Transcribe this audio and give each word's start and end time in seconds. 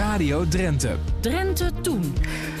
Radio 0.00 0.48
Drenthe. 0.48 0.96
Drenthe 1.20 1.70
Toen. 1.80 2.14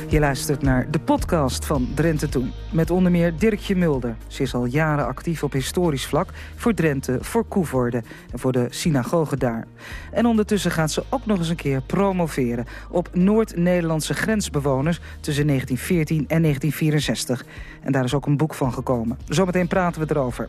Je 0.08 0.18
luistert 0.18 0.62
naar 0.62 0.90
de 0.90 1.00
podcast 1.00 1.64
van 1.66 1.88
Drenthe 1.94 2.28
Toen. 2.28 2.52
Met 2.72 2.90
onder 2.90 3.12
meer 3.12 3.36
Dirkje 3.38 3.76
Mulder. 3.76 4.16
Ze 4.26 4.42
is 4.42 4.54
al 4.54 4.64
jaren 4.64 5.06
actief 5.06 5.42
op 5.42 5.52
historisch 5.52 6.06
vlak 6.06 6.28
voor 6.56 6.74
Drenthe, 6.74 7.18
voor 7.20 7.44
Koevoorde 7.44 8.02
en 8.32 8.38
voor 8.38 8.52
de 8.52 8.66
synagoge 8.70 9.36
daar. 9.36 9.66
En 10.12 10.26
ondertussen 10.26 10.70
gaat 10.70 10.90
ze 10.90 11.04
ook 11.08 11.26
nog 11.26 11.38
eens 11.38 11.48
een 11.48 11.56
keer 11.56 11.82
promoveren 11.82 12.66
op 12.90 13.08
Noord-Nederlandse 13.12 14.14
grensbewoners 14.14 15.00
tussen 15.20 15.46
1914 15.46 16.18
en 16.28 16.42
1964. 16.42 17.44
En 17.82 17.92
daar 17.92 18.04
is 18.04 18.14
ook 18.14 18.26
een 18.26 18.36
boek 18.36 18.54
van 18.54 18.72
gekomen. 18.72 19.18
Zometeen 19.28 19.68
praten 19.68 20.00
we 20.00 20.14
erover. 20.14 20.48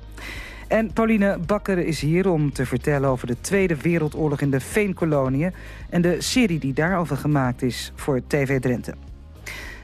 En 0.71 0.93
Pauline 0.93 1.37
Bakker 1.45 1.77
is 1.77 2.01
hier 2.01 2.29
om 2.29 2.53
te 2.53 2.65
vertellen 2.65 3.09
over 3.09 3.27
de 3.27 3.41
Tweede 3.41 3.75
Wereldoorlog 3.75 4.41
in 4.41 4.51
de 4.51 4.59
Veenkoloniën... 4.59 5.53
en 5.89 6.01
de 6.01 6.21
serie 6.21 6.59
die 6.59 6.73
daarover 6.73 7.17
gemaakt 7.17 7.61
is 7.61 7.91
voor 7.95 8.21
TV 8.27 8.59
Drenthe. 8.59 8.93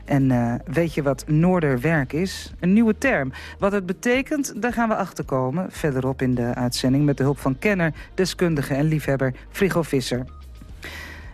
En 0.05 0.29
uh, 0.29 0.53
weet 0.65 0.93
je 0.93 1.03
wat 1.03 1.27
Noorderwerk 1.27 2.13
is? 2.13 2.53
Een 2.59 2.73
nieuwe 2.73 2.97
term. 2.97 3.31
Wat 3.59 3.71
het 3.71 3.85
betekent, 3.85 4.61
daar 4.61 4.73
gaan 4.73 4.89
we 4.89 4.95
achterkomen... 4.95 5.71
verderop 5.71 6.21
in 6.21 6.35
de 6.35 6.53
uitzending 6.55 7.05
met 7.05 7.17
de 7.17 7.23
hulp 7.23 7.39
van 7.39 7.59
kenner, 7.59 7.93
deskundige 8.13 8.73
en 8.73 8.85
liefhebber 8.85 9.33
Frigo 9.49 9.81
Visser. 9.81 10.25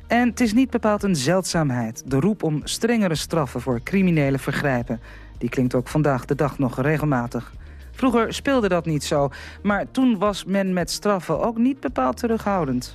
En 0.07 0.29
het 0.29 0.39
is 0.39 0.53
niet 0.53 0.69
bepaald 0.69 1.03
een 1.03 1.15
zeldzaamheid. 1.15 2.03
De 2.05 2.19
roep 2.19 2.43
om 2.43 2.61
strengere 2.63 3.15
straffen 3.15 3.61
voor 3.61 3.83
criminele 3.83 4.39
vergrijpen. 4.39 4.99
Die 5.37 5.49
klinkt 5.49 5.75
ook 5.75 5.87
vandaag 5.87 6.25
de 6.25 6.35
dag 6.35 6.59
nog 6.59 6.81
regelmatig. 6.81 7.53
Vroeger 7.93 8.33
speelde 8.33 8.69
dat 8.69 8.85
niet 8.85 9.03
zo, 9.03 9.29
maar 9.61 9.85
toen 9.91 10.17
was 10.19 10.45
men 10.45 10.73
met 10.73 10.91
straffen 10.91 11.39
ook 11.39 11.57
niet 11.57 11.79
bepaald 11.79 12.17
terughoudend. 12.17 12.85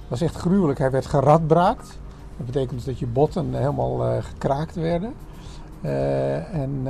Het 0.00 0.08
was 0.08 0.20
echt 0.20 0.34
gruwelijk. 0.34 0.78
Hij 0.78 0.90
werd 0.90 1.06
geradbraakt. 1.06 1.98
Dat 2.36 2.46
betekent 2.46 2.70
dus 2.70 2.84
dat 2.84 2.98
je 2.98 3.06
botten 3.06 3.54
helemaal 3.54 4.06
uh, 4.06 4.22
gekraakt 4.22 4.74
werden. 4.74 5.14
Uh, 5.82 6.54
en 6.54 6.82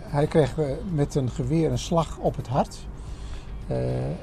hij 0.00 0.26
kreeg 0.26 0.54
met 0.92 1.14
een 1.14 1.30
geweer 1.30 1.70
een 1.70 1.78
slag 1.78 2.18
op 2.18 2.36
het 2.36 2.46
hart. 2.46 2.86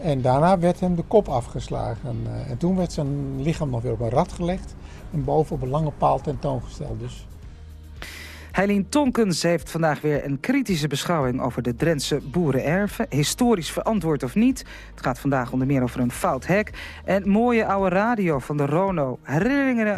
en 0.01 0.21
daarna 0.21 0.59
werd 0.59 0.79
hem 0.79 0.95
de 0.95 1.03
kop 1.07 1.27
afgeslagen. 1.27 2.27
en 2.47 2.57
toen 2.57 2.75
werd 2.75 2.91
zijn 2.91 3.41
lichaam 3.41 3.69
nog 3.69 3.81
weer 3.81 3.91
op 3.91 3.99
een 3.99 4.09
rad 4.09 4.31
gelegd. 4.31 4.75
En 5.11 5.23
boven 5.23 5.55
op 5.55 5.61
een 5.61 5.69
lange 5.69 5.91
paal 5.97 6.21
tentoongesteld. 6.21 6.99
Dus 6.99 7.27
Heilien 8.53 8.89
Tonkens 8.89 9.43
heeft 9.43 9.71
vandaag 9.71 10.01
weer 10.01 10.25
een 10.25 10.39
kritische 10.39 10.87
beschouwing 10.87 11.41
over 11.41 11.61
de 11.61 11.75
Drentse 11.75 12.19
boerenerven. 12.31 13.05
Historisch 13.09 13.71
verantwoord 13.71 14.23
of 14.23 14.35
niet. 14.35 14.65
Het 14.95 15.03
gaat 15.03 15.19
vandaag 15.19 15.51
onder 15.51 15.67
meer 15.67 15.83
over 15.83 15.99
een 15.99 16.11
fout 16.11 16.45
hek. 16.45 16.71
En 17.05 17.29
mooie 17.29 17.65
oude 17.65 17.95
radio 17.95 18.39
van 18.39 18.57
de 18.57 18.65
Rono. 18.65 19.19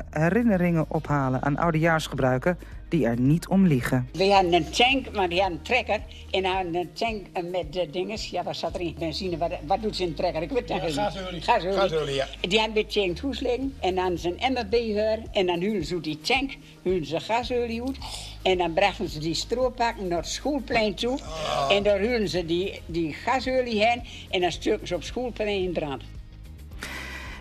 Herinneringen, 0.09 0.85
ophalen 0.87 1.41
aan 1.41 1.57
oudejaarsgebruiken 1.57 2.57
die 2.89 3.05
er 3.05 3.19
niet 3.19 3.47
om 3.47 3.67
liegen. 3.67 4.09
We 4.13 4.31
hadden 4.31 4.53
een 4.53 4.69
tank, 4.69 5.11
maar 5.11 5.29
die 5.29 5.39
hadden 5.39 5.57
een 5.57 5.63
trekker. 5.63 5.99
En 6.31 6.45
hadden 6.45 6.75
een 6.75 6.93
tank 6.93 7.25
met 7.51 7.73
de 7.73 7.89
dinges. 7.89 8.29
Ja, 8.29 8.43
wat 8.43 8.55
zat 8.55 8.75
er 8.75 8.81
in? 8.81 8.95
Benzine. 8.99 9.37
Wat, 9.37 9.51
wat 9.67 9.81
doet 9.81 9.95
ze 9.95 10.03
in 10.03 10.09
een 10.09 10.15
trekker? 10.15 10.41
Ik 10.41 10.49
weet 10.49 10.69
het 10.69 10.95
ja, 10.95 11.03
Gasolie. 11.03 11.41
Gasolie. 11.41 11.75
Gasolie, 11.75 12.15
ja. 12.15 12.27
Die 12.41 12.59
hadden 12.59 12.73
bij 12.73 12.83
tank 12.83 13.19
huis 13.19 13.39
liggen. 13.39 13.73
En 13.79 13.95
dan 13.95 14.17
zijn 14.17 14.39
emmer 14.39 14.67
bij 14.67 15.23
En 15.31 15.45
dan 15.45 15.59
hulen 15.59 15.85
ze 15.85 16.01
die 16.01 16.19
tank, 16.19 16.57
hulen 16.81 17.05
ze 17.05 17.19
gasolie 17.19 17.81
uit. 17.81 17.97
En 18.41 18.57
dan 18.57 18.73
brachten 18.73 19.09
ze 19.09 19.19
die 19.19 19.33
strooppakken 19.33 20.07
naar 20.07 20.17
het 20.17 20.27
schoolplein 20.27 20.95
toe. 20.95 21.17
Oh. 21.17 21.67
En 21.71 21.83
daar 21.83 21.99
hulen 21.99 22.29
ze 22.29 22.45
die, 22.45 22.81
die 22.85 23.13
gasolie 23.13 23.85
heen. 23.85 24.01
En 24.29 24.41
dan 24.41 24.51
stukken 24.51 24.87
ze 24.87 24.93
op 24.93 24.99
het 24.99 25.09
schoolplein 25.09 25.63
in 25.63 25.71
brand. 25.71 26.03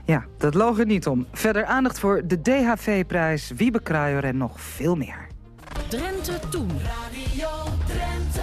Ja, 0.06 0.24
dat 0.38 0.54
loog 0.54 0.78
er 0.78 0.86
niet 0.86 1.06
om. 1.06 1.26
Verder 1.32 1.64
aandacht 1.64 1.98
voor 1.98 2.26
de 2.26 2.42
DHV-prijs, 2.42 3.50
Wiebe 3.56 3.82
Kruijer 3.82 4.24
en 4.24 4.36
nog 4.36 4.60
veel 4.60 4.96
meer. 4.96 5.32
Drenthe 5.74 6.38
Toen. 6.50 6.70
Radio 6.70 7.48
Drenthe. 7.86 8.42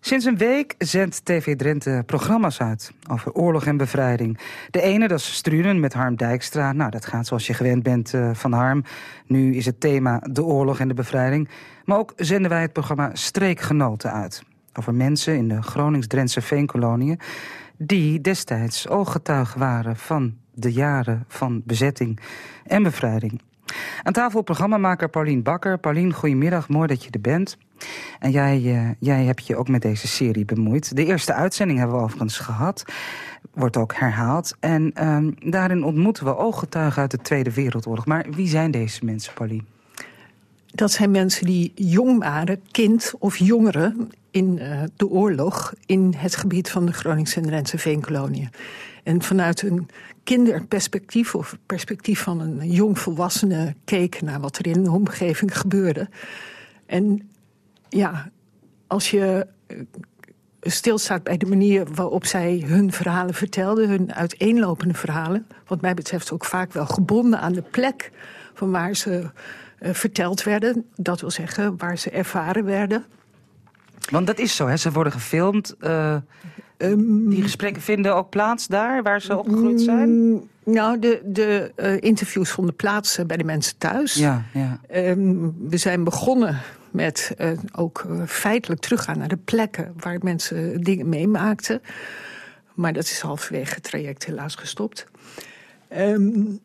Sinds 0.00 0.24
een 0.24 0.36
week 0.36 0.74
zendt 0.78 1.24
TV 1.24 1.56
Drenthe 1.56 2.02
programma's 2.06 2.60
uit 2.60 2.92
over 3.10 3.32
oorlog 3.32 3.66
en 3.66 3.76
bevrijding. 3.76 4.38
De 4.70 4.80
ene, 4.80 5.08
dat 5.08 5.18
is 5.18 5.34
Strunen 5.34 5.80
met 5.80 5.92
Harm 5.92 6.16
Dijkstra. 6.16 6.72
Nou, 6.72 6.90
dat 6.90 7.06
gaat 7.06 7.26
zoals 7.26 7.46
je 7.46 7.54
gewend 7.54 7.82
bent 7.82 8.12
uh, 8.12 8.30
van 8.34 8.52
Harm. 8.52 8.84
Nu 9.26 9.54
is 9.54 9.66
het 9.66 9.80
thema 9.80 10.22
de 10.30 10.44
oorlog 10.44 10.80
en 10.80 10.88
de 10.88 10.94
bevrijding. 10.94 11.48
Maar 11.84 11.98
ook 11.98 12.12
zenden 12.16 12.50
wij 12.50 12.62
het 12.62 12.72
programma 12.72 13.10
Streekgenoten 13.12 14.12
uit. 14.12 14.42
Over 14.74 14.94
mensen 14.94 15.36
in 15.36 15.48
de 15.48 15.62
Gronings-Drentse 15.62 16.40
veenkoloniën... 16.40 17.20
die 17.78 18.20
destijds 18.20 18.88
ooggetuigen 18.88 19.58
waren 19.58 19.96
van 19.96 20.36
de 20.54 20.72
jaren 20.72 21.24
van 21.28 21.62
bezetting 21.64 22.20
en 22.64 22.82
bevrijding. 22.82 23.40
Aan 24.02 24.12
tafel 24.12 24.42
programmamaker 24.42 25.08
Paulien 25.08 25.42
Bakker. 25.42 25.78
Paulien, 25.78 26.12
goedemiddag, 26.12 26.68
mooi 26.68 26.86
dat 26.86 27.04
je 27.04 27.10
er 27.10 27.20
bent. 27.20 27.58
En 28.18 28.30
jij, 28.30 28.60
uh, 28.60 28.90
jij 28.98 29.24
hebt 29.24 29.46
je 29.46 29.56
ook 29.56 29.68
met 29.68 29.82
deze 29.82 30.08
serie 30.08 30.44
bemoeid. 30.44 30.96
De 30.96 31.04
eerste 31.04 31.32
uitzending 31.32 31.78
hebben 31.78 31.96
we 31.96 32.02
overigens 32.02 32.38
gehad. 32.38 32.84
Wordt 33.54 33.76
ook 33.76 33.94
herhaald. 33.94 34.56
En 34.60 34.92
uh, 35.00 35.50
daarin 35.50 35.84
ontmoeten 35.84 36.24
we 36.24 36.36
ooggetuigen 36.36 37.00
uit 37.02 37.10
de 37.10 37.18
Tweede 37.18 37.52
Wereldoorlog. 37.52 38.06
Maar 38.06 38.26
wie 38.30 38.48
zijn 38.48 38.70
deze 38.70 39.04
mensen, 39.04 39.34
Paulien? 39.34 39.66
Dat 40.66 40.92
zijn 40.92 41.10
mensen 41.10 41.46
die 41.46 41.72
jong 41.74 42.18
waren, 42.18 42.60
kind 42.70 43.14
of 43.18 43.36
jongeren... 43.36 44.10
in 44.36 44.58
uh, 44.58 44.82
de 44.96 45.08
oorlog 45.08 45.72
in 45.86 46.14
het 46.16 46.36
gebied 46.36 46.70
van 46.70 46.86
de 46.86 46.92
Groningse 46.92 47.40
en 47.40 47.46
Drentse 47.46 47.78
veenkoloniën. 47.78 48.50
En 49.02 49.22
vanuit 49.22 49.62
een 49.62 49.88
kinderperspectief 50.24 51.34
of 51.34 51.56
perspectief 51.66 52.20
van 52.20 52.40
een 52.40 52.70
jongvolwassene 52.70 53.74
keek 53.84 54.22
naar 54.22 54.40
wat 54.40 54.58
er 54.58 54.66
in 54.66 54.84
de 54.84 54.90
omgeving 54.90 55.58
gebeurde. 55.58 56.08
En 56.86 57.30
ja, 57.88 58.30
als 58.86 59.10
je 59.10 59.46
eh, 59.66 59.76
stilstaat 60.60 61.22
bij 61.22 61.36
de 61.36 61.46
manier 61.46 61.86
waarop 61.94 62.24
zij 62.24 62.64
hun 62.66 62.92
verhalen 62.92 63.34
vertelden, 63.34 63.88
hun 63.88 64.14
uiteenlopende 64.14 64.94
verhalen, 64.94 65.46
wat 65.66 65.80
mij 65.80 65.94
betreft 65.94 66.32
ook 66.32 66.44
vaak 66.44 66.72
wel 66.72 66.86
gebonden 66.86 67.40
aan 67.40 67.52
de 67.52 67.62
plek 67.62 68.10
van 68.54 68.70
waar 68.70 68.96
ze 68.96 69.30
uh, 69.80 69.92
verteld 69.92 70.42
werden, 70.42 70.84
dat 70.96 71.20
wil 71.20 71.30
zeggen 71.30 71.76
waar 71.76 71.98
ze 71.98 72.10
ervaren 72.10 72.64
werden. 72.64 73.04
Want 74.10 74.26
dat 74.26 74.38
is 74.38 74.56
zo, 74.56 74.66
hè? 74.66 74.76
ze 74.76 74.92
worden 74.92 75.12
gefilmd. 75.12 75.74
Uh, 75.80 76.16
Um, 76.78 77.28
die 77.28 77.42
gesprekken 77.42 77.82
vinden 77.82 78.14
ook 78.14 78.30
plaats 78.30 78.66
daar, 78.66 79.02
waar 79.02 79.20
ze 79.20 79.36
opgegroeid 79.36 79.80
zijn? 79.80 80.30
Mm, 80.30 80.48
nou, 80.64 80.98
de, 80.98 81.20
de 81.24 81.72
uh, 81.76 82.00
interviews 82.00 82.50
vonden 82.50 82.76
plaats 82.76 83.18
bij 83.26 83.36
de 83.36 83.44
mensen 83.44 83.78
thuis. 83.78 84.14
Ja, 84.14 84.44
ja. 84.52 84.80
Um, 84.94 85.54
we 85.68 85.76
zijn 85.76 86.04
begonnen 86.04 86.60
met 86.90 87.34
uh, 87.38 87.50
ook 87.72 88.06
feitelijk 88.26 88.80
teruggaan 88.80 89.18
naar 89.18 89.28
de 89.28 89.36
plekken... 89.36 89.92
waar 89.96 90.18
mensen 90.22 90.80
dingen 90.80 91.08
meemaakten. 91.08 91.82
Maar 92.74 92.92
dat 92.92 93.04
is 93.04 93.20
halverwege 93.20 93.74
het 93.74 93.82
traject 93.82 94.26
helaas 94.26 94.54
gestopt. 94.54 95.06
Um, 95.98 96.58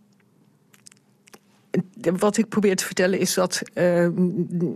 wat 2.18 2.38
ik 2.38 2.48
probeer 2.48 2.76
te 2.76 2.86
vertellen 2.86 3.20
is 3.20 3.34
dat, 3.34 3.62
uh, 3.74 4.08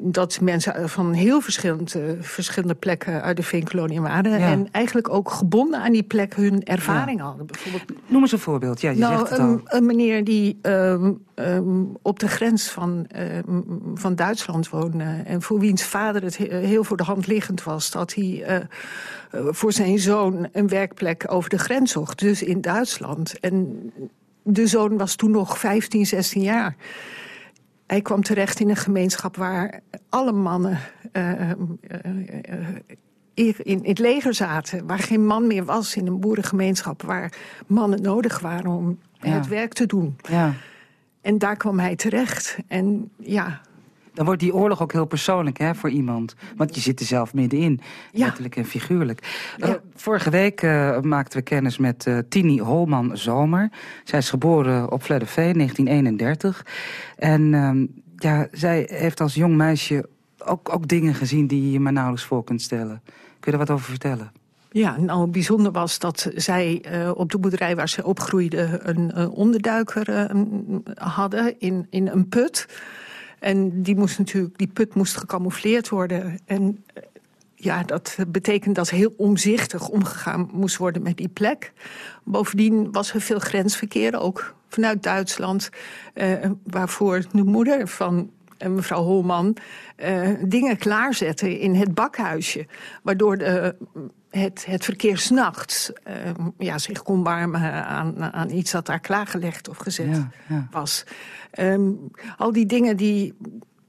dat 0.02 0.42
mensen 0.42 0.90
van 0.90 1.14
heel 1.14 1.42
verschillende, 1.42 2.18
verschillende 2.20 2.76
plekken 2.76 3.22
uit 3.22 3.38
de 3.38 3.44
veenkolonie 3.44 4.02
waren. 4.02 4.40
Ja. 4.40 4.52
En 4.52 4.68
eigenlijk 4.72 5.10
ook 5.10 5.32
gebonden 5.32 5.80
aan 5.80 5.92
die 5.92 6.04
plek 6.04 6.36
hun 6.36 6.64
ervaring 6.64 7.20
ja. 7.20 7.26
hadden. 7.26 7.46
Bijvoorbeeld, 7.46 8.00
Noem 8.08 8.22
eens 8.22 8.32
een 8.32 8.40
voorbeeld. 8.40 8.82
Ja, 8.82 8.90
je 8.90 8.98
nou, 8.98 9.18
zegt 9.18 9.30
het 9.30 9.40
al. 9.40 9.46
Een, 9.46 9.62
een 9.66 9.86
meneer 9.86 10.24
die 10.24 10.60
um, 10.62 11.24
um, 11.36 11.98
op 12.02 12.20
de 12.20 12.28
grens 12.28 12.70
van, 12.70 13.08
van 13.94 14.16
Duitsland 14.16 14.70
woonde. 14.70 15.22
En 15.26 15.42
voor 15.42 15.60
wiens 15.60 15.84
vader 15.84 16.24
het 16.24 16.36
heel 16.38 16.84
voor 16.84 16.98
de 16.98 17.04
hand 17.04 17.28
liggend 17.28 17.64
was 17.64 17.92
dat 17.92 18.14
hij 18.14 18.46
uh, 18.50 19.46
voor 19.50 19.74
zijn 19.74 20.00
zoon 20.00 20.48
een 20.52 20.68
werkplek 20.68 21.26
over 21.28 21.50
de 21.50 21.60
grens 21.60 21.92
zocht. 21.92 22.20
Dus 22.20 22.44
in 22.44 22.62
Duitsland. 22.62 23.40
En 23.40 23.92
de 24.48 24.68
zoon 24.68 24.98
was 24.98 25.16
toen 25.16 25.32
nog 25.32 25.60
15, 25.60 26.06
16 26.06 26.42
jaar. 26.42 26.76
Hij 27.88 28.02
kwam 28.02 28.24
terecht 28.24 28.60
in 28.60 28.70
een 28.70 28.76
gemeenschap 28.76 29.36
waar 29.36 29.80
alle 30.10 30.32
mannen 30.32 30.80
uh, 31.14 31.50
uh, 31.50 31.56
in, 33.34 33.56
in 33.58 33.80
het 33.84 34.00
leger 34.00 34.34
zaten. 34.34 34.88
Waar 34.88 35.00
geen 35.00 35.26
man 35.26 35.48
meer 35.48 35.66
was 35.66 35.96
in 35.96 36.08
een 36.08 36.20
boerengemeenschap. 36.20 37.02
Waar 37.02 37.34
mannen 37.68 38.02
nodig 38.02 38.40
waren 38.40 38.72
om 38.72 39.00
ja. 39.20 39.30
het 39.30 39.48
werk 39.48 39.74
te 39.74 39.86
doen. 39.86 40.16
Ja. 40.30 40.54
En 41.22 41.38
daar 41.38 41.58
kwam 41.58 41.80
hij 41.80 41.96
terecht. 41.96 42.58
En 42.68 43.12
ja, 43.18 43.62
dan 44.16 44.26
wordt 44.26 44.42
die 44.42 44.54
oorlog 44.54 44.82
ook 44.82 44.92
heel 44.92 45.06
persoonlijk 45.06 45.58
hè, 45.58 45.76
voor 45.76 45.90
iemand. 45.90 46.36
Want 46.56 46.76
je 46.76 46.82
zit 46.82 47.00
er 47.00 47.06
zelf 47.06 47.34
middenin, 47.34 47.82
ja. 48.12 48.26
letterlijk 48.26 48.56
en 48.56 48.66
figuurlijk. 48.66 49.54
Ja. 49.58 49.68
Uh, 49.68 49.74
vorige 49.96 50.30
week 50.30 50.62
uh, 50.62 51.00
maakten 51.00 51.38
we 51.38 51.44
kennis 51.44 51.78
met 51.78 52.06
uh, 52.06 52.18
Tini 52.30 52.60
Holman-Zomer. 52.60 53.70
Zij 54.04 54.20
is 54.20 54.30
geboren 54.30 54.92
op 54.92 55.04
Vledderveen, 55.04 55.54
1931. 55.54 56.66
En 57.16 57.42
uh, 57.54 57.88
ja, 58.16 58.48
zij 58.52 58.88
heeft 58.90 59.22
als 59.22 59.34
jong 59.34 59.56
meisje 59.56 60.10
ook, 60.46 60.74
ook 60.74 60.88
dingen 60.88 61.14
gezien 61.14 61.48
die 61.48 61.62
je 61.62 61.72
je 61.72 61.80
maar 61.80 61.94
nauwelijks 61.94 62.28
voor 62.28 62.44
kunt 62.44 62.62
stellen. 62.62 63.02
Kun 63.40 63.52
je 63.52 63.52
er 63.52 63.66
wat 63.66 63.70
over 63.70 63.90
vertellen? 63.90 64.32
Ja, 64.72 64.98
nou 64.98 65.28
bijzonder 65.28 65.72
was 65.72 66.00
dat 66.00 66.32
zij 66.36 66.86
uh, 66.92 67.12
op 67.16 67.32
de 67.32 67.38
boerderij 67.38 67.76
waar 67.76 67.90
ze 67.90 68.06
opgroeide... 68.06 68.80
een, 68.84 69.20
een 69.20 69.30
onderduiker 69.30 70.10
uh, 70.10 70.46
hadden 70.94 71.60
in, 71.60 71.88
in 71.90 72.08
een 72.08 72.30
put. 72.30 72.68
En 73.46 73.82
die, 73.82 73.96
moest 73.96 74.18
natuurlijk, 74.18 74.58
die 74.58 74.68
put 74.68 74.96
moest 74.96 75.18
gecamoufleerd 75.18 75.90
worden. 75.90 76.40
En 76.46 76.84
ja, 77.56 77.84
dat 77.84 78.18
betekent 78.28 78.76
dat 78.76 78.90
heel 78.90 79.14
omzichtig 79.18 79.90
omgegaan 79.90 80.50
moest 80.54 80.78
worden 80.78 81.02
met 81.02 81.18
die 81.18 81.28
plek. 81.28 81.74
Bovendien 82.24 82.92
was 82.92 83.14
er 83.14 83.22
veel 83.22 83.40
grensverkeer, 83.40 84.20
ook 84.20 84.56
vanuit 84.70 85.04
Duitsland... 85.04 85.70
Uh, 86.16 86.34
waarvoor 86.64 87.24
de 87.32 87.44
moeder 87.44 87.88
van 87.88 88.32
mevrouw 88.58 89.04
Holman 89.04 89.58
uh, 89.98 90.30
dingen 90.46 90.78
klaarzetten 90.78 91.60
in 91.60 91.76
het 91.76 91.94
bakhuisje. 91.94 92.66
Waardoor 93.02 93.38
de, 93.38 93.76
het, 94.30 94.66
het 94.66 94.86
verkeer 94.86 95.18
s'nachts 95.18 95.92
uh, 96.08 96.14
ja, 96.58 96.78
zich 96.78 97.04
kon 97.04 97.24
warmen 97.24 97.62
aan, 97.86 98.34
aan 98.34 98.50
iets 98.50 98.72
dat 98.72 98.86
daar 98.86 99.00
klaargelegd 99.00 99.70
of 99.70 99.78
gezet 99.78 100.16
ja, 100.16 100.30
ja. 100.48 100.68
was. 100.72 101.04
Um, 101.60 102.12
al 102.38 102.52
die 102.52 102.66
dingen 102.66 102.98
die 102.98 103.34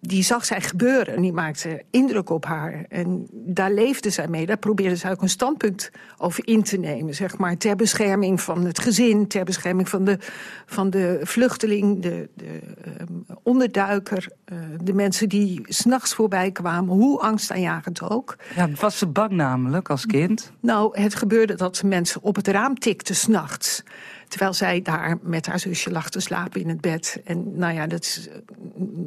die 0.06 0.23
zag 0.23 0.44
zij 0.44 0.61
gebeuren 0.61 1.14
en 1.14 1.23
die 1.23 1.32
maakte 1.32 1.82
indruk 1.91 2.31
op 2.31 2.44
haar. 2.44 2.85
En 2.88 3.26
daar 3.31 3.73
leefde 3.73 4.11
zij 4.11 4.29
mee. 4.29 4.47
Daar 4.47 4.56
probeerde 4.56 4.97
zij 4.97 5.11
ook 5.11 5.23
een 5.23 5.29
standpunt 5.29 5.91
over 6.19 6.47
in 6.47 6.62
te 6.62 6.76
nemen. 6.76 7.14
Zeg 7.14 7.38
maar, 7.38 7.56
ter 7.56 7.76
bescherming 7.76 8.41
van 8.41 8.64
het 8.64 8.79
gezin, 8.79 9.26
ter 9.26 9.44
bescherming 9.44 9.88
van 9.88 10.05
de, 10.05 10.19
van 10.67 10.91
de 10.91 11.20
vluchteling, 11.23 12.03
de, 12.03 12.29
de 12.35 12.61
um, 13.00 13.26
onderduiker. 13.43 14.29
Uh, 14.53 14.58
de 14.82 14.93
mensen 14.93 15.29
die 15.29 15.61
s'nachts 15.64 16.14
voorbij 16.14 16.50
kwamen, 16.50 16.94
hoe 16.94 17.20
angstaanjagend 17.20 18.02
ook. 18.02 18.37
Ja, 18.55 18.69
was 18.81 18.99
ze 18.99 19.06
bang 19.06 19.31
namelijk 19.31 19.91
als 19.91 20.06
kind? 20.06 20.52
Nou, 20.61 21.00
het 21.00 21.14
gebeurde 21.14 21.55
dat 21.55 21.82
mensen 21.82 22.23
op 22.23 22.37
het 22.37 22.49
raam 22.49 22.79
tikten 22.79 23.14
s'nachts. 23.14 23.82
Terwijl 24.28 24.52
zij 24.52 24.82
daar 24.82 25.19
met 25.23 25.46
haar 25.46 25.58
zusje 25.58 25.90
lag 25.90 26.11
te 26.11 26.20
slapen 26.20 26.61
in 26.61 26.69
het 26.69 26.81
bed. 26.81 27.20
En 27.25 27.58
nou 27.58 27.75
ja, 27.75 27.87
dat 27.87 28.02
is 28.02 28.28
eh, 28.28 28.34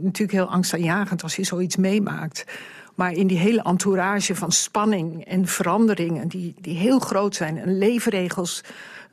natuurlijk 0.02 0.32
heel 0.32 0.50
angstaanjagend 0.50 1.24
als 1.24 1.36
je 1.36 1.44
zoiets 1.44 1.76
meemaakt. 1.76 2.44
Maar 2.96 3.12
in 3.12 3.28
die 3.28 3.38
hele 3.38 3.62
entourage 3.62 4.36
van 4.36 4.52
spanning 4.52 5.26
en 5.26 5.48
veranderingen... 5.48 6.28
die, 6.28 6.56
die 6.62 6.78
heel 6.78 7.00
groot 7.00 7.36
zijn 7.36 7.58
en 7.58 7.78
leefregels 7.78 8.64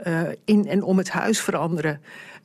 uh, 0.06 0.20
in 0.44 0.68
en 0.68 0.82
om 0.82 0.98
het 0.98 1.10
huis 1.10 1.40
veranderen 1.40 2.00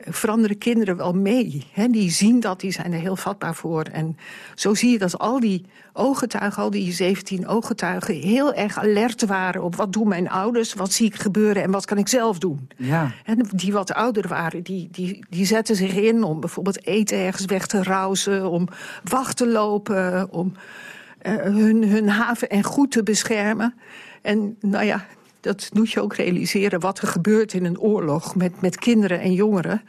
veranderen 0.09 0.57
kinderen 0.57 0.97
wel 0.97 1.13
mee. 1.13 1.65
Die 1.89 2.11
zien 2.11 2.39
dat, 2.39 2.59
die 2.59 2.71
zijn 2.71 2.93
er 2.93 2.99
heel 2.99 3.15
vatbaar 3.15 3.55
voor. 3.55 3.83
En 3.83 4.17
zo 4.55 4.73
zie 4.73 4.91
je 4.91 4.97
dat 4.97 5.17
al 5.17 5.39
die 5.39 5.65
ooggetuigen, 5.93 6.63
al 6.63 6.69
die 6.69 6.93
17 6.93 7.47
ooggetuigen... 7.47 8.15
heel 8.15 8.53
erg 8.53 8.77
alert 8.77 9.25
waren 9.25 9.63
op 9.63 9.75
wat 9.75 9.93
doen 9.93 10.07
mijn 10.07 10.29
ouders, 10.29 10.73
wat 10.73 10.91
zie 10.91 11.05
ik 11.05 11.15
gebeuren... 11.15 11.63
en 11.63 11.71
wat 11.71 11.85
kan 11.85 11.97
ik 11.97 12.07
zelf 12.07 12.39
doen. 12.39 12.69
Ja. 12.77 13.11
En 13.25 13.45
die 13.51 13.73
wat 13.73 13.93
ouder 13.93 14.27
waren, 14.27 14.63
die, 14.63 14.87
die, 14.91 15.25
die 15.29 15.45
zetten 15.45 15.75
zich 15.75 15.93
in 15.93 16.23
om 16.23 16.39
bijvoorbeeld 16.39 16.85
eten 16.85 17.17
ergens 17.17 17.45
weg 17.45 17.67
te 17.67 17.83
rousen... 17.83 18.49
om 18.49 18.67
wacht 19.03 19.37
te 19.37 19.47
lopen, 19.47 20.31
om 20.31 20.53
uh, 21.21 21.33
hun, 21.33 21.89
hun 21.89 22.09
haven 22.09 22.49
en 22.49 22.63
goed 22.63 22.91
te 22.91 23.03
beschermen. 23.03 23.75
En 24.21 24.57
nou 24.59 24.85
ja, 24.85 25.05
dat 25.41 25.69
moet 25.73 25.91
je 25.91 26.01
ook 26.01 26.15
realiseren 26.15 26.79
wat 26.79 26.99
er 26.99 27.07
gebeurt 27.07 27.53
in 27.53 27.65
een 27.65 27.79
oorlog 27.79 28.35
met, 28.35 28.61
met 28.61 28.77
kinderen 28.77 29.19
en 29.19 29.33
jongeren. 29.33 29.81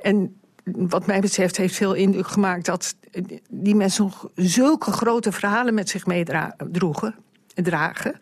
En 0.00 0.36
wat 0.64 1.06
mij 1.06 1.20
betreft 1.20 1.56
heeft 1.56 1.74
veel 1.74 1.94
indruk 1.94 2.26
gemaakt 2.26 2.66
dat 2.66 2.96
die 3.48 3.74
mensen 3.74 4.04
nog 4.04 4.30
zulke 4.34 4.90
grote 4.90 5.32
verhalen 5.32 5.74
met 5.74 5.88
zich 5.88 6.06
meedroegen, 6.06 7.14
dragen. 7.54 8.18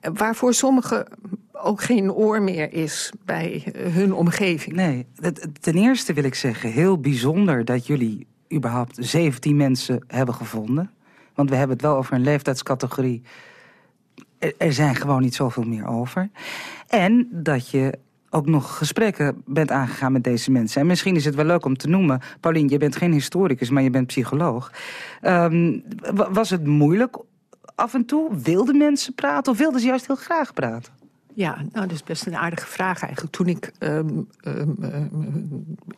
Waarvoor 0.00 0.54
sommigen 0.54 1.06
ook 1.52 1.82
geen 1.82 2.12
oor 2.12 2.42
meer 2.42 2.72
is 2.72 3.12
bij 3.24 3.72
hun 3.76 4.14
omgeving. 4.14 4.76
Nee, 4.76 5.06
ten 5.60 5.74
eerste 5.74 6.12
wil 6.12 6.24
ik 6.24 6.34
zeggen, 6.34 6.70
heel 6.70 6.98
bijzonder 6.98 7.64
dat 7.64 7.86
jullie 7.86 8.26
überhaupt 8.52 8.96
17 9.00 9.56
mensen 9.56 10.04
hebben 10.06 10.34
gevonden. 10.34 10.90
Want 11.34 11.50
we 11.50 11.56
hebben 11.56 11.76
het 11.76 11.86
wel 11.86 11.96
over 11.96 12.14
een 12.14 12.22
leeftijdscategorie 12.22 13.22
er 14.58 14.72
zijn 14.72 14.94
gewoon 14.94 15.22
niet 15.22 15.34
zoveel 15.34 15.62
meer 15.62 15.86
over. 15.86 16.28
En 16.88 17.28
dat 17.30 17.70
je 17.70 17.98
ook 18.30 18.46
nog 18.46 18.76
gesprekken 18.76 19.42
bent 19.46 19.70
aangegaan 19.70 20.12
met 20.12 20.24
deze 20.24 20.50
mensen. 20.50 20.80
En 20.80 20.86
misschien 20.86 21.16
is 21.16 21.24
het 21.24 21.34
wel 21.34 21.44
leuk 21.44 21.64
om 21.64 21.76
te 21.76 21.88
noemen... 21.88 22.20
Paulien, 22.40 22.68
je 22.68 22.78
bent 22.78 22.96
geen 22.96 23.12
historicus, 23.12 23.70
maar 23.70 23.82
je 23.82 23.90
bent 23.90 24.06
psycholoog. 24.06 24.72
Um, 25.22 25.82
was 26.14 26.50
het 26.50 26.66
moeilijk 26.66 27.16
af 27.74 27.94
en 27.94 28.04
toe? 28.04 28.36
Wilden 28.36 28.76
mensen 28.76 29.14
praten 29.14 29.52
of 29.52 29.58
wilden 29.58 29.80
ze 29.80 29.86
juist 29.86 30.06
heel 30.06 30.16
graag 30.16 30.52
praten? 30.52 31.03
Ja, 31.36 31.54
nou, 31.72 31.86
dat 31.86 31.90
is 31.90 32.02
best 32.02 32.26
een 32.26 32.36
aardige 32.36 32.66
vraag 32.66 33.02
eigenlijk. 33.02 33.32
Toen 33.34 33.46
ik 33.46 33.72
um, 33.78 34.28
um, 34.44 34.76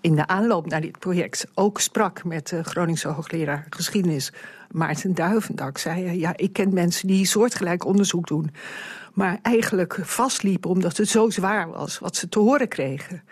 in 0.01 0.15
de 0.15 0.27
aanloop 0.27 0.67
naar 0.67 0.81
dit 0.81 0.99
project 0.99 1.47
ook 1.55 1.81
sprak 1.81 2.25
met 2.25 2.49
de 2.49 2.65
Groningse 2.65 3.09
hoogleraar 3.09 3.67
geschiedenis 3.71 4.33
Maarten 4.71 5.15
Duivendak, 5.15 5.79
zei 5.79 6.05
hij, 6.05 6.19
ja, 6.19 6.33
ik 6.37 6.53
ken 6.53 6.75
mensen 6.75 7.09
die 7.09 7.27
soortgelijk 7.27 7.85
onderzoek 7.85 8.27
doen, 8.27 8.51
maar 9.15 9.39
eigenlijk 9.43 9.99
vastliepen 10.03 10.71
omdat 10.71 10.97
het 10.97 11.09
zo 11.09 11.31
zwaar 11.31 11.71
was 11.71 11.99
wat 11.99 12.17
ze 12.17 12.29
te 12.29 12.39
horen 12.39 12.69
kregen. 12.69 13.23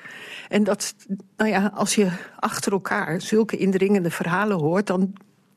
En 0.49 0.65
dat, 0.65 0.95
nou 1.37 1.51
ja, 1.51 1.73
als 1.75 1.95
je 1.95 2.11
achter 2.39 2.73
elkaar 2.73 3.21
zulke 3.21 3.57
indringende 3.57 4.11
verhalen 4.11 4.59
hoort, 4.59 4.87
dan 4.87 5.13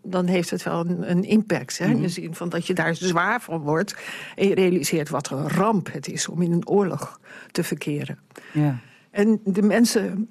dan 0.09 0.25
heeft 0.25 0.49
het 0.49 0.63
wel 0.63 0.79
een, 0.79 1.11
een 1.11 1.23
impact. 1.23 1.77
Hè? 1.77 1.85
In 1.85 1.91
de 1.91 1.97
mhm. 1.97 2.07
zin 2.07 2.35
van 2.35 2.49
dat 2.49 2.67
je 2.67 2.73
daar 2.73 2.95
zwaar 2.95 3.41
van 3.41 3.61
wordt. 3.61 3.95
En 4.35 4.47
je 4.47 4.55
realiseert 4.55 5.09
wat 5.09 5.29
een 5.29 5.49
ramp 5.49 5.93
het 5.93 6.07
is 6.07 6.27
om 6.27 6.41
in 6.41 6.51
een 6.51 6.67
oorlog 6.67 7.19
te 7.51 7.63
verkeren. 7.63 8.19
Ja. 8.53 8.79
En 9.11 9.39
de 9.43 9.61
mensen 9.61 10.29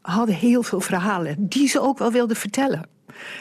hadden 0.00 0.34
heel 0.34 0.62
veel 0.62 0.80
verhalen 0.80 1.48
die 1.48 1.68
ze 1.68 1.80
ook 1.80 1.98
wel 1.98 2.12
wilden 2.12 2.36
vertellen. 2.36 2.88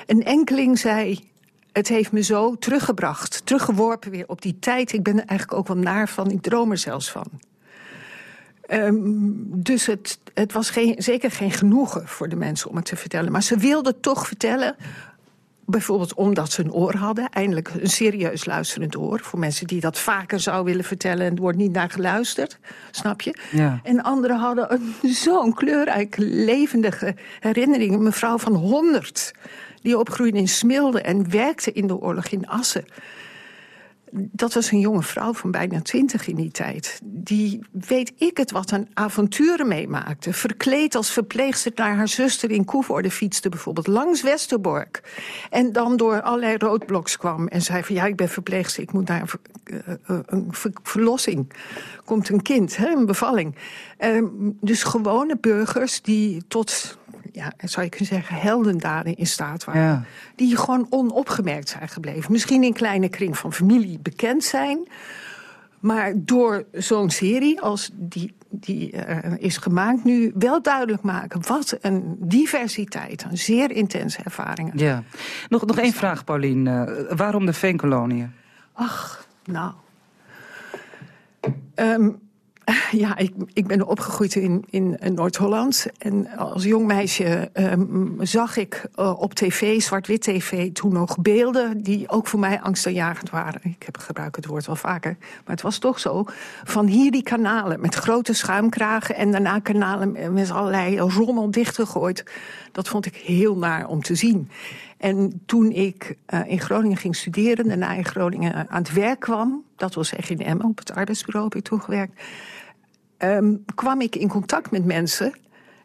Een 0.05 0.23
enkeling 0.23 0.79
zei... 0.79 1.29
Het 1.71 1.87
heeft 1.87 2.11
me 2.11 2.21
zo 2.21 2.55
teruggebracht, 2.55 3.45
teruggeworpen 3.45 4.11
weer 4.11 4.27
op 4.27 4.41
die 4.41 4.59
tijd. 4.59 4.93
Ik 4.93 5.03
ben 5.03 5.13
er 5.13 5.25
eigenlijk 5.25 5.59
ook 5.59 5.67
wel 5.67 5.77
naar 5.77 6.09
van, 6.09 6.31
ik 6.31 6.41
droom 6.41 6.71
er 6.71 6.77
zelfs 6.77 7.11
van. 7.11 7.27
Um, 8.71 9.63
dus 9.63 9.85
het, 9.85 10.19
het 10.33 10.53
was 10.53 10.69
geen, 10.69 10.95
zeker 10.97 11.31
geen 11.31 11.51
genoegen 11.51 12.07
voor 12.07 12.29
de 12.29 12.35
mensen 12.35 12.69
om 12.69 12.75
het 12.75 12.85
te 12.85 12.95
vertellen. 12.95 13.31
Maar 13.31 13.43
ze 13.43 13.57
wilden 13.57 13.99
toch 13.99 14.27
vertellen 14.27 14.75
Bijvoorbeeld 15.71 16.13
omdat 16.13 16.51
ze 16.51 16.63
een 16.63 16.73
oor 16.73 16.95
hadden. 16.95 17.29
Eindelijk 17.29 17.71
een 17.79 17.89
serieus 17.89 18.45
luisterend 18.45 18.97
oor. 18.97 19.19
Voor 19.19 19.39
mensen 19.39 19.67
die 19.67 19.79
dat 19.79 19.99
vaker 19.99 20.39
zou 20.39 20.63
willen 20.63 20.83
vertellen. 20.83 21.25
En 21.25 21.35
er 21.35 21.41
wordt 21.41 21.57
niet 21.57 21.71
naar 21.71 21.89
geluisterd. 21.89 22.59
Snap 22.91 23.21
je? 23.21 23.35
Ja. 23.51 23.79
En 23.83 24.03
anderen 24.03 24.37
hadden 24.37 24.95
zo'n 25.01 25.53
kleurrijke, 25.53 26.21
levendige 26.21 27.15
herinnering. 27.39 27.93
Een 27.93 28.03
mevrouw 28.03 28.37
van 28.37 28.53
100. 28.53 29.31
Die 29.81 29.97
opgroeide 29.97 30.37
in 30.37 30.47
Smilde 30.47 31.01
en 31.01 31.29
werkte 31.29 31.71
in 31.71 31.87
de 31.87 31.97
oorlog 31.97 32.27
in 32.27 32.47
Assen 32.47 32.85
dat 34.11 34.53
was 34.53 34.71
een 34.71 34.79
jonge 34.79 35.03
vrouw 35.03 35.33
van 35.33 35.51
bijna 35.51 35.81
twintig 35.81 36.27
in 36.27 36.35
die 36.35 36.51
tijd. 36.51 36.99
Die, 37.03 37.59
weet 37.71 38.13
ik 38.17 38.37
het 38.37 38.51
wat, 38.51 38.71
een 38.71 38.87
avonturen 38.93 39.67
meemaakte. 39.67 40.33
Verkleed 40.33 40.95
als 40.95 41.11
verpleegster 41.11 41.71
naar 41.75 41.95
haar 41.95 42.07
zuster 42.07 42.51
in 42.51 42.65
Koevoorde 42.65 43.11
fietste 43.11 43.49
bijvoorbeeld. 43.49 43.87
Langs 43.87 44.21
Westerbork. 44.21 45.01
En 45.49 45.71
dan 45.71 45.97
door 45.97 46.21
allerlei 46.21 46.57
roodbloks 46.57 47.17
kwam. 47.17 47.47
En 47.47 47.61
zei 47.61 47.83
van 47.83 47.95
ja, 47.95 48.05
ik 48.05 48.15
ben 48.15 48.29
verpleegster, 48.29 48.83
ik 48.83 48.91
moet 48.91 49.07
naar 49.07 49.21
een, 49.63 49.99
uh, 50.07 50.19
een 50.25 50.47
verlossing. 50.83 51.53
Komt 52.05 52.29
een 52.29 52.41
kind, 52.41 52.77
hè, 52.77 52.87
een 52.87 53.05
bevalling. 53.05 53.55
Uh, 53.99 54.23
dus 54.61 54.83
gewone 54.83 55.37
burgers 55.41 56.01
die 56.01 56.43
tot 56.47 56.97
ja, 57.31 57.53
zou 57.57 57.83
je 57.83 57.89
kunnen 57.89 58.07
zeggen, 58.07 58.35
heldendaden 58.35 59.15
in 59.15 59.27
staat 59.27 59.63
waren. 59.63 59.81
Ja. 59.81 60.03
Die 60.35 60.57
gewoon 60.57 60.87
onopgemerkt 60.89 61.69
zijn 61.69 61.89
gebleven. 61.89 62.31
Misschien 62.31 62.63
in 62.63 62.73
kleine 62.73 63.09
kring 63.09 63.37
van 63.37 63.53
familie 63.53 63.99
bekend 63.99 64.43
zijn. 64.43 64.87
Maar 65.79 66.13
door 66.15 66.65
zo'n 66.71 67.09
serie 67.09 67.61
als 67.61 67.89
die, 67.93 68.33
die 68.49 68.93
uh, 68.93 69.17
is 69.37 69.57
gemaakt 69.57 70.03
nu 70.03 70.31
wel 70.35 70.61
duidelijk 70.61 71.03
maken... 71.03 71.47
wat 71.47 71.77
een 71.81 72.15
diversiteit, 72.19 73.23
een 73.23 73.37
zeer 73.37 73.71
intense 73.71 74.23
ervaringen. 74.23 74.77
Ja. 74.77 75.03
Nog, 75.49 75.65
nog 75.65 75.77
één 75.77 75.93
vraag, 75.93 76.23
Paulien. 76.23 76.65
Uh, 76.65 76.83
waarom 77.09 77.45
de 77.45 77.53
veenkoloniën? 77.53 78.31
Ach, 78.73 79.27
nou... 79.45 79.73
Um, 81.75 82.19
Ja, 82.91 83.17
ik, 83.17 83.33
ik 83.53 83.67
ben 83.67 83.87
opgegroeid 83.87 84.35
in, 84.35 84.65
in 84.69 84.97
Noord-Holland. 85.13 85.87
En 85.97 86.27
als 86.37 86.63
jong 86.63 86.85
meisje 86.85 87.49
um, 87.53 88.17
zag 88.19 88.57
ik 88.57 88.85
uh, 88.95 89.21
op 89.21 89.33
tv, 89.33 89.81
zwart-wit 89.81 90.21
tv, 90.21 90.71
toen 90.71 90.93
nog 90.93 91.17
beelden 91.17 91.81
die 91.81 92.09
ook 92.09 92.27
voor 92.27 92.39
mij 92.39 92.61
angstaanjagend 92.61 93.29
waren. 93.29 93.61
Ik 93.63 93.83
heb, 93.83 93.97
gebruik 93.97 94.35
het 94.35 94.45
woord 94.45 94.65
wel 94.65 94.75
vaker, 94.75 95.17
maar 95.19 95.55
het 95.55 95.61
was 95.61 95.77
toch 95.77 95.99
zo. 95.99 96.25
Van 96.63 96.87
hier 96.87 97.11
die 97.11 97.23
kanalen 97.23 97.79
met 97.79 97.95
grote 97.95 98.33
schuimkragen 98.33 99.15
en 99.15 99.31
daarna 99.31 99.59
kanalen 99.59 100.33
met 100.33 100.51
allerlei 100.51 100.99
rommel 100.99 101.51
dichtgegooid. 101.51 102.23
Dat 102.71 102.87
vond 102.87 103.05
ik 103.05 103.15
heel 103.15 103.57
naar 103.57 103.87
om 103.87 104.01
te 104.01 104.15
zien. 104.15 104.49
En 104.97 105.41
toen 105.45 105.71
ik 105.71 106.15
in 106.45 106.59
Groningen 106.59 106.97
ging 106.97 107.15
studeren, 107.15 107.67
daarna 107.67 107.91
in 107.93 108.05
Groningen 108.05 108.69
aan 108.69 108.81
het 108.81 108.93
werk 108.93 109.19
kwam, 109.19 109.63
dat 109.75 109.93
was 109.93 110.15
echt 110.15 110.29
in 110.29 110.39
Emmen, 110.39 110.65
op 110.65 110.77
het 110.77 110.93
arbeidsbureau 110.93 111.45
heb 111.45 111.55
ik 111.55 111.63
toegewerkt, 111.63 112.21
um, 113.23 113.63
kwam 113.75 114.01
ik 114.01 114.15
in 114.15 114.27
contact 114.27 114.71
met 114.71 114.85
mensen 114.85 115.33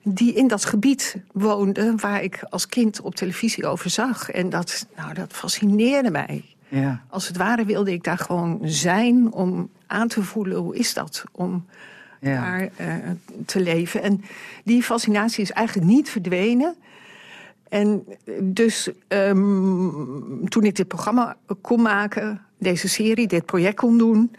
die 0.02 0.33
in 0.33 0.49
dat 0.49 0.64
gebied 0.64 1.16
woonden 1.33 2.00
waar 2.00 2.23
ik 2.23 2.45
als 2.50 2.66
kind 2.66 3.00
op 3.00 3.14
televisie 3.14 3.66
over 3.66 3.90
zag. 3.90 4.31
En 4.31 4.50
dat, 4.50 4.87
nou, 4.97 5.14
dat 5.14 5.33
fascineerde 5.33 6.11
mij. 6.11 6.45
Ja. 6.69 7.02
Als 7.09 7.28
het 7.28 7.37
ware 7.37 7.64
wilde 7.64 7.93
ik 7.93 8.05
daar 8.05 8.19
gewoon 8.19 8.61
zijn 8.62 9.33
om 9.33 9.71
aan 9.87 10.09
te 10.09 10.23
voelen 10.23 10.59
hoe 10.59 10.76
is 10.76 10.95
dat 10.95 11.25
om 11.33 11.66
ja. 12.21 12.40
daar 12.40 12.61
uh, 12.81 12.95
te 13.47 13.61
leven. 13.61 14.02
En 14.02 14.25
die 14.64 14.83
fascinatie 14.83 15.43
is 15.43 15.52
eigenlijk 15.52 15.87
niet 15.88 16.11
verdwenen. 16.11 16.75
En 17.69 18.05
dus 18.40 18.90
um, 19.09 20.49
toen 20.49 20.64
ik 20.64 20.76
dit 20.76 20.88
programma 20.88 21.37
kon 21.61 21.83
maken, 21.83 22.40
deze 22.59 22.88
serie, 22.88 23.26
dit 23.26 23.45
project 23.45 23.76
kon 23.76 23.99
doen, 23.99 24.31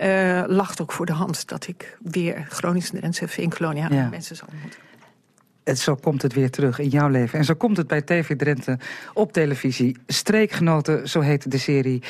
uh, 0.00 0.42
lag 0.46 0.80
ook 0.80 0.92
voor 0.92 1.06
de 1.06 1.12
hand 1.12 1.48
dat 1.48 1.66
ik 1.66 1.98
weer 2.02 2.46
Groningse 2.48 2.98
en 2.98 3.12
in 3.36 3.50
Kolonia 3.50 3.88
ja. 3.90 4.08
mensen 4.08 4.36
zou 4.36 4.50
ontmoeten. 4.52 4.80
En 5.64 5.76
zo 5.76 5.94
komt 5.94 6.22
het 6.22 6.32
weer 6.32 6.50
terug 6.50 6.78
in 6.78 6.88
jouw 6.88 7.08
leven. 7.08 7.38
En 7.38 7.44
zo 7.44 7.54
komt 7.54 7.76
het 7.76 7.86
bij 7.86 8.02
TV 8.02 8.36
Drenthe 8.36 8.78
op 9.14 9.32
televisie. 9.32 9.96
Streekgenoten, 10.06 11.08
zo 11.08 11.20
heet 11.20 11.50
de 11.50 11.58
serie. 11.58 12.02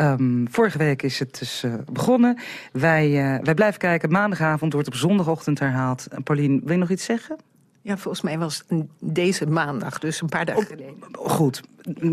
Um, 0.00 0.46
vorige 0.50 0.78
week 0.78 1.02
is 1.02 1.18
het 1.18 1.38
dus 1.38 1.64
uh, 1.64 1.74
begonnen. 1.92 2.38
Wij, 2.72 3.08
uh, 3.08 3.44
wij 3.44 3.54
blijven 3.54 3.78
kijken. 3.78 4.10
Maandagavond 4.10 4.72
wordt 4.72 4.88
op 4.88 4.94
zondagochtend 4.94 5.58
herhaald. 5.58 6.06
En 6.06 6.22
Paulien, 6.22 6.60
wil 6.64 6.72
je 6.72 6.78
nog 6.78 6.90
iets 6.90 7.04
zeggen? 7.04 7.36
Ja, 7.82 7.96
volgens 7.96 8.22
mij 8.22 8.38
was 8.38 8.64
het 8.68 8.84
deze 9.00 9.46
maandag, 9.46 9.98
dus 9.98 10.20
een 10.20 10.28
paar 10.28 10.44
dagen 10.44 10.66
geleden. 10.66 10.94
Goed, 11.12 11.62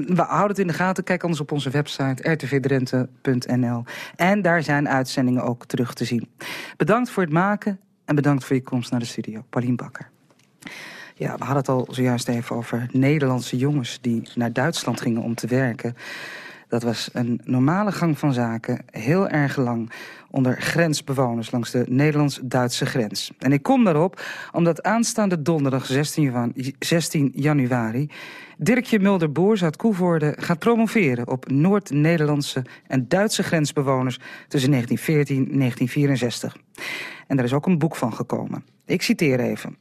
we 0.07 0.21
houden 0.21 0.49
het 0.49 0.59
in 0.59 0.67
de 0.67 0.73
gaten. 0.73 1.03
Kijk 1.03 1.23
anders 1.23 1.41
op 1.41 1.51
onze 1.51 1.69
website 1.69 2.31
rtvdrenthe.nl. 2.31 3.83
En 4.15 4.41
daar 4.41 4.63
zijn 4.63 4.89
uitzendingen 4.89 5.43
ook 5.43 5.65
terug 5.65 5.93
te 5.93 6.05
zien. 6.05 6.29
Bedankt 6.77 7.09
voor 7.09 7.23
het 7.23 7.31
maken 7.31 7.79
en 8.05 8.15
bedankt 8.15 8.45
voor 8.45 8.55
je 8.55 8.61
komst 8.61 8.91
naar 8.91 8.99
de 8.99 9.05
studio. 9.05 9.43
Paulien 9.49 9.75
Bakker. 9.75 10.09
Ja, 11.15 11.37
we 11.37 11.43
hadden 11.43 11.57
het 11.57 11.69
al 11.69 11.87
zojuist 11.89 12.27
even 12.27 12.55
over 12.55 12.87
Nederlandse 12.91 13.57
jongens 13.57 13.97
die 14.01 14.29
naar 14.35 14.53
Duitsland 14.53 15.01
gingen 15.01 15.21
om 15.21 15.35
te 15.35 15.47
werken. 15.47 15.95
Dat 16.67 16.83
was 16.83 17.09
een 17.13 17.41
normale 17.43 17.91
gang 17.91 18.17
van 18.17 18.33
zaken, 18.33 18.85
heel 18.91 19.27
erg 19.27 19.57
lang 19.57 19.91
onder 20.31 20.61
grensbewoners 20.61 21.51
langs 21.51 21.71
de 21.71 21.85
Nederlands-Duitse 21.89 22.85
grens. 22.85 23.31
En 23.39 23.51
ik 23.51 23.63
kom 23.63 23.83
daarop 23.83 24.21
omdat 24.51 24.83
aanstaande 24.83 25.41
donderdag 25.41 25.85
16, 25.85 26.53
16 26.79 27.31
januari 27.35 28.09
Dirkje 28.59 28.99
Mulder-Boers 28.99 29.63
uit 29.63 29.75
Koevoorde 29.75 30.33
gaat 30.37 30.59
promoveren 30.59 31.27
op 31.27 31.49
Noord-Nederlandse 31.49 32.65
en 32.87 33.07
Duitse 33.07 33.43
grensbewoners 33.43 34.19
tussen 34.47 34.71
1914 34.71 35.51
en 35.51 35.59
1964. 35.59 36.57
En 37.27 37.37
er 37.37 37.43
is 37.43 37.53
ook 37.53 37.65
een 37.65 37.77
boek 37.77 37.95
van 37.95 38.13
gekomen. 38.13 38.63
Ik 38.85 39.01
citeer 39.01 39.39
even. 39.39 39.77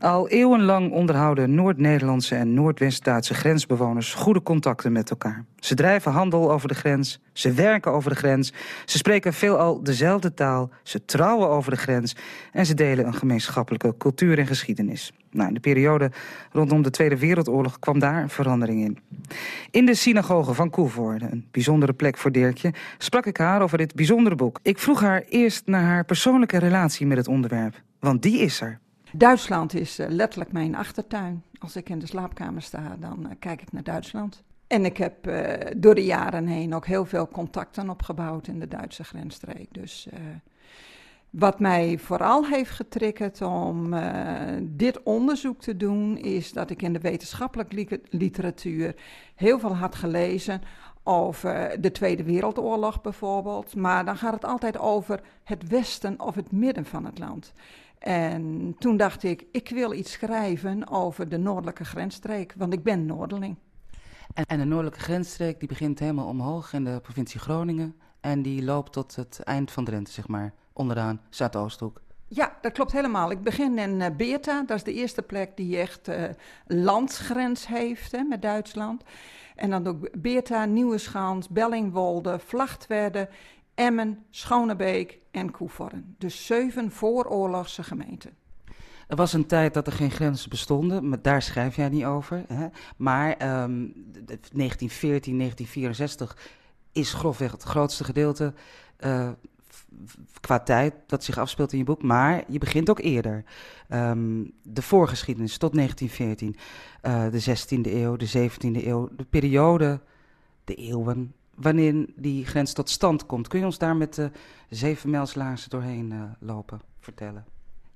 Al 0.00 0.28
eeuwenlang 0.28 0.92
onderhouden 0.92 1.54
Noord-Nederlandse 1.54 2.34
en 2.34 2.54
Noordwest-Duitse 2.54 3.34
grensbewoners 3.34 4.14
goede 4.14 4.42
contacten 4.42 4.92
met 4.92 5.10
elkaar. 5.10 5.44
Ze 5.58 5.74
drijven 5.74 6.12
handel 6.12 6.52
over 6.52 6.68
de 6.68 6.74
grens, 6.74 7.20
ze 7.32 7.52
werken 7.52 7.92
over 7.92 8.10
de 8.10 8.16
grens, 8.16 8.52
ze 8.84 8.96
spreken 8.96 9.32
veelal 9.32 9.82
dezelfde 9.82 10.34
taal, 10.34 10.70
ze 10.82 11.04
trouwen 11.04 11.48
over 11.48 11.70
de 11.70 11.76
grens 11.76 12.16
en 12.52 12.66
ze 12.66 12.74
delen 12.74 13.06
een 13.06 13.14
gemeenschappelijke 13.14 13.94
cultuur 13.98 14.38
en 14.38 14.46
geschiedenis. 14.46 15.12
Nou, 15.30 15.48
in 15.48 15.54
de 15.54 15.60
periode 15.60 16.10
rondom 16.52 16.82
de 16.82 16.90
Tweede 16.90 17.18
Wereldoorlog 17.18 17.78
kwam 17.78 17.98
daar 17.98 18.30
verandering 18.30 18.80
in. 18.84 18.98
In 19.70 19.86
de 19.86 19.94
synagoge 19.94 20.54
van 20.54 20.70
Koevoorde, 20.70 21.26
een 21.30 21.46
bijzondere 21.50 21.92
plek 21.92 22.16
voor 22.16 22.32
Dirkje, 22.32 22.72
sprak 22.98 23.26
ik 23.26 23.36
haar 23.36 23.62
over 23.62 23.78
dit 23.78 23.94
bijzondere 23.94 24.34
boek. 24.34 24.58
Ik 24.62 24.78
vroeg 24.78 25.00
haar 25.00 25.24
eerst 25.28 25.66
naar 25.66 25.82
haar 25.82 26.04
persoonlijke 26.04 26.58
relatie 26.58 27.06
met 27.06 27.16
het 27.16 27.28
onderwerp, 27.28 27.82
want 28.00 28.22
die 28.22 28.38
is 28.38 28.60
er. 28.60 28.78
Duitsland 29.12 29.74
is 29.74 30.00
uh, 30.00 30.06
letterlijk 30.08 30.52
mijn 30.52 30.74
achtertuin. 30.74 31.42
Als 31.58 31.76
ik 31.76 31.88
in 31.88 31.98
de 31.98 32.06
slaapkamer 32.06 32.62
sta, 32.62 32.96
dan 33.00 33.18
uh, 33.26 33.32
kijk 33.38 33.62
ik 33.62 33.72
naar 33.72 33.82
Duitsland. 33.82 34.42
En 34.66 34.84
ik 34.84 34.96
heb 34.96 35.26
uh, 35.26 35.52
door 35.76 35.94
de 35.94 36.04
jaren 36.04 36.46
heen 36.46 36.74
ook 36.74 36.86
heel 36.86 37.04
veel 37.04 37.28
contacten 37.28 37.90
opgebouwd 37.90 38.46
in 38.46 38.58
de 38.58 38.68
Duitse 38.68 39.04
grensstreek. 39.04 39.68
Dus 39.70 40.08
wat 41.30 41.60
mij 41.60 41.98
vooral 41.98 42.46
heeft 42.46 42.70
getriggerd 42.70 43.42
om 43.42 43.94
dit 44.62 45.02
onderzoek 45.02 45.60
te 45.60 45.76
doen, 45.76 46.16
is 46.18 46.52
dat 46.52 46.70
ik 46.70 46.82
in 46.82 46.92
de 46.92 47.00
wetenschappelijke 47.00 48.00
literatuur 48.10 48.94
heel 49.34 49.58
veel 49.58 49.76
had 49.76 49.94
gelezen 49.94 50.62
over 51.02 51.80
de 51.80 51.90
Tweede 51.90 52.22
Wereldoorlog 52.22 53.00
bijvoorbeeld. 53.00 53.74
Maar 53.74 54.04
dan 54.04 54.16
gaat 54.16 54.34
het 54.34 54.44
altijd 54.44 54.78
over 54.78 55.20
het 55.44 55.68
westen 55.68 56.20
of 56.20 56.34
het 56.34 56.52
midden 56.52 56.84
van 56.84 57.04
het 57.04 57.18
land. 57.18 57.52
En 57.98 58.74
toen 58.78 58.96
dacht 58.96 59.22
ik, 59.22 59.46
ik 59.52 59.68
wil 59.68 59.92
iets 59.92 60.12
schrijven 60.12 60.88
over 60.88 61.28
de 61.28 61.38
noordelijke 61.38 61.84
grensstreek, 61.84 62.54
want 62.56 62.72
ik 62.72 62.82
ben 62.82 63.06
Noorderling. 63.06 63.56
En, 64.34 64.44
en 64.46 64.58
de 64.58 64.64
noordelijke 64.64 65.00
grensstreek 65.00 65.58
die 65.58 65.68
begint 65.68 65.98
helemaal 65.98 66.26
omhoog 66.26 66.72
in 66.72 66.84
de 66.84 67.00
provincie 67.02 67.40
Groningen 67.40 67.94
en 68.20 68.42
die 68.42 68.64
loopt 68.64 68.92
tot 68.92 69.16
het 69.16 69.40
eind 69.44 69.70
van 69.70 69.84
Drenthe, 69.84 70.12
zeg 70.12 70.28
maar, 70.28 70.52
onderaan 70.72 71.20
Zuidoosthoek. 71.30 72.00
Ja, 72.30 72.56
dat 72.60 72.72
klopt 72.72 72.92
helemaal. 72.92 73.30
Ik 73.30 73.42
begin 73.42 73.78
in 73.78 74.00
uh, 74.00 74.06
Beerta, 74.16 74.62
dat 74.66 74.76
is 74.76 74.82
de 74.82 74.92
eerste 74.92 75.22
plek 75.22 75.56
die 75.56 75.78
echt 75.78 76.08
uh, 76.08 76.24
landsgrens 76.66 77.66
heeft 77.66 78.12
hè, 78.12 78.22
met 78.22 78.42
Duitsland. 78.42 79.02
En 79.56 79.70
dan 79.70 79.86
ook 79.86 80.20
Beerta, 80.20 80.64
Nieuweschans, 80.64 81.48
Bellingwolde, 81.48 82.38
Vlachtwerde, 82.38 83.28
Emmen, 83.78 84.24
Schonebeek 84.30 85.18
en 85.30 85.50
Koevoorn. 85.50 86.14
Dus 86.18 86.46
zeven 86.46 86.90
vooroorlogse 86.90 87.82
gemeenten. 87.82 88.30
Er 89.08 89.16
was 89.16 89.32
een 89.32 89.46
tijd 89.46 89.74
dat 89.74 89.86
er 89.86 89.92
geen 89.92 90.10
grenzen 90.10 90.50
bestonden, 90.50 91.08
maar 91.08 91.22
daar 91.22 91.42
schrijf 91.42 91.76
jij 91.76 91.88
niet 91.88 92.04
over. 92.04 92.44
Hè? 92.48 92.66
Maar 92.96 93.30
um, 93.30 93.92
1914, 94.14 95.38
1964 95.38 96.38
is 96.92 97.12
grofweg 97.12 97.52
het 97.52 97.62
grootste 97.62 98.04
gedeelte 98.04 98.54
uh, 99.00 99.30
qua 100.40 100.60
tijd 100.60 100.94
dat 101.06 101.24
zich 101.24 101.38
afspeelt 101.38 101.72
in 101.72 101.78
je 101.78 101.84
boek. 101.84 102.02
Maar 102.02 102.44
je 102.48 102.58
begint 102.58 102.90
ook 102.90 103.00
eerder. 103.00 103.44
Um, 103.88 104.52
de 104.62 104.82
voorgeschiedenis 104.82 105.58
tot 105.58 105.74
1914, 105.74 106.56
uh, 107.02 107.26
eh, 107.26 107.32
de 107.32 107.42
16e 107.42 107.92
eeuw, 107.94 108.16
de 108.16 108.50
17e 108.50 108.86
eeuw, 108.86 109.08
de 109.16 109.24
periode, 109.24 110.00
de 110.64 110.74
eeuwen 110.74 111.34
wanneer 111.60 112.06
die 112.16 112.46
grens 112.46 112.72
tot 112.72 112.90
stand 112.90 113.26
komt. 113.26 113.48
Kun 113.48 113.58
je 113.58 113.64
ons 113.64 113.78
daar 113.78 113.96
met 113.96 114.14
de 114.14 114.30
zeven 114.68 115.10
mijlslaarzen 115.10 115.70
doorheen 115.70 116.10
uh, 116.10 116.22
lopen, 116.38 116.80
vertellen? 117.00 117.44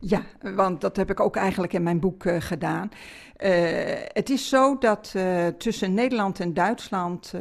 Ja, 0.05 0.23
want 0.55 0.81
dat 0.81 0.97
heb 0.97 1.11
ik 1.11 1.21
ook 1.21 1.37
eigenlijk 1.37 1.73
in 1.73 1.83
mijn 1.83 2.01
boek 2.01 2.25
uh, 2.25 2.37
gedaan. 2.39 2.91
Uh, 2.91 3.51
het 4.13 4.31
is 4.31 4.49
zo 4.49 4.79
dat 4.79 5.13
uh, 5.17 5.47
tussen 5.47 5.95
Nederland 5.95 6.41
en 6.41 6.55
Duitsland 6.55 7.35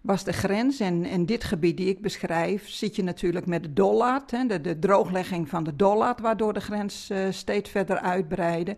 was 0.00 0.24
de 0.24 0.32
grens. 0.32 0.80
En 0.80 1.04
in 1.04 1.26
dit 1.26 1.44
gebied 1.44 1.76
die 1.76 1.88
ik 1.88 2.02
beschrijf, 2.02 2.68
zit 2.68 2.96
je 2.96 3.02
natuurlijk 3.02 3.46
met 3.46 3.62
de 3.62 3.72
Dollard, 3.72 4.30
hè, 4.30 4.60
de, 4.60 4.78
drooglegging 4.78 5.48
van 5.48 5.64
de 5.64 5.76
Dollard, 5.76 6.20
waardoor 6.20 6.52
de 6.52 6.60
grens 6.60 7.10
steeds 7.30 7.70
verder 7.70 7.98
uitbreidde. 7.98 8.76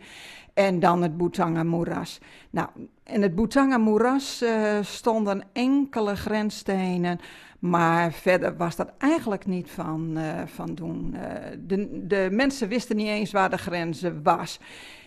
En 0.54 0.80
dan 0.80 1.02
het 1.02 1.16
Boetanga-moeras. 1.16 2.20
Nou, 2.50 2.68
in 3.04 3.22
het 3.22 3.34
Boetanga-moeras 3.34 4.44
stonden 4.80 5.44
enkele 5.52 6.16
grensstenen, 6.16 7.20
maar 7.64 8.12
verder 8.12 8.56
was 8.56 8.76
dat 8.76 8.92
eigenlijk 8.98 9.46
niet 9.46 9.70
van, 9.70 10.18
uh, 10.18 10.42
van 10.46 10.74
doen. 10.74 11.14
Uh, 11.14 11.20
de, 11.58 12.06
de, 12.06 12.28
mensen 12.30 12.68
wisten 12.68 12.96
niet 12.96 13.06
eens 13.06 13.32
waar 13.32 13.50
de 13.50 13.58
grens 13.58 14.04
was. 14.22 14.60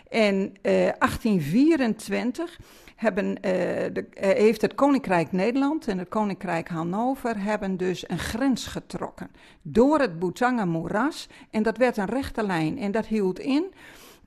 In 0.09 0.57
1824 0.61 2.59
hebben, 2.95 3.35
de, 3.41 4.05
heeft 4.13 4.61
het 4.61 4.75
Koninkrijk 4.75 5.31
Nederland 5.31 5.87
en 5.87 5.97
het 5.97 6.09
Koninkrijk 6.09 6.67
Hannover 6.67 7.43
hebben 7.43 7.77
dus 7.77 8.09
een 8.09 8.19
grens 8.19 8.67
getrokken 8.67 9.29
door 9.61 9.99
het 9.99 10.19
Boetanga-moeras. 10.19 11.27
En 11.49 11.63
dat 11.63 11.77
werd 11.77 11.97
een 11.97 12.05
rechte 12.05 12.45
lijn 12.45 12.79
en 12.79 12.91
dat 12.91 13.05
hield 13.05 13.39
in 13.39 13.73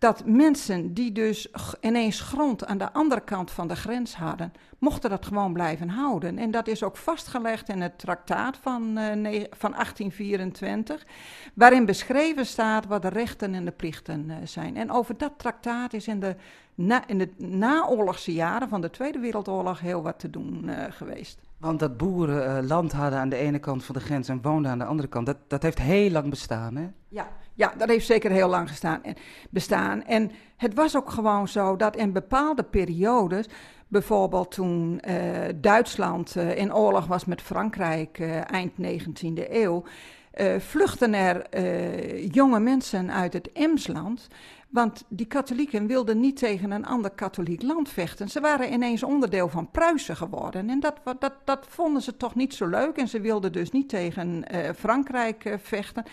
dat 0.00 0.26
mensen 0.26 0.95
die 0.95 1.12
dus 1.12 1.49
ineens 1.80 2.21
grond 2.21 2.66
aan 2.66 2.78
de 2.78 2.92
andere 2.92 3.21
kant 3.21 3.50
van 3.50 3.69
de 3.69 3.76
grens 3.76 4.14
hadden, 4.14 4.52
mochten 4.78 5.11
dat 5.11 5.26
gewoon 5.26 5.52
blijven 5.52 5.88
houden. 5.88 6.38
En 6.38 6.50
dat 6.50 6.69
is 6.69 6.83
ook 6.83 6.97
vastgelegd 6.97 7.69
in 7.69 7.80
het 7.80 7.99
traktaat 7.99 8.57
van, 8.57 8.83
uh, 8.99 9.45
van 9.50 9.73
1824, 9.73 11.07
waarin 11.54 11.87
beschreven 11.87 12.47
staat 12.47 12.87
wat 12.87 13.02
de 13.02 13.09
rechten 13.09 13.54
en 13.54 13.64
de 13.64 13.71
plichten 13.71 14.26
uh, 14.28 14.37
zijn. 14.45 14.76
En 14.76 14.90
over 14.90 15.16
dat 15.16 15.33
traktaat 15.37 15.92
is 15.92 16.09
in 16.09 16.21
de, 16.21 16.37
na, 16.80 17.06
in 17.06 17.18
de 17.18 17.28
naoorlogse 17.37 18.32
jaren 18.32 18.68
van 18.68 18.80
de 18.80 18.90
Tweede 18.90 19.18
Wereldoorlog 19.18 19.80
heel 19.80 20.02
wat 20.02 20.18
te 20.18 20.30
doen 20.30 20.62
uh, 20.64 20.84
geweest. 20.90 21.38
Want 21.58 21.78
dat 21.78 21.96
boeren 21.96 22.56
eh, 22.56 22.68
land 22.68 22.92
hadden 22.92 23.18
aan 23.18 23.28
de 23.28 23.37
ene 23.37 23.58
kant 23.58 23.84
van 23.84 23.94
de 23.94 24.00
grens 24.00 24.28
en 24.28 24.42
woonden 24.42 24.70
aan 24.70 24.78
de 24.78 24.84
andere 24.84 25.08
kant, 25.08 25.26
dat, 25.26 25.37
dat 25.46 25.62
heeft 25.62 25.78
heel 25.78 26.10
lang 26.10 26.30
bestaan, 26.30 26.76
hè? 26.76 26.88
Ja, 27.08 27.28
ja, 27.54 27.72
dat 27.76 27.88
heeft 27.88 28.06
zeker 28.06 28.30
heel 28.30 28.49
lang 28.49 28.68
gestaan 28.68 29.02
en, 29.02 29.14
bestaan. 29.50 30.04
En 30.04 30.30
het 30.56 30.75
was 30.75 30.96
ook 30.96 31.10
gewoon 31.10 31.49
zo 31.49 31.76
dat 31.76 31.96
in 31.96 32.12
bepaalde 32.12 32.62
periodes, 32.62 33.46
bijvoorbeeld 33.88 34.50
toen 34.50 35.00
eh, 35.00 35.16
Duitsland 35.56 36.37
eh, 36.37 36.56
in 36.56 36.75
oorlog 36.75 37.06
was 37.06 37.25
met 37.25 37.42
Frankrijk 37.42 38.18
eh, 38.18 38.50
eind 38.50 38.72
19e 38.72 39.50
eeuw, 39.50 39.84
eh, 40.30 40.58
vluchten 40.58 41.14
er 41.14 41.42
eh, 41.42 42.28
jonge 42.32 42.60
mensen 42.60 43.12
uit 43.12 43.32
het 43.32 43.52
Emsland. 43.52 44.28
Want 44.70 45.04
die 45.08 45.26
katholieken 45.26 45.86
wilden 45.86 46.20
niet 46.20 46.36
tegen 46.36 46.70
een 46.70 46.86
ander 46.86 47.10
katholiek 47.10 47.62
land 47.62 47.88
vechten. 47.88 48.28
Ze 48.28 48.40
waren 48.40 48.72
ineens 48.72 49.02
onderdeel 49.02 49.48
van 49.48 49.70
Pruisen 49.70 50.16
geworden. 50.16 50.70
En 50.70 50.80
dat, 50.80 51.00
dat, 51.18 51.32
dat 51.44 51.66
vonden 51.68 52.02
ze 52.02 52.16
toch 52.16 52.34
niet 52.34 52.54
zo 52.54 52.66
leuk. 52.66 52.96
En 52.96 53.08
ze 53.08 53.20
wilden 53.20 53.52
dus 53.52 53.70
niet 53.70 53.88
tegen 53.88 54.48
eh, 54.48 54.74
Frankrijk 54.74 55.44
eh, 55.44 55.54
vechten. 55.62 56.04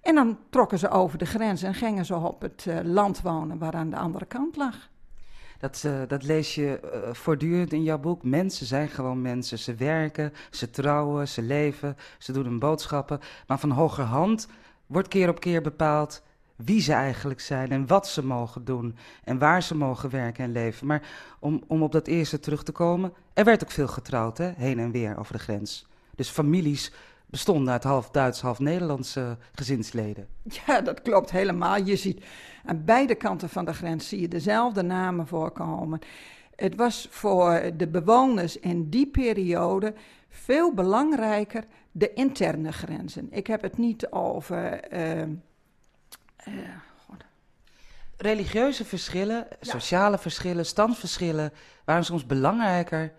En 0.00 0.14
dan 0.14 0.38
trokken 0.50 0.78
ze 0.78 0.88
over 0.88 1.18
de 1.18 1.26
grens 1.26 1.62
en 1.62 1.74
gingen 1.74 2.04
ze 2.04 2.16
op 2.16 2.42
het 2.42 2.66
eh, 2.68 2.78
land 2.82 3.20
wonen 3.20 3.58
waar 3.58 3.74
aan 3.74 3.90
de 3.90 3.96
andere 3.96 4.26
kant 4.26 4.56
lag. 4.56 4.88
Dat, 5.58 5.88
dat 6.08 6.22
lees 6.22 6.54
je 6.54 6.80
voortdurend 7.12 7.72
in 7.72 7.82
jouw 7.82 7.98
boek. 7.98 8.22
Mensen 8.22 8.66
zijn 8.66 8.88
gewoon 8.88 9.22
mensen. 9.22 9.58
Ze 9.58 9.74
werken, 9.74 10.32
ze 10.50 10.70
trouwen, 10.70 11.28
ze 11.28 11.42
leven, 11.42 11.96
ze 12.18 12.32
doen 12.32 12.44
hun 12.44 12.58
boodschappen. 12.58 13.20
Maar 13.46 13.58
van 13.58 13.70
hogerhand 13.70 14.48
wordt 14.86 15.08
keer 15.08 15.28
op 15.28 15.40
keer 15.40 15.62
bepaald 15.62 16.22
wie 16.64 16.80
ze 16.80 16.92
eigenlijk 16.92 17.40
zijn 17.40 17.70
en 17.70 17.86
wat 17.86 18.08
ze 18.08 18.24
mogen 18.24 18.64
doen 18.64 18.96
en 19.24 19.38
waar 19.38 19.62
ze 19.62 19.76
mogen 19.76 20.10
werken 20.10 20.44
en 20.44 20.52
leven. 20.52 20.86
Maar 20.86 21.02
om, 21.38 21.62
om 21.66 21.82
op 21.82 21.92
dat 21.92 22.06
eerste 22.06 22.40
terug 22.40 22.62
te 22.62 22.72
komen, 22.72 23.12
er 23.34 23.44
werd 23.44 23.62
ook 23.64 23.70
veel 23.70 23.88
getrouwd, 23.88 24.38
hè? 24.38 24.52
heen 24.56 24.78
en 24.78 24.90
weer 24.90 25.18
over 25.18 25.32
de 25.32 25.38
grens. 25.38 25.86
Dus 26.14 26.28
families 26.28 26.92
bestonden 27.26 27.72
uit 27.72 27.84
half 27.84 28.10
Duits, 28.10 28.40
half 28.40 28.58
Nederlandse 28.58 29.36
gezinsleden. 29.52 30.28
Ja, 30.66 30.80
dat 30.80 31.02
klopt 31.02 31.30
helemaal. 31.30 31.82
Je 31.82 31.96
ziet 31.96 32.24
aan 32.64 32.84
beide 32.84 33.14
kanten 33.14 33.48
van 33.48 33.64
de 33.64 33.74
grens 33.74 34.08
zie 34.08 34.20
je 34.20 34.28
dezelfde 34.28 34.82
namen 34.82 35.26
voorkomen. 35.26 35.98
Het 36.56 36.74
was 36.74 37.08
voor 37.10 37.70
de 37.76 37.88
bewoners 37.88 38.58
in 38.58 38.88
die 38.88 39.06
periode 39.06 39.94
veel 40.28 40.74
belangrijker 40.74 41.64
de 41.92 42.12
interne 42.12 42.72
grenzen. 42.72 43.28
Ik 43.30 43.46
heb 43.46 43.62
het 43.62 43.78
niet 43.78 44.10
over. 44.10 44.80
eh, 44.80 45.22
eh, 46.44 46.52
God. 47.06 47.24
Religieuze 48.16 48.84
verschillen, 48.84 49.46
sociale 49.60 50.18
verschillen, 50.18 50.66
standsverschillen 50.66 51.52
waren 51.84 52.04
soms 52.04 52.26
belangrijker 52.26 53.12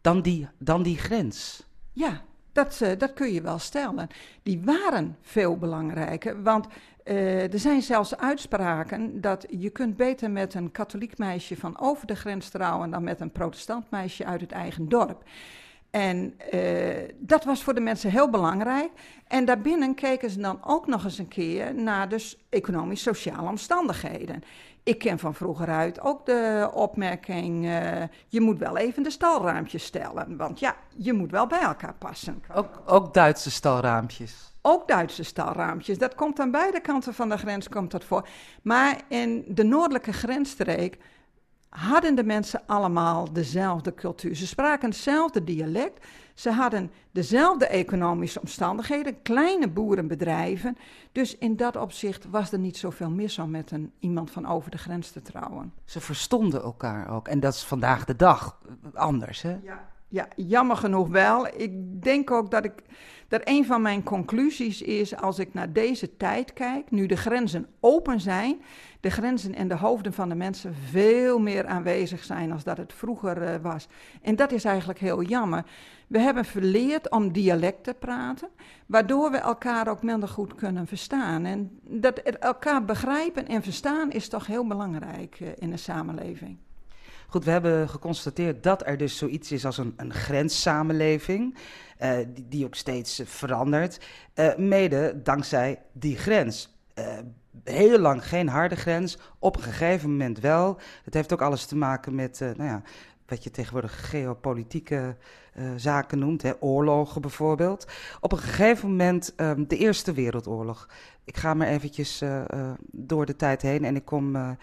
dan 0.00 0.22
die, 0.22 0.48
dan 0.58 0.82
die 0.82 0.98
grens. 0.98 1.66
Ja, 1.92 2.22
dat, 2.52 2.80
eh, 2.80 2.98
dat 2.98 3.12
kun 3.12 3.32
je 3.32 3.42
wel 3.42 3.58
stellen. 3.58 4.08
Die 4.42 4.60
waren 4.64 5.16
veel 5.20 5.56
belangrijker, 5.56 6.42
want 6.42 6.66
eh, 7.04 7.52
er 7.52 7.58
zijn 7.58 7.82
zelfs 7.82 8.16
uitspraken 8.16 9.20
dat 9.20 9.46
je 9.50 9.70
kunt 9.70 9.96
beter 9.96 10.30
met 10.30 10.54
een 10.54 10.70
katholiek 10.70 11.18
meisje 11.18 11.56
van 11.56 11.80
over 11.80 12.06
de 12.06 12.16
grens 12.16 12.48
trouwen 12.48 12.90
dan 12.90 13.04
met 13.04 13.20
een 13.20 13.32
protestant 13.32 13.90
meisje 13.90 14.24
uit 14.24 14.40
het 14.40 14.52
eigen 14.52 14.88
dorp. 14.88 15.22
En 15.90 16.34
eh, 16.50 17.14
dat 17.18 17.44
was 17.44 17.62
voor 17.62 17.74
de 17.74 17.80
mensen 17.80 18.10
heel 18.10 18.30
belangrijk. 18.30 18.90
En 19.26 19.44
daarbinnen 19.44 19.94
keken 19.94 20.30
ze 20.30 20.40
dan 20.40 20.60
ook 20.64 20.86
nog 20.86 21.04
eens 21.04 21.18
een 21.18 21.28
keer 21.28 21.74
naar 21.74 22.08
dus 22.08 22.38
economisch-sociale 22.48 23.48
omstandigheden. 23.48 24.42
Ik 24.82 24.98
ken 24.98 25.18
van 25.18 25.34
vroeger 25.34 25.68
uit 25.68 26.00
ook 26.00 26.26
de 26.26 26.70
opmerking: 26.74 27.66
eh, 27.66 28.02
je 28.26 28.40
moet 28.40 28.58
wel 28.58 28.76
even 28.76 29.02
de 29.02 29.10
stalruimtjes 29.10 29.84
stellen. 29.84 30.36
Want 30.36 30.60
ja, 30.60 30.76
je 30.96 31.12
moet 31.12 31.30
wel 31.30 31.46
bij 31.46 31.60
elkaar 31.60 31.94
passen. 31.94 32.42
Ook, 32.54 32.82
ook 32.86 33.14
Duitse 33.14 33.50
stalraampjes. 33.50 34.52
Ook 34.62 34.88
Duitse 34.88 35.22
stalraampjes. 35.22 35.98
Dat 35.98 36.14
komt 36.14 36.40
aan 36.40 36.50
beide 36.50 36.80
kanten 36.80 37.14
van 37.14 37.28
de 37.28 37.38
grens 37.38 37.68
komt 37.68 37.90
dat 37.90 38.04
voor. 38.04 38.28
Maar 38.62 39.00
in 39.08 39.44
de 39.48 39.64
noordelijke 39.64 40.12
grensstreek 40.12 40.98
hadden 41.68 42.14
de 42.14 42.24
mensen 42.24 42.62
allemaal 42.66 43.32
dezelfde 43.32 43.94
cultuur. 43.94 44.36
Ze 44.36 44.46
spraken 44.46 44.88
hetzelfde 44.88 45.44
dialect. 45.44 46.06
Ze 46.34 46.50
hadden 46.50 46.90
dezelfde 47.10 47.66
economische 47.66 48.40
omstandigheden, 48.40 49.22
kleine 49.22 49.68
boerenbedrijven. 49.68 50.76
Dus 51.12 51.38
in 51.38 51.56
dat 51.56 51.76
opzicht 51.76 52.30
was 52.30 52.52
er 52.52 52.58
niet 52.58 52.76
zoveel 52.76 53.10
mis 53.10 53.38
om 53.38 53.50
met 53.50 53.70
een, 53.70 53.92
iemand 53.98 54.30
van 54.30 54.46
over 54.46 54.70
de 54.70 54.78
grens 54.78 55.10
te 55.10 55.22
trouwen. 55.22 55.72
Ze 55.84 56.00
verstonden 56.00 56.62
elkaar 56.62 57.10
ook. 57.10 57.28
En 57.28 57.40
dat 57.40 57.54
is 57.54 57.62
vandaag 57.62 58.04
de 58.04 58.16
dag 58.16 58.58
anders, 58.94 59.42
hè? 59.42 59.58
Ja, 59.62 59.88
ja, 60.08 60.28
jammer 60.36 60.76
genoeg 60.76 61.08
wel. 61.08 61.46
Ik 61.46 62.02
denk 62.02 62.30
ook 62.30 62.50
dat, 62.50 62.64
ik, 62.64 62.72
dat 63.28 63.40
een 63.44 63.64
van 63.64 63.82
mijn 63.82 64.02
conclusies 64.02 64.82
is, 64.82 65.16
als 65.16 65.38
ik 65.38 65.54
naar 65.54 65.72
deze 65.72 66.16
tijd 66.16 66.52
kijk, 66.52 66.90
nu 66.90 67.06
de 67.06 67.16
grenzen 67.16 67.66
open 67.80 68.20
zijn, 68.20 68.62
de 69.00 69.10
grenzen 69.10 69.54
en 69.54 69.68
de 69.68 69.76
hoofden 69.76 70.12
van 70.12 70.28
de 70.28 70.34
mensen 70.34 70.74
veel 70.90 71.38
meer 71.38 71.66
aanwezig 71.66 72.24
zijn 72.24 72.52
als 72.52 72.64
dat 72.64 72.76
het 72.76 72.92
vroeger 72.92 73.42
eh, 73.42 73.54
was. 73.62 73.88
En 74.22 74.36
dat 74.36 74.52
is 74.52 74.64
eigenlijk 74.64 74.98
heel 74.98 75.22
jammer. 75.22 75.64
We 76.06 76.18
hebben 76.18 76.44
verleerd 76.44 77.10
om 77.10 77.32
dialect 77.32 77.84
te 77.84 77.94
praten, 77.94 78.48
waardoor 78.86 79.30
we 79.30 79.36
elkaar 79.36 79.88
ook 79.88 80.02
minder 80.02 80.28
goed 80.28 80.54
kunnen 80.54 80.86
verstaan. 80.86 81.44
En 81.44 81.80
dat 81.82 82.18
elkaar 82.18 82.84
begrijpen 82.84 83.46
en 83.46 83.62
verstaan 83.62 84.10
is 84.10 84.28
toch 84.28 84.46
heel 84.46 84.66
belangrijk 84.66 85.36
eh, 85.40 85.48
in 85.56 85.72
een 85.72 85.78
samenleving. 85.78 86.58
Goed, 87.30 87.44
we 87.44 87.50
hebben 87.50 87.88
geconstateerd 87.88 88.62
dat 88.62 88.86
er 88.86 88.96
dus 88.96 89.16
zoiets 89.16 89.52
is 89.52 89.64
als 89.64 89.78
een, 89.78 89.94
een 89.96 90.12
grenssamenleving, 90.12 91.58
eh, 91.98 92.16
die, 92.34 92.48
die 92.48 92.64
ook 92.64 92.74
steeds 92.74 93.18
eh, 93.18 93.26
verandert, 93.26 94.00
eh, 94.34 94.56
mede 94.56 95.20
dankzij 95.22 95.82
die 95.92 96.16
grens. 96.16 96.78
Eh, 96.94 97.18
heel 97.64 97.98
lang 97.98 98.28
geen 98.28 98.48
harde 98.48 98.76
grens, 98.76 99.18
op 99.38 99.56
een 99.56 99.62
gegeven 99.62 100.10
moment 100.10 100.40
wel. 100.40 100.78
Het 101.04 101.14
heeft 101.14 101.32
ook 101.32 101.42
alles 101.42 101.66
te 101.66 101.76
maken 101.76 102.14
met, 102.14 102.40
nou 102.40 102.64
ja, 102.64 102.82
wat 103.26 103.44
je 103.44 103.50
tegenwoordig 103.50 104.08
geopolitieke 104.10 105.16
eh, 105.58 105.70
zaken 105.76 106.18
noemt, 106.18 106.42
hè, 106.42 106.52
oorlogen 106.60 107.20
bijvoorbeeld. 107.20 107.86
Op 108.20 108.32
een 108.32 108.38
gegeven 108.38 108.88
moment 108.88 109.34
ehm, 109.36 109.64
de 109.66 109.76
Eerste 109.76 110.12
Wereldoorlog. 110.12 110.88
Ik 111.28 111.36
ga 111.36 111.54
maar 111.54 111.66
eventjes 111.66 112.20
eh, 112.20 112.40
eh, 112.40 112.70
door 112.92 113.26
de 113.26 113.36
tijd 113.36 113.62
heen 113.62 113.84
en 113.84 113.96
ik 113.96 114.04
kom 114.04 114.56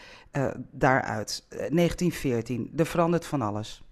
daaruit. 0.71 1.45
Eh, 1.49 1.57
1914, 1.57 2.71
er 2.75 2.85
verandert 2.85 3.25
van 3.25 3.41
alles. 3.41 3.84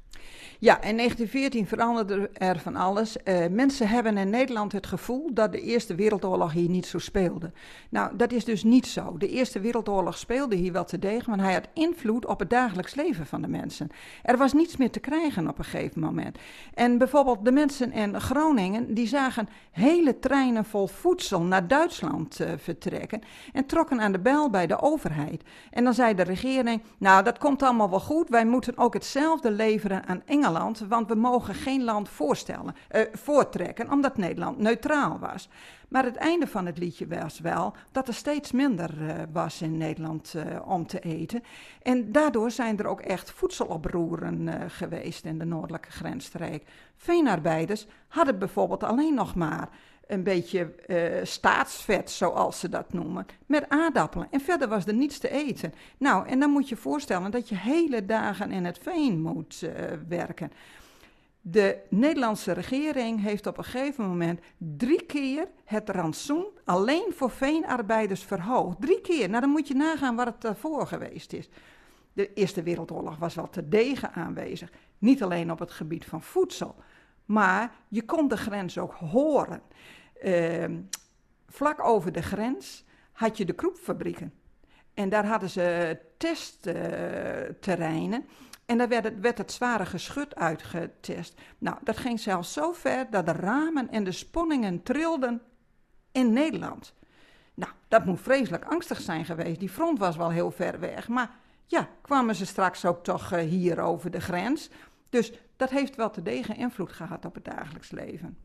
Ja, 0.63 0.81
in 0.81 0.97
1914 0.97 1.67
veranderde 1.67 2.29
er 2.33 2.59
van 2.59 2.75
alles. 2.75 3.23
Eh, 3.23 3.47
mensen 3.49 3.87
hebben 3.87 4.17
in 4.17 4.29
Nederland 4.29 4.71
het 4.71 4.87
gevoel 4.87 5.33
dat 5.33 5.51
de 5.51 5.61
Eerste 5.61 5.95
Wereldoorlog 5.95 6.51
hier 6.53 6.69
niet 6.69 6.85
zo 6.85 6.99
speelde. 6.99 7.51
Nou, 7.89 8.15
dat 8.15 8.31
is 8.31 8.45
dus 8.45 8.63
niet 8.63 8.87
zo. 8.87 9.17
De 9.17 9.29
Eerste 9.29 9.59
Wereldoorlog 9.59 10.17
speelde 10.17 10.55
hier 10.55 10.71
wel 10.71 10.85
te 10.85 10.99
degen, 10.99 11.29
want 11.29 11.41
hij 11.41 11.53
had 11.53 11.67
invloed 11.73 12.25
op 12.25 12.39
het 12.39 12.49
dagelijks 12.49 12.95
leven 12.95 13.25
van 13.25 13.41
de 13.41 13.47
mensen. 13.47 13.89
Er 14.21 14.37
was 14.37 14.53
niets 14.53 14.77
meer 14.77 14.91
te 14.91 14.99
krijgen 14.99 15.47
op 15.47 15.57
een 15.57 15.63
gegeven 15.63 16.01
moment. 16.01 16.37
En 16.73 16.97
bijvoorbeeld 16.97 17.45
de 17.45 17.51
mensen 17.51 17.91
in 17.91 18.21
Groningen, 18.21 18.93
die 18.93 19.07
zagen 19.07 19.49
hele 19.71 20.19
treinen 20.19 20.65
vol 20.65 20.87
voedsel 20.87 21.41
naar 21.41 21.67
Duitsland 21.67 22.39
eh, 22.39 22.51
vertrekken 22.57 23.21
en 23.53 23.65
trokken 23.65 24.01
aan 24.01 24.11
de 24.11 24.19
bel 24.19 24.49
bij 24.49 24.67
de 24.67 24.81
overheid. 24.81 25.43
En 25.71 25.83
dan 25.83 25.93
zei 25.93 26.15
de 26.15 26.23
regering, 26.23 26.81
nou 26.97 27.23
dat 27.23 27.37
komt 27.37 27.63
allemaal 27.63 27.89
wel 27.89 27.99
goed, 27.99 28.29
wij 28.29 28.45
moeten 28.45 28.77
ook 28.77 28.93
hetzelfde 28.93 29.51
leveren 29.51 30.05
aan 30.05 30.21
Engeland, 30.25 30.51
want 30.87 31.07
we 31.07 31.15
mogen 31.15 31.53
geen 31.53 31.83
land 31.83 32.09
voorstellen, 32.09 32.75
eh, 32.87 33.01
voortrekken, 33.11 33.91
omdat 33.91 34.17
Nederland 34.17 34.57
neutraal 34.57 35.19
was. 35.19 35.49
Maar 35.89 36.03
het 36.03 36.15
einde 36.15 36.47
van 36.47 36.65
het 36.65 36.77
liedje 36.77 37.07
was 37.07 37.39
wel 37.39 37.73
dat 37.91 38.07
er 38.07 38.13
steeds 38.13 38.51
minder 38.51 39.09
eh, 39.09 39.15
was 39.31 39.61
in 39.61 39.77
Nederland 39.77 40.33
eh, 40.33 40.67
om 40.67 40.87
te 40.87 40.99
eten. 40.99 41.43
En 41.81 42.11
daardoor 42.11 42.51
zijn 42.51 42.77
er 42.77 42.87
ook 42.87 43.01
echt 43.01 43.31
voedseloproeren 43.31 44.69
geweest 44.69 45.25
in 45.25 45.37
de 45.37 45.45
noordelijke 45.45 45.91
grensstreek. 45.91 46.63
Veenarbeiders 46.95 47.87
hadden 48.07 48.39
bijvoorbeeld 48.39 48.83
alleen 48.83 49.13
nog 49.13 49.35
maar 49.35 49.69
een 50.07 50.23
beetje 50.23 50.75
eh, 50.75 51.25
staatsvet, 51.25 52.11
zoals 52.11 52.59
ze 52.59 52.69
dat 52.69 52.93
noemen, 52.93 53.25
met 53.45 53.69
aardappelen. 53.69 54.27
En 54.31 54.41
verder 54.41 54.67
was 54.67 54.85
er 54.85 54.93
niets 54.93 55.17
te 55.17 55.29
eten. 55.29 55.73
Nou, 55.97 56.27
en 56.27 56.39
dan 56.39 56.49
moet 56.49 56.69
je 56.69 56.75
voorstellen 56.75 57.31
dat 57.31 57.49
je 57.49 57.55
hele 57.55 58.05
dagen 58.05 58.51
in 58.51 58.65
het 58.65 58.77
veen 58.77 59.21
moet 59.21 59.61
eh, 59.61 59.85
werken. 60.07 60.51
De 61.41 61.77
Nederlandse 61.89 62.51
regering 62.51 63.21
heeft 63.21 63.47
op 63.47 63.57
een 63.57 63.63
gegeven 63.63 64.07
moment 64.07 64.39
drie 64.57 65.05
keer 65.05 65.47
het 65.65 65.89
rantsoen 65.89 66.45
alleen 66.63 67.07
voor 67.09 67.31
veenarbeiders 67.31 68.23
verhoogd. 68.23 68.81
Drie 68.81 69.01
keer. 69.01 69.29
Nou, 69.29 69.41
dan 69.41 69.49
moet 69.49 69.67
je 69.67 69.73
nagaan 69.73 70.15
wat 70.15 70.25
het 70.25 70.41
daarvoor 70.41 70.87
geweest 70.87 71.33
is. 71.33 71.49
De 72.13 72.33
Eerste 72.33 72.63
Wereldoorlog 72.63 73.17
was 73.17 73.35
wel 73.35 73.49
te 73.49 73.69
degen 73.69 74.13
aanwezig. 74.13 74.71
Niet 74.97 75.23
alleen 75.23 75.51
op 75.51 75.59
het 75.59 75.71
gebied 75.71 76.05
van 76.05 76.21
voedsel, 76.21 76.75
maar 77.25 77.71
je 77.87 78.05
kon 78.05 78.27
de 78.27 78.37
grens 78.37 78.77
ook 78.77 78.93
horen. 78.93 79.61
Ehm, 80.21 80.81
vlak 81.47 81.83
over 81.83 82.11
de 82.11 82.21
grens 82.21 82.85
had 83.11 83.37
je 83.37 83.45
de 83.45 83.53
kroepfabrieken. 83.53 84.33
En 84.93 85.09
daar 85.09 85.25
hadden 85.25 85.49
ze 85.49 85.99
testterreinen 86.17 88.25
En 88.65 88.77
daar 88.77 88.87
werd 89.21 89.37
het, 89.37 89.51
zware 89.51 89.85
geschut 89.85 90.35
uitgetest. 90.35 91.41
Nou, 91.57 91.77
dat 91.81 91.97
ging 91.97 92.19
zelfs 92.19 92.53
zo 92.53 92.71
ver 92.71 93.07
dat 93.09 93.25
de 93.25 93.31
ramen 93.31 93.89
en 93.89 94.03
de 94.03 94.11
sponningen 94.11 94.83
trilden 94.83 95.41
in 96.11 96.33
Nederland. 96.33 96.93
Nou, 97.53 97.71
dat 97.87 98.05
moet 98.05 98.21
vreselijk 98.21 98.65
angstig 98.65 99.01
zijn 99.01 99.25
geweest. 99.25 99.59
Die 99.59 99.69
front 99.69 99.99
was 99.99 100.15
wel 100.15 100.29
heel 100.29 100.51
ver 100.51 100.79
weg. 100.79 101.07
Maar 101.07 101.31
ja, 101.65 101.89
kwamen 102.01 102.35
ze 102.35 102.45
straks 102.45 102.85
ook 102.85 103.03
toch 103.03 103.33
uh, 103.33 103.39
hier 103.39 103.79
over 103.79 104.11
de 104.11 104.21
grens. 104.21 104.69
Dus 105.09 105.33
dat 105.63 105.71
heeft 105.71 105.95
wel 105.95 106.09
te 106.09 106.21
degen 106.21 106.55
invloed 106.55 106.91
gehad 106.91 107.25
op 107.25 107.33
het 107.33 107.45
dagelijks 107.45 107.91
leven. 107.91 108.37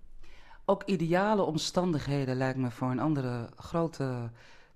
Ook 0.64 0.82
ideale 0.84 1.42
omstandigheden 1.42 2.36
lijkt 2.36 2.58
me 2.58 2.70
voor 2.70 2.90
een 2.90 2.98
andere 2.98 3.48
grote 3.56 4.30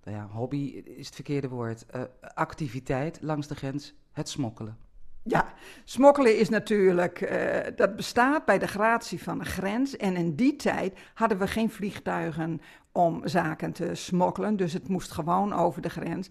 nou 0.05 0.17
ja, 0.17 0.29
hobby, 0.33 0.83
is 0.85 1.07
het 1.07 1.15
verkeerde 1.15 1.49
woord. 1.49 1.85
Uh, 1.97 2.03
activiteit 2.35 3.19
langs 3.21 3.47
de 3.47 3.55
grens, 3.55 3.95
het 4.13 4.29
smokkelen. 4.29 4.77
Ja, 5.23 5.53
smokkelen 5.85 6.39
is 6.39 6.49
natuurlijk, 6.49 7.21
uh, 7.21 7.77
dat 7.77 7.97
bestaat 7.97 8.45
bij 8.45 8.59
de 8.59 8.69
gratie 8.69 9.23
van 9.23 9.39
de 9.39 9.45
grens. 9.45 9.97
En 9.97 10.17
in 10.17 10.35
die 10.35 10.57
tijd 10.57 10.99
hadden 11.15 11.39
we 11.39 11.47
geen 11.47 11.71
vliegtuigen 11.71 12.61
om 12.93 13.29
zaken 13.29 13.73
te 13.73 13.95
smokkelen. 13.95 14.57
Dus 14.57 14.73
het 14.73 14.89
moest 14.89 15.11
gewoon 15.11 15.53
over 15.53 15.83
de 15.83 15.91
grens. 15.91 16.29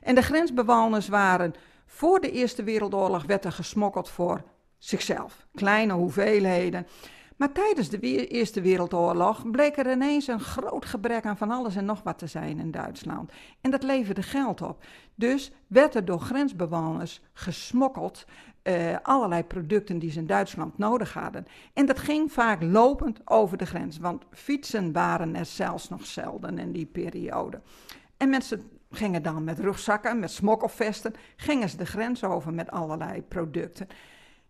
En 0.00 0.14
de 0.14 0.22
grensbewoners 0.22 1.08
waren, 1.08 1.54
voor 1.86 2.20
de 2.20 2.30
Eerste 2.30 2.62
Wereldoorlog 2.62 3.24
werd 3.24 3.44
er 3.44 3.52
gesmokkeld 3.52 4.08
voor 4.08 4.42
zichzelf. 4.84 5.46
Kleine 5.54 5.92
hoeveelheden. 5.92 6.86
Maar 7.36 7.52
tijdens 7.52 7.88
de 7.88 8.28
Eerste 8.28 8.60
Wereldoorlog 8.60 9.50
bleek 9.50 9.76
er 9.76 9.90
ineens 9.90 10.26
een 10.26 10.40
groot 10.40 10.84
gebrek 10.84 11.24
aan 11.24 11.36
van 11.36 11.50
alles 11.50 11.76
en 11.76 11.84
nog 11.84 12.02
wat 12.02 12.18
te 12.18 12.26
zijn 12.26 12.58
in 12.58 12.70
Duitsland. 12.70 13.32
En 13.60 13.70
dat 13.70 13.82
leverde 13.82 14.22
geld 14.22 14.62
op. 14.62 14.84
Dus 15.14 15.52
werd 15.66 15.94
er 15.94 16.04
door 16.04 16.20
grensbewoners 16.20 17.20
gesmokkeld 17.32 18.24
uh, 18.62 18.96
allerlei 19.02 19.44
producten 19.44 19.98
die 19.98 20.10
ze 20.10 20.18
in 20.18 20.26
Duitsland 20.26 20.78
nodig 20.78 21.12
hadden. 21.12 21.46
En 21.72 21.86
dat 21.86 21.98
ging 21.98 22.32
vaak 22.32 22.62
lopend 22.62 23.20
over 23.24 23.56
de 23.56 23.66
grens, 23.66 23.98
want 23.98 24.24
fietsen 24.30 24.92
waren 24.92 25.36
er 25.36 25.46
zelfs 25.46 25.88
nog 25.88 26.06
zelden 26.06 26.58
in 26.58 26.72
die 26.72 26.86
periode. 26.86 27.60
En 28.16 28.28
mensen 28.28 28.70
gingen 28.90 29.22
dan 29.22 29.44
met 29.44 29.58
rugzakken, 29.58 30.18
met 30.18 30.30
smokkelvesten, 30.30 31.14
gingen 31.36 31.68
ze 31.68 31.76
de 31.76 31.86
grens 31.86 32.24
over 32.24 32.54
met 32.54 32.70
allerlei 32.70 33.22
producten. 33.22 33.88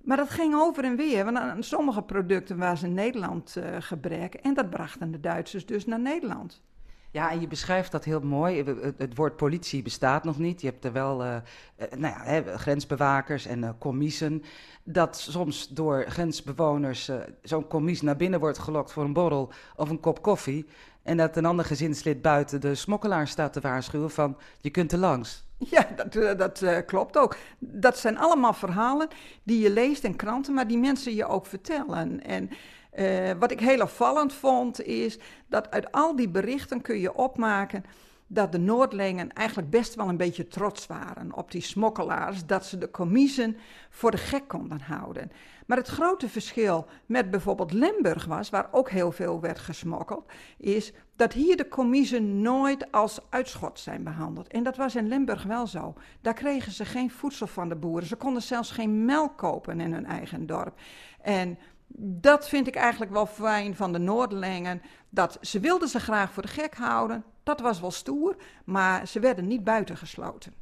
Maar 0.04 0.16
dat 0.16 0.30
ging 0.30 0.54
over 0.54 0.84
en 0.84 0.96
weer, 0.96 1.24
want 1.24 1.36
aan 1.36 1.62
sommige 1.62 2.02
producten 2.02 2.58
was 2.58 2.82
in 2.82 2.94
Nederland 2.94 3.54
uh, 3.58 3.64
gebrek 3.78 4.34
en 4.34 4.54
dat 4.54 4.70
brachten 4.70 5.10
de 5.10 5.20
Duitsers 5.20 5.66
dus 5.66 5.86
naar 5.86 6.00
Nederland. 6.00 6.62
Ja, 7.10 7.30
en 7.30 7.40
je 7.40 7.46
beschrijft 7.46 7.92
dat 7.92 8.04
heel 8.04 8.20
mooi. 8.20 8.64
Het, 8.96 9.16
woord 9.16 9.36
politie 9.36 9.82
bestaat 9.82 10.24
nog 10.24 10.38
niet. 10.38 10.60
Je 10.60 10.66
hebt 10.66 10.84
er 10.84 10.92
wel 10.92 11.24
uh, 11.24 11.36
nou 11.76 12.14
ja, 12.14 12.22
hè, 12.24 12.58
grensbewakers 12.58 13.46
en 13.46 13.62
uh, 13.62 13.70
commissen. 13.78 14.42
Dat 14.84 15.18
soms 15.18 15.68
door 15.68 16.04
grensbewoners 16.08 17.10
zo'n 17.42 17.66
commis 17.66 18.00
naar 18.00 18.16
binnen 18.16 18.40
wordt 18.40 18.58
gelokt 18.58 18.92
voor 18.92 19.04
een 19.04 19.12
borrel 19.12 19.52
of 19.76 19.90
een 19.90 20.00
kop 20.00 20.22
koffie. 20.22 20.66
En 21.02 21.16
dat 21.16 21.36
een 21.36 21.44
ander 21.44 21.64
gezinslid 21.64 22.22
buiten 22.22 22.60
de 22.60 22.74
smokkelaar 22.74 23.28
staat 23.28 23.52
te 23.52 23.60
waarschuwen 23.60 24.10
van 24.10 24.36
je 24.60 24.70
kunt 24.70 24.92
er 24.92 24.98
langs. 24.98 25.44
Ja, 25.70 25.88
dat, 25.96 26.14
uh, 26.14 26.36
dat 26.36 26.60
uh, 26.62 26.78
klopt 26.86 27.16
ook. 27.16 27.36
Dat 27.58 27.98
zijn 27.98 28.18
allemaal 28.18 28.52
verhalen 28.52 29.08
die 29.42 29.60
je 29.60 29.70
leest 29.70 30.04
in 30.04 30.16
kranten, 30.16 30.54
maar 30.54 30.66
die 30.66 30.78
mensen 30.78 31.14
je 31.14 31.26
ook 31.26 31.46
vertellen. 31.46 32.24
En 32.24 32.50
uh, 32.94 33.30
wat 33.38 33.50
ik 33.50 33.60
heel 33.60 33.80
opvallend 33.80 34.32
vond, 34.32 34.82
is 34.84 35.18
dat 35.48 35.70
uit 35.70 35.92
al 35.92 36.16
die 36.16 36.28
berichten 36.28 36.80
kun 36.80 37.00
je 37.00 37.14
opmaken 37.14 37.84
dat 38.32 38.52
de 38.52 38.58
Noordlingen 38.58 39.32
eigenlijk 39.32 39.70
best 39.70 39.94
wel 39.94 40.08
een 40.08 40.16
beetje 40.16 40.48
trots 40.48 40.86
waren 40.86 41.34
op 41.34 41.50
die 41.50 41.62
smokkelaars, 41.62 42.46
dat 42.46 42.64
ze 42.64 42.78
de 42.78 42.90
commiezen 42.90 43.56
voor 43.90 44.10
de 44.10 44.16
gek 44.16 44.48
konden 44.48 44.80
houden. 44.80 45.32
Maar 45.66 45.76
het 45.76 45.88
grote 45.88 46.28
verschil 46.28 46.86
met 47.06 47.30
bijvoorbeeld 47.30 47.72
Limburg 47.72 48.24
was, 48.24 48.50
waar 48.50 48.68
ook 48.70 48.90
heel 48.90 49.12
veel 49.12 49.40
werd 49.40 49.58
gesmokkeld, 49.58 50.30
is 50.58 50.92
dat 51.16 51.32
hier 51.32 51.56
de 51.56 51.68
commiezen 51.68 52.40
nooit 52.40 52.92
als 52.92 53.20
uitschot 53.28 53.78
zijn 53.78 54.04
behandeld. 54.04 54.48
En 54.48 54.62
dat 54.62 54.76
was 54.76 54.94
in 54.94 55.08
Limburg 55.08 55.42
wel 55.42 55.66
zo. 55.66 55.94
Daar 56.20 56.34
kregen 56.34 56.72
ze 56.72 56.84
geen 56.84 57.10
voedsel 57.10 57.46
van 57.46 57.68
de 57.68 57.76
boeren. 57.76 58.08
Ze 58.08 58.16
konden 58.16 58.42
zelfs 58.42 58.70
geen 58.70 59.04
melk 59.04 59.38
kopen 59.38 59.80
in 59.80 59.92
hun 59.92 60.06
eigen 60.06 60.46
dorp. 60.46 60.78
En 61.20 61.58
dat 61.96 62.48
vind 62.48 62.66
ik 62.66 62.74
eigenlijk 62.74 63.12
wel 63.12 63.26
fijn 63.26 63.76
van 63.76 63.92
de 63.92 63.98
Noorderlingen. 63.98 64.82
Dat 65.10 65.38
ze 65.40 65.60
wilden 65.60 65.88
ze 65.88 66.00
graag 66.00 66.32
voor 66.32 66.42
de 66.42 66.48
gek 66.48 66.74
houden. 66.74 67.24
Dat 67.42 67.60
was 67.60 67.80
wel 67.80 67.90
stoer, 67.90 68.36
maar 68.64 69.06
ze 69.06 69.20
werden 69.20 69.46
niet 69.46 69.64
buitengesloten. 69.64 70.54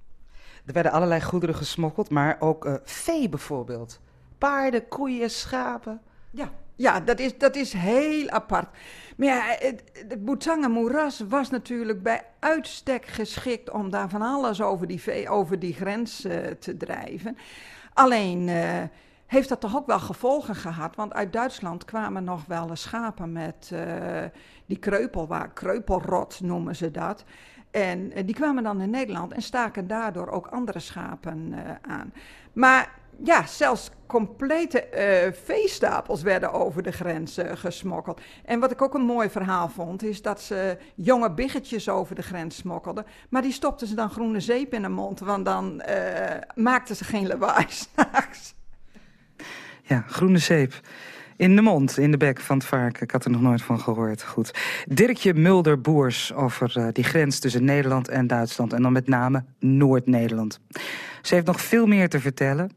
Er 0.66 0.72
werden 0.72 0.92
allerlei 0.92 1.20
goederen 1.20 1.54
gesmokkeld, 1.54 2.10
maar 2.10 2.36
ook 2.40 2.64
uh, 2.64 2.74
vee 2.84 3.28
bijvoorbeeld. 3.28 4.00
Paarden, 4.38 4.88
koeien, 4.88 5.30
schapen. 5.30 6.00
Ja, 6.30 6.50
ja 6.76 7.00
dat, 7.00 7.18
is, 7.18 7.38
dat 7.38 7.56
is 7.56 7.72
heel 7.72 8.28
apart. 8.28 8.68
Maar 9.16 9.26
ja, 9.26 9.56
het, 9.58 9.82
het 10.08 10.68
moeras 10.68 11.20
was 11.28 11.50
natuurlijk 11.50 12.02
bij 12.02 12.24
uitstek 12.38 13.06
geschikt 13.06 13.70
om 13.70 13.90
daar 13.90 14.08
van 14.08 14.22
alles 14.22 14.62
over 14.62 14.86
die, 14.86 15.28
over 15.28 15.58
die 15.58 15.74
grens 15.74 16.24
uh, 16.24 16.46
te 16.46 16.76
drijven. 16.76 17.36
Alleen... 17.94 18.48
Uh, 18.48 18.82
heeft 19.30 19.48
dat 19.48 19.60
toch 19.60 19.76
ook 19.76 19.86
wel 19.86 19.98
gevolgen 19.98 20.54
gehad. 20.54 20.96
Want 20.96 21.12
uit 21.12 21.32
Duitsland 21.32 21.84
kwamen 21.84 22.24
nog 22.24 22.46
wel 22.46 22.76
schapen 22.76 23.32
met 23.32 23.70
uh, 23.72 23.80
die 24.66 24.78
kreupelwaar, 24.78 25.50
kreupelrot 25.50 26.40
noemen 26.40 26.76
ze 26.76 26.90
dat. 26.90 27.24
En 27.70 28.18
uh, 28.18 28.26
die 28.26 28.34
kwamen 28.34 28.62
dan 28.62 28.80
in 28.80 28.90
Nederland 28.90 29.32
en 29.32 29.42
staken 29.42 29.86
daardoor 29.86 30.28
ook 30.28 30.46
andere 30.46 30.78
schapen 30.78 31.52
uh, 31.52 31.58
aan. 31.80 32.12
Maar 32.52 32.98
ja, 33.24 33.46
zelfs 33.46 33.90
complete 34.06 34.86
veestapels 35.44 36.22
werden 36.22 36.52
over 36.52 36.82
de 36.82 36.92
grens 36.92 37.38
gesmokkeld. 37.54 38.20
En 38.44 38.60
wat 38.60 38.70
ik 38.70 38.82
ook 38.82 38.94
een 38.94 39.04
mooi 39.04 39.30
verhaal 39.30 39.68
vond, 39.68 40.02
is 40.02 40.22
dat 40.22 40.40
ze 40.40 40.78
jonge 40.94 41.32
biggetjes 41.32 41.88
over 41.88 42.14
de 42.14 42.22
grens 42.22 42.56
smokkelden. 42.56 43.04
Maar 43.28 43.42
die 43.42 43.52
stopten 43.52 43.86
ze 43.86 43.94
dan 43.94 44.10
groene 44.10 44.40
zeep 44.40 44.74
in 44.74 44.82
de 44.82 44.88
mond, 44.88 45.20
want 45.20 45.44
dan 45.44 45.82
maakten 46.54 46.96
ze 46.96 47.04
geen 47.04 47.26
lawaai 47.26 47.66
s'nachts. 47.94 48.58
Ja, 49.90 50.04
groene 50.06 50.38
zeep. 50.38 50.80
In 51.36 51.56
de 51.56 51.62
mond, 51.62 51.98
in 51.98 52.10
de 52.10 52.16
bek 52.16 52.40
van 52.40 52.56
het 52.56 52.66
varken. 52.66 53.02
Ik 53.02 53.10
had 53.10 53.24
er 53.24 53.30
nog 53.30 53.40
nooit 53.40 53.62
van 53.62 53.80
gehoord. 53.80 54.22
Goed. 54.22 54.58
Dirkje 54.88 55.34
Mulder-Boers 55.34 56.32
over 56.32 56.74
uh, 56.78 56.86
die 56.92 57.04
grens 57.04 57.38
tussen 57.38 57.64
Nederland 57.64 58.08
en 58.08 58.26
Duitsland. 58.26 58.72
En 58.72 58.82
dan 58.82 58.92
met 58.92 59.08
name 59.08 59.44
Noord-Nederland. 59.58 60.60
Ze 61.22 61.34
heeft 61.34 61.46
nog 61.46 61.60
veel 61.60 61.86
meer 61.86 62.08
te 62.08 62.20
vertellen. 62.20 62.70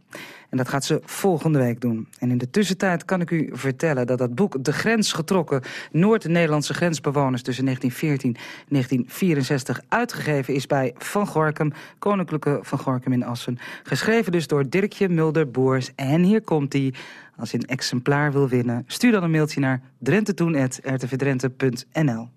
En 0.53 0.59
dat 0.59 0.69
gaat 0.69 0.85
ze 0.85 1.01
volgende 1.05 1.59
week 1.59 1.81
doen. 1.81 2.07
En 2.19 2.31
in 2.31 2.37
de 2.37 2.49
tussentijd 2.49 3.05
kan 3.05 3.21
ik 3.21 3.31
u 3.31 3.49
vertellen 3.51 4.07
dat 4.07 4.17
dat 4.17 4.35
boek 4.35 4.63
De 4.63 4.73
Grens 4.73 5.13
getrokken... 5.13 5.61
Noord-Nederlandse 5.91 6.73
grensbewoners 6.73 7.41
tussen 7.41 7.65
1914 7.65 8.35
en 8.35 8.41
1964... 8.67 9.81
uitgegeven 9.87 10.53
is 10.53 10.67
bij 10.67 10.93
Van 10.97 11.27
Gorkum, 11.27 11.73
Koninklijke 11.99 12.59
Van 12.61 12.79
Gorkum 12.79 13.13
in 13.13 13.23
Assen. 13.23 13.59
Geschreven 13.83 14.31
dus 14.31 14.47
door 14.47 14.69
Dirkje 14.69 15.09
Mulder-Boers. 15.09 15.91
En 15.95 16.23
hier 16.23 16.41
komt 16.41 16.73
hij. 16.73 16.93
Als 17.37 17.51
je 17.51 17.57
een 17.57 17.67
exemplaar 17.67 18.31
wil 18.31 18.47
winnen, 18.47 18.83
stuur 18.87 19.11
dan 19.11 19.23
een 19.23 19.31
mailtje 19.31 19.59
naar 19.59 19.81
drentetuen.rtvdrenthe.nl. 19.97 22.29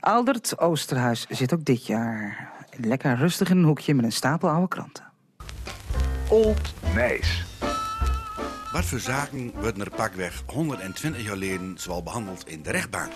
Aldert 0.00 0.58
Oosterhuis 0.58 1.26
zit 1.28 1.54
ook 1.54 1.64
dit 1.64 1.86
jaar 1.86 2.50
lekker 2.80 3.16
rustig 3.16 3.50
in 3.50 3.56
een 3.56 3.64
hoekje 3.64 3.94
met 3.94 4.04
een 4.04 4.12
stapel 4.12 4.48
oude 4.48 4.68
kranten. 4.68 5.10
Old 6.32 6.74
Nijs. 6.94 7.44
Wat 8.72 8.84
voor 8.84 9.00
zaken 9.00 9.52
worden 9.60 9.80
er 9.84 9.90
pakweg 9.90 10.42
120 10.46 11.22
jaar 11.22 11.32
geleden 11.32 11.78
zoal 11.78 12.02
behandeld 12.02 12.48
in 12.48 12.62
de 12.62 12.70
rechtbank? 12.70 13.12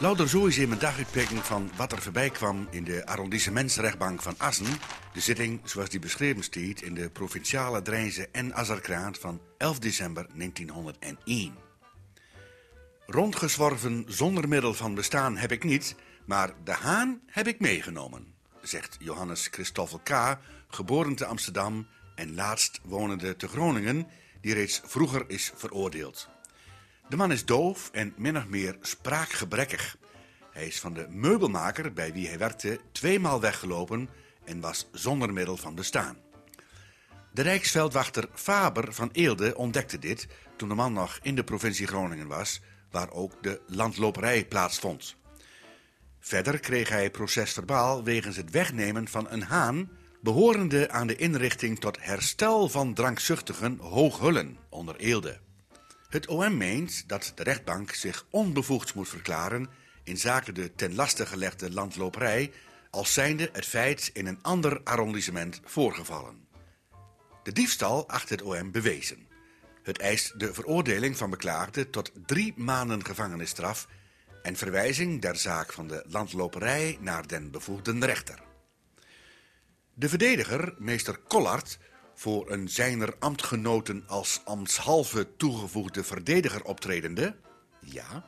Louter 0.00 0.28
zo 0.28 0.46
is 0.46 0.58
in 0.58 0.68
mijn 0.68 0.80
daguitpikking 0.80 1.44
van 1.44 1.70
wat 1.76 1.92
er 1.92 2.02
voorbij 2.02 2.30
kwam 2.30 2.68
in 2.70 2.84
de 2.84 3.06
arrondissementsrechtbank 3.06 4.22
van 4.22 4.34
Assen. 4.38 4.66
De 5.12 5.20
zitting 5.20 5.60
zoals 5.64 5.88
die 5.88 6.00
beschreven 6.00 6.42
stiet 6.42 6.82
in 6.82 6.94
de 6.94 7.10
provinciale 7.10 7.82
Drijnse 7.82 8.28
en 8.32 8.54
Azarkraat 8.54 9.18
van 9.18 9.40
11 9.58 9.78
december 9.78 10.26
1901. 10.34 11.54
Rondgezworven 13.06 14.04
zonder 14.08 14.48
middel 14.48 14.74
van 14.74 14.94
bestaan 14.94 15.36
heb 15.36 15.52
ik 15.52 15.64
niet, 15.64 15.94
maar 16.26 16.52
de 16.64 16.72
haan 16.72 17.20
heb 17.26 17.46
ik 17.46 17.60
meegenomen, 17.60 18.34
zegt 18.62 18.96
Johannes 18.98 19.48
Christoffel 19.50 20.00
K., 20.04 20.38
geboren 20.68 21.14
te 21.14 21.26
Amsterdam 21.26 21.86
en 22.16 22.34
laatst 22.34 22.80
wonende 22.82 23.36
te 23.36 23.48
Groningen, 23.48 24.06
die 24.40 24.54
reeds 24.54 24.80
vroeger 24.84 25.24
is 25.26 25.52
veroordeeld. 25.54 26.28
De 27.08 27.16
man 27.16 27.32
is 27.32 27.44
doof 27.44 27.90
en 27.92 28.14
min 28.16 28.36
of 28.36 28.46
meer 28.46 28.76
spraakgebrekkig. 28.80 29.96
Hij 30.52 30.66
is 30.66 30.80
van 30.80 30.94
de 30.94 31.06
meubelmaker 31.10 31.92
bij 31.92 32.12
wie 32.12 32.28
hij 32.28 32.38
werkte 32.38 32.80
tweemaal 32.92 33.40
weggelopen 33.40 34.08
en 34.44 34.60
was 34.60 34.88
zonder 34.92 35.32
middel 35.32 35.56
van 35.56 35.74
bestaan. 35.74 36.16
De 37.32 37.42
Rijksveldwachter 37.42 38.28
Faber 38.32 38.94
van 38.94 39.08
Eelde 39.12 39.56
ontdekte 39.56 39.98
dit 39.98 40.26
toen 40.56 40.68
de 40.68 40.74
man 40.74 40.92
nog 40.92 41.18
in 41.22 41.34
de 41.34 41.44
provincie 41.44 41.86
Groningen 41.86 42.26
was, 42.26 42.60
waar 42.90 43.10
ook 43.10 43.42
de 43.42 43.60
landloperij 43.66 44.46
plaatsvond. 44.46 45.16
Verder 46.20 46.60
kreeg 46.60 46.88
hij 46.88 47.10
procesverbaal 47.10 48.04
wegens 48.04 48.36
het 48.36 48.50
wegnemen 48.50 49.08
van 49.08 49.30
een 49.30 49.42
haan 49.42 49.90
behorende 50.26 50.90
aan 50.90 51.06
de 51.06 51.16
inrichting 51.16 51.80
tot 51.80 51.98
herstel 52.00 52.68
van 52.68 52.94
drankzuchtigen 52.94 53.78
Hooghullen 53.78 54.58
onder 54.68 54.96
Eelde. 54.96 55.38
Het 56.08 56.26
OM 56.26 56.56
meent 56.56 57.08
dat 57.08 57.32
de 57.34 57.42
rechtbank 57.42 57.92
zich 57.92 58.26
onbevoegd 58.30 58.94
moet 58.94 59.08
verklaren 59.08 59.68
in 60.04 60.16
zaken 60.16 60.54
de 60.54 60.74
ten 60.74 60.94
laste 60.94 61.26
gelegde 61.26 61.72
landloperij 61.72 62.52
als 62.90 63.12
zijnde 63.12 63.50
het 63.52 63.66
feit 63.66 64.10
in 64.12 64.26
een 64.26 64.42
ander 64.42 64.80
arrondissement 64.84 65.60
voorgevallen. 65.64 66.48
De 67.42 67.52
diefstal 67.52 68.08
acht 68.08 68.28
het 68.28 68.42
OM 68.42 68.70
bewezen. 68.70 69.28
Het 69.82 69.98
eist 69.98 70.40
de 70.40 70.54
veroordeling 70.54 71.16
van 71.16 71.30
beklaagde 71.30 71.90
tot 71.90 72.12
drie 72.26 72.54
maanden 72.56 73.04
gevangenisstraf 73.04 73.86
en 74.42 74.56
verwijzing 74.56 75.22
der 75.22 75.36
zaak 75.36 75.72
van 75.72 75.88
de 75.88 76.04
landloperij 76.08 76.98
naar 77.00 77.26
den 77.26 77.50
bevoegden 77.50 78.04
rechter. 78.04 78.45
De 79.98 80.08
verdediger, 80.08 80.74
meester 80.78 81.20
Collard, 81.28 81.78
voor 82.14 82.50
een 82.50 82.68
zijner 82.68 83.14
ambtgenoten 83.18 84.04
als 84.06 84.40
ambtshalve 84.44 85.36
toegevoegde 85.36 86.04
verdediger 86.04 86.64
optredende, 86.64 87.36
ja, 87.80 88.24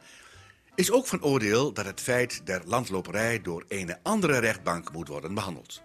is 0.74 0.90
ook 0.90 1.06
van 1.06 1.22
oordeel 1.22 1.72
dat 1.72 1.84
het 1.84 2.00
feit 2.00 2.46
der 2.46 2.62
landloperij 2.64 3.42
door 3.42 3.64
een 3.68 3.96
andere 4.02 4.38
rechtbank 4.38 4.92
moet 4.92 5.08
worden 5.08 5.34
behandeld. 5.34 5.82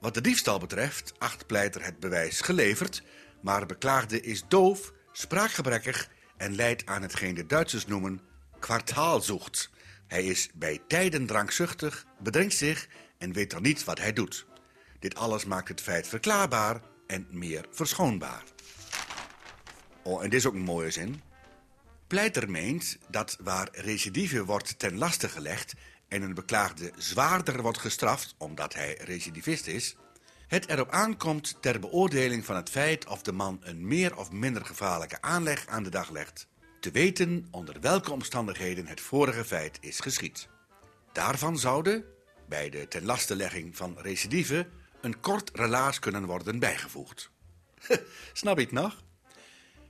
Wat 0.00 0.14
de 0.14 0.20
diefstal 0.20 0.58
betreft 0.58 1.12
acht 1.18 1.46
pleiter 1.46 1.84
het 1.84 2.00
bewijs 2.00 2.40
geleverd, 2.40 3.02
maar 3.40 3.66
beklaagde 3.66 4.20
is 4.20 4.44
doof, 4.48 4.92
spraakgebrekkig 5.12 6.08
en 6.36 6.54
leidt 6.54 6.86
aan 6.86 7.02
hetgeen 7.02 7.34
de 7.34 7.46
Duitsers 7.46 7.86
noemen 7.86 8.20
kwartaalzocht. 8.58 9.70
Hij 10.06 10.24
is 10.24 10.50
bij 10.54 10.80
tijden 10.88 11.26
drankzuchtig, 11.26 12.06
bedrinkt 12.22 12.54
zich 12.54 12.88
en 13.18 13.32
weet 13.32 13.50
dan 13.50 13.62
niet 13.62 13.84
wat 13.84 13.98
hij 13.98 14.12
doet. 14.12 14.50
Dit 15.02 15.14
alles 15.14 15.44
maakt 15.44 15.68
het 15.68 15.80
feit 15.80 16.08
verklaarbaar 16.08 16.80
en 17.06 17.26
meer 17.30 17.66
verschoonbaar. 17.70 18.42
Oh, 20.02 20.22
en 20.22 20.30
dit 20.30 20.38
is 20.38 20.46
ook 20.46 20.54
een 20.54 20.60
mooie 20.60 20.90
zin. 20.90 21.22
Pleiter 22.06 22.50
meent 22.50 22.98
dat 23.08 23.36
waar 23.40 23.68
recidive 23.72 24.44
wordt 24.44 24.78
ten 24.78 24.98
laste 24.98 25.28
gelegd 25.28 25.74
en 26.08 26.22
een 26.22 26.34
beklaagde 26.34 26.92
zwaarder 26.96 27.62
wordt 27.62 27.78
gestraft 27.78 28.34
omdat 28.38 28.74
hij 28.74 28.98
recidivist 29.00 29.66
is, 29.66 29.96
het 30.46 30.68
erop 30.68 30.90
aankomt 30.90 31.56
ter 31.60 31.80
beoordeling 31.80 32.44
van 32.44 32.56
het 32.56 32.70
feit 32.70 33.06
of 33.06 33.22
de 33.22 33.32
man 33.32 33.60
een 33.60 33.86
meer 33.86 34.16
of 34.16 34.30
minder 34.30 34.64
gevaarlijke 34.64 35.20
aanleg 35.20 35.66
aan 35.66 35.82
de 35.82 35.90
dag 35.90 36.10
legt, 36.10 36.46
te 36.80 36.90
weten 36.90 37.46
onder 37.50 37.80
welke 37.80 38.12
omstandigheden 38.12 38.86
het 38.86 39.00
vorige 39.00 39.44
feit 39.44 39.78
is 39.80 40.00
geschied. 40.00 40.48
Daarvan 41.12 41.58
zouden, 41.58 42.04
bij 42.48 42.70
de 42.70 42.88
ten 42.88 43.04
lastelegging 43.04 43.76
van 43.76 43.98
recidive, 43.98 44.66
een 45.02 45.20
kort 45.20 45.50
relaas 45.54 45.98
kunnen 45.98 46.24
worden 46.24 46.58
bijgevoegd. 46.58 47.30
Snap 48.32 48.56
je 48.56 48.64
het 48.64 48.72
nog? 48.72 49.02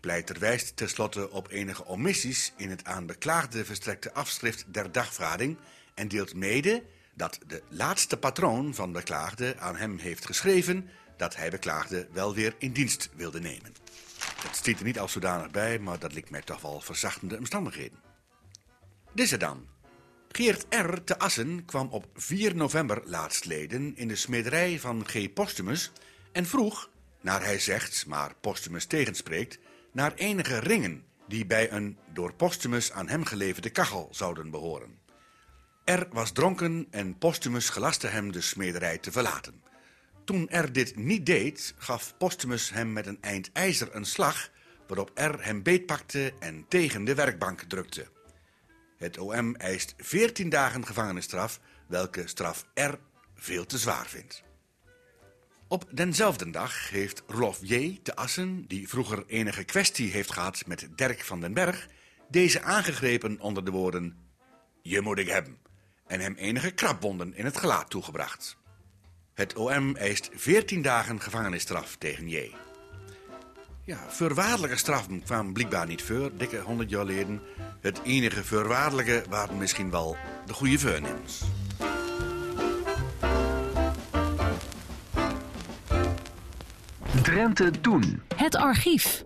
Pleiter 0.01 0.38
wijst 0.38 0.77
tenslotte 0.77 1.31
op 1.31 1.51
enige 1.51 1.87
omissies 1.87 2.53
in 2.57 2.70
het 2.70 2.85
aan 2.85 3.07
beklaagde 3.07 3.64
verstrekte 3.64 4.12
afschrift 4.12 4.64
der 4.66 4.92
dagvaarding 4.92 5.59
en 5.94 6.09
deelt 6.09 6.35
mede 6.35 6.83
dat 7.14 7.38
de 7.46 7.62
laatste 7.68 8.16
patroon 8.16 8.75
van 8.75 8.92
beklaagde 8.92 9.59
aan 9.59 9.77
hem 9.77 9.98
heeft 9.98 10.27
geschreven 10.27 10.90
dat 11.16 11.37
hij 11.37 11.51
beklaagde 11.51 12.09
wel 12.12 12.35
weer 12.35 12.55
in 12.59 12.72
dienst 12.72 13.11
wilde 13.14 13.40
nemen. 13.40 13.75
Het 14.42 14.57
stiet 14.57 14.79
er 14.79 14.85
niet 14.85 14.98
als 14.98 15.12
zodanig 15.12 15.51
bij, 15.51 15.79
maar 15.79 15.98
dat 15.98 16.12
lijkt 16.12 16.31
mij 16.31 16.42
toch 16.42 16.61
wel 16.61 16.81
verzachtende 16.81 17.38
omstandigheden. 17.38 17.98
Deze 19.12 19.37
dan. 19.37 19.66
Geert 20.35 20.66
R. 20.75 21.05
te 21.05 21.18
Assen 21.18 21.64
kwam 21.64 21.88
op 21.90 22.07
4 22.14 22.57
november 22.57 23.03
laatstleden 23.05 23.97
in 23.97 24.09
de 24.09 24.16
smederij 24.16 24.81
van 24.81 25.07
G. 25.07 25.33
Postumus 25.33 25.92
en 26.33 26.47
vroeg, 26.47 26.90
naar 27.21 27.45
hij 27.45 27.59
zegt, 27.59 28.07
maar 28.07 28.35
Postumus 28.40 28.85
tegenspreekt, 28.85 29.59
naar 29.92 30.14
enige 30.14 30.59
ringen 30.59 31.05
die 31.29 31.47
bij 31.47 31.73
een 31.73 31.99
door 32.12 32.35
Postumus 32.35 32.92
aan 32.92 33.09
hem 33.09 33.25
geleverde 33.25 33.71
kachel 33.71 34.09
zouden 34.11 34.51
behoren. 34.51 34.99
R 35.85 36.03
was 36.11 36.33
dronken 36.33 36.87
en 36.90 37.18
Postumus 37.18 37.68
gelaste 37.68 38.07
hem 38.07 38.33
de 38.33 38.40
smederij 38.40 38.99
te 38.99 39.12
verlaten. 39.12 39.62
Toen 40.25 40.49
R 40.51 40.73
dit 40.73 40.97
niet 40.97 41.27
deed, 41.27 41.75
gaf 41.79 42.14
Postumus 42.18 42.71
hem 42.71 42.92
met 42.92 43.07
een 43.07 43.18
eind 43.21 43.51
ijzer 43.53 43.95
een 43.95 44.07
slag, 44.07 44.51
waarop 44.87 45.11
R 45.14 45.45
hem 45.45 45.62
beetpakte 45.62 46.33
en 46.38 46.64
tegen 46.68 47.05
de 47.05 47.14
werkbank 47.14 47.62
drukte. 47.62 48.07
Het 49.03 49.19
OM 49.19 49.55
eist 49.55 49.95
14 49.97 50.49
dagen 50.49 50.87
gevangenisstraf, 50.87 51.61
welke 51.87 52.27
straf 52.27 52.65
R 52.75 52.93
veel 53.35 53.67
te 53.67 53.79
zwaar 53.79 54.07
vindt. 54.07 54.43
Op 55.69 55.85
denzelfde 55.91 56.51
dag 56.51 56.91
heeft 56.91 57.23
Rolof 57.27 57.59
J. 57.62 58.01
te 58.03 58.17
Assen, 58.17 58.67
die 58.67 58.88
vroeger 58.88 59.25
enige 59.27 59.65
kwestie 59.65 60.11
heeft 60.11 60.33
gehad 60.33 60.67
met 60.67 60.88
Dirk 60.97 61.25
van 61.25 61.41
den 61.41 61.55
Berg, 61.55 61.88
deze 62.29 62.62
aangegrepen 62.62 63.41
onder 63.41 63.65
de 63.65 63.71
woorden: 63.71 64.17
Je 64.83 65.01
moet 65.01 65.19
ik 65.19 65.29
hebben, 65.29 65.59
en 66.07 66.21
hem 66.21 66.35
enige 66.35 66.71
krabwonden 66.71 67.35
in 67.35 67.45
het 67.45 67.57
gelaat 67.57 67.91
toegebracht. 67.91 68.57
Het 69.35 69.55
OM 69.55 69.97
eist 69.97 70.31
14 70.33 70.83
dagen 70.83 71.21
gevangenisstraf 71.21 71.97
tegen 71.97 72.29
J. 72.29 72.55
Ja, 73.85 73.97
voorwaardelijke 74.09 74.77
straffen 74.77 75.23
kwamen 75.23 75.53
blijkbaar 75.53 75.87
niet 75.87 76.03
voor, 76.03 76.31
dikke 76.37 76.59
100 76.59 76.90
jaar 76.90 77.01
geleden. 77.01 77.40
Het 77.81 78.01
enige 78.05 78.45
voorwaardelijke 78.45 79.25
waren 79.29 79.59
misschien 79.59 79.90
wel 79.90 80.16
de 80.47 80.53
goede 80.53 80.79
voornemens. 80.79 81.42
Drenthe 87.23 87.71
Toen. 87.81 88.23
Het 88.37 88.57
archief. 88.57 89.25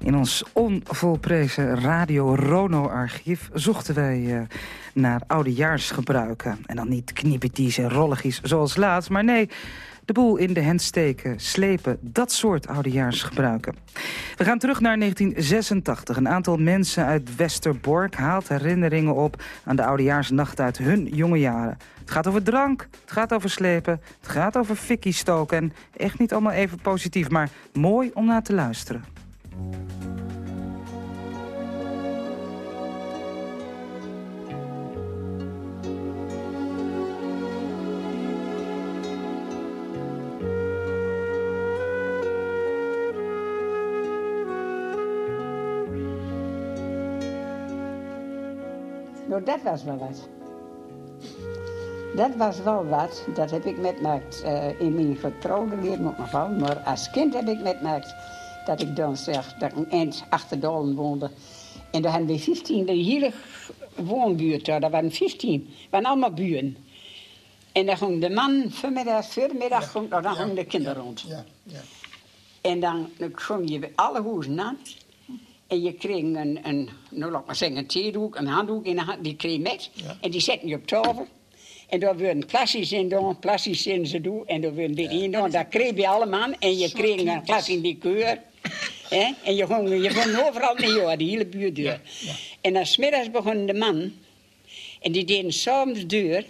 In 0.00 0.16
ons 0.16 0.44
onvolprezen 0.52 1.80
Radio 1.80 2.34
Rono-archief 2.34 3.48
zochten 3.52 3.94
wij 3.94 4.18
uh, 4.18 4.40
naar 4.94 5.22
oudejaarsgebruiken. 5.26 6.58
En 6.66 6.76
dan 6.76 6.88
niet 6.88 7.12
knipeties 7.12 7.78
en 7.78 7.90
rolligjes 7.90 8.40
zoals 8.40 8.76
laatst, 8.76 9.10
maar 9.10 9.24
nee... 9.24 9.48
de 10.06 10.12
boel 10.12 10.36
in 10.36 10.52
de 10.52 10.64
hand 10.64 10.82
steken, 10.82 11.40
slepen, 11.40 11.98
dat 12.00 12.32
soort 12.32 12.68
oudejaarsgebruiken. 12.68 13.74
We 14.36 14.44
gaan 14.44 14.58
terug 14.58 14.80
naar 14.80 14.98
1986. 14.98 16.16
Een 16.16 16.28
aantal 16.28 16.56
mensen 16.56 17.04
uit 17.04 17.36
Westerbork 17.36 18.14
haalt 18.14 18.48
herinneringen 18.48 19.14
op... 19.14 19.42
aan 19.64 19.76
de 19.76 19.84
oudejaarsnacht 19.84 20.60
uit 20.60 20.78
hun 20.78 21.06
jonge 21.06 21.38
jaren. 21.38 21.78
Het 22.00 22.10
gaat 22.10 22.26
over 22.26 22.42
drank, 22.42 22.88
het 23.00 23.12
gaat 23.12 23.32
over 23.32 23.50
slepen, 23.50 24.00
het 24.20 24.28
gaat 24.28 24.56
over 24.56 24.76
fikkie 24.76 25.12
stoken... 25.12 25.58
en 25.58 25.72
echt 25.96 26.18
niet 26.18 26.32
allemaal 26.32 26.52
even 26.52 26.78
positief, 26.78 27.30
maar 27.30 27.50
mooi 27.72 28.10
om 28.14 28.26
naar 28.26 28.42
te 28.42 28.54
luisteren. 28.54 29.04
Nou, 49.36 49.48
dat 49.48 49.62
was 49.62 49.84
wel 49.84 49.96
wat. 49.98 50.28
Dat 52.14 52.36
was 52.36 52.62
wel 52.62 52.86
wat. 52.86 53.24
Dat 53.34 53.50
heb 53.50 53.64
ik 53.64 53.78
metmaakt 53.78 54.42
uh, 54.44 54.80
in 54.80 54.94
mijn 54.94 55.16
getrouwde 55.16 55.96
nog 55.98 56.30
wel. 56.30 56.48
Maar 56.48 56.76
als 56.76 57.10
kind 57.10 57.34
heb 57.34 57.48
ik 57.48 57.60
metmaakt 57.60 58.14
dat 58.64 58.80
ik 58.80 58.96
dan 58.96 59.16
zeg 59.16 59.54
dat 59.54 59.70
ik 59.70 59.76
een 59.76 59.90
eind 59.90 60.24
achter 60.30 60.60
Dolen 60.60 60.94
woonde. 60.94 61.30
En 61.90 62.02
daar 62.02 62.10
hadden 62.10 62.28
we 62.28 62.38
15, 62.38 62.86
de 62.86 62.92
hele 62.92 63.32
woonbuurt 63.94 64.64
daar, 64.64 64.80
dat 64.80 64.90
waren 64.90 65.12
15. 65.12 65.64
Dat 65.64 65.70
waren 65.90 66.06
allemaal 66.06 66.32
buren. 66.32 66.76
En 67.72 67.86
dan 67.86 67.96
ging 67.96 68.20
de 68.20 68.30
man 68.30 68.64
vanmiddag, 68.68 69.26
voormiddag, 69.26 69.94
ja, 70.10 70.20
dan 70.20 70.48
ja, 70.48 70.54
de 70.54 70.64
kinderen 70.64 71.02
rond. 71.02 71.24
Ja, 71.28 71.44
ja. 71.62 71.80
En 72.60 72.80
dan, 72.80 73.08
dan 73.18 73.68
je 73.68 73.78
bij 73.78 73.92
alle 73.94 74.22
huizen 74.22 74.60
aan. 74.60 74.78
En 75.66 75.82
je 75.82 75.92
kreeg 75.92 76.22
een, 76.22 76.58
een 76.62 76.88
nou 77.10 77.32
laat 77.32 77.46
maar 77.46 77.56
zeggen, 77.56 77.76
een 77.76 77.86
theedoek, 77.86 78.36
een 78.36 78.46
handdoek 78.46 78.84
in 78.84 78.96
de 78.96 79.02
hand, 79.02 79.24
die 79.24 79.36
kreeg 79.36 79.52
je 79.52 79.60
met. 79.60 79.90
Ja. 79.92 80.16
En 80.20 80.30
die 80.30 80.40
zetten 80.40 80.68
je 80.68 80.74
op 80.74 80.86
tafel. 80.86 81.26
En 81.88 82.00
daar 82.00 82.16
werden 82.16 82.46
plasjes 82.46 82.92
in 82.92 83.08
doen, 83.08 83.38
plasjes 83.38 83.86
in 83.86 84.06
ze 84.06 84.20
doen. 84.20 84.46
En 84.46 84.60
daar 84.60 84.74
werden 84.74 84.96
dit 84.96 85.10
in 85.10 85.32
doen. 85.32 85.50
Dat 85.50 85.68
kreeg 85.68 85.96
je 85.96 86.08
allemaal. 86.08 86.50
En 86.58 86.78
je 86.78 86.92
kreeg 86.92 87.20
een 87.20 87.44
glas 87.44 87.68
in 87.68 87.80
die 87.80 87.96
keur. 87.96 88.40
Hè? 89.08 89.32
En 89.42 89.54
je 89.54 89.66
ging, 89.66 90.02
je 90.02 90.10
ging 90.10 90.46
overal 90.46 90.74
mee, 90.74 90.90
joh, 90.90 91.16
de 91.16 91.24
hele 91.24 91.46
buurt 91.46 91.76
deur. 91.76 92.00
En 92.60 92.72
dan 92.72 92.86
smiddags 92.86 93.30
begon 93.30 93.66
de 93.66 93.74
man. 93.74 94.12
En 95.00 95.12
die 95.12 95.24
deden 95.24 95.52
s'avonds 95.52 96.06
deur. 96.06 96.44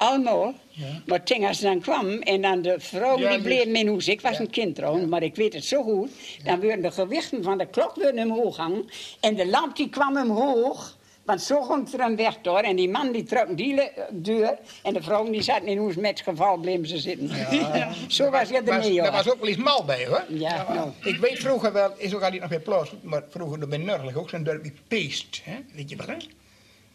Allemaal. 0.00 0.54
Maar 1.06 1.22
toen 1.22 1.44
als 1.44 1.58
ze 1.58 1.64
dan 1.64 1.80
kwam 1.80 2.08
en 2.10 2.42
dan 2.42 2.62
de 2.62 2.74
vrouw 2.78 3.18
Ja, 3.18 3.28
die 3.28 3.36
dus- 3.36 3.46
bleef 3.46 3.64
in 3.80 3.86
huis. 3.88 4.08
Ik 4.08 4.20
was 4.20 4.38
een 4.38 4.50
kind 4.50 4.74
trouwens, 4.74 5.06
maar 5.06 5.22
ik 5.22 5.34
weet 5.36 5.52
het 5.52 5.64
zo 5.64 5.82
goed. 5.82 6.10
Dan 6.44 6.60
werden 6.60 6.82
de 6.82 6.90
gewichten 6.90 7.42
van 7.42 7.58
de 7.58 7.66
klok 7.66 7.94
werden 7.96 8.30
omhoog 8.30 8.56
hangen. 8.56 8.84
En 9.20 9.34
de 9.34 9.46
lamp 9.46 9.76
die 9.76 9.88
kwam 9.88 10.16
omhoog. 10.16 10.98
Want 11.24 11.42
zo 11.42 11.60
komt 11.60 11.92
er 11.94 12.00
een 12.00 12.16
weg 12.16 12.36
door. 12.42 12.58
En 12.58 12.76
die 12.76 12.88
man 12.88 13.12
die 13.12 13.22
trok 13.22 13.56
die 13.56 13.80
deur. 14.10 14.58
En 14.82 14.94
de 14.94 15.02
vrouw 15.02 15.30
die 15.30 15.42
zat 15.42 15.62
in 15.62 15.80
ons 15.80 15.94
met 15.96 16.20
geval 16.20 16.56
bleven 16.56 16.86
ze 16.88 16.98
zitten. 16.98 17.28
zo 18.08 18.30
was 18.30 18.48
je 18.48 18.56
er 18.56 18.64
was, 18.64 18.86
mee, 18.86 18.96
Daar 18.96 19.06
hoor. 19.06 19.16
was 19.16 19.30
ook 19.32 19.40
wel 19.40 19.48
eens 19.48 19.56
mal 19.56 19.84
bij, 19.84 20.06
hoor. 20.06 20.24
Ja, 20.28 20.72
nou. 20.74 20.90
Ik 21.04 21.16
weet 21.16 21.38
vroeger 21.38 21.72
wel, 21.72 21.92
is 21.96 22.14
ook 22.14 22.22
al 22.22 22.30
niet 22.30 22.40
nog 22.40 22.48
bij 22.48 22.60
Plaats, 22.60 22.90
maar 23.02 23.22
vroeger 23.28 23.68
bij 23.68 23.78
Nurlig 23.78 24.16
ook 24.16 24.28
zo'n 24.30 24.42
dorpje 24.42 24.72
Peest, 24.88 25.40
hè? 25.44 25.56
weet 25.74 25.90
je 25.90 25.96
wel, 25.96 26.06
hè? 26.06 26.16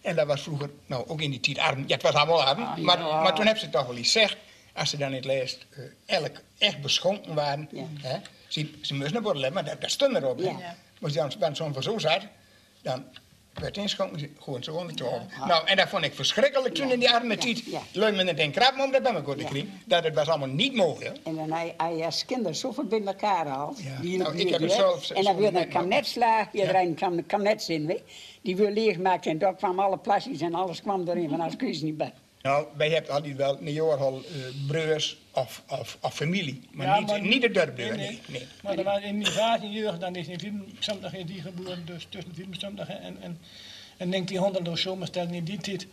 En 0.06 0.16
dat 0.16 0.28
was 0.28 0.42
vroeger, 0.42 0.70
nou 0.86 1.08
ook 1.08 1.22
in 1.22 1.32
die 1.32 1.40
tijd 1.40 1.58
arm, 1.60 1.84
ja 1.88 1.94
het 1.94 2.02
was 2.04 2.14
allemaal 2.14 2.44
arm, 2.44 2.64
Ah, 2.64 2.78
maar, 2.78 3.00
ja. 3.00 3.22
maar 3.22 3.34
toen 3.36 3.46
heb 3.46 3.58
ze 3.58 3.70
toch 3.70 3.86
wel 3.86 3.96
eens 3.98 4.12
gezegd, 4.12 4.38
als 4.74 4.90
ze 4.90 4.98
dan 4.98 5.12
niet 5.12 5.26
leest, 5.26 5.66
eh, 6.06 6.16
elk 6.16 6.32
echt 6.58 6.82
beschonken 6.82 7.34
waren, 7.34 7.70
Ja. 7.72 7.84
hè? 8.02 8.18
Ze, 8.48 8.70
ze 8.82 8.94
moesten 8.94 9.22
worden, 9.24 9.54
maar 9.54 9.66
dat, 9.66 9.82
dat 9.82 9.92
stond 9.92 10.16
erop. 10.16 10.40
Ja. 10.40 10.52
Maar 11.00 11.12
je 11.12 11.18
dan 11.18 11.32
dan 11.40 11.56
zo'n 11.56 11.74
verzoek 11.74 12.02
zat, 12.02 12.22
dan 12.82 13.04
werd 13.54 13.78
inschonken, 13.78 14.36
gewoon 14.40 14.64
zo 14.64 14.74
onder 14.76 14.96
te 14.96 15.04
houden. 15.04 15.28
Nou, 15.48 15.68
en 15.68 15.78
dat 15.78 15.90
vond 15.90 16.04
ik 16.04 16.14
verschrikkelijk 16.16 16.74
toen 16.76 16.92
in 16.92 17.00
die 17.00 17.10
arme 17.12 17.38
tijd. 17.38 17.64
Ja. 17.66 17.80
Leuk 17.92 18.16
me 18.16 18.24
het 18.26 18.40
in 18.40 18.52
krap 18.52 18.80
om 18.80 18.92
dat 18.92 19.04
bij 19.04 19.14
me 19.14 19.24
te 19.24 19.36
krijgen, 19.46 19.82
dat 19.86 20.04
het 20.04 20.16
was 20.16 20.28
allemaal 20.28 20.48
niet 20.48 20.76
mogelijk. 20.76 21.18
En 21.24 21.36
dan 21.36 21.48
je- 21.48 21.74
had 21.78 21.98
je 21.98 22.06
als 22.06 22.26
kinderen 22.26 22.56
zoveel 22.56 22.84
bij 22.84 23.02
elkaar 23.06 23.46
al. 23.50 23.74
Ja. 23.78 24.02
Die 24.02 24.18
Nou, 24.18 24.32
in 24.32 24.38
de 24.38 24.44
ik 24.44 24.50
heb 24.50 24.62
het 24.62 24.72
zelf- 24.72 25.10
En 25.10 25.24
dan 25.24 25.38
werd 25.40 25.56
een 25.56 25.68
kamnetslaag. 25.70 26.48
Ja. 26.52 26.60
Iedereen 26.60 26.96
kwam 26.96 27.18
een 27.18 27.26
kamnets 27.26 27.70
in, 27.70 27.86
weet 27.86 28.02
je. 28.06 28.34
Die 28.46 28.56
werd 28.56 28.74
leeggemaakt 28.74 29.26
en 29.26 29.38
daar 29.38 29.56
kwamen 29.56 29.84
alle 29.86 29.98
plasjes 29.98 30.42
en 30.42 30.54
alles 30.54 30.82
kwam 30.82 31.08
erin. 31.08 31.30
Want 31.30 31.42
anders 31.42 31.56
kun 31.56 31.68
je 31.68 31.74
ze 31.74 31.84
niet 31.86 31.98
bij. 31.98 32.14
Nou, 32.42 32.68
wij 32.78 32.90
hebben 32.90 33.12
altijd 33.12 33.36
wel 33.36 33.58
een 33.60 33.72
jaar 33.72 33.98
al 33.98 34.22
eh 34.24 34.68
broers 34.68 35.18
of, 35.32 35.64
of, 35.70 35.98
of 36.02 36.14
familie. 36.14 36.62
Maar, 36.72 36.88
Ja, 36.88 37.00
niet, 37.00 37.08
maar- 37.08 37.22
niet 37.22 37.42
de 37.42 37.52
dorpdeur, 37.52 37.96
Nee, 37.96 37.98
nee. 37.98 38.08
nee. 38.28 38.40
nee. 38.40 38.48
Maar 38.64 38.78
er 38.78 38.84
was 38.84 39.00
een 39.04 39.18
migratiejeugd, 39.18 40.00
dan 40.00 40.16
is 40.16 40.28
in 40.28 40.40
74 40.40 41.14
is 41.14 41.26
die 41.26 41.42
geboren, 41.42 41.86
dus 41.86 42.08
tussen 42.10 42.34
74 42.36 42.90
en, 42.90 43.22
en, 43.22 43.40
en 43.98 44.10
1900 44.10 44.68
of 44.68 44.78
zo, 44.78 44.96
maar 44.96 45.08
stel 45.08 45.28
in 45.28 45.44
die 45.44 45.58
tijd. 45.58 45.88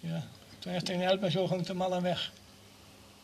Ja, 0.00 0.26
toen 0.58 0.72
heeft 0.72 0.88
hij 0.88 1.18
en 1.20 1.30
zo 1.30 1.46
ging 1.46 1.66
de 1.66 1.74
mannen 1.74 2.02
weg. 2.02 2.32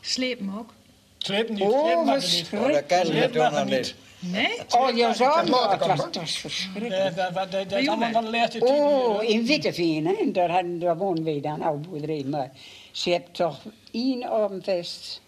Sleep 0.00 0.38
hem 0.38 0.56
ook. 0.58 0.72
Sleep 1.18 1.48
niet, 1.48 1.60
Oh, 1.60 1.84
sleep 1.84 2.04
mag 2.04 2.14
er 2.14 2.20
niet. 2.20 2.48
verschrikkelijk. 2.48 2.88
dat 2.88 3.50
nog 3.52 3.60
er 3.60 3.64
niet. 3.64 3.94
Nee? 4.20 4.50
Oh, 4.76 4.96
je 4.96 5.10
zou 5.14 5.46
Dat 5.46 5.72
ik 5.72 5.80
het 5.80 6.16
was, 6.16 6.36
verschrikkelijk. 6.38 7.16
dat, 7.16 7.16
dat, 7.16 7.34
dat, 7.34 7.52
dat 7.52 7.68
Bij 7.68 7.80
is 7.80 7.88
allemaal 7.88 8.10
jou, 8.10 8.22
van 8.22 8.32
de 8.32 8.38
laatste 8.38 8.58
tijd. 8.58 8.80
Oh, 8.80 9.22
in 9.22 9.46
Witteveen, 9.46 10.06
hè. 10.06 10.30
Daar, 10.32 10.50
hadden, 10.50 10.78
daar 10.78 10.96
woonden 10.96 11.24
wij 11.24 11.40
dan, 11.40 11.62
oude 11.62 11.88
boerderij. 11.88 12.24
Maar 12.24 12.50
ze 12.92 13.10
hebben 13.10 13.32
toch 13.32 13.58
één 13.92 14.24
avondfest. 14.24 15.20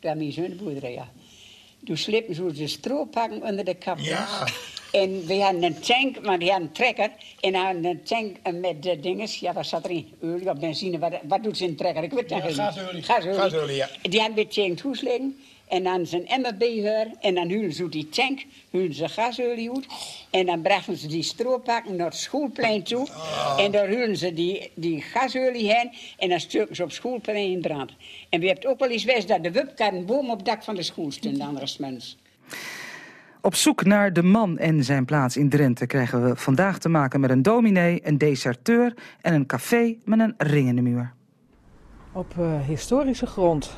Daar 0.00 0.16
mijn 0.16 0.32
zo'n 0.32 0.56
boerderij, 0.62 0.92
ja. 0.92 1.08
Toen 1.84 1.96
slepen 1.96 2.34
ze 2.34 2.52
de 2.52 2.66
strooppakken 2.68 3.42
onder 3.42 3.64
de 3.64 3.74
kap. 3.74 3.98
Ja. 3.98 4.46
En 4.94 5.26
we 5.26 5.40
hadden 5.40 5.62
een 5.62 5.80
tank, 5.80 6.20
maar 6.20 6.38
die 6.38 6.50
hadden 6.50 6.66
een 6.68 6.74
trekker. 6.74 7.10
En 7.40 7.54
hadden 7.54 7.84
een 7.84 8.02
tank 8.02 8.36
met 8.60 8.82
de 8.82 9.00
dinges. 9.00 9.38
Ja, 9.38 9.52
wat 9.52 9.66
zat 9.66 9.84
erin? 9.84 10.08
Olie 10.22 10.50
of 10.50 10.58
benzine? 10.58 10.98
Wat, 10.98 11.12
wat 11.28 11.42
doet 11.42 11.56
ze 11.56 11.64
in 11.64 11.70
de 11.70 11.76
trekker? 11.76 12.02
Ik 12.02 12.10
weet 12.12 12.20
het 12.20 12.30
Ja, 12.30 12.46
niet. 12.46 12.54
gasolie. 12.54 13.02
Gasolie. 13.02 13.34
Gasolie, 13.38 13.76
ja. 13.76 13.88
Die 14.02 14.20
hadden 14.20 14.36
we 14.36 14.46
tegen 14.48 14.70
het 14.70 14.82
huis 14.82 15.00
liggen. 15.00 15.36
En 15.68 15.82
dan 15.82 16.06
zijn 16.06 16.26
emmer 16.26 16.56
bij 16.56 16.82
haar. 16.84 17.06
En 17.20 17.34
dan 17.34 17.48
huilen 17.50 17.72
ze 17.72 17.88
die 17.88 18.08
tank, 18.08 18.44
huilen 18.72 18.94
ze 18.94 19.08
gasolie 19.08 19.70
uit. 19.70 19.86
En 20.30 20.46
dan 20.46 20.62
brachten 20.62 20.96
ze 20.96 21.06
die 21.06 21.22
strooppakken 21.22 21.96
naar 21.96 22.06
het 22.06 22.16
schoolplein 22.16 22.82
toe. 22.82 23.08
En 23.58 23.70
daar 23.70 23.86
huilen 23.86 24.16
ze 24.16 24.34
die, 24.34 24.70
die 24.74 25.00
gasolie 25.02 25.72
heen. 25.72 25.90
En 26.18 26.28
dan 26.28 26.40
stukken 26.40 26.76
ze 26.76 26.82
op 26.82 26.88
het 26.88 26.96
schoolplein 26.96 27.50
in 27.50 27.60
brand. 27.60 27.92
En 28.28 28.40
we 28.40 28.46
hebben 28.46 28.70
ook 28.70 28.78
wel 28.78 28.88
eens 28.90 29.04
wist 29.04 29.28
dat 29.28 29.42
de 29.42 29.50
wupkar 29.50 29.92
een 29.94 30.06
boom 30.06 30.30
op 30.30 30.36
het 30.36 30.46
dak 30.46 30.62
van 30.62 30.74
de 30.74 30.82
school 30.82 31.10
stond, 31.10 31.40
andere 31.40 31.66
mens. 31.78 32.16
Op 33.44 33.54
zoek 33.54 33.84
naar 33.84 34.12
de 34.12 34.22
man 34.22 34.58
en 34.58 34.84
zijn 34.84 35.04
plaats 35.04 35.36
in 35.36 35.48
Drenthe 35.48 35.86
krijgen 35.86 36.24
we 36.24 36.36
vandaag 36.36 36.78
te 36.78 36.88
maken 36.88 37.20
met 37.20 37.30
een 37.30 37.42
dominee, 37.42 38.06
een 38.06 38.18
deserteur 38.18 38.94
en 39.20 39.34
een 39.34 39.46
café 39.46 39.96
met 40.04 40.20
een 40.20 40.34
ring 40.36 40.68
in 40.68 40.76
de 40.76 40.82
muur. 40.82 41.12
Op 42.12 42.34
eh, 42.38 42.60
historische 42.60 43.26
grond. 43.26 43.76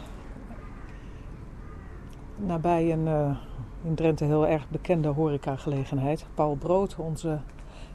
Nabij 2.37 2.93
een 2.93 3.07
eh, 3.07 3.37
in 3.85 3.95
Drenthe 3.95 4.25
heel 4.25 4.47
erg 4.47 4.69
bekende 4.69 5.09
horecagelegenheid. 5.09 6.27
Paul 6.35 6.55
Brood, 6.55 6.97
onze 6.97 7.41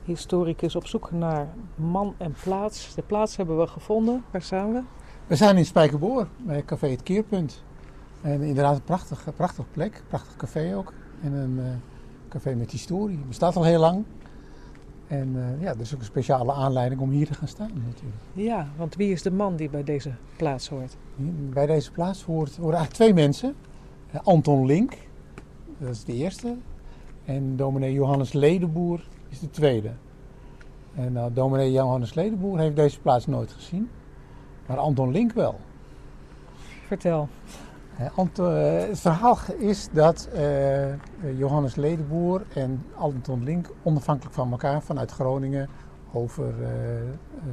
historicus, 0.05 0.75
op 0.75 0.87
zoek 0.87 1.11
naar 1.11 1.47
man 1.75 2.15
en 2.17 2.35
plaats. 2.43 2.95
De 2.95 3.01
plaats 3.01 3.37
hebben 3.37 3.59
we 3.59 3.67
gevonden. 3.67 4.23
Waar 4.31 4.41
staan 4.41 4.73
we? 4.73 4.81
We 5.27 5.35
zijn 5.35 5.57
in 5.57 5.65
Spijkerboor, 5.65 6.27
bij 6.37 6.65
Café 6.65 6.87
Het 6.87 7.03
Keerpunt. 7.03 7.63
En 8.21 8.41
inderdaad 8.41 8.75
een 8.75 8.83
prachtig, 8.83 9.27
prachtig 9.35 9.65
plek, 9.71 10.03
prachtig 10.07 10.35
café 10.35 10.75
ook. 10.75 10.93
En 11.21 11.33
een 11.33 11.59
eh, 11.59 11.65
café 12.29 12.55
met 12.55 12.71
historie. 12.71 13.17
Het 13.17 13.27
bestaat 13.27 13.55
al 13.55 13.63
heel 13.63 13.79
lang. 13.79 14.03
En 15.07 15.35
eh, 15.35 15.61
ja, 15.61 15.69
er 15.69 15.79
is 15.79 15.93
ook 15.93 15.99
een 15.99 16.05
speciale 16.05 16.53
aanleiding 16.53 17.01
om 17.01 17.09
hier 17.09 17.27
te 17.27 17.33
gaan 17.33 17.47
staan 17.47 17.71
natuurlijk. 17.85 18.21
Ja, 18.33 18.67
want 18.77 18.95
wie 18.95 19.11
is 19.11 19.21
de 19.21 19.31
man 19.31 19.55
die 19.55 19.69
bij 19.69 19.83
deze 19.83 20.11
plaats 20.35 20.69
hoort? 20.69 20.97
Bij 21.53 21.65
deze 21.65 21.91
plaats 21.91 22.23
hoort, 22.23 22.55
horen 22.55 22.77
eigenlijk 22.77 22.93
twee 22.93 23.13
mensen. 23.13 23.55
Eh, 24.11 24.19
Anton 24.23 24.65
Link, 24.65 24.97
dat 25.77 25.89
is 25.89 26.03
de 26.03 26.13
eerste. 26.13 26.55
En 27.25 27.55
dominee 27.55 27.93
Johannes 27.93 28.33
Ledenboer 28.33 29.07
is 29.29 29.39
de 29.39 29.49
tweede. 29.49 29.91
En 30.95 31.13
nou, 31.13 31.33
dominee 31.33 31.71
Johannes 31.71 32.13
Ledenboer 32.13 32.59
heeft 32.59 32.75
deze 32.75 32.99
plaats 32.99 33.27
nooit 33.27 33.51
gezien. 33.51 33.89
Maar 34.65 34.77
Anton 34.77 35.11
Link 35.11 35.33
wel. 35.33 35.59
Vertel. 36.87 37.29
Eh, 38.01 38.87
het 38.87 38.99
verhaal 38.99 39.37
is 39.57 39.87
dat 39.91 40.29
eh, 40.33 41.37
Johannes 41.37 41.75
Ledenboer 41.75 42.43
en 42.53 42.85
Anton 42.95 43.43
Link 43.43 43.69
onafhankelijk 43.83 44.35
van 44.35 44.51
elkaar 44.51 44.81
vanuit 44.81 45.11
Groningen 45.11 45.69
over 46.13 46.63
eh 46.63 46.69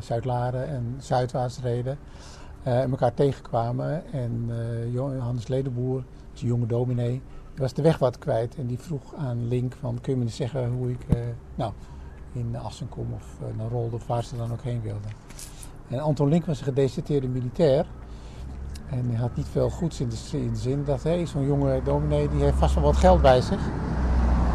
Zuid-Laren 0.01 0.69
en 0.69 0.95
zuidwaarts 0.99 1.61
reden. 1.61 1.99
elkaar 2.65 3.15
tegenkwamen. 3.15 4.13
En 4.13 4.51
Johannes 4.93 5.49
Ledenboer, 5.49 5.99
een 5.99 6.47
jonge 6.47 6.67
dominee, 6.67 7.23
was 7.57 7.75
de 7.75 7.83
weg 7.83 7.99
wat 7.99 8.19
kwijt. 8.19 8.55
En 8.55 8.67
die 8.67 8.79
vroeg 8.79 9.15
aan 9.15 9.49
Link 9.49 9.75
van 9.81 10.01
kun 10.01 10.13
je 10.13 10.19
me 10.19 10.25
eens 10.25 10.37
zeggen 10.37 10.71
hoe 10.71 10.91
ik 10.91 11.07
nou, 11.55 11.73
in 12.33 12.57
Assen 12.57 12.89
kom 12.89 13.07
of 13.13 13.39
naar 13.57 13.69
Rolde 13.69 13.97
of 13.97 14.07
waar 14.07 14.25
ze 14.25 14.37
dan 14.37 14.53
ook 14.53 14.63
heen 14.63 14.83
wilden. 14.83 15.11
En 15.89 15.99
Anton 15.99 16.29
Link 16.29 16.45
was 16.45 16.59
een 16.59 16.65
gedeserteerde 16.65 17.29
militair. 17.29 17.87
En 18.91 19.09
hij 19.09 19.19
had 19.19 19.37
niet 19.37 19.47
veel 19.51 19.71
goeds 19.71 20.01
in 20.01 20.09
de, 20.09 20.39
in 20.39 20.53
de 20.53 20.59
zin 20.59 20.85
dat 20.85 21.03
hey, 21.03 21.27
zo'n 21.27 21.47
jonge 21.47 21.81
dominee 21.85 22.29
die 22.29 22.43
heeft 22.43 22.57
vast 22.57 22.75
wel 22.75 22.85
wat 22.85 22.97
geld 22.97 23.23
bij 23.23 23.41
zich. 23.41 23.61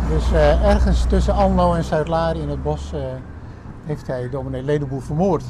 Dus 0.09 0.31
eh, 0.31 0.69
ergens 0.69 1.05
tussen 1.05 1.33
Alno 1.33 1.73
en 1.73 1.83
Zuid-Laren 1.83 2.41
in 2.41 2.49
het 2.49 2.63
bos 2.63 2.93
eh, 2.93 3.01
heeft 3.85 4.07
hij 4.07 4.29
dominee 4.29 4.63
Ledenboer 4.63 5.01
vermoord. 5.01 5.43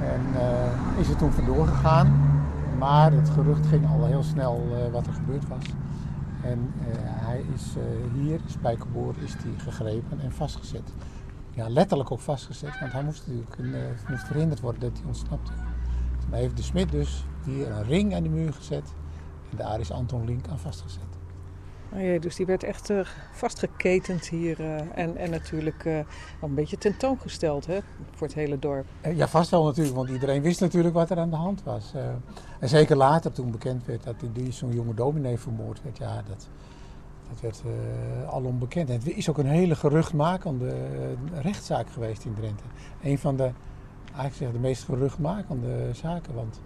En 0.00 0.40
eh, 0.40 1.00
is 1.00 1.08
er 1.08 1.16
toen 1.16 1.32
vandoor 1.32 1.66
gegaan. 1.66 2.36
Maar 2.78 3.12
het 3.12 3.30
gerucht 3.30 3.66
ging 3.66 3.88
al 3.88 4.04
heel 4.04 4.22
snel 4.22 4.68
wat 4.92 5.06
er 5.06 5.12
gebeurd 5.12 5.48
was. 5.48 5.64
En 6.42 6.72
hij 7.04 7.44
is 7.54 7.74
hier, 8.14 8.34
in 8.34 8.40
Spijkerboor, 8.46 9.14
is 9.18 9.32
hij 9.32 9.52
gegrepen 9.56 10.20
en 10.20 10.32
vastgezet. 10.32 10.92
Ja, 11.50 11.68
letterlijk 11.68 12.10
ook 12.10 12.20
vastgezet, 12.20 12.80
want 12.80 12.92
hij 12.92 13.02
moest 13.02 13.26
natuurlijk 13.26 14.08
moest 14.08 14.26
verhinderd 14.26 14.60
worden 14.60 14.80
dat 14.80 14.98
hij 14.98 15.06
ontsnapte. 15.06 15.52
Toen 16.20 16.32
heeft 16.32 16.56
de 16.56 16.62
smid 16.62 16.90
dus 16.90 17.24
hier 17.48 17.70
een 17.70 17.84
ring 17.84 18.14
aan 18.14 18.22
de 18.22 18.28
muur 18.28 18.52
gezet. 18.52 18.94
En 19.50 19.56
daar 19.56 19.80
is 19.80 19.90
Anton 19.92 20.24
Link 20.24 20.48
aan 20.48 20.58
vastgezet. 20.58 21.02
Oh 21.92 22.00
jee, 22.00 22.20
dus 22.20 22.36
die 22.36 22.46
werd 22.46 22.62
echt 22.62 22.90
eh, 22.90 23.00
vastgeketend 23.32 24.28
hier 24.28 24.60
eh, 24.60 24.74
en, 24.94 25.16
en 25.16 25.30
natuurlijk 25.30 25.82
wel 25.82 26.04
een 26.40 26.54
beetje 26.54 26.78
tentoongesteld 26.78 27.66
hè, 27.66 27.78
voor 28.14 28.26
het 28.26 28.36
hele 28.36 28.58
dorp. 28.58 28.86
Ja, 29.14 29.28
vast 29.28 29.50
wel 29.50 29.64
natuurlijk, 29.64 29.96
want 29.96 30.08
iedereen 30.08 30.42
wist 30.42 30.60
natuurlijk 30.60 30.94
wat 30.94 31.10
er 31.10 31.18
aan 31.18 31.30
de 31.30 31.36
hand 31.36 31.62
was. 31.62 31.92
En 32.60 32.68
zeker 32.68 32.96
later, 32.96 33.32
toen 33.32 33.50
bekend 33.50 33.84
werd 33.84 34.02
dat 34.04 34.14
die- 34.32 34.52
zo'n 34.52 34.72
jonge 34.72 34.94
dominee 34.94 35.38
vermoord 35.38 35.82
werd, 35.82 35.98
ja, 35.98 36.22
dat, 36.28 36.48
dat 37.28 37.40
werd 37.40 37.62
al 38.26 38.42
onbekend. 38.42 38.88
En 38.90 38.94
het 38.98 39.08
is 39.08 39.28
ook 39.30 39.38
een 39.38 39.46
hele 39.46 39.74
geruchtmakende 39.74 40.74
rechtszaak 41.40 41.90
geweest 41.90 42.24
in 42.24 42.34
Drenthe. 42.34 42.64
Een 43.02 43.18
van 43.18 43.36
de, 43.36 43.50
eigenlijk 44.04 44.34
zeg, 44.34 44.52
de 44.52 44.58
meest 44.58 44.84
geruchtmakende 44.84 45.90
zaken. 45.92 46.34
Want 46.34 46.60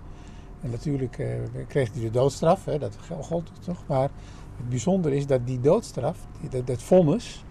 en 0.62 0.70
natuurlijk 0.70 1.18
eh, 1.18 1.26
kreeg 1.68 1.92
hij 1.92 2.02
de 2.02 2.10
doodstraf, 2.10 2.64
hè, 2.64 2.78
dat 2.78 2.96
gold 3.20 3.50
toch. 3.60 3.82
Maar 3.86 4.10
het 4.56 4.68
bijzondere 4.68 5.16
is 5.16 5.26
dat 5.26 5.46
die 5.46 5.60
doodstraf, 5.60 6.18
die- 6.40 6.48
dat, 6.50 6.66
dat 6.66 6.82
vonnis, 6.82 7.44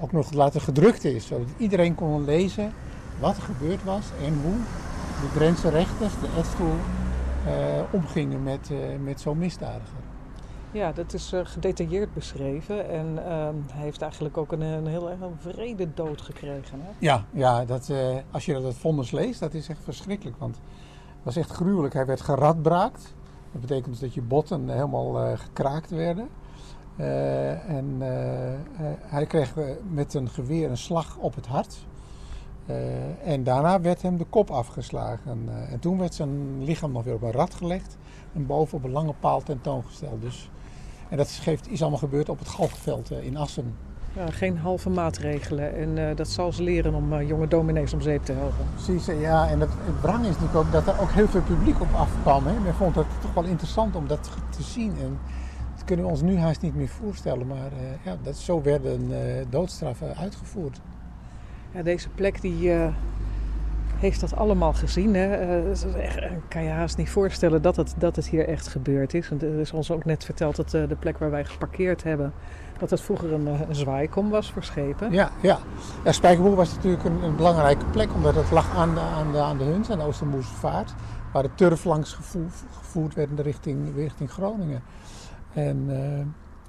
ook 0.00 0.12
nog 0.12 0.32
later 0.32 0.60
gedrukt 0.60 1.04
is. 1.04 1.26
Zodat 1.26 1.46
iedereen 1.56 1.94
kon 1.94 2.24
lezen 2.24 2.72
wat 3.20 3.36
er 3.36 3.42
gebeurd 3.42 3.84
was 3.84 4.06
en 4.24 4.40
hoe 4.42 4.56
de 5.20 5.28
Drentse 5.34 5.68
rechters, 5.68 6.12
de 6.20 6.28
Edstoel, 6.38 6.74
eh, 7.46 7.80
omgingen 7.90 8.42
met, 8.42 8.70
eh, 8.70 8.76
met 9.04 9.20
zo'n 9.20 9.38
misdadiger. 9.38 9.98
Ja, 10.72 10.92
dat 10.92 11.14
is 11.14 11.32
eh, 11.32 11.40
gedetailleerd 11.44 12.14
beschreven 12.14 12.88
en 12.88 13.26
ehm, 13.26 13.54
hij 13.72 13.82
heeft 13.82 14.02
eigenlijk 14.02 14.36
ook 14.36 14.52
een, 14.52 14.60
een 14.60 14.86
heel 14.86 15.10
erg 15.10 15.18
vrede 15.38 15.88
dood 15.94 16.20
gekregen. 16.20 16.80
Hè? 16.80 16.90
Ja, 16.98 17.24
ja 17.30 17.64
dat, 17.64 17.92
als 18.30 18.44
je 18.44 18.52
dat 18.60 18.74
vonnis 18.74 19.10
leest, 19.10 19.40
dat 19.40 19.54
is 19.54 19.68
echt 19.68 19.80
verschrikkelijk. 19.84 20.36
Want 20.38 20.60
was 21.34 21.44
echt 21.44 21.50
gruwelijk. 21.50 21.94
Hij 21.94 22.06
werd 22.06 22.20
geradbraakt. 22.20 23.14
Dat 23.52 23.60
betekent 23.60 23.86
dus 23.86 23.98
dat 23.98 24.14
je 24.14 24.22
botten 24.22 24.68
helemaal 24.68 25.20
eh, 25.20 25.38
gekraakt 25.38 25.90
werden. 25.90 26.28
Eh, 26.98 27.68
en 27.68 27.96
eh, 28.00 28.54
eh, 28.54 28.60
hij 29.00 29.26
kreeg 29.26 29.56
eh, 29.56 29.64
met 29.90 30.14
een 30.14 30.28
geweer 30.28 30.70
een 30.70 30.76
slag 30.76 31.16
op 31.16 31.34
het 31.34 31.46
hart. 31.46 31.86
En 33.24 33.44
daarna 33.44 33.80
werd 33.80 34.02
hem 34.02 34.16
de 34.16 34.24
kop 34.24 34.50
afgeslagen. 34.50 35.48
En 35.70 35.78
toen 35.78 35.98
werd 35.98 36.14
zijn 36.14 36.64
lichaam 36.64 36.92
nog 36.92 37.04
weer 37.04 37.14
op 37.14 37.22
een 37.22 37.32
rad 37.32 37.54
gelegd 37.54 37.96
en 38.32 38.46
boven 38.46 38.78
op 38.78 38.84
een 38.84 38.90
lange 38.90 39.14
paal 39.20 39.42
tentoongesteld. 39.42 40.20
Dus, 40.20 40.50
en 41.08 41.16
dat 41.16 41.28
geeft, 41.28 41.68
is 41.68 41.80
allemaal 41.80 41.98
gebeurd 41.98 42.28
op 42.28 42.38
het 42.38 42.48
Galgenveld 42.48 43.10
in 43.10 43.36
Assen. 43.36 43.76
Ja, 44.12 44.30
geen 44.30 44.58
halve 44.58 44.90
maatregelen. 44.90 45.74
En 45.74 46.16
dat 46.16 46.28
zal 46.28 46.52
ze 46.52 46.62
leren 46.62 46.94
om 46.94 47.22
jonge 47.22 47.48
dominees 47.48 47.92
om 47.92 48.00
zeep 48.00 48.24
te 48.24 48.32
helpen. 48.32 48.66
Precies, 48.74 49.06
ja. 49.20 49.48
En 49.48 49.60
het, 49.60 49.70
het 49.70 50.00
wrang 50.00 50.20
is 50.20 50.28
natuurlijk 50.28 50.54
ook 50.54 50.72
dat 50.72 50.86
er 50.86 51.00
ook 51.00 51.10
heel 51.10 51.28
veel 51.28 51.42
publiek 51.42 51.80
op 51.80 51.94
afkwam. 51.94 52.46
Hè. 52.46 52.60
Men 52.60 52.74
vond 52.74 52.94
het 52.94 53.06
toch 53.20 53.34
wel 53.34 53.44
interessant 53.44 53.96
om 53.96 54.06
dat 54.06 54.30
te 54.50 54.62
zien. 54.62 54.92
En 55.00 55.18
dat 55.74 55.84
kunnen 55.84 56.04
we 56.04 56.10
ons 56.10 56.22
nu 56.22 56.38
haast 56.38 56.60
niet 56.60 56.74
meer 56.74 56.88
voorstellen. 56.88 57.46
Maar 57.46 57.70
ja, 58.02 58.16
dat, 58.22 58.36
zo 58.36 58.62
werden 58.62 59.10
doodstraffen 59.50 60.16
uitgevoerd. 60.16 60.80
Ja, 61.72 61.82
deze 61.82 62.08
plek 62.08 62.40
die, 62.40 62.72
heeft 63.98 64.20
dat 64.20 64.36
allemaal 64.36 64.72
gezien. 64.72 65.14
Hè? 65.14 65.60
Uh, 65.70 66.30
kan 66.48 66.62
je 66.62 66.70
haast 66.70 66.96
niet 66.96 67.10
voorstellen 67.10 67.62
dat 67.62 67.76
het, 67.76 67.94
dat 67.98 68.16
het 68.16 68.28
hier 68.28 68.48
echt 68.48 68.68
gebeurd 68.68 69.14
is. 69.14 69.30
En 69.30 69.40
er 69.40 69.58
is 69.58 69.72
ons 69.72 69.90
ook 69.90 70.04
net 70.04 70.24
verteld 70.24 70.56
dat 70.56 70.74
uh, 70.74 70.88
de 70.88 70.96
plek 70.96 71.18
waar 71.18 71.30
wij 71.30 71.44
geparkeerd 71.44 72.02
hebben... 72.02 72.32
dat 72.78 72.90
het 72.90 73.00
vroeger 73.00 73.32
een, 73.32 73.46
een 73.46 73.74
zwaaikom 73.74 74.30
was 74.30 74.52
voor 74.52 74.64
schepen. 74.64 75.12
Ja, 75.12 75.30
ja. 75.40 75.58
ja 76.04 76.12
Spijkerboer 76.12 76.54
was 76.56 76.74
natuurlijk 76.74 77.04
een, 77.04 77.22
een, 77.22 77.36
belangrijke 77.36 77.84
plek... 77.84 78.14
omdat 78.14 78.34
het 78.34 78.50
lag 78.50 78.76
aan 78.76 78.94
de, 78.94 79.00
aan 79.00 79.32
de, 79.32 79.40
aan 79.40 79.58
de 79.58 79.64
Huns, 79.64 79.90
aan 79.90 79.98
de 79.98 80.84
waar 81.32 81.42
de 81.42 81.54
turf 81.54 81.84
langs 81.84 82.18
gevoerd, 82.72 83.14
werd 83.14 83.30
in 83.30 83.36
de 83.36 83.42
richting, 83.42 83.94
richting 83.94 84.30
Groningen. 84.30 84.82
En... 85.52 85.86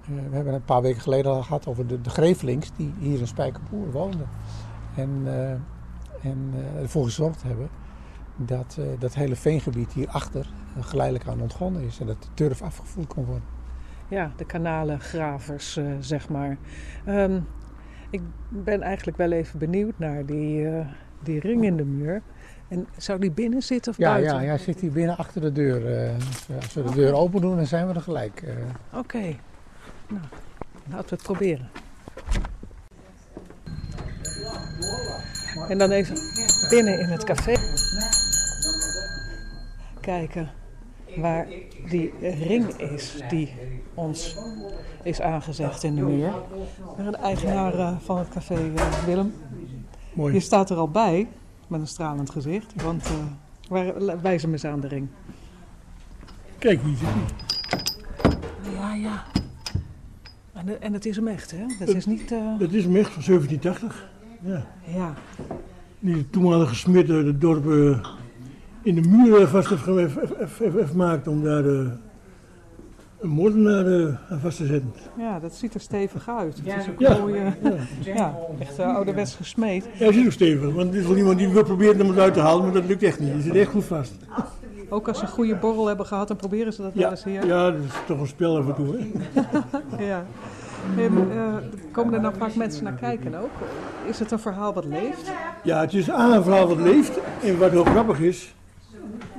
we 0.06 0.36
hebben 0.36 0.54
een 0.54 0.66
paar 0.66 0.82
weken 0.82 1.02
geleden 1.02 1.32
al 1.32 1.44
gehad 1.44 1.68
over 1.68 1.88
de, 1.88 2.02
de 2.02 2.10
Grevelings 2.10 2.72
die 2.76 2.94
hier 3.00 3.20
in 3.20 3.28
Spijkerboer 3.28 3.92
woonden. 3.92 4.28
En, 4.96 5.24
en 6.22 6.54
uh, 6.56 6.82
ervoor 6.82 7.04
gezorgd 7.04 7.44
hebben 7.44 7.70
dat 8.36 8.78
dat 9.00 9.14
hele 9.14 9.36
veengebied 9.36 9.94
hierachter 9.94 10.50
geleidelijk 10.80 11.28
aan 11.28 11.42
ontgonnen 11.42 11.82
is. 11.82 12.00
En 12.00 12.08
dat 12.08 12.22
de 12.22 12.28
turf 12.34 12.62
afgevoerd 12.62 13.08
kon 13.08 13.26
worden. 13.26 13.59
Ja, 14.10 14.32
de 14.36 14.46
kanalengravers, 14.46 15.80
zeg 16.00 16.30
maar. 16.30 16.58
Um, 17.08 17.48
ik 18.10 18.22
ben 18.50 18.82
eigenlijk 18.82 19.18
wel 19.18 19.32
even 19.32 19.60
benieuwd 19.60 19.94
naar 20.00 20.26
die, 20.26 20.68
die 21.24 21.40
ring 21.40 21.64
in 21.64 21.78
de 21.78 21.84
muur. 21.84 22.22
En 22.68 22.88
zou 22.98 23.20
die 23.20 23.32
binnen 23.32 23.64
zitten 23.64 23.92
of 23.92 23.98
ja, 23.98 24.12
buiten? 24.12 24.42
Ja, 24.42 24.48
hij 24.48 24.58
zit 24.58 24.80
hier 24.80 24.92
binnen 24.92 25.18
achter 25.18 25.42
de 25.42 25.52
deur. 25.52 26.12
als 26.62 26.74
we 26.74 26.84
de 26.84 26.92
deur 26.92 27.14
open 27.14 27.42
doen, 27.42 27.56
dan 27.56 27.66
zijn 27.66 27.88
we 27.88 27.94
er 27.94 28.02
gelijk. 28.02 28.44
Oké. 28.88 28.98
Okay. 28.98 29.40
Nou, 30.08 30.24
laten 30.90 31.10
we 31.10 31.16
het 31.16 31.24
proberen. 31.24 31.70
En 35.70 35.78
dan 35.78 35.92
even 35.92 36.16
binnen 36.70 37.00
in 37.00 37.10
het 37.10 37.24
café 37.24 37.56
kijken 40.02 40.50
waar 41.20 41.48
die 41.90 42.14
ring 42.22 42.68
is 42.68 43.24
die 43.30 43.54
ons 43.94 44.38
is 45.04 45.22
aangezegd 45.22 45.84
in 45.84 45.96
de 45.96 46.02
muur. 46.02 46.32
De 46.98 47.18
eigenaar 47.18 47.74
eh, 47.74 47.98
van 48.00 48.18
het 48.18 48.30
café, 48.30 48.72
uh, 48.76 49.04
Willem. 49.06 49.34
Mooi. 50.14 50.34
Je 50.34 50.40
staat 50.40 50.70
er 50.70 50.78
al 50.78 50.90
bij 50.90 51.28
met 51.68 51.80
een 51.80 51.88
stralend 51.88 52.30
gezicht, 52.30 52.82
want 52.84 53.06
uh, 53.06 53.12
waar, 53.70 54.22
wijs 54.22 54.42
hem 54.42 54.52
eens 54.52 54.66
aan 54.66 54.80
de 54.80 54.88
ring. 54.88 55.08
Kijk, 56.58 56.82
hier 56.82 56.96
zit 56.96 57.08
hij. 57.08 58.74
Ja, 58.74 58.94
ja. 58.94 59.24
En, 60.54 60.82
en 60.82 60.94
het 60.94 61.06
is 61.06 61.16
hem 61.16 61.28
echt, 61.28 61.52
hè? 61.52 61.66
Dat 61.80 61.88
is 61.88 62.06
niet... 62.06 62.30
Dat 62.60 62.72
is 62.72 62.84
hem 62.84 62.96
echt 62.96 63.12
van 63.12 63.24
1780. 63.26 64.10
Ja. 64.42 64.66
ja. 64.86 65.14
Die 66.00 66.30
toenmalige 66.30 66.76
smid 66.76 67.08
het 67.08 67.42
dorp 67.42 67.66
uh, 67.66 68.06
in 68.82 68.96
de 68.96 69.10
muur 69.10 69.48
vast 69.48 69.70
heeft, 69.86 70.16
heeft 70.58 70.90
gemaakt 70.90 71.28
om 71.28 71.44
daar 71.44 71.66
uh, 71.66 71.92
een 73.20 73.30
moordenaar 73.30 73.86
uh, 73.86 74.16
aan 74.30 74.40
vast 74.40 74.58
te 74.58 74.66
zetten. 74.66 74.94
Ja, 75.18 75.40
dat 75.40 75.54
ziet 75.54 75.74
er 75.74 75.80
stevig 75.80 76.30
uit. 76.30 76.56
Het 76.56 76.66
ja. 76.66 76.76
is 76.76 76.90
ook 76.90 77.00
ja. 77.00 77.18
mooi, 77.18 77.34
ja. 77.44 77.54
ja. 78.04 78.38
echt 78.60 78.80
ouderwets 78.80 79.36
gesmeed. 79.36 79.90
Ja, 79.98 80.06
het 80.06 80.16
is 80.16 80.26
ook 80.26 80.32
stevig, 80.32 80.74
want 80.74 80.94
er 80.94 81.00
is 81.00 81.06
wel 81.06 81.18
iemand 81.18 81.38
die 81.38 81.50
wil 81.50 81.64
proberen 81.64 81.98
hem 81.98 82.12
eruit 82.12 82.34
te 82.34 82.40
halen, 82.40 82.64
maar 82.64 82.74
dat 82.74 82.86
lukt 82.86 83.04
echt 83.04 83.20
niet. 83.20 83.34
Die 83.34 83.42
zit 83.42 83.56
echt 83.56 83.72
goed 83.72 83.86
vast. 83.86 84.14
Ook 84.90 85.08
als 85.08 85.18
ze 85.18 85.24
een 85.24 85.30
goede 85.30 85.56
borrel 85.56 85.88
hebben 85.88 86.06
gehad, 86.06 86.28
dan 86.28 86.38
proberen 86.38 86.74
ze 86.74 86.82
dat 86.82 86.92
ja. 86.94 87.00
wel 87.00 87.12
eens 87.12 87.24
hier. 87.24 87.46
Ja, 87.46 87.72
dat 87.72 87.82
is 87.84 87.92
toch 88.08 88.20
een 88.20 88.28
spel 88.28 88.58
af 88.58 88.68
en 88.68 88.76
toe. 88.76 88.98
Hè? 88.98 89.12
ja. 90.12 90.26
En, 90.98 91.14
uh, 91.34 91.56
komen 91.92 92.14
er 92.14 92.22
nou 92.22 92.34
vaak 92.38 92.56
mensen 92.56 92.84
naar 92.84 92.94
kijken 92.94 93.36
ook? 93.36 93.50
Is 94.08 94.20
het 94.20 94.32
een 94.32 94.40
verhaal 94.40 94.74
wat 94.74 94.86
leeft? 94.86 95.32
Ja, 95.64 95.80
het 95.80 95.94
is 95.94 96.12
aan 96.12 96.32
een 96.32 96.44
verhaal 96.44 96.68
wat 96.68 96.78
leeft. 96.78 97.20
En 97.44 97.58
wat 97.58 97.72
heel 97.72 97.84
grappig 97.84 98.20
is. 98.20 98.54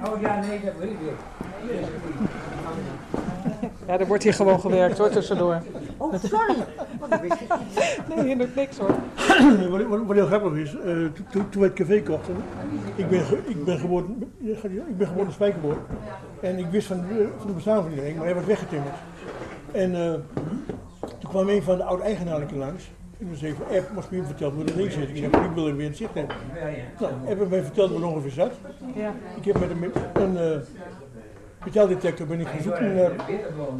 Oh 0.04 0.20
ja, 0.20 0.40
nee, 0.40 0.60
dat 0.64 0.74
weet 0.78 0.90
ik 0.90 0.96
Ja, 3.86 3.98
er 3.98 4.06
wordt 4.06 4.22
hier 4.22 4.34
gewoon 4.34 4.60
gewerkt 4.60 4.98
hoor, 4.98 5.08
tussendoor. 5.08 5.62
Oh, 5.96 6.14
sorry. 6.22 6.54
nee, 8.14 8.28
je 8.28 8.36
doet 8.36 8.54
niks 8.54 8.78
hoor. 8.78 8.94
wat, 9.70 9.86
wat, 9.86 10.00
wat 10.06 10.16
heel 10.16 10.26
grappig 10.26 10.52
is, 10.52 10.74
uh, 10.74 11.06
toen 11.30 11.46
we 11.50 11.64
het 11.64 11.72
café 11.72 12.02
kochten, 12.02 12.36
ik 12.94 13.08
ben, 13.08 13.22
ik 13.46 13.64
ben 13.64 13.78
geboren, 13.78 14.32
ik 14.40 14.96
ben 14.96 15.06
geboren 15.06 15.26
in 15.26 15.32
Spijkerboord. 15.32 15.78
En 16.40 16.58
ik 16.58 16.66
wist 16.70 16.86
van, 16.86 17.04
van 17.38 17.46
het 17.46 17.54
bestaan 17.54 17.82
van 17.82 17.90
iedereen, 17.90 18.16
maar 18.16 18.24
hij 18.24 18.34
was 18.34 18.44
weggetimmerd. 18.44 18.94
En 19.72 19.90
uh, 19.90 20.12
toen 21.18 21.30
kwam 21.30 21.48
een 21.48 21.62
van 21.62 21.76
de 21.76 21.84
oude-eigenaren 21.84 22.56
langs. 22.56 22.90
En 23.20 23.26
toen 23.26 23.36
zei 23.36 23.54
van, 23.54 23.76
App, 23.76 23.90
moest 23.94 24.10
me 24.10 24.22
verteld 24.24 24.54
hoe 24.54 24.64
dat 24.64 24.76
ding 24.76 24.92
zit. 24.92 25.08
Ik 25.08 25.16
zei, 25.16 25.26
ik 25.26 25.50
wil 25.54 25.66
er 25.66 25.76
weer 25.76 25.84
in 25.84 25.88
het 25.88 25.96
zicht 25.96 26.14
hebben. 26.14 26.36
Nou, 27.00 27.12
App 27.12 27.38
heeft 27.38 27.50
mij 27.50 27.62
verteld 27.62 27.90
waar 27.90 28.02
ongeveer 28.02 28.30
zat. 28.30 28.52
Ja. 28.94 29.14
Ik 29.36 29.44
heb 29.44 29.60
met 29.60 29.70
een, 29.70 30.22
een 30.22 30.32
uh, 30.32 32.26
ben 32.28 32.40
ik 32.40 32.46
gaan 32.46 32.62
zoeken 32.62 32.94
naar 32.94 33.16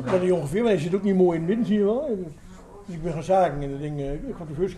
wat 0.04 0.20
hij 0.20 0.30
ongeveer, 0.30 0.62
want 0.62 0.74
hij 0.74 0.78
zit 0.78 0.94
ook 0.94 1.02
niet 1.02 1.16
mooi 1.16 1.38
in 1.38 1.40
het 1.40 1.48
midden, 1.48 1.66
zie 1.66 1.78
je 1.78 1.84
wel. 1.84 2.06
En, 2.06 2.34
dus 2.86 2.94
ik 2.94 3.02
ben 3.02 3.12
gaan 3.12 3.22
zagen 3.22 3.62
en 3.62 3.70
dat 3.70 3.80
ding, 3.80 3.98
uh, 3.98 4.12
ik 4.12 4.34
had 4.38 4.48
de 4.48 4.54
first 4.54 4.76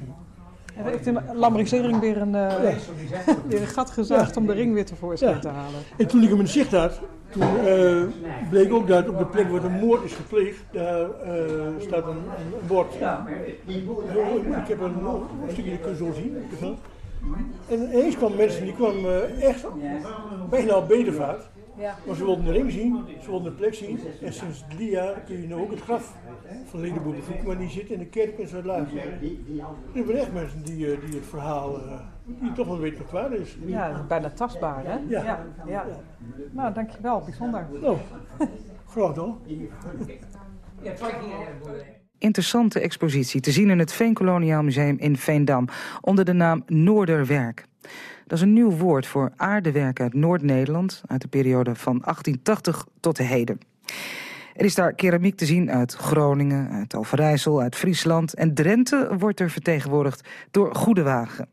heeft 0.74 1.04
de 1.04 1.20
lambrisering 1.34 2.00
weer 2.00 2.16
een, 2.16 2.34
uh, 2.34 2.56
weer 3.48 3.60
een 3.60 3.66
gat 3.66 3.90
gezaagd 3.90 4.34
ja. 4.34 4.40
om 4.40 4.46
de 4.46 4.52
ring 4.52 4.74
weer 4.74 4.84
tevoorschijn 4.84 5.34
ja. 5.34 5.40
te 5.40 5.48
halen. 5.48 5.80
En 5.96 6.06
toen 6.06 6.22
ik 6.22 6.28
hem 6.28 6.40
in 6.40 6.48
zicht 6.48 6.72
had, 6.72 7.00
toen 7.30 7.66
uh, 7.66 8.02
bleek 8.50 8.72
ook 8.72 8.88
dat 8.88 9.08
op 9.08 9.18
de 9.18 9.26
plek 9.26 9.48
waar 9.48 9.60
de 9.60 9.68
moord 9.68 10.04
is 10.04 10.12
gepleegd, 10.12 10.64
daar 10.72 11.00
uh, 11.00 11.40
staat 11.78 12.06
een, 12.06 12.16
een, 12.16 12.66
bord. 12.66 12.94
Ja. 12.98 13.26
Ik 13.66 14.68
heb 14.68 14.80
een, 14.80 15.04
een 15.04 15.50
stukje, 15.52 15.70
je 15.70 15.78
kunt 15.78 15.98
zo 15.98 16.12
zien. 16.12 16.36
En 17.68 17.82
ineens 17.82 18.16
kwamen 18.16 18.36
mensen, 18.36 18.64
die 18.64 18.74
kwamen 18.74 19.40
echt 19.40 19.64
bijna 20.50 20.76
op 20.76 20.88
bedevaart. 20.88 21.50
Ja. 21.76 21.94
Maar 22.06 22.16
ze 22.16 22.24
wilden 22.24 22.44
de 22.44 22.52
ring 22.52 22.72
zien, 22.72 23.04
ze 23.20 23.30
wilden 23.30 23.50
de 23.50 23.58
plek 23.58 23.74
zien. 23.74 23.98
En 24.22 24.32
sinds 24.32 24.64
drie 24.68 24.90
jaar 24.90 25.20
kun 25.20 25.40
je 25.40 25.46
nu 25.46 25.54
ook 25.54 25.70
het 25.70 25.80
graf 25.80 26.16
van 26.64 26.80
Ledenboer 26.80 27.14
bezoeken, 27.14 27.46
maar 27.46 27.58
die 27.58 27.70
zit 27.70 27.90
in 27.90 27.98
de 27.98 28.06
kerk 28.06 28.38
in 28.38 28.48
Zuid-Laag. 28.48 28.92
Er 29.94 30.04
zijn 30.04 30.16
echt 30.16 30.32
mensen 30.32 30.62
die, 30.62 30.76
die 30.76 31.14
het 31.14 31.26
verhaal, 31.28 31.78
uh, 31.78 32.00
die 32.24 32.52
toch 32.52 32.66
wel 32.66 32.78
weten 32.78 32.98
wat 32.98 33.10
waar 33.10 33.32
is. 33.32 33.58
Ja, 33.64 33.88
dat 33.88 34.00
is 34.00 34.06
bijna 34.06 34.30
tastbaar, 34.30 34.84
hè? 34.84 34.98
Ja. 35.08 35.24
ja, 35.24 35.46
ja. 35.66 35.86
Nou, 36.50 36.72
dankjewel, 36.72 37.20
bijzonder. 37.20 37.66
Nou, 37.80 37.96
graag 38.86 39.12
dan. 39.12 39.38
Interessante 42.22 42.80
expositie 42.80 43.40
te 43.40 43.52
zien 43.52 43.70
in 43.70 43.78
het 43.78 43.92
Veenkoloniaal 43.92 44.62
Museum 44.62 44.98
in 44.98 45.16
Veendam 45.16 45.68
onder 46.00 46.24
de 46.24 46.32
naam 46.32 46.62
Noorderwerk. 46.66 47.64
Dat 48.26 48.38
is 48.38 48.40
een 48.40 48.52
nieuw 48.52 48.70
woord 48.70 49.06
voor 49.06 49.32
aardewerk 49.36 50.00
uit 50.00 50.14
Noord-Nederland 50.14 51.02
uit 51.06 51.20
de 51.20 51.28
periode 51.28 51.74
van 51.74 51.98
1880 51.98 52.86
tot 53.00 53.16
de 53.16 53.22
heden. 53.22 53.58
Er 54.54 54.64
is 54.64 54.74
daar 54.74 54.94
keramiek 54.94 55.36
te 55.36 55.46
zien 55.46 55.70
uit 55.70 55.94
Groningen, 55.94 56.70
uit 56.70 56.94
Overijssel, 56.94 57.60
uit 57.60 57.76
Friesland. 57.76 58.34
En 58.34 58.54
Drenthe 58.54 59.16
wordt 59.18 59.40
er 59.40 59.50
vertegenwoordigd 59.50 60.28
door 60.50 60.74
Goedewagen. 60.74 61.48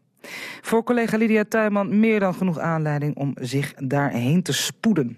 Voor 0.61 0.84
collega 0.84 1.17
Lydia 1.17 1.43
Tuinman 1.49 1.99
meer 1.99 2.20
dan 2.20 2.34
genoeg 2.34 2.59
aanleiding 2.59 3.15
om 3.15 3.34
zich 3.39 3.74
daarheen 3.74 4.43
te 4.43 4.53
spoeden. 4.53 5.17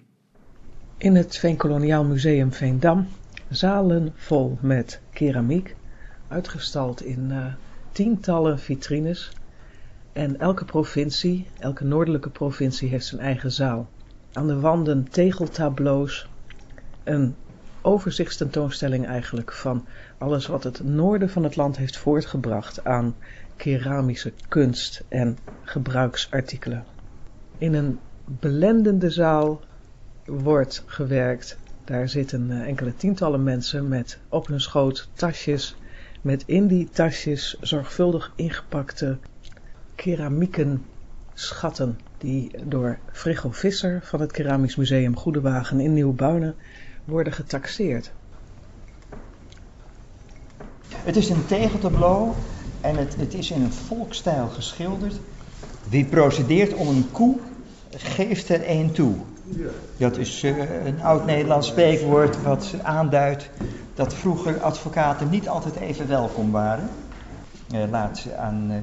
In 0.98 1.16
het 1.16 1.38
Veenkoloniaal 1.38 2.06
Museum 2.06 2.54
Veendam 2.54 3.08
zalen 3.52 4.14
vol 4.16 4.58
met 4.62 5.02
keramiek, 5.22 5.76
uitgestald 6.28 7.02
in 7.04 7.30
uh, 7.30 7.46
tientallen 7.92 8.60
vitrines. 8.60 9.32
En 10.14 10.40
elke 10.40 10.66
provincie, 10.66 11.48
elke 11.60 11.84
noordelijke 11.84 12.30
provincie 12.30 12.90
heeft 12.90 13.06
zijn 13.06 13.22
eigen 13.22 13.52
zaal. 13.52 13.90
Aan 14.34 14.48
de 14.48 14.60
wanden 14.60 15.10
tegeltableaus, 15.10 16.30
een 17.04 17.36
overzichtstentoonstelling 17.82 19.06
eigenlijk 19.06 19.52
van 19.52 19.88
alles 20.18 20.48
wat 20.48 20.64
het 20.64 20.84
noorden 20.84 21.30
van 21.30 21.44
het 21.44 21.56
land 21.56 21.78
heeft 21.78 21.98
voortgebracht 21.98 22.84
aan 22.84 23.16
keramische 23.56 24.34
kunst 24.48 25.04
en 25.10 25.38
gebruiksartikelen. 25.62 26.86
In 27.58 27.74
een 27.74 28.00
belendende 28.26 29.10
zaal 29.10 29.62
wordt 30.26 30.84
gewerkt. 30.86 31.61
Daar 31.86 32.10
zitten 32.10 32.52
enkele 32.66 32.96
tientallen 32.96 33.44
mensen 33.44 33.88
met 33.88 34.20
op 34.30 34.48
hun 34.48 34.62
schoot 34.62 35.10
tasjes, 35.14 35.76
met 36.22 36.44
in 36.46 36.68
die 36.68 36.90
tasjes 36.90 37.58
zorgvuldig 37.62 38.34
ingepakte 38.36 39.18
keramieken 39.96 40.86
schatten 41.34 41.98
die 42.18 42.52
door 42.68 42.98
Frigo 43.12 43.52
Visser 43.52 44.00
van 44.04 44.22
het 44.22 44.32
Keramisch 44.32 44.76
Museum 44.76 45.18
Goedewagen 45.18 45.80
in 45.80 45.94
Nieuwbuinen 45.94 46.56
worden 47.04 47.34
getaxeerd. 47.34 48.12
Het 50.96 51.16
is 51.16 51.30
een 51.30 51.46
tegeltableau 51.46 52.34
en 52.82 52.96
het, 52.96 53.16
het 53.16 53.34
is 53.34 53.52
in 53.52 53.62
een 53.62 53.72
volkstijl 53.72 54.48
geschilderd. 54.48 55.20
Wie 55.90 56.06
procedeert 56.06 56.74
om 56.74 56.88
een 56.88 57.12
koe, 57.12 57.40
geeft 57.90 58.50
er 58.50 58.62
één 58.62 58.92
toe. 58.92 59.16
Dat 59.98 60.18
is 60.18 60.44
uh, 60.44 60.86
een 60.86 61.02
oud-Nederlands 61.04 61.68
spreekwoord 61.68 62.42
wat 62.42 62.74
aanduidt 62.84 63.50
dat 63.94 64.14
vroeger 64.14 64.62
advocaten 64.62 65.30
niet 65.30 65.50
altijd 65.50 65.76
even 65.76 66.08
welkom 66.08 66.52
waren. 66.52 66.90
Uh, 67.74 67.84
laat 67.90 68.28
aan 68.38 68.72
uh, 68.72 68.78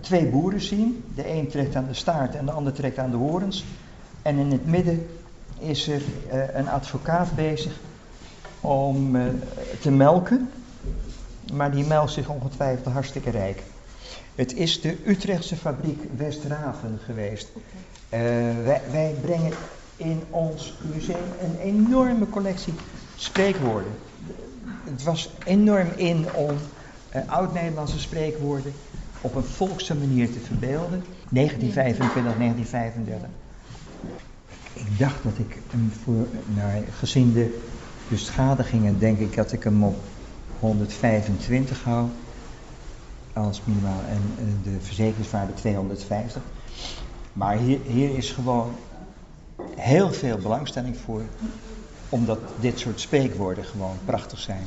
twee 0.00 0.26
boeren 0.26 0.60
zien. 0.60 1.04
De 1.14 1.28
een 1.28 1.48
trekt 1.48 1.76
aan 1.76 1.86
de 1.88 1.94
staart 1.94 2.34
en 2.34 2.46
de 2.46 2.52
ander 2.52 2.72
trekt 2.72 2.98
aan 2.98 3.10
de 3.10 3.16
horens. 3.16 3.64
En 4.22 4.36
in 4.36 4.50
het 4.50 4.66
midden 4.66 5.06
is 5.58 5.88
er 5.88 6.02
een 6.52 6.68
advocaat 6.68 7.34
bezig 7.34 7.72
om 8.60 9.16
te 9.80 9.90
melken. 9.90 10.50
Maar 11.52 11.70
die 11.70 11.86
melkt 11.86 12.12
zich 12.12 12.28
ongetwijfeld 12.28 12.92
hartstikke 12.92 13.30
rijk. 13.30 13.62
Het 14.34 14.54
is 14.56 14.80
de 14.80 14.96
Utrechtse 15.06 15.56
fabriek 15.56 16.02
Westraven 16.16 16.98
geweest. 17.04 17.48
Wij, 18.64 18.82
wij 18.90 19.16
brengen 19.20 19.52
in 19.96 20.22
ons 20.30 20.78
museum 20.94 21.32
een 21.40 21.56
enorme 21.56 22.28
collectie 22.28 22.74
spreekwoorden. 23.14 23.92
Het 24.84 25.02
was 25.02 25.34
enorm 25.44 25.88
in 25.96 26.32
om 26.32 26.56
uh, 27.16 27.22
oud-Nederlandse 27.26 27.98
spreekwoorden 27.98 28.72
op 29.20 29.34
een 29.34 29.44
volkse 29.44 29.94
manier 29.94 30.32
te 30.32 30.40
verbeelden. 30.40 31.04
1925, 31.28 32.36
1935. 32.36 33.28
Ik 34.72 34.98
dacht 34.98 35.22
dat 35.22 35.38
ik 35.38 35.62
hem 35.70 35.92
voor, 36.02 36.26
nou, 36.44 36.84
gezien 36.90 37.32
de 37.32 37.58
beschadigingen, 38.08 38.98
denk 38.98 39.18
ik 39.18 39.36
dat 39.36 39.52
ik 39.52 39.62
hem 39.62 39.84
op 39.84 39.96
125 40.58 41.84
hou. 41.84 42.08
Als 43.32 43.62
minimaal. 43.64 44.00
En 44.04 44.36
de 44.62 44.80
verzekeringswaarde 44.80 45.54
250. 45.54 46.42
Maar 47.32 47.56
hier, 47.56 47.80
hier 47.80 48.16
is 48.16 48.30
gewoon 48.30 48.74
heel 49.76 50.12
veel 50.12 50.36
belangstelling 50.36 50.96
voor, 50.96 51.22
omdat 52.08 52.38
dit 52.60 52.78
soort 52.78 53.00
spreekwoorden 53.00 53.64
gewoon 53.64 53.96
prachtig 54.04 54.38
zijn. 54.38 54.62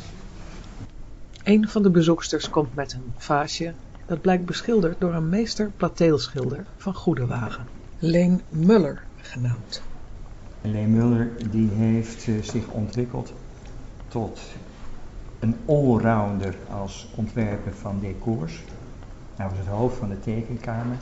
Een 1.44 1.68
van 1.68 1.84
de 1.84 1.90
bezoeksters 1.90 2.50
komt 2.50 2.76
met 2.76 2.94
een 2.94 3.14
vaasje 3.18 3.74
dat 4.06 4.22
blijkt 4.22 4.46
beschilderd 4.46 5.00
door 5.00 5.14
een 5.14 5.30
meester 5.30 5.72
plateelschilder 5.78 6.66
van 6.78 6.94
Goedewagen, 6.94 7.68
Leen 8.00 8.42
Muller 8.50 9.04
genaamd. 9.16 9.82
Leen 10.62 10.92
Muller 10.92 11.32
die 11.52 11.70
heeft 11.70 12.28
uh, 12.28 12.44
zich 12.44 12.68
ontwikkeld 12.68 13.34
tot 14.08 14.40
een 15.40 15.56
allrounder 15.66 16.56
als 16.70 17.08
ontwerper 17.16 17.74
van 17.74 18.00
decors. 18.00 18.64
Hij 19.36 19.50
was 19.50 19.58
het 19.58 19.68
hoofd 19.68 19.98
van 19.98 20.10
de 20.10 20.20
tekenkamer, 20.20 20.98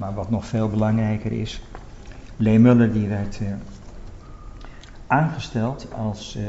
maar 0.00 0.14
wat 0.14 0.30
nog 0.30 0.46
veel 0.46 0.68
belangrijker 0.68 1.32
is, 1.32 1.62
Lee 2.36 2.58
Muller 2.58 2.92
die 2.92 3.08
werd 3.08 3.40
uh, 3.40 3.48
aangesteld 5.06 5.94
als 5.94 6.36
uh, 6.36 6.42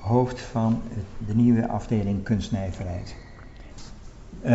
hoofd 0.00 0.40
van 0.40 0.82
de 1.26 1.34
nieuwe 1.34 1.68
afdeling 1.68 2.22
kunstnijverheid. 2.22 3.16
Uh, 4.44 4.50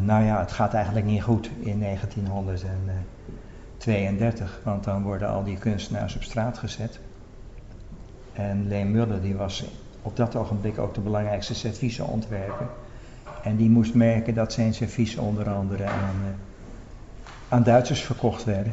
nou 0.00 0.24
ja, 0.24 0.40
het 0.40 0.52
gaat 0.52 0.74
eigenlijk 0.74 1.06
niet 1.06 1.22
goed 1.22 1.50
in 1.60 1.80
1932, 1.80 4.60
want 4.64 4.84
dan 4.84 5.02
worden 5.02 5.28
al 5.28 5.44
die 5.44 5.58
kunstenaars 5.58 6.16
op 6.16 6.22
straat 6.22 6.58
gezet. 6.58 7.00
En 8.32 8.68
Lee 8.68 8.84
Muller 8.84 9.22
die 9.22 9.34
was 9.34 9.64
op 10.02 10.16
dat 10.16 10.36
ogenblik 10.36 10.78
ook 10.78 10.94
de 10.94 11.00
belangrijkste 11.00 11.54
servieseontwerper. 11.54 12.66
En 13.42 13.56
die 13.56 13.70
moest 13.70 13.94
merken 13.94 14.34
dat 14.34 14.52
zijn 14.52 14.74
serviezen 14.74 15.22
onder 15.22 15.50
andere 15.50 15.84
aan, 15.84 16.16
aan 17.52 17.62
Duitsers 17.62 18.00
verkocht 18.00 18.44
werden. 18.44 18.72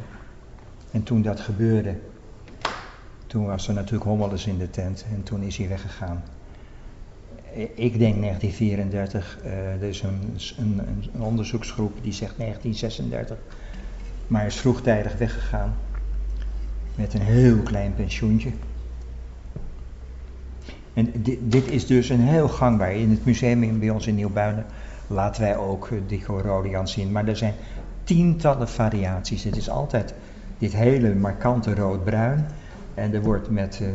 En 0.92 1.04
toen 1.04 1.22
dat 1.22 1.40
gebeurde, 1.40 1.96
toen 3.28 3.46
was 3.46 3.68
er 3.68 3.74
natuurlijk 3.74 4.04
hommeles 4.04 4.46
in 4.46 4.58
de 4.58 4.70
tent 4.70 5.06
en 5.12 5.24
toen 5.24 5.42
is 5.42 5.58
hij 5.58 5.68
weggegaan. 5.68 6.24
Ik 7.74 8.00
denk 8.00 8.22
1934, 8.22 9.40
uh, 9.46 9.52
er 9.52 9.84
is 9.84 10.02
een, 10.02 10.38
een, 10.58 10.82
een, 11.14 11.22
onderzoeksgroep 11.22 11.94
die 12.02 12.14
zegt 12.14 12.38
1936, 12.38 13.38
maar 14.28 14.46
is 14.46 14.56
vroegtijdig 14.56 15.18
weggegaan 15.18 15.76
met 16.96 17.14
een 17.14 17.22
heel 17.22 17.58
klein 17.58 17.96
pensioentje. 17.96 18.52
En 20.94 21.12
dit, 21.14 21.38
dit 21.42 21.68
is 21.68 21.86
dus 21.86 22.10
een 22.10 22.28
heel 22.28 22.48
gangbaar. 22.48 22.94
In 22.94 23.10
het 23.10 23.26
museum 23.26 23.80
bij 23.80 23.90
ons 23.90 24.08
in 24.08 24.16
Nieuwbuinen 24.16 24.66
laten 25.08 25.42
wij 25.42 25.58
ook 25.58 25.90
Dico 26.08 26.40
Rodian 26.40 26.88
zien, 26.88 27.12
maar 27.12 27.28
er 27.28 27.38
zijn 27.38 27.54
tientallen 28.10 28.70
variaties. 28.70 29.44
Het 29.44 29.56
is 29.56 29.70
altijd 29.70 30.14
dit 30.58 30.74
hele 30.74 31.16
markante 31.16 31.76
rood-bruin. 31.76 32.46
En 32.94 33.14
er 33.14 33.22
wordt 33.22 33.50
met 33.50 33.80
uh, 33.82 33.88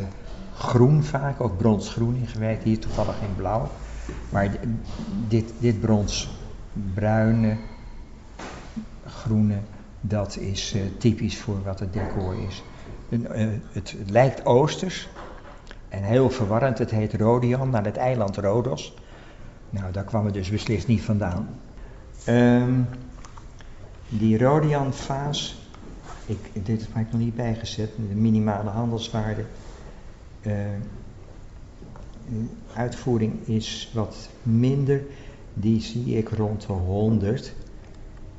groen 0.56 1.04
vaak, 1.04 1.40
ook 1.40 1.56
bronsgroen 1.56 2.16
ingewerkt. 2.16 2.62
Hier 2.62 2.78
toevallig 2.78 3.20
in 3.20 3.34
blauw. 3.36 3.68
Maar 4.30 4.48
dit, 5.28 5.52
dit 5.58 5.80
bronsbruine, 5.80 7.56
groene, 9.06 9.56
dat 10.00 10.36
is 10.36 10.74
uh, 10.74 10.82
typisch 10.98 11.38
voor 11.38 11.62
wat 11.62 11.80
het 11.80 11.92
decor 11.92 12.34
is. 12.48 12.62
Het, 13.08 13.28
het, 13.72 13.96
lijkt 14.06 14.46
oosters. 14.46 15.08
En 15.88 16.02
heel 16.02 16.30
verwarrend, 16.30 16.78
het 16.78 16.90
heet 16.90 17.14
Rodian, 17.14 17.70
naar 17.70 17.84
het 17.84 17.96
eiland 17.96 18.36
Rodos. 18.36 18.94
Nou, 19.70 19.92
daar 19.92 20.04
kwam 20.04 20.24
het 20.24 20.34
dus 20.34 20.50
beslist 20.50 20.86
niet 20.86 21.02
vandaan. 21.02 21.48
Um, 22.28 22.86
die 24.08 24.38
Rodian-vaas 24.38 25.64
ik, 26.26 26.66
dit 26.66 26.80
heb 26.92 27.06
ik 27.06 27.12
nog 27.12 27.20
niet 27.20 27.34
bijgezet, 27.34 27.90
de 28.08 28.14
minimale 28.14 28.70
handelswaarde. 28.70 29.44
Uh, 30.42 30.52
uitvoering 32.74 33.46
is 33.46 33.90
wat 33.94 34.28
minder, 34.42 35.02
die 35.54 35.80
zie 35.80 36.16
ik 36.16 36.28
rond 36.28 36.66
de 36.66 36.72
100. 36.72 37.54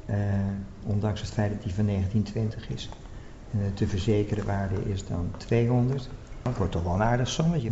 Uh, 0.10 0.16
ondanks 0.84 1.22
het 1.22 1.30
feit 1.30 1.52
dat 1.52 1.64
die 1.64 1.74
van 1.74 1.86
1920 1.86 2.70
is. 2.70 2.90
En 3.52 3.60
de 3.60 3.74
te 3.74 3.88
verzekeren 3.88 4.46
waarde 4.46 4.76
is 4.86 5.08
dan 5.08 5.32
200. 5.38 6.10
Dat 6.42 6.58
wordt 6.58 6.72
toch 6.72 6.84
wel 6.84 6.94
een 6.94 7.02
aardig 7.02 7.28
sommetje. 7.28 7.70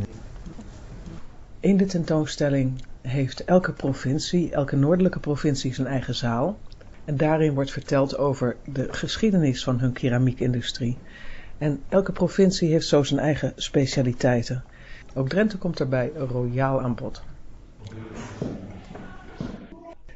In 1.59 1.77
de 1.77 1.85
tentoonstelling 1.85 2.83
heeft 3.01 3.43
elke 3.43 3.73
provincie, 3.73 4.51
elke 4.51 4.75
noordelijke 4.75 5.19
provincie 5.19 5.73
zijn 5.73 5.87
eigen 5.87 6.15
zaal. 6.15 6.57
En 7.05 7.17
daarin 7.17 7.53
wordt 7.53 7.71
verteld 7.71 8.17
over 8.17 8.55
de 8.65 8.93
geschiedenis 8.93 9.63
van 9.63 9.79
hun 9.79 9.93
keramiekindustrie. 9.93 10.97
En 11.57 11.83
elke 11.89 12.11
provincie 12.11 12.71
heeft 12.71 12.87
zo 12.87 13.03
zijn 13.03 13.19
eigen 13.19 13.53
specialiteiten. 13.55 14.63
Ook 15.13 15.29
Drenthe 15.29 15.57
komt 15.57 15.77
daarbij 15.77 16.11
royaal 16.15 16.81
aan 16.81 16.95
bod. 16.95 17.23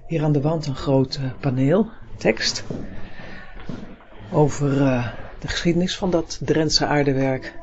Hier 0.07 0.23
aan 0.23 0.31
de 0.31 0.41
wand 0.41 0.65
een 0.65 0.75
groot 0.75 1.19
uh, 1.21 1.31
paneel, 1.39 1.89
tekst, 2.17 2.63
over 4.31 4.81
uh, 4.81 5.07
de 5.39 5.47
geschiedenis 5.47 5.97
van 5.97 6.11
dat 6.11 6.39
Drentse 6.43 6.85
aardewerk. 6.85 7.53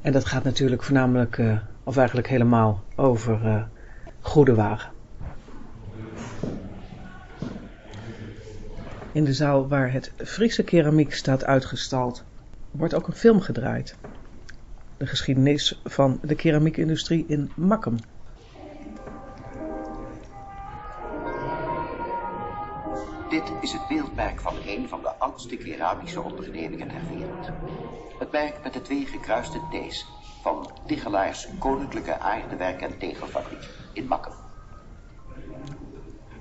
En 0.00 0.12
dat 0.12 0.24
gaat 0.24 0.44
natuurlijk 0.44 0.82
voornamelijk, 0.82 1.38
uh, 1.38 1.58
of 1.84 1.96
eigenlijk 1.96 2.28
helemaal, 2.28 2.82
over 2.96 3.68
Goede 4.20 4.54
In 9.16 9.24
de 9.24 9.32
zaal 9.32 9.68
waar 9.68 9.92
het 9.92 10.12
Friese 10.16 10.64
keramiek 10.64 11.14
staat 11.14 11.44
uitgestald, 11.44 12.24
wordt 12.70 12.94
ook 12.94 13.06
een 13.06 13.14
film 13.14 13.40
gedraaid. 13.40 13.96
De 14.96 15.06
geschiedenis 15.06 15.80
van 15.84 16.18
de 16.22 16.34
keramiekindustrie 16.34 17.24
in 17.28 17.52
Makkum. 17.54 17.96
Dit 23.28 23.52
is 23.60 23.72
het 23.72 23.88
beeldmerk 23.88 24.40
van 24.40 24.56
een 24.66 24.88
van 24.88 25.02
de 25.02 25.14
oudste 25.18 25.56
keramische 25.56 26.22
ondernemingen 26.22 26.88
ter 26.88 27.16
wereld. 27.16 27.48
Het 28.18 28.32
merk 28.32 28.62
met 28.62 28.72
de 28.72 28.82
twee 28.82 29.06
gekruiste 29.06 29.60
T's 29.70 30.06
van 30.42 30.70
Tichelaars 30.86 31.48
Koninklijke 31.58 32.18
Aardewerk 32.18 32.80
en 32.80 32.98
Tegelfabriek 32.98 33.68
in 33.92 34.06
Makkum. 34.06 34.34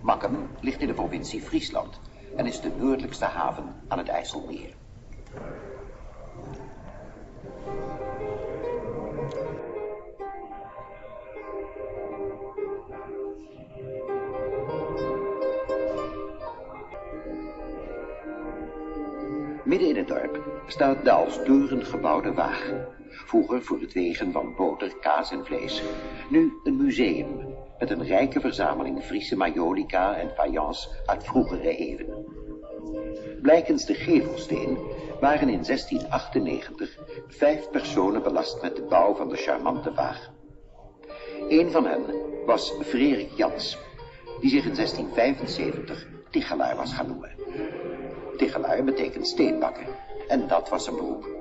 Makkum 0.01 0.49
ligt 0.61 0.81
in 0.81 0.87
de 0.87 0.93
provincie 0.93 1.41
Friesland 1.41 1.99
en 2.35 2.45
is 2.45 2.61
de 2.61 2.71
noordelijkste 2.77 3.25
haven 3.25 3.75
aan 3.87 3.97
het 3.97 4.07
IJsselmeer. 4.07 4.73
Midden 19.63 19.89
in 19.89 19.95
het 19.95 20.07
dorp 20.07 20.39
staat 20.67 21.03
de 21.03 21.41
deuren 21.45 21.85
gebouwde 21.85 22.33
wagen. 22.33 22.87
Vroeger 23.09 23.63
voor 23.63 23.79
het 23.79 23.93
wegen 23.93 24.31
van 24.31 24.55
boter, 24.55 24.95
kaas 24.99 25.31
en 25.31 25.45
vlees. 25.45 25.83
Nu 26.29 26.53
een 26.63 26.77
museum 26.77 27.54
met 27.79 27.89
een 27.89 28.03
rijke 28.03 28.39
verzameling 28.39 29.03
Friese 29.03 29.35
majolica 29.35 30.15
en 30.15 30.29
fayence 30.29 30.89
uit 31.05 31.23
vroegere 31.23 31.77
eeuwen. 31.77 32.25
Blijkens 33.41 33.85
de 33.85 33.93
gevelsteen 33.93 34.77
waren 35.19 35.49
in 35.49 35.63
1698 35.63 36.97
vijf 37.27 37.69
personen 37.69 38.23
belast 38.23 38.61
met 38.61 38.75
de 38.75 38.81
bouw 38.81 39.15
van 39.15 39.29
de 39.29 39.35
charmante 39.35 39.93
wagen. 39.93 40.33
Een 41.49 41.71
van 41.71 41.85
hen 41.85 42.03
was 42.45 42.73
Frederik 42.81 43.31
Jans, 43.35 43.77
die 44.39 44.49
zich 44.49 44.65
in 44.65 44.75
1675 44.75 46.07
Tichelaar 46.29 46.75
was 46.75 46.93
gaan 46.93 47.07
noemen. 47.07 47.31
Tichelaar 48.37 48.83
betekent 48.83 49.27
steenbakken 49.27 49.87
en 50.27 50.47
dat 50.47 50.69
was 50.69 50.83
zijn 50.83 50.95
beroep. 50.95 51.34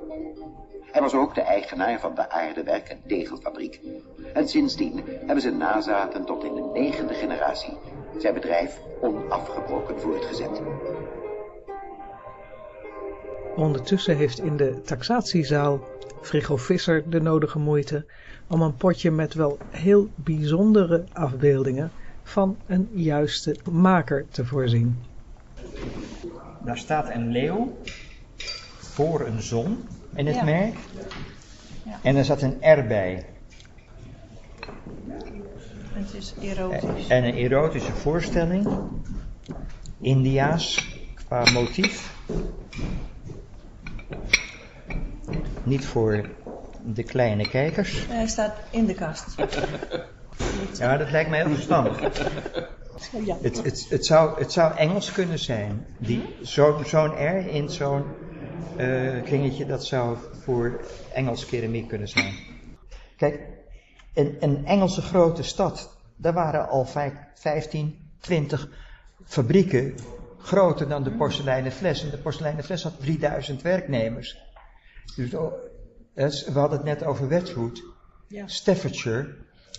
Hij 0.94 1.02
was 1.02 1.14
ook 1.14 1.34
de 1.34 1.40
eigenaar 1.40 2.00
van 2.00 2.14
de 2.14 2.30
aardewerk- 2.30 2.88
en 2.88 3.02
tegelfabriek. 3.06 3.80
En 4.32 4.48
sindsdien 4.48 5.02
hebben 5.06 5.40
zijn 5.40 5.56
nazaten 5.56 6.24
tot 6.24 6.44
in 6.44 6.54
de 6.54 6.70
negende 6.72 7.14
generatie 7.14 7.78
zijn 8.18 8.34
bedrijf 8.34 8.80
onafgebroken 9.00 10.00
voortgezet. 10.00 10.62
Ondertussen 13.56 14.16
heeft 14.16 14.38
in 14.38 14.56
de 14.56 14.80
taxatiezaal 14.80 15.80
Frigo 16.20 16.56
Visser 16.56 17.10
de 17.10 17.20
nodige 17.20 17.58
moeite 17.58 18.06
om 18.48 18.62
een 18.62 18.76
potje 18.76 19.10
met 19.10 19.34
wel 19.34 19.58
heel 19.70 20.08
bijzondere 20.16 21.06
afbeeldingen 21.12 21.92
van 22.22 22.58
een 22.66 22.88
juiste 22.92 23.56
maker 23.70 24.28
te 24.28 24.44
voorzien. 24.44 25.04
Daar 26.64 26.78
staat 26.78 27.10
een 27.10 27.28
leeuw 27.28 27.76
voor 28.94 29.26
een 29.26 29.42
zon 29.42 29.88
in 30.14 30.26
het 30.26 30.34
Ja. 30.34 30.44
merk. 30.44 30.74
Ja. 31.82 31.98
En 32.02 32.16
er 32.16 32.24
zat 32.24 32.42
een 32.42 32.56
R 32.60 32.86
bij. 32.86 33.24
Het 35.92 36.14
is 36.14 36.34
erotisch. 36.40 37.08
En 37.08 37.24
een 37.24 37.34
erotische 37.34 37.92
voorstelling. 37.92 38.68
Indiaas 40.00 40.96
qua 41.26 41.50
motief. 41.52 42.14
Niet 45.62 45.86
voor 45.86 46.28
de 46.84 47.02
kleine 47.02 47.48
kijkers. 47.48 48.06
Hij 48.08 48.26
staat 48.26 48.54
in 48.70 48.86
de 48.86 48.94
kast. 48.94 49.34
Ja, 50.78 50.96
dat 50.96 51.10
lijkt 51.10 51.30
me 51.30 51.36
heel 51.36 51.48
verstandig. 51.54 52.00
Ja. 53.24 53.36
Het, 53.42 53.62
het, 53.62 53.86
het, 53.88 54.06
zou, 54.06 54.38
het 54.38 54.52
zou 54.52 54.76
Engels 54.76 55.12
kunnen 55.12 55.38
zijn. 55.38 55.86
Die, 55.98 56.22
zo, 56.42 56.82
zo'n 56.86 57.10
R 57.10 57.48
in 57.48 57.70
zo'n 57.70 58.04
eh, 58.76 59.22
kringetje, 59.22 59.66
dat 59.66 59.84
zou 59.84 60.16
voor 60.42 60.80
Engels 61.12 61.46
keramiek 61.46 61.88
kunnen 61.88 62.08
zijn. 62.08 62.34
Kijk, 63.16 63.40
een, 64.14 64.36
een 64.40 64.66
Engelse 64.66 65.02
grote 65.02 65.42
stad, 65.42 65.96
daar 66.16 66.32
waren 66.32 66.68
al 66.68 66.84
vijf- 66.84 67.18
15, 67.34 68.10
20 68.20 68.68
fabrieken 69.24 69.94
groter 70.38 70.88
dan 70.88 71.02
de 71.02 71.10
porseleinen 71.10 71.72
fles. 71.72 72.02
En 72.04 72.10
de 72.10 72.18
porseleinen 72.18 72.64
fles 72.64 72.82
had 72.82 73.00
3000 73.00 73.62
werknemers. 73.62 74.38
Dus, 75.16 75.34
oh, 75.34 75.52
is- 76.14 76.44
we 76.44 76.58
hadden 76.58 76.78
het 76.78 76.86
net 76.86 77.04
over 77.04 77.28
Wedgwood. 77.28 77.82
Ja. 78.28 78.46
Staffordshire. 78.46 79.34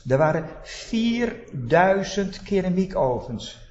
Er 0.08 0.18
waren 0.18 0.50
4000 0.64 2.44
keramiekovens. 2.44 3.64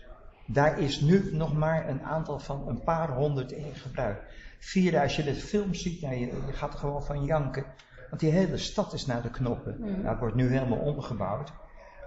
Daar 0.47 0.79
is 0.79 1.01
nu 1.01 1.29
nog 1.33 1.55
maar 1.57 1.89
een 1.89 2.03
aantal 2.03 2.39
van 2.39 2.69
een 2.69 2.83
paar 2.83 3.11
honderd 3.11 3.53
in 3.53 3.75
gebruik. 3.75 4.23
Vier, 4.65 5.01
als 5.01 5.17
je 5.17 5.23
de 5.23 5.35
film 5.35 5.75
ziet, 5.75 6.01
nou, 6.01 6.15
je, 6.15 6.27
je 6.27 6.53
gaat 6.53 6.73
er 6.73 6.79
gewoon 6.79 7.05
van 7.05 7.25
janken. 7.25 7.65
Want 8.11 8.21
die 8.21 8.31
hele 8.31 8.57
stad 8.57 8.93
is 8.93 9.07
naar 9.07 9.23
de 9.23 9.31
knoppen. 9.31 9.77
Mhm. 9.79 9.91
Nou, 9.91 10.07
het 10.07 10.19
wordt 10.19 10.35
nu 10.35 10.49
helemaal 10.49 10.79
omgebouwd. 10.79 11.53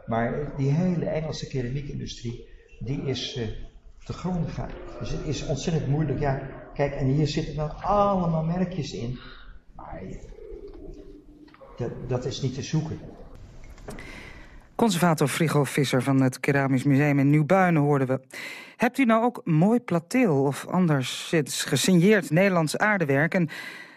Maar 0.06 0.52
die 0.58 0.72
hele 0.72 1.06
Engelse 1.06 1.48
keramiekindustrie, 1.48 2.48
die 2.80 3.02
is 3.02 3.36
eh, 3.36 3.48
te 4.06 4.14
gronden 4.14 4.50
gegaan. 4.50 4.70
Dus 5.00 5.10
het 5.10 5.26
is 5.26 5.46
ontzettend 5.46 5.88
moeilijk. 5.88 6.20
Ja, 6.20 6.42
kijk, 6.74 6.94
en 6.94 7.06
hier 7.06 7.28
zitten 7.28 7.56
dan 7.56 7.82
allemaal 7.82 8.44
merkjes 8.44 8.94
in. 8.94 9.20
Maar 9.76 10.02
dat, 11.78 11.92
dat 12.08 12.26
is 12.26 12.42
niet 12.42 12.54
te 12.54 12.64
zoeken. 12.64 13.00
Conservator 14.76 15.28
Frigo 15.28 15.64
Visser 15.64 16.04
van 16.04 16.22
het 16.22 16.40
Keramisch 16.40 16.84
Museum 16.84 17.20
in 17.20 17.30
Nieuwbuinen 17.30 17.82
hoorden 17.82 18.08
we. 18.08 18.20
Hebt 18.78 18.98
u 18.98 19.06
nou 19.06 19.24
ook 19.24 19.42
mooi 19.44 19.80
plateel 19.80 20.44
of 20.44 20.66
anders 20.68 21.34
gesigneerd 21.46 22.30
Nederlands 22.30 22.78
aardewerk... 22.78 23.34
en 23.34 23.50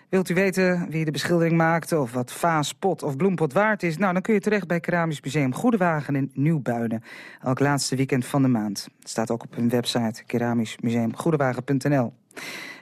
wilt 0.08 0.28
u 0.28 0.34
weten 0.34 0.86
wie 0.90 1.04
de 1.04 1.10
beschildering 1.10 1.56
maakte 1.56 2.00
of 2.00 2.12
wat 2.12 2.32
vaas, 2.32 2.72
pot 2.72 3.02
of 3.02 3.16
bloempot 3.16 3.52
waard 3.52 3.82
is... 3.82 3.96
nou, 3.96 4.12
dan 4.12 4.22
kun 4.22 4.34
je 4.34 4.40
terecht 4.40 4.66
bij 4.66 4.80
Keramisch 4.80 5.20
Museum 5.20 5.54
Goedewagen 5.54 6.16
in 6.16 6.30
Nieuwbuinen. 6.34 7.02
Elk 7.42 7.58
laatste 7.58 7.96
weekend 7.96 8.24
van 8.24 8.42
de 8.42 8.48
maand. 8.48 8.88
Het 8.98 9.08
staat 9.08 9.30
ook 9.30 9.42
op 9.42 9.54
hun 9.54 9.68
website 9.68 10.24
keramischmuseumgoedewagen.nl. 10.26 12.12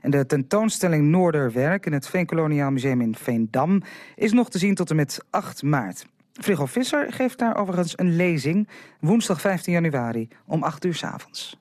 En 0.03 0.11
de 0.11 0.27
tentoonstelling 0.27 1.09
Noorderwerk 1.09 1.87
in 1.87 1.93
het 1.93 2.09
Veenkoloniaal 2.09 2.71
Museum 2.71 3.01
in 3.01 3.15
Veendam... 3.15 3.83
is 4.17 4.33
nog 4.33 4.51
te 4.51 4.59
zien 4.59 4.75
tot 4.75 4.91
en 4.91 4.97
met 4.97 5.25
8 5.31 5.63
maart. 5.63 6.07
Frigo 6.33 6.67
Visser 6.67 7.13
geeft 7.13 7.39
daar 7.39 7.57
overigens 7.57 7.99
een 7.99 8.17
lezing 8.17 8.69
woensdag 9.01 9.41
15 9.41 9.73
januari 9.73 10.29
om 10.47 10.63
8 10.63 10.85
uur 10.85 10.95
s 10.95 11.05
avonds. 11.05 11.59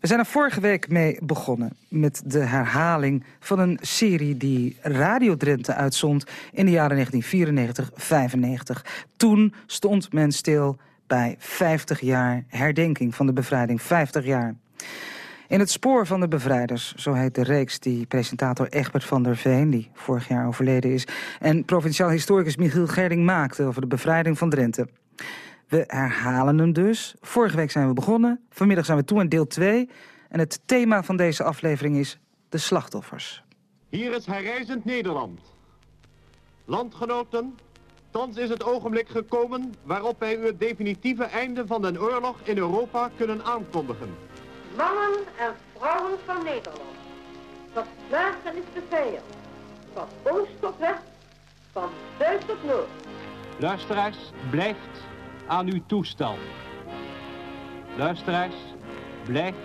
We 0.00 0.10
zijn 0.10 0.22
er 0.22 0.26
vorige 0.26 0.60
week 0.60 0.88
mee 0.88 1.18
begonnen 1.22 1.76
met 1.88 2.22
de 2.24 2.38
herhaling 2.38 3.24
van 3.40 3.58
een 3.58 3.78
serie 3.80 4.36
die 4.36 4.76
Radio 4.82 5.36
Drenthe 5.36 5.74
uitzond 5.74 6.24
in 6.52 6.64
de 6.64 6.70
jaren 6.70 7.06
1994-95. 7.06 7.08
Toen 9.16 9.54
stond 9.66 10.12
men 10.12 10.32
stil 10.32 10.76
bij 11.06 11.36
50 11.38 12.00
jaar 12.00 12.44
herdenking 12.48 13.14
van 13.14 13.26
de 13.26 13.32
bevrijding. 13.32 13.82
50 13.82 14.24
jaar. 14.24 14.54
In 15.48 15.58
het 15.58 15.70
spoor 15.70 16.06
van 16.06 16.20
de 16.20 16.28
bevrijders, 16.28 16.94
zo 16.94 17.12
heet 17.12 17.34
de 17.34 17.42
reeks 17.42 17.78
die 17.78 18.06
presentator 18.06 18.68
Egbert 18.68 19.04
van 19.04 19.22
der 19.22 19.36
Veen, 19.36 19.70
die 19.70 19.90
vorig 19.94 20.28
jaar 20.28 20.46
overleden 20.46 20.92
is, 20.92 21.06
en 21.40 21.64
provinciaal 21.64 22.10
historicus 22.10 22.56
Michiel 22.56 22.86
Gerding 22.86 23.24
maakte 23.24 23.64
over 23.64 23.80
de 23.80 23.86
bevrijding 23.86 24.38
van 24.38 24.50
Drenthe. 24.50 24.88
We 25.74 25.84
herhalen 25.86 26.58
hem 26.58 26.72
dus. 26.72 27.14
Vorige 27.20 27.56
week 27.56 27.70
zijn 27.70 27.88
we 27.88 27.92
begonnen, 27.92 28.40
vanmiddag 28.50 28.84
zijn 28.84 28.98
we 28.98 29.04
toe 29.04 29.20
in 29.20 29.28
deel 29.28 29.46
2. 29.46 29.88
En 30.28 30.38
het 30.38 30.60
thema 30.64 31.02
van 31.02 31.16
deze 31.16 31.44
aflevering 31.44 31.96
is 31.96 32.18
de 32.48 32.58
slachtoffers. 32.58 33.44
Hier 33.88 34.12
is 34.12 34.26
herrijzend 34.26 34.84
Nederland. 34.84 35.40
Landgenoten, 36.64 37.58
thans 38.10 38.36
is 38.36 38.48
het 38.48 38.64
ogenblik 38.64 39.08
gekomen 39.08 39.74
waarop 39.82 40.20
wij 40.20 40.38
u 40.38 40.46
het 40.46 40.60
definitieve 40.60 41.24
einde 41.24 41.66
van 41.66 41.82
de 41.82 42.00
oorlog 42.00 42.40
in 42.42 42.56
Europa 42.56 43.10
kunnen 43.16 43.44
aankondigen. 43.44 44.14
Mannen 44.76 45.12
en 45.38 45.54
vrouwen 45.76 46.18
van 46.24 46.44
Nederland. 46.44 46.96
Verslagen 47.72 48.56
is 48.56 48.74
de 48.74 48.82
vijand. 48.88 49.36
Van 49.92 50.06
oost 50.22 50.60
tot 50.60 50.78
west, 50.78 51.02
van 51.72 51.88
zuid 52.18 52.46
tot 52.46 52.64
noord. 52.64 52.88
Luisteraars, 53.58 54.18
blijft 54.50 55.12
aan 55.46 55.66
uw 55.66 55.80
toestel. 55.86 56.36
Luisteraars, 57.96 58.54
blijft 59.26 59.56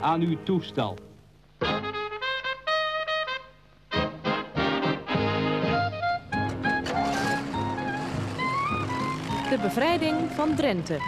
aan 0.00 0.20
uw 0.20 0.36
toestel. 0.42 0.96
De 9.48 9.58
bevrijding 9.62 10.30
van 10.30 10.54
Drenthe. 10.54 10.98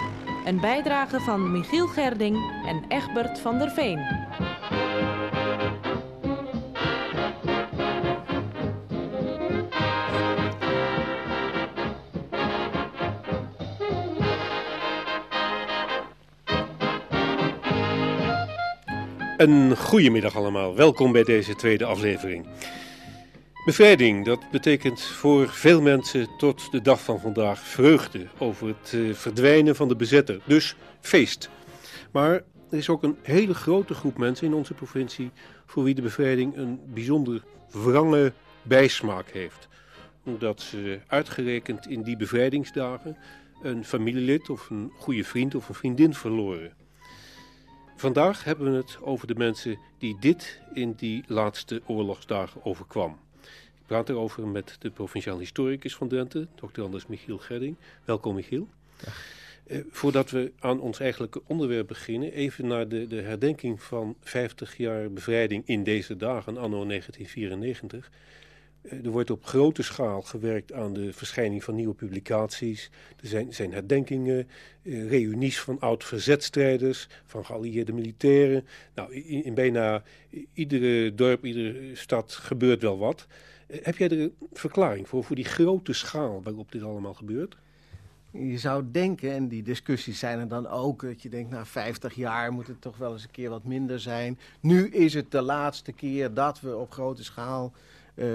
Een 0.45 0.61
bijdrage 0.61 1.21
van 1.21 1.53
Michiel 1.53 1.87
Gerding 1.87 2.37
en 2.67 2.85
Egbert 2.89 3.39
van 3.39 3.59
der 3.59 3.71
Veen. 3.71 4.22
Een 19.43 19.77
goedemiddag 19.77 20.37
allemaal, 20.37 20.77
welkom 20.77 21.13
bij 21.13 21.23
deze 21.23 21.55
tweede 21.55 21.85
aflevering. 21.85 22.47
Bevrijding, 23.65 24.25
dat 24.25 24.51
betekent 24.51 25.03
voor 25.03 25.49
veel 25.49 25.81
mensen 25.81 26.29
tot 26.39 26.71
de 26.71 26.83
dag 26.83 27.03
van 27.03 27.21
vandaag 27.21 27.59
vreugde 27.59 28.27
over 28.39 28.67
het 28.67 28.93
eh, 28.93 29.15
verdwijnen 29.15 29.77
van 29.77 29.89
de 29.89 29.97
bezetter, 29.97 30.41
dus 30.45 30.77
feest. 31.01 31.51
Maar 32.13 32.33
er 32.71 32.79
is 32.79 32.89
ook 32.89 33.03
een 33.03 33.17
hele 33.23 33.55
grote 33.55 33.95
groep 33.95 34.19
mensen 34.19 34.47
in 34.47 34.55
onze 34.55 34.75
provincie 34.75 35.31
voor 35.67 35.85
wie 35.85 35.95
de 35.95 36.03
bevrijding 36.03 36.57
een 36.57 36.81
bijzonder 36.95 37.43
wrange 37.71 38.33
bijsmaak 38.63 39.31
heeft. 39.31 39.69
Omdat 40.25 40.61
ze 40.61 41.01
uitgerekend 41.07 41.87
in 41.89 42.03
die 42.03 42.17
bevrijdingsdagen 42.17 43.17
een 43.63 43.85
familielid 43.85 44.51
of 44.51 44.71
een 44.71 44.93
goede 44.99 45.25
vriend 45.25 45.55
of 45.55 45.69
een 45.69 45.75
vriendin 45.75 46.15
verloren. 46.15 46.82
Vandaag 48.03 48.45
hebben 48.45 48.71
we 48.71 48.77
het 48.77 48.99
over 49.01 49.27
de 49.27 49.35
mensen 49.35 49.79
die 49.99 50.17
dit 50.21 50.61
in 50.75 50.93
die 50.93 51.25
laatste 51.27 51.83
oorlogsdagen 51.87 52.65
overkwam. 52.65 53.19
Ik 53.43 53.87
praat 53.87 54.09
erover 54.09 54.47
met 54.47 54.77
de 54.79 54.91
provinciaal 54.91 55.39
historicus 55.39 55.95
van 55.95 56.09
Drenthe, 56.09 56.47
dr. 56.55 56.83
Anders 56.83 57.07
Michiel 57.07 57.39
Gedding. 57.39 57.77
Welkom 58.05 58.35
Michiel. 58.35 58.69
Eh, 59.67 59.79
voordat 59.91 60.31
we 60.31 60.53
aan 60.59 60.81
ons 60.81 61.01
eigenlijke 61.01 61.43
onderwerp 61.47 61.87
beginnen, 61.87 62.33
even 62.33 62.67
naar 62.67 62.89
de, 62.89 63.07
de 63.07 63.21
herdenking 63.21 63.83
van 63.83 64.17
50 64.21 64.77
jaar 64.77 65.11
bevrijding 65.11 65.63
in 65.67 65.85
deze 65.85 66.17
dagen, 66.17 66.57
anno 66.57 66.87
1994. 66.87 68.11
Eh, 68.83 69.05
er 69.05 69.11
wordt 69.11 69.31
op 69.31 69.45
grote 69.45 69.83
schaal 69.83 70.23
gewerkt 70.23 70.73
aan 70.73 70.93
de 70.93 71.13
verschijning 71.13 71.65
van 71.65 71.75
nieuwe 71.75 71.95
publicaties. 71.95 72.91
Er 73.21 73.29
zijn, 73.29 73.55
zijn 73.55 73.73
herdenkingen, 73.73 74.49
eh, 74.83 75.09
reunies 75.09 75.61
van 75.61 75.81
oud-verzetstrijders, 75.81 77.09
van 77.25 77.45
geallieerde 77.45 77.93
militairen. 77.93 78.67
Nou, 78.95 79.15
in, 79.15 79.55
bijna 79.55 80.03
iedere 80.53 81.15
dorp, 81.15 81.45
iedere 81.45 81.97
stad 81.97 82.33
gebeurt 82.33 82.83
wel 82.83 82.99
wat. 82.99 83.27
Eh, 83.67 83.79
heb 83.83 83.97
jij 83.97 84.09
er 84.09 84.21
een 84.21 84.35
verklaring 84.53 85.09
voor, 85.09 85.25
voor 85.25 85.37
die 85.37 85.45
grote 85.45 85.93
schaal 85.93 86.43
waarop 86.43 86.73
dit 86.73 86.83
allemaal 86.83 87.15
gebeurt? 87.15 87.57
Je 88.31 88.59
zou 88.59 88.85
denken, 88.91 89.33
en 89.33 89.49
die 89.49 89.63
discussies 89.63 90.19
zijn 90.19 90.39
er 90.39 90.49
dan 90.49 90.67
ook, 90.67 91.03
dat 91.03 91.23
je 91.23 91.29
denkt, 91.29 91.51
na 91.51 91.57
nou, 91.57 91.67
50 91.69 92.15
jaar 92.15 92.53
moet 92.53 92.67
het 92.67 92.81
toch 92.81 92.97
wel 92.97 93.13
eens 93.13 93.23
een 93.23 93.31
keer 93.31 93.51
wat 93.51 93.65
minder 93.65 94.01
zijn. 94.01 94.39
Nu 94.61 94.89
is 94.89 95.15
het 95.15 95.31
de 95.31 95.43
laatste 95.43 95.93
keer 95.93 96.35
dat 96.35 96.61
we 96.61 96.77
op 96.77 96.91
grote 96.91 97.25
schaal 97.25 97.73
uh, 97.75 97.81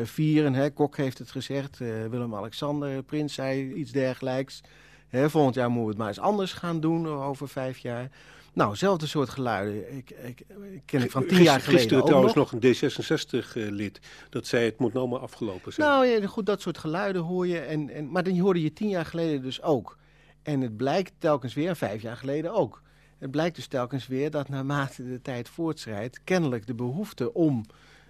vieren. 0.03 0.53
Hè. 0.53 0.69
Kok 0.69 0.97
heeft 0.97 1.17
het 1.17 1.32
gezegd, 1.32 1.80
uh, 1.80 2.05
Willem-Alexander, 2.05 3.03
Prins 3.03 3.34
zei 3.34 3.73
iets 3.73 3.91
dergelijks. 3.91 4.61
Hè, 5.07 5.30
volgend 5.30 5.55
jaar 5.55 5.69
moeten 5.69 5.84
we 5.84 5.89
het 5.89 5.97
maar 5.97 6.07
eens 6.07 6.19
anders 6.19 6.53
gaan 6.53 6.80
doen, 6.80 7.07
over 7.07 7.49
vijf 7.49 7.78
jaar. 7.78 8.09
Nou, 8.57 8.75
zelfde 8.75 9.07
soort 9.07 9.30
geluiden. 9.30 9.97
Ik, 9.97 10.09
ik, 10.09 10.39
ik 10.73 10.82
ken 10.86 11.01
ik 11.01 11.11
van 11.11 11.25
tien 11.25 11.43
jaar 11.43 11.59
geleden 11.59 11.80
Gisteren 11.80 12.05
trouwens 12.05 12.34
nog, 12.34 12.51
een 12.51 12.75
D66-lid 12.75 13.99
dat 14.30 14.47
zei 14.47 14.65
het 14.65 14.80
moet 14.80 14.93
nou 14.93 15.07
maar 15.07 15.19
afgelopen 15.19 15.73
zijn. 15.73 15.88
Nou 15.88 16.05
ja, 16.05 16.28
goed, 16.28 16.45
dat 16.45 16.61
soort 16.61 16.78
geluiden 16.78 17.21
hoor 17.21 17.47
je. 17.47 17.59
En, 17.59 17.89
en, 17.89 18.11
maar 18.11 18.23
dan 18.23 18.39
hoorde 18.39 18.61
je 18.61 18.73
tien 18.73 18.89
jaar 18.89 19.05
geleden 19.05 19.41
dus 19.41 19.61
ook. 19.61 19.97
En 20.43 20.61
het 20.61 20.78
blijkt 20.78 21.13
telkens 21.17 21.53
weer, 21.53 21.75
vijf 21.75 22.01
jaar 22.01 22.17
geleden 22.17 22.53
ook. 22.53 22.82
Het 23.17 23.32
blijkt 23.32 23.55
dus 23.55 23.67
telkens 23.67 24.07
weer 24.07 24.32
dat 24.32 24.49
naarmate 24.49 25.09
de 25.09 25.21
tijd 25.21 25.49
voortschrijdt... 25.49 26.23
kennelijk 26.23 26.67
de 26.67 26.75
behoefte 26.75 27.34
om 27.34 27.65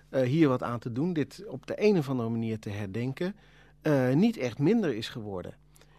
uh, 0.10 0.22
hier 0.22 0.48
wat 0.48 0.64
aan 0.64 0.80
te 0.80 0.92
doen, 0.92 1.14
dit 1.14 1.44
op 1.48 1.68
de 1.68 1.74
een 1.78 1.98
of 1.98 2.10
andere 2.10 2.30
manier 2.30 2.60
te 2.60 2.70
herdenken, 2.70 3.36
uh, 3.84 4.14
niet 4.14 4.38
echt 4.38 4.60
minder 4.60 4.96
is 4.96 5.10
geworden. 5.10 5.54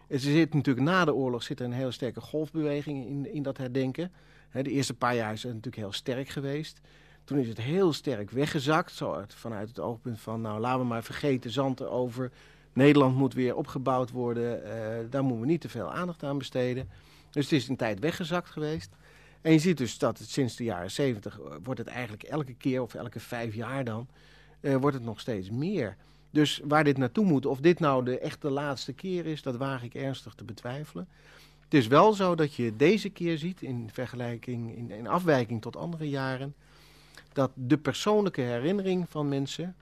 Er 0.07 0.19
zit 0.19 0.53
natuurlijk 0.53 0.85
na 0.85 1.05
de 1.05 1.13
oorlog 1.13 1.43
zit 1.43 1.59
er 1.59 1.65
een 1.65 1.71
hele 1.71 1.91
sterke 1.91 2.21
golfbeweging 2.21 3.05
in, 3.05 3.33
in 3.33 3.43
dat 3.43 3.57
herdenken. 3.57 4.11
He, 4.49 4.63
de 4.63 4.69
eerste 4.69 4.93
paar 4.93 5.15
jaar 5.15 5.33
is 5.33 5.43
het 5.43 5.53
natuurlijk 5.53 5.83
heel 5.83 5.93
sterk 5.93 6.29
geweest. 6.29 6.81
Toen 7.23 7.37
is 7.37 7.47
het 7.47 7.57
heel 7.57 7.93
sterk 7.93 8.31
weggezakt, 8.31 8.91
zo 8.91 9.23
vanuit 9.27 9.67
het 9.67 9.79
oogpunt 9.79 10.19
van, 10.19 10.41
nou 10.41 10.59
laten 10.59 10.79
we 10.79 10.85
maar 10.85 11.03
vergeten, 11.03 11.51
zand 11.51 11.79
erover. 11.79 12.31
Nederland 12.73 13.15
moet 13.15 13.33
weer 13.33 13.55
opgebouwd 13.55 14.11
worden, 14.11 14.61
uh, 14.63 14.71
daar 15.09 15.23
moeten 15.23 15.41
we 15.41 15.45
niet 15.45 15.61
te 15.61 15.69
veel 15.69 15.93
aandacht 15.93 16.23
aan 16.23 16.37
besteden. 16.37 16.89
Dus 17.29 17.43
het 17.43 17.53
is 17.53 17.67
een 17.67 17.75
tijd 17.75 17.99
weggezakt 17.99 18.49
geweest. 18.49 18.95
En 19.41 19.51
je 19.51 19.59
ziet 19.59 19.77
dus 19.77 19.97
dat 19.97 20.19
het 20.19 20.29
sinds 20.29 20.55
de 20.55 20.63
jaren 20.63 20.91
zeventig 20.91 21.39
eh, 21.39 21.55
wordt 21.63 21.79
het 21.79 21.89
eigenlijk 21.89 22.23
elke 22.23 22.53
keer 22.53 22.81
of 22.81 22.93
elke 22.93 23.19
vijf 23.19 23.55
jaar 23.55 23.83
dan, 23.83 24.07
uh, 24.61 24.75
wordt 24.75 24.95
het 24.95 25.05
nog 25.05 25.19
steeds 25.19 25.49
meer. 25.49 25.97
Dus 26.31 26.61
waar 26.63 26.83
dit 26.83 26.97
naartoe 26.97 27.25
moet, 27.25 27.45
of 27.45 27.59
dit 27.59 27.79
nou 27.79 28.05
de 28.05 28.19
echte 28.19 28.49
laatste 28.49 28.93
keer 28.93 29.25
is, 29.25 29.41
dat 29.41 29.55
waag 29.55 29.83
ik 29.83 29.93
ernstig 29.93 30.33
te 30.33 30.43
betwijfelen. 30.43 31.07
Het 31.63 31.73
is 31.73 31.87
wel 31.87 32.13
zo 32.13 32.35
dat 32.35 32.53
je 32.53 32.75
deze 32.75 33.09
keer 33.09 33.37
ziet, 33.37 33.61
in 33.61 33.89
vergelijking, 33.91 34.75
in, 34.75 34.91
in 34.91 35.07
afwijking 35.07 35.61
tot 35.61 35.75
andere 35.75 36.09
jaren, 36.09 36.55
dat 37.33 37.51
de 37.53 37.77
persoonlijke 37.77 38.41
herinnering 38.41 39.05
van 39.09 39.27
mensen 39.27 39.75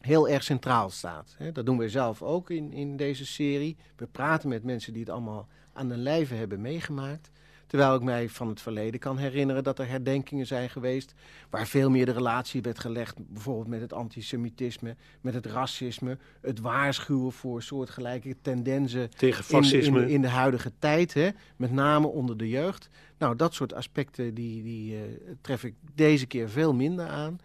heel 0.00 0.28
erg 0.28 0.42
centraal 0.42 0.90
staat. 0.90 1.36
Dat 1.52 1.66
doen 1.66 1.78
we 1.78 1.88
zelf 1.88 2.22
ook 2.22 2.50
in, 2.50 2.72
in 2.72 2.96
deze 2.96 3.26
serie. 3.26 3.76
We 3.96 4.06
praten 4.06 4.48
met 4.48 4.64
mensen 4.64 4.92
die 4.92 5.02
het 5.02 5.10
allemaal 5.10 5.48
aan 5.72 5.88
de 5.88 5.96
lijve 5.96 6.34
hebben 6.34 6.60
meegemaakt. 6.60 7.30
Terwijl 7.74 7.94
ik 7.94 8.02
mij 8.02 8.28
van 8.28 8.48
het 8.48 8.60
verleden 8.60 9.00
kan 9.00 9.18
herinneren 9.18 9.64
dat 9.64 9.78
er 9.78 9.88
herdenkingen 9.88 10.46
zijn 10.46 10.70
geweest 10.70 11.14
waar 11.50 11.66
veel 11.66 11.90
meer 11.90 12.06
de 12.06 12.12
relatie 12.12 12.62
werd 12.62 12.78
gelegd, 12.78 13.16
bijvoorbeeld 13.28 13.68
met 13.68 13.80
het 13.80 13.92
antisemitisme, 13.92 14.96
met 15.20 15.34
het 15.34 15.46
racisme, 15.46 16.18
het 16.40 16.60
waarschuwen 16.60 17.32
voor 17.32 17.62
soortgelijke 17.62 18.36
tendensen 18.42 19.10
tegen 19.10 19.44
fascisme 19.44 19.98
in, 19.98 20.04
in, 20.04 20.10
in 20.10 20.20
de 20.20 20.28
huidige 20.28 20.72
tijd, 20.78 21.14
hè, 21.14 21.28
met 21.56 21.72
name 21.72 22.06
onder 22.06 22.36
de 22.36 22.48
jeugd. 22.48 22.88
Nou, 23.18 23.36
dat 23.36 23.54
soort 23.54 23.74
aspecten 23.74 24.34
die, 24.34 24.62
die 24.62 24.94
uh, 24.94 25.00
tref 25.40 25.64
ik 25.64 25.74
deze 25.94 26.26
keer 26.26 26.50
veel 26.50 26.74
minder 26.74 27.06
aan. 27.06 27.38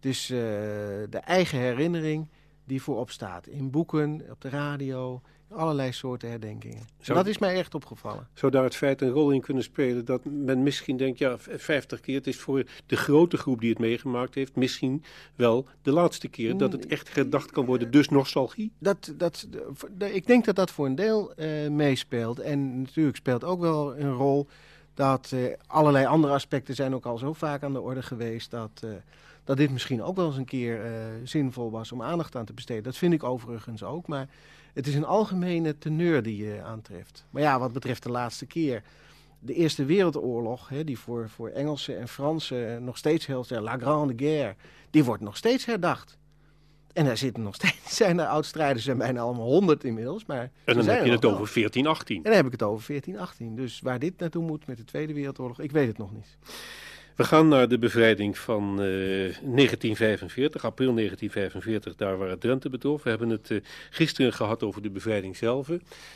Dus 0.00 0.30
uh, 0.30 0.38
de 1.10 1.20
eigen 1.24 1.58
herinnering 1.58 2.28
die 2.64 2.82
voorop 2.82 3.10
staat 3.10 3.46
in 3.46 3.70
boeken, 3.70 4.22
op 4.30 4.40
de 4.40 4.48
radio, 4.48 5.22
allerlei 5.56 5.92
soorten 5.92 6.30
herdenkingen. 6.30 6.82
Zou, 7.00 7.18
dat 7.18 7.26
is 7.26 7.38
mij 7.38 7.54
echt 7.54 7.74
opgevallen. 7.74 8.28
Zou 8.34 8.52
daar 8.52 8.64
het 8.64 8.76
feit 8.76 9.02
een 9.02 9.10
rol 9.10 9.30
in 9.30 9.40
kunnen 9.40 9.62
spelen 9.62 10.04
dat 10.04 10.24
men 10.24 10.62
misschien 10.62 10.96
denkt, 10.96 11.18
ja, 11.18 11.38
50 11.38 12.00
keer, 12.00 12.14
het 12.14 12.26
is 12.26 12.36
voor 12.36 12.64
de 12.86 12.96
grote 12.96 13.36
groep 13.36 13.60
die 13.60 13.70
het 13.70 13.78
meegemaakt 13.78 14.34
heeft, 14.34 14.56
misschien 14.56 15.04
wel 15.34 15.66
de 15.82 15.92
laatste 15.92 16.28
keer 16.28 16.56
dat 16.56 16.72
het 16.72 16.86
echt 16.86 17.08
gedacht 17.08 17.50
kan 17.50 17.64
worden, 17.64 17.90
dus 17.90 18.08
nostalgie? 18.08 18.72
Dat, 18.78 19.14
dat, 19.16 19.46
ik 19.98 20.26
denk 20.26 20.44
dat 20.44 20.56
dat 20.56 20.70
voor 20.70 20.86
een 20.86 20.94
deel 20.94 21.32
uh, 21.36 21.68
meespeelt. 21.68 22.38
En 22.38 22.82
natuurlijk 22.82 23.16
speelt 23.16 23.44
ook 23.44 23.60
wel 23.60 23.96
een 23.96 24.12
rol 24.12 24.46
dat 24.94 25.30
uh, 25.34 25.52
allerlei 25.66 26.06
andere 26.06 26.32
aspecten 26.32 26.74
zijn 26.74 26.94
ook 26.94 27.06
al 27.06 27.18
zo 27.18 27.32
vaak 27.32 27.62
aan 27.62 27.72
de 27.72 27.80
orde 27.80 28.02
geweest 28.02 28.50
dat... 28.50 28.82
Uh, 28.84 28.90
dat 29.44 29.56
dit 29.56 29.70
misschien 29.70 30.02
ook 30.02 30.16
wel 30.16 30.26
eens 30.26 30.36
een 30.36 30.44
keer 30.44 30.80
zinvol 31.24 31.70
was 31.70 31.92
om 31.92 32.02
aandacht 32.02 32.36
aan 32.36 32.44
te 32.44 32.52
besteden. 32.52 32.82
Dat 32.82 32.96
vind 32.96 33.12
ik 33.12 33.22
overigens 33.22 33.82
ook, 33.82 34.06
maar 34.06 34.28
het 34.76 34.86
is 34.86 34.94
een 34.94 35.04
algemene 35.04 35.78
teneur 35.78 36.22
die 36.22 36.44
je 36.44 36.62
aantreft. 36.62 37.24
Maar 37.30 37.42
ja, 37.42 37.58
wat 37.58 37.72
betreft 37.72 38.02
de 38.02 38.10
laatste 38.10 38.46
keer. 38.46 38.82
De 39.38 39.54
Eerste 39.54 39.84
Wereldoorlog, 39.84 40.68
hè, 40.68 40.84
die 40.84 40.98
voor, 40.98 41.28
voor 41.28 41.48
Engelsen 41.48 41.98
en 41.98 42.08
Fransen 42.08 42.84
nog 42.84 42.96
steeds 42.96 43.26
heel 43.26 43.44
sterk, 43.44 43.62
La 43.62 43.78
Grande 43.78 44.12
Guerre, 44.16 44.54
die 44.90 45.04
wordt 45.04 45.22
nog 45.22 45.36
steeds 45.36 45.64
herdacht. 45.64 46.18
En 46.92 47.04
daar 47.04 47.16
zitten 47.16 47.42
nog 47.42 47.54
steeds, 47.60 47.96
zijn 47.96 48.18
er 48.18 48.26
oud-strijders, 48.26 48.84
zijn 48.84 48.98
bijna 48.98 49.20
allemaal 49.20 49.46
honderd 49.46 49.84
inmiddels. 49.84 50.26
Maar 50.26 50.50
en 50.64 50.76
dan 50.76 50.86
heb 50.86 51.04
je 51.04 51.10
het 51.10 51.24
over 51.24 51.52
1418. 51.54 52.16
En 52.16 52.22
dan 52.22 52.32
heb 52.32 52.46
ik 52.46 52.52
het 52.52 52.62
over 52.62 52.86
1418. 52.86 53.56
Dus 53.56 53.80
waar 53.80 53.98
dit 53.98 54.18
naartoe 54.18 54.44
moet 54.44 54.66
met 54.66 54.76
de 54.76 54.84
Tweede 54.84 55.14
Wereldoorlog, 55.14 55.60
ik 55.60 55.72
weet 55.72 55.88
het 55.88 55.98
nog 55.98 56.12
niet. 56.12 56.36
We 57.16 57.24
gaan 57.24 57.48
naar 57.48 57.68
de 57.68 57.78
bevrijding 57.78 58.38
van 58.38 58.70
uh, 58.70 58.76
1945, 58.76 60.64
april 60.64 60.94
1945, 60.94 61.94
daar 61.94 62.18
waar 62.18 62.28
het 62.28 62.40
Drenthe 62.40 62.68
betrof. 62.68 63.02
We 63.02 63.08
hebben 63.08 63.28
het 63.28 63.50
uh, 63.50 63.60
gisteren 63.90 64.32
gehad 64.32 64.62
over 64.62 64.82
de 64.82 64.90
bevrijding 64.90 65.36
zelf. 65.36 65.68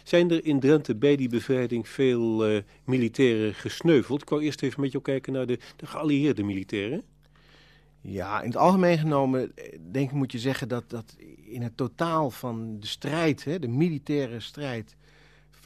Zijn 0.05 0.31
er 0.31 0.45
in 0.45 0.61
Drenthe 0.61 0.95
bij 0.95 1.17
die 1.17 1.29
bevrijding 1.29 1.89
veel 1.89 2.51
uh, 2.51 2.61
militairen 2.85 3.55
gesneuveld? 3.55 4.23
Ik 4.23 4.29
wou 4.29 4.43
eerst 4.43 4.63
even 4.63 4.81
met 4.81 4.93
jou 4.93 5.05
kijken 5.05 5.33
naar 5.33 5.47
de, 5.47 5.59
de 5.77 5.87
geallieerde 5.87 6.43
militairen. 6.43 7.03
Ja, 8.01 8.41
in 8.41 8.49
het 8.49 8.57
algemeen 8.57 8.99
genomen 8.99 9.53
denk 9.91 10.09
ik 10.11 10.17
moet 10.17 10.33
je 10.33 10.39
zeggen 10.39 10.69
dat, 10.69 10.91
dat 10.91 11.17
in 11.45 11.63
het 11.63 11.77
totaal 11.77 12.31
van 12.31 12.81
de 12.81 12.87
strijd, 12.87 13.45
hè, 13.45 13.59
de 13.59 13.69
militaire 13.69 14.41
strijd 14.41 14.97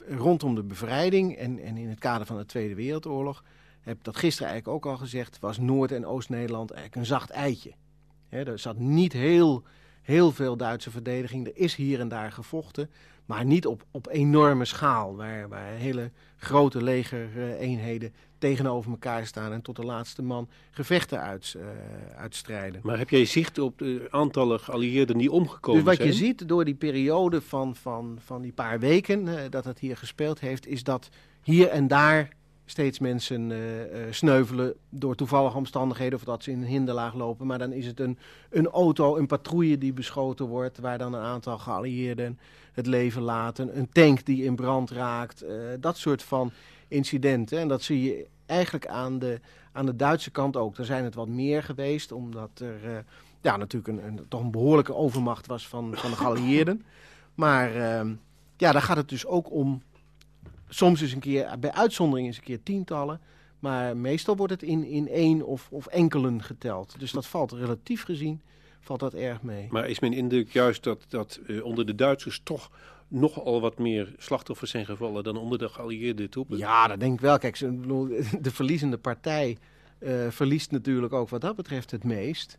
rondom 0.07 0.55
de 0.55 0.63
bevrijding 0.63 1.35
en, 1.35 1.59
en 1.59 1.77
in 1.77 1.89
het 1.89 1.99
kader 1.99 2.25
van 2.25 2.37
de 2.37 2.45
Tweede 2.45 2.75
Wereldoorlog 2.75 3.43
heb 3.85 4.03
dat 4.03 4.17
gisteren 4.17 4.51
eigenlijk 4.51 4.85
ook 4.85 4.91
al 4.91 4.97
gezegd, 4.97 5.39
was 5.39 5.57
Noord- 5.57 5.91
en 5.91 6.05
Oost-Nederland 6.05 6.71
eigenlijk 6.71 7.01
een 7.01 7.15
zacht 7.15 7.29
eitje. 7.29 7.71
er 8.29 8.59
zat 8.59 8.77
niet 8.77 9.13
heel, 9.13 9.63
heel 10.01 10.31
veel 10.31 10.57
Duitse 10.57 10.91
verdediging. 10.91 11.47
Er 11.47 11.57
is 11.57 11.75
hier 11.75 11.99
en 11.99 12.07
daar 12.07 12.31
gevochten, 12.31 12.89
maar 13.25 13.45
niet 13.45 13.65
op, 13.65 13.85
op 13.91 14.07
enorme 14.11 14.65
schaal, 14.65 15.15
waar, 15.15 15.49
waar 15.49 15.71
hele 15.71 16.11
grote 16.37 16.83
legereenheden 16.83 18.13
tegenover 18.37 18.91
elkaar 18.91 19.25
staan 19.25 19.51
en 19.51 19.61
tot 19.61 19.75
de 19.75 19.83
laatste 19.83 20.21
man 20.21 20.49
gevechten 20.71 21.21
uit, 21.21 21.55
uh, 21.57 21.63
uitstrijden. 22.17 22.81
Maar 22.83 22.97
heb 22.97 23.09
jij 23.09 23.25
zicht 23.25 23.59
op 23.59 23.77
de 23.77 24.07
aantallen 24.09 24.59
geallieerden 24.59 25.17
die 25.17 25.31
omgekomen 25.31 25.83
zijn? 25.83 25.97
Dus 25.97 26.05
wat 26.05 26.15
je 26.15 26.25
ziet 26.25 26.47
door 26.47 26.65
die 26.65 26.75
periode 26.75 27.41
van, 27.41 27.75
van, 27.75 28.17
van 28.25 28.41
die 28.41 28.53
paar 28.53 28.79
weken 28.79 29.27
uh, 29.27 29.39
dat 29.49 29.65
het 29.65 29.79
hier 29.79 29.97
gespeeld 29.97 30.39
heeft, 30.39 30.67
is 30.67 30.83
dat 30.83 31.09
hier 31.41 31.67
en 31.67 31.87
daar 31.87 32.29
steeds 32.65 32.99
mensen 32.99 33.49
uh, 33.49 33.79
uh, 33.79 33.85
sneuvelen 34.09 34.73
door 34.89 35.15
toevallige 35.15 35.57
omstandigheden 35.57 36.17
of 36.17 36.25
dat 36.25 36.43
ze 36.43 36.51
in 36.51 36.61
een 36.61 36.67
hinderlaag 36.67 37.13
lopen. 37.13 37.47
Maar 37.47 37.57
dan 37.57 37.71
is 37.71 37.85
het 37.85 37.99
een, 37.99 38.17
een 38.49 38.67
auto, 38.67 39.17
een 39.17 39.27
patrouille 39.27 39.77
die 39.77 39.93
beschoten 39.93 40.45
wordt, 40.45 40.79
waar 40.79 40.97
dan 40.97 41.13
een 41.13 41.21
aantal 41.21 41.57
geallieerden 41.57 42.39
het 42.73 42.85
leven 42.85 43.21
laten. 43.21 43.77
Een 43.77 43.89
tank 43.89 44.25
die 44.25 44.43
in 44.43 44.55
brand 44.55 44.91
raakt, 44.91 45.43
uh, 45.43 45.49
dat 45.79 45.97
soort 45.97 46.23
van 46.23 46.51
incidenten. 46.87 47.59
En 47.59 47.67
dat 47.67 47.81
zie 47.81 48.03
je 48.03 48.27
eigenlijk 48.45 48.87
aan 48.87 49.19
de, 49.19 49.39
aan 49.71 49.85
de 49.85 49.95
Duitse 49.95 50.31
kant 50.31 50.57
ook. 50.57 50.77
Er 50.77 50.85
zijn 50.85 51.03
het 51.03 51.15
wat 51.15 51.27
meer 51.27 51.63
geweest, 51.63 52.11
omdat 52.11 52.49
er 52.59 53.05
ja, 53.41 53.57
natuurlijk 53.57 53.97
een, 53.97 54.07
een, 54.07 54.25
toch 54.27 54.41
een 54.41 54.51
behoorlijke 54.51 54.95
overmacht 54.95 55.47
was 55.47 55.67
van, 55.67 55.95
van 55.95 56.09
de 56.09 56.15
geallieerden. 56.15 56.85
Maar 57.35 57.75
ehm, 57.75 58.13
ja, 58.57 58.71
daar 58.71 58.81
gaat 58.81 58.97
het 58.97 59.09
dus 59.09 59.25
ook 59.25 59.51
om 59.51 59.81
soms 60.69 61.01
eens 61.01 61.11
een 61.11 61.19
keer, 61.19 61.55
bij 61.59 61.71
uitzondering 61.71 62.27
eens 62.27 62.37
een 62.37 62.43
keer 62.43 62.63
tientallen. 62.63 63.21
Maar 63.59 63.97
meestal 63.97 64.35
wordt 64.35 64.53
het 64.53 64.63
in, 64.63 64.85
in 64.85 65.07
één 65.07 65.45
of, 65.45 65.67
of 65.71 65.87
enkelen 65.87 66.43
geteld. 66.43 66.99
Dus 66.99 67.11
dat 67.11 67.27
valt 67.27 67.51
relatief 67.51 68.03
gezien 68.03 68.41
valt 68.85 68.99
dat 68.99 69.13
erg 69.13 69.41
mee. 69.41 69.67
Maar 69.69 69.89
is 69.89 69.99
mijn 69.99 70.13
indruk 70.13 70.53
juist 70.53 70.83
dat, 70.83 71.05
dat 71.07 71.39
uh, 71.47 71.63
onder 71.63 71.85
de 71.85 71.95
Duitsers 71.95 72.41
toch 72.43 72.71
nogal 73.07 73.61
wat 73.61 73.77
meer 73.77 74.13
slachtoffers 74.17 74.71
zijn 74.71 74.85
gevallen 74.85 75.23
dan 75.23 75.37
onder 75.37 75.57
de 75.57 75.69
geallieerde 75.69 76.29
troepen? 76.29 76.57
Ja, 76.57 76.87
dat 76.87 76.99
denk 76.99 77.13
ik 77.13 77.19
wel. 77.19 77.37
Kijk, 77.37 77.59
de 77.59 78.51
verliezende 78.51 78.97
partij 78.97 79.57
uh, 79.99 80.29
verliest 80.29 80.71
natuurlijk 80.71 81.13
ook 81.13 81.29
wat 81.29 81.41
dat 81.41 81.55
betreft 81.55 81.91
het 81.91 82.03
meest. 82.03 82.57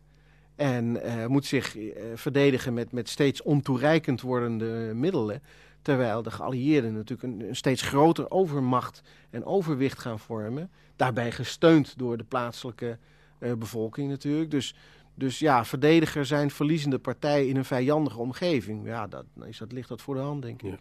En 0.55 0.95
uh, 1.05 1.25
moet 1.25 1.45
zich 1.45 1.75
verdedigen 2.15 2.73
met, 2.73 2.91
met 2.91 3.09
steeds 3.09 3.41
ontoereikend 3.41 4.21
wordende 4.21 4.91
middelen. 4.95 5.41
Terwijl 5.87 6.23
de 6.23 6.31
geallieerden 6.31 6.93
natuurlijk 6.93 7.23
een, 7.23 7.47
een, 7.47 7.55
steeds 7.55 7.81
groter 7.81 8.31
overmacht 8.31 9.01
en 9.29 9.45
overwicht 9.45 9.99
gaan 9.99 10.19
vormen. 10.19 10.71
Daarbij 10.95 11.31
gesteund 11.31 11.97
door 11.97 12.17
de 12.17 12.23
plaatselijke 12.23 12.97
uh, 13.39 13.53
bevolking 13.53 14.09
natuurlijk. 14.09 14.51
Dus, 14.51 14.75
dus 15.13 15.39
ja, 15.39 15.65
verdediger 15.65 16.25
zijn 16.25 16.51
verliezende 16.51 16.99
partij 16.99 17.47
in 17.47 17.55
een 17.55 17.65
vijandige 17.65 18.19
omgeving. 18.19 18.85
Ja, 18.85 19.07
dat, 19.07 19.25
is, 19.45 19.57
dat 19.57 19.71
ligt 19.71 19.89
dat 19.89 20.01
voor 20.01 20.15
de 20.15 20.21
hand, 20.21 20.41
denk 20.41 20.61
ik. 20.61 20.69
Ja. 20.69 20.77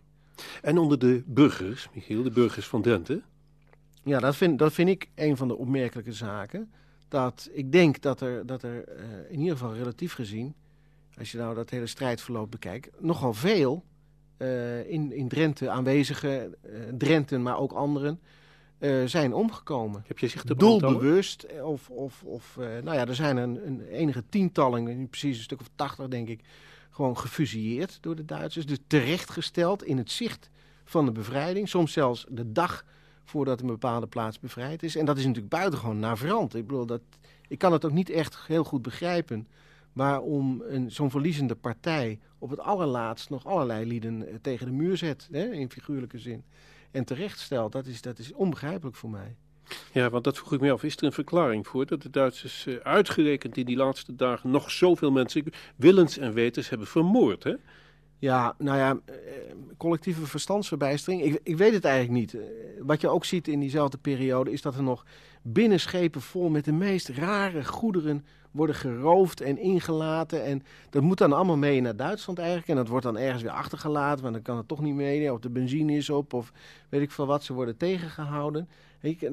En 0.63 0.79
onder 0.79 0.99
de 0.99 1.23
burgers, 1.27 1.89
Michiel, 1.95 2.23
de 2.23 2.31
burgers 2.31 2.67
van 2.67 2.83
Drenthe? 2.83 3.23
Ja, 4.03 4.19
dat 4.19 4.37
vind, 4.37 4.59
dat 4.59 4.73
vind 4.73 4.89
ik 4.89 5.11
een 5.15 5.37
van 5.37 5.49
de 5.49 5.57
opmerkelijke 5.57 6.13
zaken. 6.13 6.73
Dat 7.09 7.49
ik 7.53 7.73
denk 7.73 8.01
dat 8.01 8.21
er, 8.21 8.47
dat 8.47 8.63
er 8.63 8.85
uh, 8.89 9.05
in 9.29 9.39
ieder 9.39 9.57
geval 9.57 9.75
relatief 9.75 10.13
gezien, 10.13 10.55
als 11.19 11.33
je 11.33 11.39
nou 11.39 11.55
dat 11.55 11.71
hele 11.71 11.87
strijdverloop 11.87 12.51
bekijkt, 12.51 12.91
nogal 13.01 13.35
veel 13.35 13.85
uh, 14.39 14.91
in, 14.91 15.13
in 15.13 15.29
Drenthe 15.29 15.71
aanwezige 15.71 16.51
uh, 16.67 16.79
Drenten, 16.99 17.43
maar 17.43 17.59
ook 17.59 17.73
anderen, 17.73 18.21
uh, 18.79 19.05
zijn 19.05 19.35
omgekomen. 19.35 20.05
Heb 20.07 20.19
je 20.19 20.29
zich 20.29 20.45
de 20.45 20.57
Doelbewust, 20.57 21.47
of, 21.63 21.91
of, 21.91 22.23
of 22.25 22.57
nou 22.57 22.97
ja, 22.97 23.07
er 23.07 23.15
zijn 23.15 23.37
een, 23.37 23.67
een 23.67 23.81
enige 23.81 24.23
tientallen, 24.29 25.09
precies 25.09 25.37
een 25.37 25.43
stuk 25.43 25.61
of 25.61 25.71
tachtig 25.75 26.09
denk 26.09 26.29
ik, 26.29 26.41
gewoon 26.91 27.19
gefusilleerd 27.19 27.99
door 28.01 28.17
de 28.17 28.25
Duitsers. 28.25 28.67
Dus 28.67 28.79
terechtgesteld 28.87 29.85
in 29.85 29.99
het 29.99 30.11
zicht 30.11 30.51
van 30.85 31.05
de 31.05 31.13
bevrijding, 31.13 31.69
soms 31.69 31.93
zelfs 31.93 32.27
de 32.29 32.53
dag 32.53 32.85
voordat 33.25 33.61
een 33.61 33.67
bepaalde 33.67 34.07
plaats 34.07 34.41
bevrijd 34.41 34.83
is. 34.83 34.97
En 34.97 35.05
dat 35.05 35.17
is 35.17 35.25
natuurlijk 35.25 35.53
buitengewoon 35.53 35.99
navrant. 35.99 36.55
Ik 36.55 36.67
bedoel, 36.67 36.87
dat, 36.87 37.01
ik 37.49 37.59
kan 37.59 37.73
het 37.73 37.85
ook 37.85 37.93
niet 37.93 38.11
echt 38.11 38.39
heel 38.47 38.65
goed 38.65 38.83
begrijpen 38.83 39.49
waarom 39.97 40.63
zo'n 40.87 41.11
verliezende 41.11 41.55
partij 41.55 42.19
op 42.39 42.51
het 42.51 42.61
allerlaatst 42.61 43.31
nog 43.31 43.47
allerlei 43.47 43.87
lieden 43.87 44.29
eh, 44.29 44.35
tegen 44.43 44.67
de 44.67 44.73
muur 44.73 44.97
zet, 44.97 45.29
hè, 45.31 45.53
in 45.53 45.71
figuurlijke 45.71 46.19
zin. 46.19 46.45
En 46.91 47.05
terecht 47.05 47.39
stelt, 47.39 47.73
dat 47.73 47.87
is, 47.87 48.03
dat 48.03 48.19
is 48.19 48.33
onbegrijpelijk 48.33 48.97
voor 48.97 49.11
mij. 49.11 49.37
Ja, 49.93 50.11
want 50.11 50.25
dat 50.25 50.39
vroeg 50.39 50.53
ik 50.53 50.61
me 50.61 50.73
af. 50.73 50.83
Is 50.83 50.97
er 50.97 51.05
een 51.05 51.13
verklaring 51.13 51.67
voor 51.67 51.87
dat 51.87 52.03
de 52.03 52.11
Duitsers 52.11 52.67
uh, 52.67 52.77
uitgerekend 52.77 53.57
in 53.57 53.67
die 53.67 53.77
laatste 53.77 54.15
dagen 54.15 54.51
nog 54.51 54.71
zoveel 54.71 55.11
mensen 55.11 55.45
willens 55.77 56.19
en 56.19 56.33
wetens 56.33 56.69
hebben 56.69 56.87
vermoord? 56.87 57.45
Hè? 57.45 57.55
Ja, 58.19 58.55
nou 58.59 58.79
ja, 58.79 58.99
eh, 59.05 59.15
collectieve 59.77 60.27
verstandsverbijstering. 60.27 61.23
Ik, 61.23 61.41
ik 61.43 61.57
weet 61.57 61.73
het 61.73 61.85
eigenlijk 61.85 62.19
niet. 62.19 62.37
Wat 62.81 63.01
je 63.01 63.09
ook 63.09 63.25
ziet 63.25 63.49
in 63.49 63.61
diezelfde 63.61 63.99
periode 63.99 64.53
is 64.53 64.63
dat 64.63 64.75
er 64.75 64.83
nog 64.83 65.05
binnenschepen 65.43 66.21
vol 66.21 66.49
met 66.49 66.65
de 66.65 66.73
meest 66.73 67.09
rare 67.09 67.65
goederen 67.65 68.25
worden 68.57 68.77
geroofd 68.77 69.41
en 69.41 69.59
ingelaten. 69.59 70.45
En 70.45 70.63
dat 70.91 71.03
moet 71.03 71.19
dan 71.19 71.33
allemaal 71.33 71.57
mee 71.57 71.81
naar 71.81 71.97
Duitsland 71.97 72.39
eigenlijk. 72.39 72.69
En 72.69 72.77
dat 72.77 72.89
wordt 72.89 73.05
dan 73.05 73.19
ergens 73.19 73.43
weer 73.43 73.53
achtergelaten, 73.53 74.23
want 74.23 74.35
dan 74.35 74.43
kan 74.43 74.57
het 74.57 74.69
toch 74.69 74.81
niet 74.81 74.95
mee. 74.95 75.33
Of 75.33 75.41
de 75.41 75.51
benzine 75.51 75.93
is 75.93 76.11
op, 76.11 76.33
of 76.33 76.53
weet 76.89 77.03
ik 77.03 77.11
veel 77.11 77.27
wat. 77.27 77.45
Ze 77.45 77.53
worden 77.53 77.77
tegengehouden. 77.77 78.69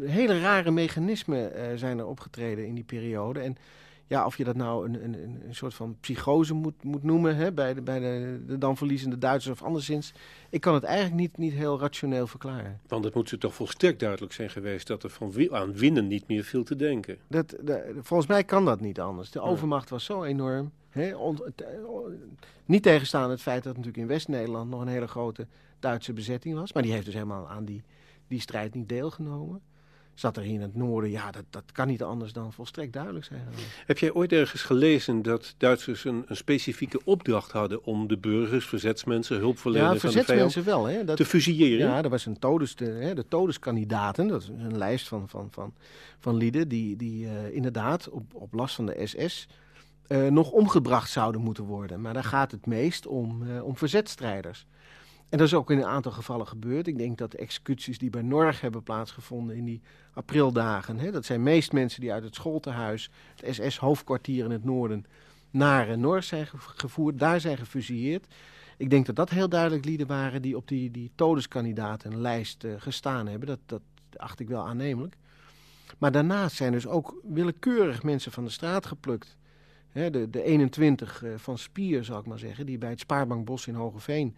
Hele 0.02 0.40
rare 0.40 0.72
mechanismen 0.72 1.52
uh, 1.56 1.64
zijn 1.76 2.00
er 2.00 2.08
opgetreden 2.08 2.66
in 2.66 2.76
die 2.76 2.84
periode. 2.84 3.40
En 3.40 3.58
ja, 4.14 4.26
of 4.26 4.38
je 4.38 4.44
dat 4.44 4.56
nou 4.56 4.86
een, 4.86 5.04
een, 5.04 5.42
een 5.48 5.56
soort 5.56 5.74
van 5.74 5.98
psychose 6.00 6.54
moet, 6.54 6.84
moet 6.84 7.04
noemen 7.04 7.36
hè, 7.36 7.52
bij, 7.52 7.74
de, 7.74 7.82
bij 7.82 8.00
de, 8.00 8.44
de 8.48 8.58
dan 8.58 8.78
verliezende 8.78 9.18
Duitsers 9.18 9.60
of 9.60 9.66
anderszins. 9.66 10.14
Ik 10.50 10.62
kan 10.62 10.74
het 10.74 10.84
eigenlijk 10.84 11.16
niet, 11.16 11.38
niet 11.38 11.54
heel 11.54 11.80
rationeel 11.80 12.28
verklaren. 12.28 12.80
Want 12.88 13.04
het 13.04 13.14
moet 13.14 13.30
ze 13.30 13.38
toch 13.38 13.54
volstrekt 13.54 14.00
duidelijk 14.00 14.34
zijn 14.34 14.50
geweest 14.50 14.88
dat 14.88 15.04
er 15.04 15.10
van 15.10 15.52
aan 15.52 15.74
winnen 15.74 16.08
niet 16.08 16.28
meer 16.28 16.44
viel 16.44 16.64
te 16.64 16.76
denken. 16.76 17.18
Dat, 17.28 17.50
de, 17.50 17.96
volgens 18.02 18.30
mij 18.30 18.44
kan 18.44 18.66
dat 18.66 18.82
niet 18.82 19.00
anders. 19.00 19.32
De 19.32 19.42
overmacht 19.42 19.90
was 19.90 20.06
zo 20.06 20.24
enorm. 20.24 20.72
Hè, 20.90 21.16
on, 21.16 21.40
niet 22.66 22.84
tegenstaan 22.84 23.30
het 23.30 23.42
feit 23.42 23.64
dat 23.64 23.76
natuurlijk 23.76 24.04
in 24.04 24.08
West-Nederland 24.08 24.70
nog 24.70 24.82
een 24.82 24.88
hele 24.88 25.08
grote 25.08 25.48
Duitse 25.80 26.14
bezetting 26.14 26.56
was. 26.56 26.74
Maar 26.74 26.84
die 26.84 26.92
heeft 26.92 27.06
dus 27.06 27.14
helemaal 27.14 27.50
aan 27.50 27.66
die, 27.66 27.84
die 28.28 28.40
strijd 28.40 28.74
niet 28.74 28.90
deelgenomen 28.90 29.62
zat 30.14 30.38
er 30.38 30.46
in 30.46 30.62
het 30.62 30.76
noorden. 30.76 31.12
Ja, 31.12 31.32
dat, 31.32 31.44
dat 31.50 31.72
kan 31.72 31.88
niet 31.88 32.04
anders 32.04 32.34
dan 32.34 32.54
volstrekt 32.54 32.94
duidelijk 32.94 33.26
zijn. 33.26 33.48
Heb 33.86 33.98
jij 33.98 34.14
ooit 34.14 34.32
ergens 34.32 34.62
gelezen 34.62 35.22
dat 35.22 35.56
Duitsers 35.58 36.06
een, 36.06 36.24
een 36.28 36.36
specifieke 36.36 37.00
opdracht 37.04 37.52
hadden 37.52 37.84
om 37.84 38.08
de 38.08 38.18
burgers, 38.18 38.66
verzetsmensen, 38.66 39.38
hulpverleners 39.38 39.94
ja, 39.94 40.00
verzetsmensen 40.00 40.64
wel, 40.64 40.86
hè, 40.86 41.04
dat, 41.04 41.18
te 41.18 41.26
fusilleren? 41.26 41.88
Ja, 41.88 42.04
er 42.04 42.10
was 42.10 42.26
een 42.26 42.40
todes, 42.40 42.76
de, 42.76 42.86
hè, 42.86 43.14
de 43.14 43.28
todeskandidaten, 43.28 44.28
dat 44.28 44.42
is 44.42 44.48
een 44.48 44.78
lijst 44.78 45.08
van, 45.08 45.30
van, 45.30 45.48
van, 45.52 45.74
van 46.20 46.36
lieden 46.36 46.68
die, 46.68 46.96
die 46.96 47.26
uh, 47.26 47.56
inderdaad 47.56 48.10
op, 48.10 48.34
op 48.34 48.54
last 48.54 48.76
van 48.76 48.86
de 48.86 49.06
SS 49.06 49.48
uh, 50.08 50.28
nog 50.28 50.52
omgebracht 50.52 51.12
zouden 51.12 51.42
moeten 51.42 51.64
worden. 51.64 52.02
Maar 52.02 52.14
daar 52.14 52.24
gaat 52.24 52.52
het 52.52 52.66
meest 52.66 53.08
om, 53.08 53.44
uh, 53.44 53.64
om 53.64 53.78
verzetstrijders. 53.78 54.66
En 55.34 55.40
dat 55.40 55.48
is 55.48 55.54
ook 55.54 55.72
in 55.72 55.78
een 55.78 55.86
aantal 55.86 56.12
gevallen 56.12 56.48
gebeurd. 56.48 56.88
Ik 56.88 56.98
denk 56.98 57.18
dat 57.18 57.32
de 57.32 57.38
executies 57.38 57.98
die 57.98 58.10
bij 58.10 58.22
Norg 58.22 58.62
hebben 58.62 58.84
plaatsgevonden 58.84 59.56
in 59.56 59.66
die 59.66 59.82
aprildagen, 60.14 60.98
hè, 60.98 61.12
dat 61.12 61.26
zijn 61.26 61.44
meest 61.44 61.72
mensen 61.72 62.02
die 62.02 62.14
uit 62.14 62.24
het 62.24 62.36
schooltehuis, 62.36 63.10
het 63.36 63.56
SS-hoofdkwartier 63.56 64.46
in 64.46 64.52
het 64.52 64.64
noorden, 64.64 65.06
naar 65.52 65.98
Norg 65.98 66.24
zijn 66.24 66.48
gevoerd, 66.58 67.20
daar 67.20 67.40
zijn 67.40 67.58
gefusilleerd. 67.58 68.28
Ik 68.78 68.90
denk 68.90 69.06
dat 69.06 69.16
dat 69.16 69.30
heel 69.30 69.50
duidelijk 69.50 69.86
lieden 69.86 70.08
waren 70.08 70.42
die 70.42 70.58
op 70.58 70.68
die, 70.68 70.92
die 70.92 71.12
todeskandidatenlijst 71.16 72.64
uh, 72.64 72.74
gestaan 72.78 73.28
hebben. 73.28 73.48
Dat, 73.48 73.60
dat 73.66 73.82
acht 74.16 74.40
ik 74.40 74.48
wel 74.48 74.68
aannemelijk. 74.68 75.16
Maar 75.98 76.12
daarnaast 76.12 76.56
zijn 76.56 76.72
dus 76.72 76.88
ook 76.88 77.20
willekeurig 77.24 78.04
mensen 78.04 78.32
van 78.32 78.44
de 78.44 78.50
straat 78.50 78.86
geplukt. 78.86 79.38
de, 79.92 80.28
de 80.30 80.44
21 80.44 81.24
uh, 81.24 81.34
van 81.38 81.58
Spier, 81.58 82.04
zal 82.04 82.20
ik 82.20 82.26
maar 82.26 82.40
zeggen, 82.40 82.66
die 82.66 82.78
bij 82.78 82.90
het 82.90 83.00
Spaarbankbos 83.00 83.68
in 83.68 83.76
Hogeveen 83.76 84.36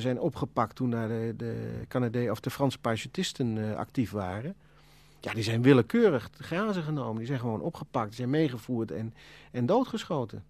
zijn 0.00 0.20
opgepakt 0.20 0.76
toen 0.76 0.90
daar 0.90 1.08
de, 1.08 1.34
de 1.36 1.80
Canadees 1.88 2.30
of 2.30 2.40
de 2.40 2.50
Franse 2.50 2.78
parachutisten 2.78 3.56
uh, 3.56 3.74
actief 3.74 4.10
waren. 4.10 4.54
Ja, 5.20 5.34
die 5.34 5.42
zijn 5.42 5.62
willekeurig 5.62 6.28
te 6.28 6.42
grazen 6.42 6.82
genomen. 6.82 7.16
Die 7.16 7.26
zijn 7.26 7.38
gewoon 7.38 7.60
opgepakt, 7.60 8.06
die 8.06 8.16
zijn 8.16 8.30
meegevoerd 8.30 8.90
en, 8.90 9.14
en 9.50 9.66
doodgeschoten. 9.66 10.44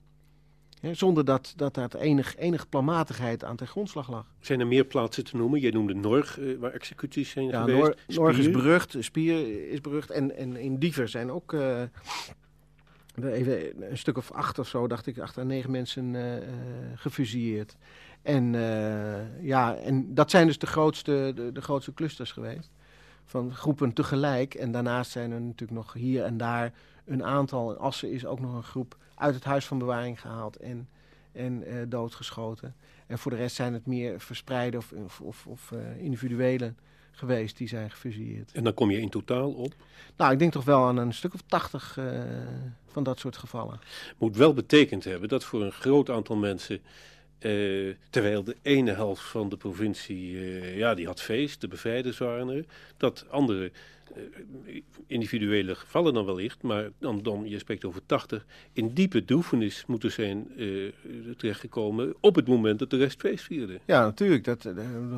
zonder 0.92 1.24
dat, 1.24 1.52
dat 1.56 1.74
daar 1.74 1.94
enig, 1.94 2.36
enige 2.36 2.66
planmatigheid 2.66 3.44
aan 3.44 3.56
ten 3.56 3.66
grondslag 3.66 4.10
lag. 4.10 4.26
Zijn 4.40 4.60
er 4.60 4.66
meer 4.66 4.84
plaatsen 4.84 5.24
te 5.24 5.36
noemen? 5.36 5.60
Jij 5.60 5.70
noemde 5.70 5.94
Norg, 5.94 6.38
uh, 6.38 6.58
waar 6.58 6.72
executies 6.72 7.30
zijn 7.30 7.46
ja, 7.46 7.60
geweest. 7.60 7.80
Nor 7.80 7.96
Norg 8.06 8.38
is 8.38 8.50
berucht, 8.50 8.96
Spier 8.98 9.70
is 9.70 9.80
berucht. 9.80 10.10
En, 10.10 10.36
en 10.36 10.56
in 10.56 10.78
Diever 10.78 11.08
zijn 11.08 11.30
ook 11.30 11.52
uh, 11.52 11.82
even 13.22 13.90
een 13.90 13.98
stuk 13.98 14.16
of 14.16 14.30
acht 14.30 14.58
of 14.58 14.68
zo, 14.68 14.86
dacht 14.86 15.06
ik, 15.06 15.18
acht 15.18 15.38
à 15.38 15.42
negen 15.42 15.70
mensen 15.70 16.16
gefusilleerd. 16.94 17.76
En, 18.22 18.54
uh, 18.54 19.44
ja, 19.44 19.74
en 19.74 20.14
dat 20.14 20.30
zijn 20.30 20.46
dus 20.46 20.58
de 20.58 20.66
grootste, 20.66 21.32
de, 21.34 21.52
de, 21.52 21.60
grootste 21.60 21.94
clusters 21.94 22.32
geweest. 22.32 22.70
Van 23.24 23.54
groepen 23.54 23.92
tegelijk. 23.92 24.54
En 24.54 24.72
daarnaast 24.72 25.10
zijn 25.10 25.30
er 25.30 25.40
natuurlijk 25.40 25.78
nog 25.78 25.92
hier 25.92 26.24
en 26.24 26.36
daar 26.36 26.72
een 27.04 27.24
aantal. 27.24 27.72
In 27.72 27.78
Assen 27.78 28.12
is 28.12 28.26
ook 28.26 28.40
nog 28.40 28.54
een 28.54 28.62
groep 28.62 28.96
uit 29.14 29.34
het 29.34 29.44
huis 29.44 29.66
van 29.66 29.78
bewaring 29.78 30.20
gehaald 30.20 30.56
en, 30.56 30.88
en 31.32 31.62
uh, 31.68 31.74
doodgeschoten. 31.88 32.74
En 33.06 33.18
voor 33.18 33.30
de 33.30 33.36
rest 33.36 33.56
zijn 33.56 33.72
het 33.72 33.86
meer 33.86 34.20
verspreide 34.20 34.76
of, 34.76 34.92
of, 34.92 35.20
of, 35.20 35.46
of 35.46 35.70
uh, 35.70 36.02
individuele 36.02 36.74
geweest 37.10 37.56
die 37.56 37.68
zijn 37.68 37.90
gefusilleerd. 37.90 38.52
En 38.52 38.64
dan 38.64 38.74
kom 38.74 38.90
je 38.90 39.00
in 39.00 39.08
totaal 39.08 39.52
op? 39.52 39.74
Nou, 40.16 40.32
ik 40.32 40.38
denk 40.38 40.52
toch 40.52 40.64
wel 40.64 40.86
aan 40.86 40.96
een 40.96 41.14
stuk 41.14 41.34
of 41.34 41.40
tachtig 41.46 41.98
van 42.86 43.02
dat 43.02 43.18
soort 43.18 43.36
gevallen. 43.36 43.80
Moet 44.18 44.36
wel 44.36 44.54
betekend 44.54 45.04
hebben 45.04 45.28
dat 45.28 45.44
voor 45.44 45.62
een 45.62 45.72
groot 45.72 46.10
aantal 46.10 46.36
mensen 46.36 46.80
uh, 47.44 47.94
terwijl 48.10 48.44
de 48.44 48.56
ene 48.62 48.92
helft 48.92 49.22
van 49.22 49.48
de 49.48 49.56
provincie, 49.56 50.32
uh, 50.32 50.76
ja, 50.76 50.94
die 50.94 51.06
had 51.06 51.22
feest, 51.22 51.60
de 51.60 51.68
bevrijders 51.68 52.18
waren 52.18 52.48
er. 52.48 52.64
Dat 52.96 53.24
andere 53.30 53.70
uh, 54.66 54.82
individuele 55.06 55.74
gevallen 55.74 56.14
dan 56.14 56.24
wellicht, 56.24 56.62
maar 56.62 56.90
dan, 56.98 57.22
dan, 57.22 57.48
je 57.48 57.58
spreekt 57.58 57.84
over 57.84 58.00
80, 58.06 58.46
in 58.72 58.88
diepe 58.94 59.24
droefenis 59.24 59.84
moeten 59.86 60.12
zijn 60.12 60.46
terechtgekomen 61.36 62.14
op 62.20 62.34
het 62.34 62.48
moment 62.48 62.78
dat 62.78 62.90
de 62.90 62.96
rest 62.96 63.20
feest 63.20 63.44
vierde. 63.44 63.80
Ja, 63.84 64.04
natuurlijk, 64.04 64.44
dat, 64.44 64.62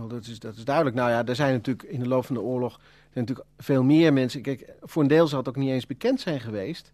dat, 0.08 0.26
is, 0.26 0.38
dat 0.38 0.56
is 0.56 0.64
duidelijk. 0.64 0.96
Nou 0.96 1.10
ja, 1.10 1.26
er 1.26 1.36
zijn 1.36 1.52
natuurlijk 1.52 1.88
in 1.88 2.00
de 2.00 2.08
loop 2.08 2.24
van 2.24 2.34
de 2.34 2.40
oorlog 2.40 2.80
zijn 3.14 3.26
natuurlijk 3.26 3.56
veel 3.58 3.82
meer 3.82 4.12
mensen. 4.12 4.42
Kijk, 4.42 4.72
voor 4.80 5.02
een 5.02 5.08
deel 5.08 5.26
zal 5.26 5.38
het 5.38 5.48
ook 5.48 5.56
niet 5.56 5.70
eens 5.70 5.86
bekend 5.86 6.20
zijn 6.20 6.40
geweest. 6.40 6.92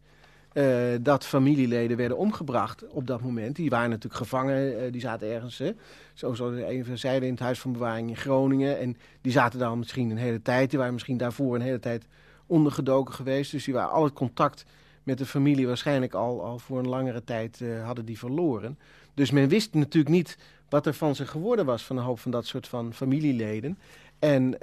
Uh, 0.55 0.94
dat 1.01 1.26
familieleden 1.26 1.96
werden 1.96 2.16
omgebracht 2.16 2.88
op 2.88 3.07
dat 3.07 3.20
moment. 3.20 3.57
Die 3.57 3.70
waren 3.70 3.90
natuurlijk 3.90 4.22
gevangen, 4.22 4.84
uh, 4.84 4.92
die 4.92 5.01
zaten 5.01 5.28
ergens, 5.28 5.59
hè, 5.59 5.72
zo 6.14 6.34
zoals 6.34 6.57
even 6.57 6.98
zeiden, 6.98 7.28
in 7.28 7.34
het 7.34 7.42
huis 7.42 7.61
van 7.61 7.72
bewaring 7.72 8.09
in 8.09 8.16
Groningen. 8.16 8.78
En 8.78 8.96
die 9.20 9.32
zaten 9.32 9.59
dan 9.59 9.78
misschien 9.78 10.11
een 10.11 10.16
hele 10.16 10.42
tijd, 10.42 10.70
die 10.70 10.78
waren 10.78 10.94
misschien 10.94 11.16
daarvoor 11.16 11.55
een 11.55 11.61
hele 11.61 11.78
tijd 11.78 12.07
ondergedoken 12.46 13.14
geweest. 13.14 13.51
Dus 13.51 13.64
die 13.64 13.74
waren 13.74 13.90
al 13.90 14.05
het 14.05 14.12
contact 14.12 14.64
met 15.03 15.18
de 15.18 15.26
familie 15.26 15.66
waarschijnlijk 15.66 16.14
al, 16.14 16.44
al 16.44 16.59
voor 16.59 16.78
een 16.78 16.88
langere 16.88 17.24
tijd 17.24 17.61
uh, 17.61 17.84
hadden 17.84 18.05
die 18.05 18.18
verloren. 18.18 18.78
Dus 19.14 19.30
men 19.30 19.48
wist 19.48 19.74
natuurlijk 19.74 20.14
niet 20.14 20.38
wat 20.68 20.86
er 20.86 20.94
van 20.94 21.14
ze 21.14 21.26
geworden 21.26 21.64
was 21.64 21.84
van 21.84 21.96
een 21.96 22.05
hoop 22.05 22.18
van 22.18 22.30
dat 22.30 22.46
soort 22.46 22.68
van 22.68 22.94
familieleden. 22.94 23.78
En 24.18 24.57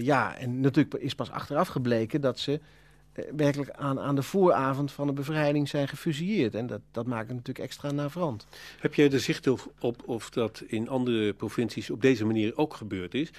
ja, 0.00 0.36
en 0.36 0.60
natuurlijk 0.60 0.94
is 0.94 1.14
pas 1.14 1.30
achteraf 1.30 1.68
gebleken 1.68 2.20
dat 2.20 2.38
ze 2.38 2.60
werkelijk 3.36 3.70
aan, 3.70 4.00
aan 4.00 4.14
de 4.14 4.22
vooravond 4.22 4.92
van 4.92 5.06
de 5.06 5.12
bevrijding 5.12 5.68
zijn 5.68 5.88
gefusilleerd. 5.88 6.54
En 6.54 6.66
dat, 6.66 6.80
dat 6.90 7.06
maakt 7.06 7.26
het 7.26 7.36
natuurlijk 7.36 7.64
extra 7.64 7.90
navrant. 7.90 8.46
Heb 8.80 8.94
jij 8.94 9.10
er 9.10 9.20
zicht 9.20 9.46
op, 9.46 9.72
op 9.80 10.02
of 10.08 10.30
dat 10.30 10.62
in 10.66 10.88
andere 10.88 11.32
provincies 11.32 11.90
op 11.90 12.02
deze 12.02 12.24
manier 12.24 12.56
ook 12.56 12.74
gebeurd 12.74 13.14
is? 13.14 13.30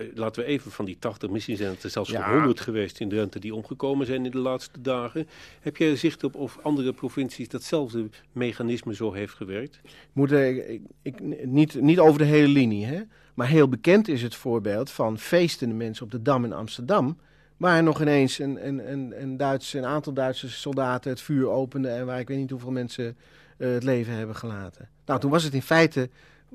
Uh, 0.00 0.06
laten 0.14 0.42
we 0.42 0.48
even 0.48 0.70
van 0.70 0.84
die 0.84 0.96
80, 0.98 1.30
misschien 1.30 1.56
zijn 1.56 1.70
het 1.70 1.82
er 1.82 1.90
zelfs 1.90 2.10
ja. 2.10 2.32
100 2.32 2.60
geweest 2.60 3.00
in 3.00 3.08
Drenthe 3.08 3.38
die 3.38 3.54
omgekomen 3.54 4.06
zijn 4.06 4.24
in 4.24 4.30
de 4.30 4.38
laatste 4.38 4.80
dagen. 4.80 5.28
Heb 5.60 5.76
jij 5.76 5.90
er 5.90 5.96
zicht 5.96 6.24
op 6.24 6.34
of 6.34 6.58
andere 6.62 6.92
provincies 6.92 7.48
datzelfde 7.48 8.08
mechanisme 8.32 8.94
zo 8.94 9.12
heeft 9.12 9.34
gewerkt? 9.34 9.80
Moet, 10.12 10.32
ik, 10.32 10.80
ik, 11.02 11.20
niet, 11.44 11.80
niet 11.80 11.98
over 11.98 12.18
de 12.18 12.24
hele 12.24 12.48
linie, 12.48 12.84
hè? 12.84 13.02
Maar 13.34 13.48
heel 13.48 13.68
bekend 13.68 14.08
is 14.08 14.22
het 14.22 14.34
voorbeeld 14.34 14.90
van 14.90 15.18
feestende 15.18 15.74
mensen 15.74 16.04
op 16.04 16.10
de 16.10 16.22
Dam 16.22 16.44
in 16.44 16.52
Amsterdam. 16.52 17.18
Waar 17.56 17.82
nog 17.82 18.00
ineens 18.00 18.38
een, 18.38 18.66
een, 18.66 18.92
een, 18.92 19.22
een, 19.22 19.36
Duitse, 19.36 19.78
een 19.78 19.84
aantal 19.84 20.12
Duitse 20.12 20.50
soldaten 20.50 21.10
het 21.10 21.20
vuur 21.20 21.48
openden. 21.48 21.96
En 21.96 22.06
waar 22.06 22.20
ik 22.20 22.28
weet 22.28 22.38
niet 22.38 22.50
hoeveel 22.50 22.70
mensen 22.70 23.16
uh, 23.58 23.72
het 23.72 23.82
leven 23.82 24.14
hebben 24.14 24.36
gelaten. 24.36 24.88
Nou, 25.06 25.20
toen 25.20 25.30
was 25.30 25.42
het 25.42 25.54
in 25.54 25.62
feite. 25.62 26.08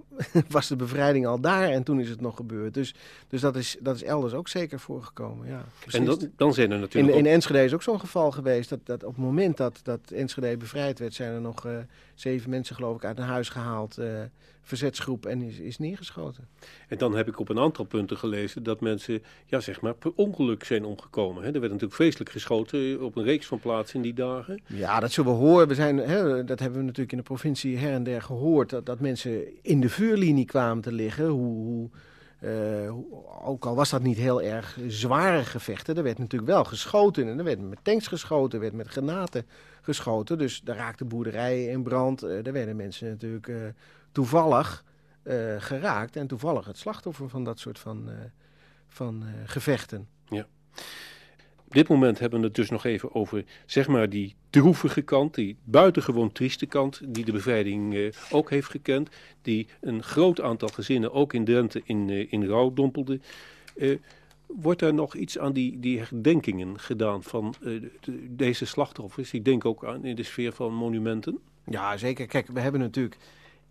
was 0.50 0.68
de 0.68 0.76
bevrijding 0.76 1.28
al 1.28 1.40
daar 1.40 1.70
en 1.70 1.84
toen 1.84 2.00
is 2.00 2.10
het 2.10 2.22
nog 2.22 2.36
gebeurd. 2.36 2.74
Dus, 2.74 2.96
dus 3.28 3.42
dat, 3.42 3.56
is, 3.56 3.78
dat 3.80 3.96
is 3.96 4.04
elders 4.04 4.34
ook 4.34 4.48
zeker 4.48 4.80
voorgekomen. 4.80 5.48
Ja, 5.48 5.66
en 5.92 6.06
dat, 6.06 6.28
dan 6.36 6.54
zijn 6.54 6.72
er 6.72 6.80
natuurlijk. 6.80 7.14
In, 7.14 7.26
in 7.26 7.32
Enschede 7.32 7.64
is 7.64 7.74
ook 7.74 7.84
zo'n 7.84 8.00
geval 8.00 8.32
geweest. 8.32 8.70
Dat, 8.70 8.80
dat 8.84 9.04
op 9.04 9.16
het 9.16 9.24
moment 9.24 9.58
dat, 9.58 9.80
dat 9.84 10.00
Enschede 10.12 10.58
bevrijd 10.58 11.00
werd, 11.00 11.14
zijn 11.14 11.34
er 11.34 11.42
nog 11.42 11.66
uh, 11.66 11.78
zeven 12.22 12.50
mensen, 12.50 12.76
geloof 12.76 12.96
ik, 12.96 13.06
uit 13.06 13.18
een 13.18 13.24
huis 13.24 13.50
gehaald. 13.50 14.00
Uh, 14.00 14.22
verzetsgroep 14.62 15.26
en 15.26 15.42
is, 15.42 15.60
is 15.60 15.78
neergeschoten. 15.78 16.48
En 16.88 16.98
dan 16.98 17.16
heb 17.16 17.28
ik 17.28 17.40
op 17.40 17.50
een 17.50 17.60
aantal 17.60 17.86
punten 17.86 18.18
gelezen 18.18 18.64
dat 18.64 18.82
mensen, 18.82 19.24
ja 19.46 19.60
zeg 19.60 19.82
maar, 19.82 19.94
per 19.94 20.12
ongeluk 20.16 20.64
zijn 20.64 20.86
omgekomen. 20.86 21.44
Hè? 21.44 21.48
Er 21.48 21.60
werd 21.60 21.72
natuurlijk 21.72 21.94
vreselijk 21.94 22.30
geschoten 22.30 23.02
op 23.02 23.16
een 23.16 23.24
reeks 23.24 23.46
van 23.46 23.60
plaatsen 23.60 23.96
in 23.96 24.02
die 24.02 24.14
dagen. 24.14 24.62
Ja, 24.66 25.00
dat 25.00 25.12
zullen 25.12 25.32
we 25.32 25.38
horen. 25.38 25.68
We 25.68 25.76
zijn, 25.76 25.98
hè, 25.98 26.44
dat 26.44 26.60
hebben 26.60 26.80
we 26.80 26.86
natuurlijk 26.86 27.12
in 27.12 27.18
de 27.18 27.24
provincie 27.24 27.78
her 27.78 27.94
en 27.94 28.04
der 28.04 28.22
gehoord, 28.22 28.70
dat, 28.70 28.86
dat 28.86 29.00
mensen 29.00 29.44
in 29.62 29.82
de 29.82 29.90
vuurlinie 29.90 30.46
kwamen 30.46 30.84
te 30.84 30.92
liggen. 30.92 31.28
Hoe, 31.28 31.56
hoe, 31.56 31.90
uh, 32.44 32.94
ook 33.48 33.66
al 33.66 33.76
was 33.76 33.90
dat 33.90 34.02
niet 34.02 34.18
heel 34.18 34.42
erg 34.42 34.78
zware 34.88 35.44
gevechten, 35.44 35.98
er 35.98 36.04
werd 36.04 36.18
natuurlijk 36.18 36.52
wel 36.52 36.64
geschoten. 36.64 37.28
En 37.28 37.38
er 37.38 37.44
werd 37.44 37.70
met 37.70 37.80
tanks 37.82 38.08
geschoten, 38.08 38.54
er 38.54 38.60
werd 38.60 38.74
met 38.74 38.88
granaten 38.88 39.46
geschoten. 39.90 40.38
Dus 40.38 40.62
daar 40.62 40.76
raakten 40.76 41.08
boerderijen 41.08 41.72
in 41.72 41.84
brand. 41.84 42.22
Er 42.22 42.54
werden 42.54 42.76
mensen 42.76 43.10
natuurlijk 43.10 43.48
uh, 43.48 43.58
toevallig 44.12 44.84
uh, 45.24 45.56
geraakt 45.58 46.16
en 46.16 46.28
toevallig 46.28 46.66
het 46.66 46.78
slachtoffer 46.78 47.30
van 47.30 47.44
dat 47.44 47.60
soort 47.60 47.80
van, 47.80 48.10
van 48.88 49.24
gevechten. 49.46 50.08
Ja. 50.26 50.48
Op 51.66 51.76
dit 51.76 51.88
moment 51.88 52.20
hebben 52.20 52.40
we 52.40 52.46
het 52.46 52.56
dus 52.56 52.70
nog 52.70 52.86
even 52.86 53.16
over 53.16 53.44
zeg 53.66 53.88
maar 53.88 54.10
die 54.10 54.36
droevige 54.50 55.02
kant, 55.02 55.34
die 55.34 55.58
buitengewoon 55.64 56.32
trieste 56.32 56.66
kant, 56.66 57.02
die 57.08 57.26
de 57.26 57.32
bevrijding 57.32 58.14
ook 58.32 58.50
heeft 58.50 58.70
gekend, 58.70 59.10
die 59.42 59.68
een 59.82 60.04
groot 60.04 60.42
aantal 60.42 60.68
gezinnen 60.68 61.14
ook 61.14 61.34
in 61.34 61.46
Drenthe 61.46 61.82
in, 61.86 62.10
in 62.32 62.46
rouw 62.46 62.74
dompelde. 62.74 63.20
Wordt 64.56 64.82
er 64.82 64.94
nog 64.94 65.16
iets 65.16 65.40
aan 65.40 65.54
die, 65.54 65.80
die 65.80 66.00
herdenkingen 66.00 66.80
gedaan 66.80 67.24
van 67.24 67.54
de, 67.62 67.92
deze 68.30 68.66
slachtoffers? 68.66 69.34
Ik 69.34 69.46
denk 69.46 69.66
ook 69.66 69.86
aan 69.86 70.06
in 70.06 70.16
de 70.16 70.24
sfeer 70.24 70.54
van 70.54 70.74
monumenten. 70.74 71.40
Ja, 71.66 71.98
zeker. 71.98 72.28
Kijk, 72.28 72.48
we 72.48 72.60
hebben 72.60 72.82
natuurlijk 72.82 73.18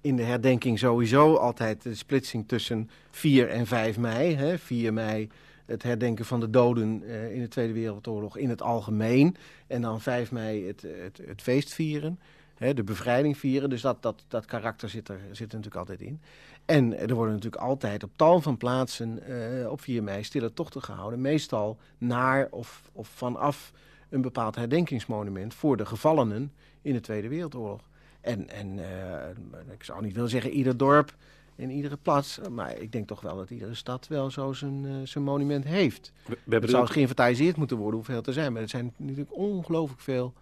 in 0.00 0.16
de 0.16 0.22
herdenking 0.22 0.78
sowieso 0.78 1.34
altijd 1.34 1.82
de 1.82 1.94
splitsing 1.94 2.48
tussen 2.48 2.90
4 3.10 3.48
en 3.48 3.66
5 3.66 3.98
mei. 3.98 4.34
Hè. 4.34 4.58
4 4.58 4.92
mei 4.92 5.28
het 5.66 5.82
herdenken 5.82 6.24
van 6.24 6.40
de 6.40 6.50
doden 6.50 7.02
uh, 7.04 7.34
in 7.34 7.40
de 7.40 7.48
Tweede 7.48 7.72
Wereldoorlog 7.72 8.36
in 8.36 8.48
het 8.48 8.62
algemeen. 8.62 9.36
En 9.66 9.82
dan 9.82 10.00
5 10.00 10.32
mei 10.32 10.66
het, 10.66 10.82
het, 10.82 11.20
het 11.26 11.42
feest 11.42 11.74
vieren, 11.74 12.18
hè, 12.54 12.74
de 12.74 12.84
bevrijding 12.84 13.38
vieren. 13.38 13.70
Dus 13.70 13.80
dat, 13.80 14.02
dat, 14.02 14.24
dat 14.28 14.44
karakter 14.44 14.88
zit 14.88 15.08
er, 15.08 15.20
zit 15.30 15.52
er 15.52 15.58
natuurlijk 15.58 15.76
altijd 15.76 16.00
in. 16.00 16.20
En 16.68 16.98
er 16.98 17.14
worden 17.14 17.34
natuurlijk 17.34 17.62
altijd 17.62 18.02
op 18.02 18.10
tal 18.16 18.40
van 18.40 18.56
plaatsen 18.56 19.20
uh, 19.28 19.70
op 19.70 19.80
4 19.80 20.02
mei 20.02 20.24
stille 20.24 20.52
tochten 20.52 20.82
gehouden. 20.82 21.20
Meestal 21.20 21.78
naar 21.98 22.48
of, 22.50 22.90
of 22.92 23.08
vanaf 23.08 23.72
een 24.08 24.20
bepaald 24.20 24.54
herdenkingsmonument 24.54 25.54
voor 25.54 25.76
de 25.76 25.86
gevallenen 25.86 26.52
in 26.82 26.92
de 26.92 27.00
Tweede 27.00 27.28
Wereldoorlog. 27.28 27.80
En, 28.20 28.48
en 28.48 28.78
uh, 28.78 29.72
ik 29.72 29.84
zou 29.84 30.02
niet 30.02 30.14
willen 30.14 30.30
zeggen 30.30 30.50
ieder 30.50 30.76
dorp 30.76 31.16
in 31.56 31.70
iedere 31.70 31.96
plaats, 31.96 32.40
maar 32.50 32.76
ik 32.76 32.92
denk 32.92 33.08
toch 33.08 33.20
wel 33.20 33.36
dat 33.36 33.50
iedere 33.50 33.74
stad 33.74 34.06
wel 34.08 34.30
zo 34.30 34.52
zijn, 34.52 34.84
uh, 34.84 34.92
zijn 35.04 35.24
monument 35.24 35.64
heeft. 35.64 36.12
We, 36.26 36.38
we 36.44 36.56
het 36.56 36.70
zou 36.70 36.82
ook... 36.82 36.90
geïnventariseerd 36.90 37.56
moeten 37.56 37.76
worden 37.76 37.94
hoeveel 37.94 38.22
er 38.22 38.32
zijn, 38.32 38.52
maar 38.52 38.62
er 38.62 38.68
zijn 38.68 38.92
natuurlijk 38.96 39.36
ongelooflijk 39.36 40.00
veel 40.00 40.34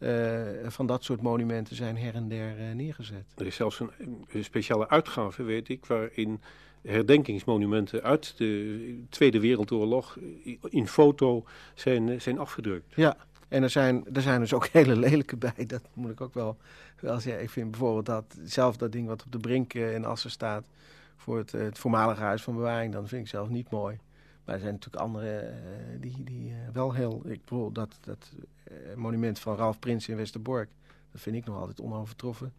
uh, 0.00 0.40
van 0.66 0.86
dat 0.86 1.04
soort 1.04 1.22
monumenten 1.22 1.76
zijn 1.76 1.96
her 1.96 2.14
en 2.14 2.28
der 2.28 2.74
neergezet. 2.74 3.24
Er 3.36 3.46
is 3.46 3.56
zelfs 3.56 3.80
een, 3.80 3.90
een, 4.28 4.44
speciale 4.44 4.88
uitgave, 4.88 5.42
weet 5.42 5.68
ik, 5.68 5.86
waarin 5.86 6.40
herdenkingsmonumenten 6.82 8.02
uit 8.02 8.34
de 8.36 9.04
Tweede 9.08 9.40
Wereldoorlog 9.40 10.18
in 10.68 10.88
foto 10.88 11.44
zijn, 11.74 12.20
zijn 12.20 12.38
afgedrukt. 12.38 12.94
Ja, 12.94 13.16
en 13.48 13.62
er 13.62 13.70
zijn, 13.70 14.04
er 14.12 14.22
zijn 14.22 14.40
dus 14.40 14.52
ook 14.52 14.66
hele 14.72 14.96
lelijke 14.96 15.36
bij, 15.36 15.66
dat 15.66 15.82
moet 15.92 16.10
ik 16.10 16.20
ook 16.20 16.34
wel 16.34 16.56
wel 17.00 17.20
zeggen. 17.20 17.42
Ik 17.42 17.50
vind 17.50 17.70
bijvoorbeeld 17.70 18.06
dat, 18.06 18.24
zelf 18.44 18.76
dat 18.76 18.92
ding 18.92 19.06
wat 19.06 19.24
op 19.24 19.32
de 19.32 19.38
brink 19.38 19.74
in 19.74 20.04
Assen 20.04 20.30
staat, 20.30 20.64
voor 21.16 21.38
het, 21.38 21.52
het 21.52 21.78
voormalige 21.78 22.22
huis 22.22 22.42
van 22.42 22.54
bewaring, 22.54 22.92
dan 22.92 23.08
vind 23.08 23.22
ik 23.22 23.28
zelf 23.28 23.48
niet 23.48 23.70
mooi. 23.70 23.98
Maar 24.44 24.54
er 24.54 24.60
zijn 24.60 24.72
natuurlijk 24.72 25.02
andere 25.02 25.42
uh, 25.42 26.00
die, 26.00 26.24
die 26.24 26.52
wel 26.72 26.92
heel, 26.92 27.22
ik 27.24 27.44
bedoel, 27.44 27.72
dat, 27.72 27.98
dat 28.00 28.32
monument 28.96 29.38
van 29.38 29.56
Ralf 29.56 29.78
Prins 29.78 30.08
in 30.08 30.16
Westerbork, 30.16 30.70
dat 31.12 31.20
vind 31.20 31.36
ik 31.36 31.44
nog 31.44 31.56
altijd 31.56 31.80
onovertroffen 31.80 32.52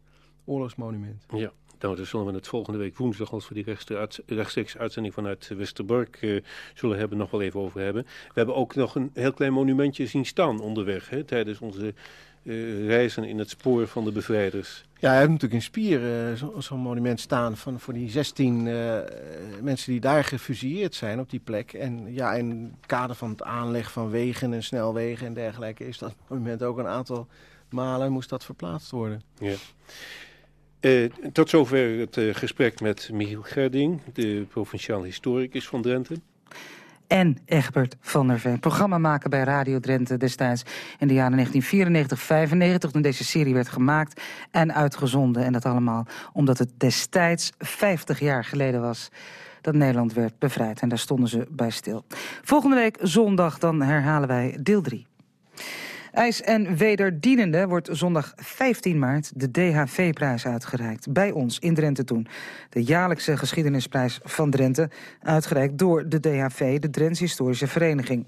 oorlogsmonument. 0.46 1.26
Ja. 1.36 1.52
Nou, 1.80 2.06
zullen 2.06 2.26
we 2.26 2.34
het 2.34 2.48
volgende 2.48 2.80
week 2.80 2.98
woensdag, 2.98 3.32
als 3.32 3.50
we 3.50 3.54
die 3.54 3.78
rechtstreeks 4.26 4.78
uitzending 4.78 5.14
vanuit 5.14 5.48
Westerbork 5.48 6.42
zullen 6.74 6.98
hebben, 6.98 7.18
nog 7.18 7.32
wel 7.32 7.42
even 7.42 7.60
over 7.60 7.82
hebben. 7.82 8.04
We 8.04 8.34
hebben 8.34 8.56
ook 8.56 8.76
nog 8.76 8.96
een 8.96 9.10
heel 9.14 9.34
klein 9.34 9.54
monumentje 9.54 10.06
zien 10.06 10.26
staan 10.26 10.60
onderweg, 10.60 11.10
hè, 11.10 11.24
tijdens 11.24 11.60
onze 11.60 11.94
uh, 12.44 12.88
reizen 12.88 13.24
in 13.24 13.40
het 13.40 13.50
spoor 13.50 13.88
van 13.88 14.04
de 14.04 14.12
bevrijders. 14.12 14.86
Ja, 15.00 15.10
hij 15.10 15.18
heeft 15.18 15.30
natuurlijk 15.30 15.62
in 15.62 15.68
Spier 15.68 16.30
uh, 16.30 16.36
zo'n 16.36 16.62
zo 16.62 16.78
monument 16.78 17.20
staan 17.20 17.58
van, 17.58 17.80
voor 17.80 17.94
die 17.94 18.10
16 18.10 18.66
uh, 18.66 19.00
mensen 19.62 19.92
die 19.92 20.02
daar 20.02 20.24
gefusilleerd 20.24 20.96
zijn 20.96 21.20
op 21.20 21.30
die 21.30 21.40
plek. 21.40 21.74
En 21.74 22.14
ja, 22.14 22.34
in 22.34 22.76
het 22.80 22.86
kader 22.86 23.16
van 23.16 23.30
het 23.30 23.44
aanleg 23.44 23.92
van 23.92 24.10
wegen 24.10 24.54
en 24.54 24.64
snelwegen 24.64 25.28
en 25.28 25.34
dergelijke 25.34 25.88
is 25.88 25.98
dat 25.98 26.16
monument 26.28 26.64
ook 26.64 26.78
een 26.78 26.88
aantal 26.88 27.28
malen 27.70 28.12
moest 28.12 28.30
dat 28.30 28.46
verplaatst 28.46 28.92
worden. 28.92 29.22
Ja. 29.40 29.56
Uh, 30.82 31.12
tot 31.32 31.50
zover 31.50 32.00
het 32.00 32.18
gesprek 32.38 32.80
met 32.80 33.10
Michiel 33.14 33.42
Gerding, 33.42 34.02
de 34.14 34.46
provinciaal 34.50 35.04
historicus 35.04 35.68
van 35.68 35.82
Drenthe. 35.82 36.16
En 37.12 37.38
Egbert 37.46 37.96
van 38.02 38.28
der 38.28 38.40
Veen, 38.40 38.60
programmamaker 38.60 39.30
bij 39.30 39.44
Radio 39.44 39.80
Drenthe 39.80 40.18
destijds 40.18 40.64
in 41.00 41.08
de 41.08 41.14
jaren 41.14 41.48
1994-95, 41.48 42.92
toen 42.92 43.02
deze 43.02 43.24
serie 43.24 43.54
werd 43.54 43.70
gemaakt 43.70 44.22
en 44.52 44.74
uitgezonden. 44.74 45.44
En 45.44 45.54
dat 45.54 45.66
allemaal 45.66 46.08
omdat 46.34 46.58
het 46.58 46.70
destijds 46.78 47.52
50 47.58 48.20
jaar 48.20 48.44
geleden 48.44 48.82
was 48.82 49.10
dat 49.62 49.74
Nederland 49.74 50.14
werd 50.14 50.40
bevrijd. 50.40 50.80
En 50.80 50.90
daar 50.90 50.98
stonden 50.98 51.30
ze 51.30 51.48
bij 51.50 51.70
stil. 51.70 52.06
Volgende 52.42 52.76
week 52.76 52.98
zondag 53.02 53.58
dan 53.58 53.82
herhalen 53.82 54.28
wij 54.28 54.58
deel 54.62 54.82
3. 54.82 55.08
IJs 56.12 56.42
en 56.42 56.76
wederdienende 56.76 57.68
wordt 57.68 57.90
zondag 57.92 58.34
15 58.36 59.00
maart 59.00 59.32
de 59.36 59.52
DHV-prijs 59.52 60.46
uitgereikt. 60.46 61.12
Bij 61.12 61.32
ons 61.32 61.60
in 61.60 61.74
Drenthe 61.74 62.04
toen. 62.04 62.28
De 62.70 62.84
jaarlijkse 62.84 63.38
geschiedenisprijs 63.38 64.20
van 64.24 64.50
Drenthe. 64.50 64.90
Uitgereikt 65.22 65.78
door 65.78 66.10
de 66.10 66.20
DHV, 66.20 66.80
de 66.80 66.90
Drents 66.90 67.20
Historische 67.20 67.68
Vereniging. 67.68 68.26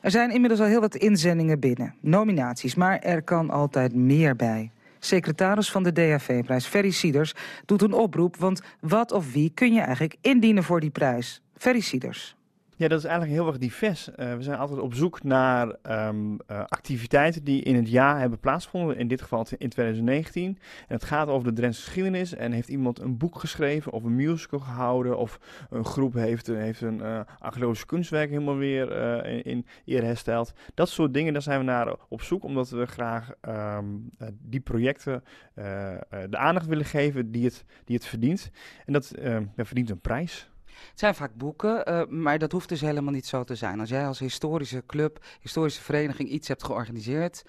Er 0.00 0.10
zijn 0.10 0.30
inmiddels 0.30 0.60
al 0.60 0.66
heel 0.66 0.80
wat 0.80 0.94
inzendingen 0.94 1.60
binnen. 1.60 1.94
Nominaties, 2.00 2.74
maar 2.74 2.98
er 2.98 3.22
kan 3.22 3.50
altijd 3.50 3.94
meer 3.94 4.36
bij. 4.36 4.70
Secretaris 4.98 5.70
van 5.70 5.82
de 5.82 5.92
DHV-prijs, 5.92 6.66
Ferry 6.66 6.90
Sieders, 6.90 7.34
doet 7.64 7.82
een 7.82 7.92
oproep. 7.92 8.36
Want 8.36 8.60
wat 8.80 9.12
of 9.12 9.32
wie 9.32 9.50
kun 9.54 9.72
je 9.72 9.80
eigenlijk 9.80 10.16
indienen 10.20 10.62
voor 10.62 10.80
die 10.80 10.90
prijs? 10.90 11.42
Ferry 11.56 11.80
Sieders. 11.80 12.36
Ja, 12.76 12.88
dat 12.88 12.98
is 12.98 13.04
eigenlijk 13.04 13.34
heel 13.38 13.46
erg 13.46 13.58
divers. 13.58 14.08
Uh, 14.08 14.34
we 14.34 14.42
zijn 14.42 14.58
altijd 14.58 14.80
op 14.80 14.94
zoek 14.94 15.22
naar 15.22 15.76
um, 15.82 16.32
uh, 16.32 16.58
activiteiten 16.64 17.44
die 17.44 17.62
in 17.62 17.74
het 17.74 17.88
jaar 17.88 18.20
hebben 18.20 18.38
plaatsgevonden. 18.38 18.96
In 18.96 19.08
dit 19.08 19.22
geval 19.22 19.46
in 19.58 19.68
2019. 19.68 20.58
En 20.88 20.94
het 20.94 21.04
gaat 21.04 21.28
over 21.28 21.48
de 21.48 21.54
Drentse 21.54 21.82
geschiedenis. 21.82 22.34
En 22.34 22.52
heeft 22.52 22.68
iemand 22.68 22.98
een 22.98 23.16
boek 23.16 23.38
geschreven 23.38 23.92
of 23.92 24.04
een 24.04 24.14
musical 24.14 24.60
gehouden. 24.60 25.18
Of 25.18 25.40
een 25.70 25.84
groep 25.84 26.14
heeft, 26.14 26.46
heeft 26.46 26.80
een 26.80 26.98
uh, 26.98 27.20
archeologisch 27.38 27.86
kunstwerk 27.86 28.30
helemaal 28.30 28.56
weer 28.56 28.92
in, 29.26 29.42
in 29.42 29.66
eer 29.84 30.04
hersteld. 30.04 30.52
Dat 30.74 30.88
soort 30.88 31.14
dingen, 31.14 31.32
daar 31.32 31.42
zijn 31.42 31.58
we 31.58 31.64
naar 31.64 31.94
op 32.08 32.22
zoek. 32.22 32.44
Omdat 32.44 32.70
we 32.70 32.86
graag 32.86 33.30
um, 33.48 34.10
die 34.38 34.60
projecten 34.60 35.24
de 35.54 36.36
aandacht 36.36 36.66
willen 36.66 36.84
geven 36.84 37.30
die 37.30 37.44
het, 37.44 37.64
die 37.84 37.96
het 37.96 38.06
verdient. 38.06 38.50
En 38.86 38.92
dat 38.92 39.12
verdient 39.56 39.90
een 39.90 40.00
prijs. 40.00 40.48
Het 40.90 40.98
zijn 40.98 41.14
vaak 41.14 41.34
boeken, 41.34 41.88
uh, 41.88 42.06
maar 42.06 42.38
dat 42.38 42.52
hoeft 42.52 42.68
dus 42.68 42.80
helemaal 42.80 43.12
niet 43.12 43.26
zo 43.26 43.44
te 43.44 43.54
zijn. 43.54 43.80
Als 43.80 43.88
jij 43.88 44.06
als 44.06 44.18
historische 44.18 44.82
club, 44.86 45.24
historische 45.40 45.82
vereniging 45.82 46.28
iets 46.28 46.48
hebt 46.48 46.64
georganiseerd 46.64 47.44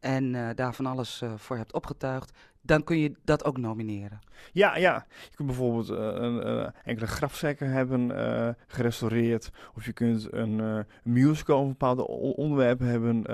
en 0.00 0.34
uh, 0.34 0.48
daar 0.54 0.74
van 0.74 0.86
alles 0.86 1.20
uh, 1.22 1.32
voor 1.36 1.56
hebt 1.56 1.72
opgetuigd, 1.72 2.38
dan 2.62 2.84
kun 2.84 2.98
je 2.98 3.12
dat 3.24 3.44
ook 3.44 3.58
nomineren. 3.58 4.18
Ja, 4.52 4.76
ja. 4.76 5.06
Je 5.30 5.36
kunt 5.36 5.48
bijvoorbeeld 5.48 5.90
uh, 5.90 5.96
een, 5.98 6.72
enkele 6.84 7.06
grafzekken 7.06 7.70
hebben 7.70 8.10
gerestaureerd. 8.66 9.50
Of 9.74 9.84
je 9.84 9.92
kunt 9.92 10.32
een 10.32 10.86
musical 11.02 11.56
over 11.56 11.68
bepaalde 11.68 12.06
onderwerpen 12.36 12.86
hebben, 12.86 13.24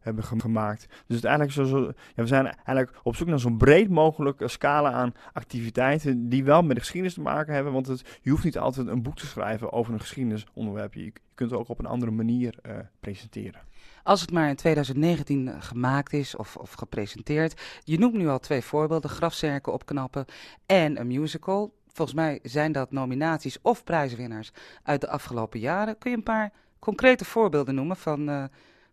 hebben 0.00 0.24
gemaakt. 0.24 0.86
Dus 0.86 1.24
uiteindelijk 1.24 1.52
zo, 1.52 1.64
zo, 1.64 1.92
ja, 2.14 2.22
we 2.22 2.26
zijn 2.26 2.44
eigenlijk 2.44 2.90
op 3.02 3.16
zoek 3.16 3.28
naar 3.28 3.38
zo'n 3.38 3.56
breed 3.56 3.88
mogelijke 3.88 4.48
scala 4.48 4.92
aan 4.92 5.14
activiteiten 5.32 6.28
die 6.28 6.44
wel 6.44 6.62
met 6.62 6.74
de 6.74 6.80
geschiedenis 6.80 7.14
te 7.14 7.20
maken 7.20 7.54
hebben. 7.54 7.72
Want 7.72 7.86
het, 7.86 8.18
je 8.20 8.30
hoeft 8.30 8.44
niet 8.44 8.58
altijd 8.58 8.86
een 8.86 9.02
boek 9.02 9.16
te 9.16 9.26
schrijven 9.26 9.72
over 9.72 9.92
een 9.92 10.00
geschiedenisonderwerp. 10.00 10.94
Je, 10.94 11.04
je 11.04 11.12
kunt 11.34 11.50
het 11.50 11.60
ook 11.60 11.68
op 11.68 11.78
een 11.78 11.86
andere 11.86 12.12
manier 12.12 12.54
presenteren. 13.00 13.60
Als 14.02 14.20
het 14.20 14.30
maar 14.30 14.48
in 14.48 14.56
2019 14.56 15.62
gemaakt 15.62 16.12
is 16.12 16.36
of, 16.36 16.56
of 16.56 16.72
gepresenteerd. 16.72 17.60
Je 17.84 17.98
noemt 17.98 18.14
nu 18.14 18.28
al 18.28 18.38
twee 18.38 18.62
voorbeelden: 18.62 19.10
grafzerken 19.10 19.72
opknappen 19.72 20.24
en 20.66 21.00
een 21.00 21.06
musical. 21.06 21.74
Volgens 21.86 22.16
mij 22.16 22.38
zijn 22.42 22.72
dat 22.72 22.92
nominaties 22.92 23.58
of 23.62 23.84
prijswinnaars 23.84 24.52
uit 24.82 25.00
de 25.00 25.08
afgelopen 25.08 25.60
jaren. 25.60 25.98
Kun 25.98 26.10
je 26.10 26.16
een 26.16 26.22
paar 26.22 26.52
concrete 26.78 27.24
voorbeelden 27.24 27.74
noemen 27.74 27.96
van, 27.96 28.28
uh, 28.28 28.44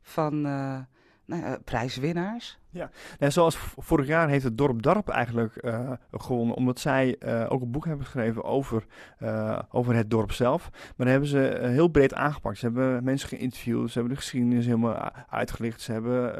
van 0.01 0.45
uh, 0.45 0.77
nou 1.25 1.57
prijswinnaars? 1.59 2.59
Ja, 2.71 2.89
en 3.19 3.31
zoals 3.31 3.57
vorig 3.77 4.07
jaar 4.07 4.29
heeft 4.29 4.43
het 4.43 4.57
Dorp 4.57 4.81
Darp 4.81 5.07
eigenlijk 5.07 5.53
uh, 5.61 5.91
gewonnen, 6.11 6.55
omdat 6.55 6.79
zij 6.79 7.15
uh, 7.19 7.45
ook 7.49 7.61
een 7.61 7.71
boek 7.71 7.85
hebben 7.85 8.05
geschreven 8.05 8.43
over, 8.43 8.85
uh, 9.23 9.59
over 9.69 9.95
het 9.95 10.09
dorp 10.09 10.31
zelf. 10.31 10.69
Maar 10.71 10.93
dat 10.95 11.07
hebben 11.07 11.29
ze 11.29 11.59
heel 11.61 11.87
breed 11.87 12.13
aangepakt. 12.13 12.57
Ze 12.57 12.65
hebben 12.65 13.03
mensen 13.03 13.29
geïnterviewd, 13.29 13.87
ze 13.91 13.93
hebben 13.93 14.13
de 14.13 14.21
geschiedenis 14.21 14.65
helemaal 14.65 15.11
uitgelicht, 15.29 15.81
ze 15.81 15.91
hebben 15.91 16.33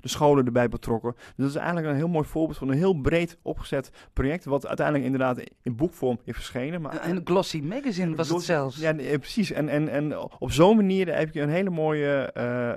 de 0.00 0.08
scholen 0.08 0.46
erbij 0.46 0.68
betrokken. 0.68 1.12
Dus 1.14 1.32
dat 1.36 1.48
is 1.48 1.54
eigenlijk 1.54 1.86
een 1.86 1.96
heel 1.96 2.08
mooi 2.08 2.26
voorbeeld 2.26 2.58
van 2.58 2.68
een 2.68 2.76
heel 2.76 2.94
breed 2.94 3.38
opgezet 3.42 3.90
project, 4.12 4.44
wat 4.44 4.66
uiteindelijk 4.66 5.06
inderdaad 5.06 5.42
in 5.62 5.76
boekvorm 5.76 6.18
is 6.24 6.34
verschenen. 6.34 6.80
Maar 6.80 6.96
en 6.96 7.20
Glossy 7.24 7.60
Magazine 7.60 8.16
was 8.16 8.28
het 8.28 8.42
zelfs. 8.42 8.76
Ja, 8.76 8.94
precies. 8.94 9.50
En, 9.50 9.68
en, 9.68 9.88
en 9.88 10.18
op 10.38 10.52
zo'n 10.52 10.76
manier 10.76 11.16
heb 11.16 11.34
je 11.34 11.40
een 11.40 11.48
hele 11.48 11.70
mooie 11.70 12.30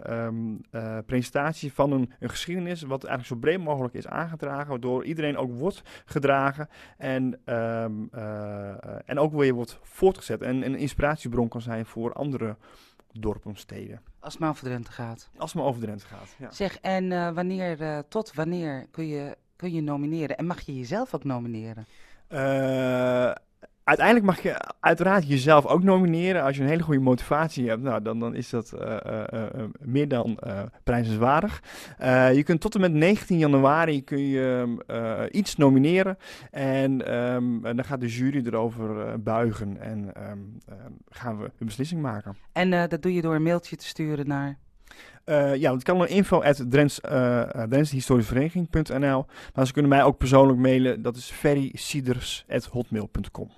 um, 0.10 0.62
presentatie 1.06 1.74
van 1.74 1.92
een, 1.92 2.12
een 2.20 2.30
geschiedenis 2.30 2.84
wat 3.02 3.10
eigenlijk 3.10 3.42
zo 3.42 3.50
breed 3.50 3.64
mogelijk 3.66 3.94
is 3.94 4.08
aangedragen, 4.08 4.70
waardoor 4.70 5.06
iedereen 5.06 5.38
ook 5.38 5.52
wordt 5.52 5.82
gedragen 6.06 6.70
en, 6.98 7.24
um, 7.46 8.10
uh, 8.16 9.10
en 9.10 9.20
ook 9.20 9.34
weer 9.34 9.54
wordt 9.54 9.80
voortgezet 9.82 10.42
en 10.42 10.66
een 10.66 10.76
inspiratiebron 10.76 11.48
kan 11.48 11.62
zijn 11.62 11.86
voor 11.86 12.14
andere 12.14 12.56
dorpen, 13.12 13.56
steden. 13.56 14.02
Als 14.20 14.34
het 14.34 14.42
maar 14.42 14.50
over 14.50 14.64
Drenthe 14.64 14.92
gaat. 14.92 15.30
Als 15.38 15.52
het 15.52 15.60
maar 15.62 15.70
over 15.70 15.82
Drenthe 15.82 16.06
gaat, 16.06 16.36
ja. 16.38 16.52
Zeg, 16.52 16.80
en 16.80 17.12
uh, 17.12 17.32
wanneer, 17.32 17.82
uh, 17.82 18.00
tot 18.10 18.34
wanneer 18.34 18.88
kun 18.92 19.08
je, 19.08 19.38
kun 19.56 19.72
je 19.72 19.82
nomineren? 19.82 20.38
En 20.38 20.46
mag 20.46 20.62
je 20.62 20.78
jezelf 20.78 21.14
ook 21.14 21.24
nomineren? 21.24 21.86
Uiteindelijk 23.86 24.26
mag 24.26 24.42
je 24.42 24.58
uiteraard 24.80 25.28
jezelf 25.28 25.66
ook 25.66 25.84
nomineren. 25.84 26.44
Als 26.44 26.56
je 26.56 26.62
een 26.62 26.68
hele 26.68 26.84
goede 26.84 27.00
motivatie 27.00 27.70
hebt, 27.70 27.82
nou, 27.82 28.02
dan, 28.02 28.20
dan 28.20 28.36
is 28.36 28.50
dat 28.50 28.74
uh, 28.76 28.98
uh, 29.06 29.24
uh, 29.34 29.44
meer 29.80 30.08
dan 30.08 30.40
prijzenswaardig. 30.84 31.62
je 32.34 32.42
kunt 32.46 32.62
tot 32.62 32.76
en 32.76 32.82
met 32.82 32.94
19 32.94 33.38
januari 33.38 34.04
kun 34.04 34.28
je 34.28 35.30
iets 35.32 35.56
nomineren. 35.56 36.18
En 36.52 37.14
um, 37.14 37.62
dan 37.62 37.84
gaat 37.84 38.00
de 38.00 38.08
jury 38.08 38.46
erover 38.46 39.22
buigen 39.22 39.82
en 39.82 40.12
um, 40.32 40.58
gaan 41.10 41.40
we 41.40 41.44
een 41.44 41.66
beslissing 41.66 42.02
maken. 42.02 42.36
En 42.52 42.90
dat 42.90 43.02
doe 43.02 43.14
je 43.14 43.22
door 43.22 43.36
een 43.36 43.44
mailtje 43.44 43.76
te 43.76 43.86
sturen 43.86 44.28
naar... 44.28 44.58
Uh, 45.26 45.56
ja, 45.56 45.74
het 45.74 45.84
kan 45.84 45.98
naar 45.98 46.10
info 46.10 46.42
at 46.42 46.66
Drents, 46.70 47.00
uh, 47.06 47.12
Maar 49.54 49.66
ze 49.66 49.74
kunnen 49.74 49.92
mij 49.92 50.04
ook 50.04 50.18
persoonlijk 50.18 50.60
mailen. 50.60 51.02
Dat 51.02 51.16
is 51.16 51.32
ferrysieders.hotmail.com 51.32 53.50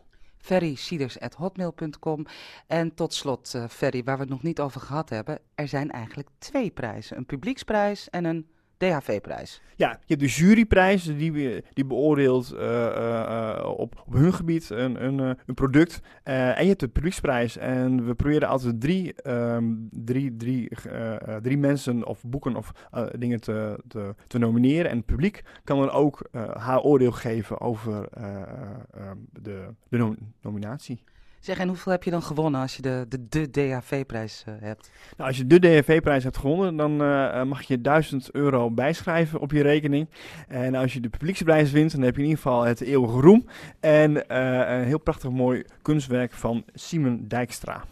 ferrysieders.hotmail.com. 0.48 2.26
En 2.68 2.94
tot 2.94 3.14
slot, 3.14 3.54
uh, 3.56 3.68
Ferry, 3.70 4.04
waar 4.04 4.16
we 4.16 4.22
het 4.22 4.32
nog 4.32 4.44
niet 4.44 4.60
over 4.60 4.82
gehad 4.82 5.10
hebben, 5.10 5.40
er 5.56 5.68
zijn 5.68 5.92
eigenlijk 5.92 6.30
twee 6.38 6.70
prijzen. 6.70 7.18
Een 7.18 7.26
publieksprijs 7.26 8.10
en 8.10 8.26
een 8.26 8.48
DHV-prijs. 8.78 9.62
Ja, 9.76 9.90
je 9.90 10.16
hebt 10.16 10.20
de 10.20 10.28
juryprijs, 10.28 11.04
die, 11.04 11.64
die 11.74 11.86
beoordeelt 11.86 12.54
uh, 12.54 12.60
uh, 12.62 13.74
op, 13.78 14.04
op 14.06 14.14
hun 14.14 14.34
gebied 14.34 14.70
een, 14.70 15.04
een, 15.04 15.20
een 15.46 15.54
product. 15.54 16.00
en 16.24 16.62
je 16.62 16.68
hebt 16.68 16.80
de 16.80 16.88
publieksprijs. 16.88 17.58
En 17.58 18.06
we 18.06 18.16
proberen 18.16 18.48
altijd 18.48 18.82
drie, 18.82 19.30
um, 19.32 19.90
drie, 19.92 20.36
drie, 20.36 20.70
drie 21.42 21.58
mensen 21.58 22.06
of 22.06 22.24
boeken 22.26 22.56
of 22.56 22.72
dingen 23.18 23.42
te, 23.42 23.84
te, 23.88 24.16
te, 24.28 24.38
nomineren. 24.38 24.92
En 24.92 24.98
het 24.98 25.06
publiek 25.06 25.44
kan 25.64 25.80
dan 25.80 25.90
ook 25.90 26.30
haar 26.54 26.82
oordeel 26.82 27.12
geven 27.12 27.62
over 27.62 28.08
de, 29.32 29.68
de 29.90 30.16
nominatie. 30.42 31.04
Zeg, 31.48 31.58
en 31.58 31.68
hoeveel 31.68 31.92
heb 31.92 32.04
je 32.04 32.12
dan 32.12 32.22
gewonnen 32.22 32.62
als 32.62 32.76
je 32.76 32.82
de, 32.82 33.06
de, 33.10 33.28
de 33.30 33.50
DHV-prijs 33.50 34.44
uh, 34.50 34.56
hebt? 34.60 34.92
Nou, 35.18 35.30
als 35.30 35.38
je 35.38 35.48
de 35.48 35.60
DHV-prijs 35.60 36.24
hebt 36.24 36.38
gewonnen, 36.38 36.76
dan 36.76 37.02
uh, 37.02 37.44
mag 37.44 37.62
je 37.62 37.82
1000 37.82 38.32
euro 38.32 38.72
bijschrijven 38.72 39.40
op 39.40 39.52
je 39.52 39.62
rekening. 39.62 40.08
En 40.48 40.76
als 40.76 40.94
je 40.94 41.00
de 41.00 41.10
publieksprijs 41.10 41.72
wint, 41.72 41.92
dan 41.92 42.02
heb 42.02 42.16
je 42.16 42.22
in 42.22 42.28
ieder 42.28 42.42
geval 42.42 42.64
het 42.64 42.82
eeuwige 42.82 43.20
roem. 43.20 43.46
En 43.80 44.12
uh, 44.12 44.24
een 44.68 44.84
heel 44.84 45.00
prachtig 45.00 45.30
mooi 45.30 45.64
kunstwerk 45.82 46.32
van 46.32 46.64
Simon 46.74 47.26
Dijkstra. 47.28 47.84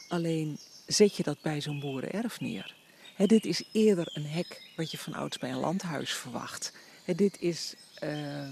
Alleen 0.09 0.59
zet 0.87 1.17
je 1.17 1.23
dat 1.23 1.41
bij 1.43 1.61
zo'n 1.61 1.81
boerenerf 1.81 2.41
neer. 2.41 2.75
Dit 3.17 3.45
is 3.45 3.63
eerder 3.73 4.11
een 4.13 4.27
hek 4.27 4.63
wat 4.77 4.91
je 4.91 4.99
van 4.99 5.15
ouds 5.15 5.39
bij 5.39 5.51
een 5.51 5.59
landhuis 5.59 6.13
verwacht. 6.13 6.73
Dit 7.05 7.41
is, 7.41 7.75
uh, 8.05 8.49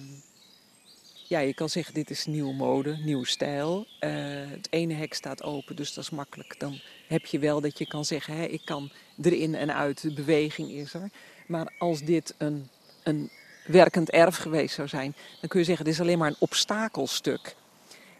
ja, 1.33 1.39
je 1.39 1.55
kan 1.55 1.69
zeggen 1.69 1.95
dit 1.95 2.11
is 2.11 2.27
nieuwe 2.27 2.55
mode, 2.55 2.97
nieuwe 2.97 3.27
stijl. 3.27 3.87
Uh, 4.01 4.11
het 4.51 4.67
ene 4.71 4.95
hek 4.95 5.15
staat 5.15 5.43
open, 5.43 5.77
dus 5.77 5.95
dat 5.95 6.05
is 6.05 6.11
makkelijk. 6.11 6.55
Dan 6.59 6.81
heb 7.09 7.27
je 7.27 7.39
wel 7.39 7.61
dat 7.61 7.79
je 7.79 7.87
kan 7.87 8.05
zeggen, 8.05 8.53
ik 8.53 8.63
kan 8.65 8.91
erin 9.23 9.55
en 9.55 9.75
uit, 9.75 10.03
de 10.03 10.13
beweging 10.13 10.71
is 10.71 10.95
er. 10.95 11.11
Maar 11.47 11.73
als 11.79 12.01
dit 12.01 12.35
een, 12.39 12.69
een 13.03 13.31
werkend 13.67 14.11
erf 14.11 14.37
geweest 14.37 14.75
zou 14.75 14.89
zijn, 14.89 15.15
dan 15.41 15.49
kun 15.49 15.61
je 15.61 15.67
zeggen, 15.67 15.85
dit 15.85 15.95
is 15.95 16.01
alleen 16.01 16.19
maar 16.19 16.29
een 16.29 16.37
obstakelstuk. 16.39 17.55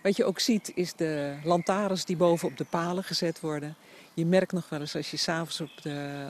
Wat 0.03 0.17
je 0.17 0.25
ook 0.25 0.41
ziet 0.41 0.73
is 0.75 0.95
de 0.95 1.37
lantaarns 1.45 2.05
die 2.05 2.17
boven 2.17 2.49
op 2.49 2.57
de 2.57 2.65
palen 2.65 3.05
gezet 3.05 3.41
worden. 3.41 3.77
Je 4.15 4.27
merkt 4.27 4.53
nog 4.53 4.69
wel 4.69 4.81
eens 4.81 4.97
als 4.97 5.11
je 5.11 5.17
s'avonds, 5.17 5.61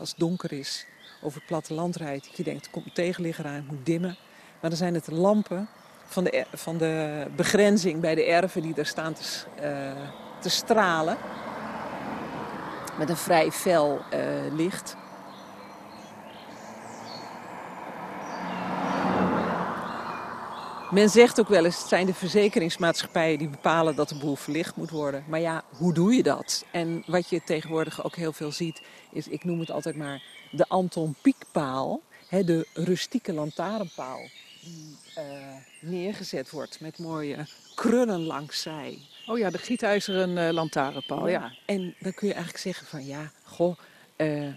als 0.01 0.11
het 0.11 0.19
donker 0.19 0.53
is, 0.53 0.87
over 1.21 1.39
het 1.39 1.47
platteland 1.47 1.97
rijdt, 1.97 2.27
dat 2.27 2.37
je 2.37 2.43
denkt, 2.43 2.65
er 2.65 2.71
komt 2.71 2.87
een 2.87 2.93
tegenligger 2.93 3.47
aan, 3.47 3.55
het 3.55 3.71
moet 3.71 3.87
dimmen. 3.87 4.17
Maar 4.61 4.71
dan 4.71 4.79
zijn 4.79 4.95
het 4.95 5.07
lampen 5.11 5.69
van 6.13 6.25
de, 6.25 6.45
van 6.53 6.77
de 6.77 7.27
begrenzing 7.37 8.01
bij 8.01 8.15
de 8.15 8.25
erven 8.25 8.63
die 8.63 8.75
daar 8.75 8.87
staan 8.87 9.13
te, 9.13 9.23
uh, 9.63 9.91
te 10.41 10.49
stralen. 10.49 11.17
Met 12.99 13.09
een 13.09 13.17
vrij 13.17 13.53
fel 13.53 14.01
uh, 14.15 14.55
licht. 14.55 14.97
Men 20.91 21.09
zegt 21.09 21.41
ook 21.41 21.49
wel 21.49 21.65
eens, 21.65 21.79
het 21.79 21.89
zijn 21.89 22.07
de 22.07 22.15
verzekeringsmaatschappijen 22.15 23.39
die 23.39 23.49
bepalen 23.49 23.97
dat 23.97 24.09
de 24.09 24.19
boel 24.19 24.37
verlicht 24.37 24.77
moet 24.77 24.91
worden. 24.91 25.25
Maar 25.29 25.41
ja, 25.41 25.63
hoe 25.77 25.95
doe 25.95 26.15
je 26.15 26.23
dat? 26.23 26.65
En 26.71 27.03
wat 27.07 27.29
je 27.29 27.43
tegenwoordig 27.45 28.05
ook 28.05 28.17
heel 28.17 28.33
veel 28.33 28.53
ziet, 28.53 28.83
is, 29.13 29.29
ik 29.29 29.45
noem 29.45 29.61
het 29.61 29.71
altijd 29.71 29.97
maar 29.97 30.23
de 30.51 30.69
Anton 30.69 31.15
Pieckpaal. 31.23 32.01
Hè, 32.29 32.45
de 32.45 32.67
rustieke 32.75 33.33
lantaarnpaal 33.33 34.21
die 34.63 34.97
uh, 35.19 35.25
neergezet 35.81 36.51
wordt 36.51 36.81
met 36.81 36.99
mooie 36.99 37.47
krullen 37.75 38.21
langs 38.21 38.63
zij. 38.63 38.99
Oh 39.27 39.39
ja, 39.39 39.51
de 39.51 39.59
gietijzeren 39.59 40.37
uh, 40.37 40.51
lantaarnpaal, 40.51 41.29
ja. 41.29 41.41
ja. 41.41 41.53
En 41.67 41.95
dan 41.99 42.15
kun 42.15 42.29
je 42.29 42.35
eigenlijk 42.35 42.65
zeggen 42.65 42.87
van 42.87 43.07
ja, 43.07 43.31
goh, 43.45 43.79
uh, 44.17 44.49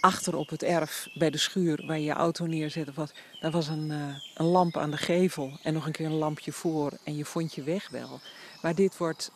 achter 0.00 0.36
op 0.36 0.48
het 0.48 0.62
erf 0.62 1.08
bij 1.14 1.30
de 1.30 1.38
schuur 1.38 1.86
waar 1.86 1.98
je 1.98 2.04
je 2.04 2.12
auto 2.12 2.46
neerzet 2.46 2.88
of 2.88 2.94
wat, 2.94 3.12
daar 3.40 3.50
was 3.50 3.68
een, 3.68 3.90
een 4.34 4.46
lamp 4.46 4.76
aan 4.76 4.90
de 4.90 4.96
gevel 4.96 5.58
en 5.62 5.74
nog 5.74 5.86
een 5.86 5.92
keer 5.92 6.06
een 6.06 6.12
lampje 6.12 6.52
voor 6.52 6.98
en 7.04 7.16
je 7.16 7.24
vond 7.24 7.54
je 7.54 7.62
weg 7.62 7.88
wel. 7.88 8.20
Maar 8.62 8.74
dit, 8.74 8.96
wordt, 8.96 9.30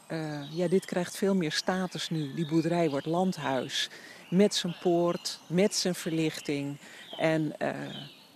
ja, 0.50 0.68
dit 0.68 0.84
krijgt 0.84 1.16
veel 1.16 1.34
meer 1.34 1.52
status 1.52 2.10
nu. 2.10 2.34
Die 2.34 2.48
boerderij 2.48 2.90
wordt 2.90 3.06
landhuis 3.06 3.88
met 4.30 4.54
zijn 4.54 4.76
poort, 4.80 5.40
met 5.46 5.74
zijn 5.74 5.94
verlichting 5.94 6.78
en 7.18 7.52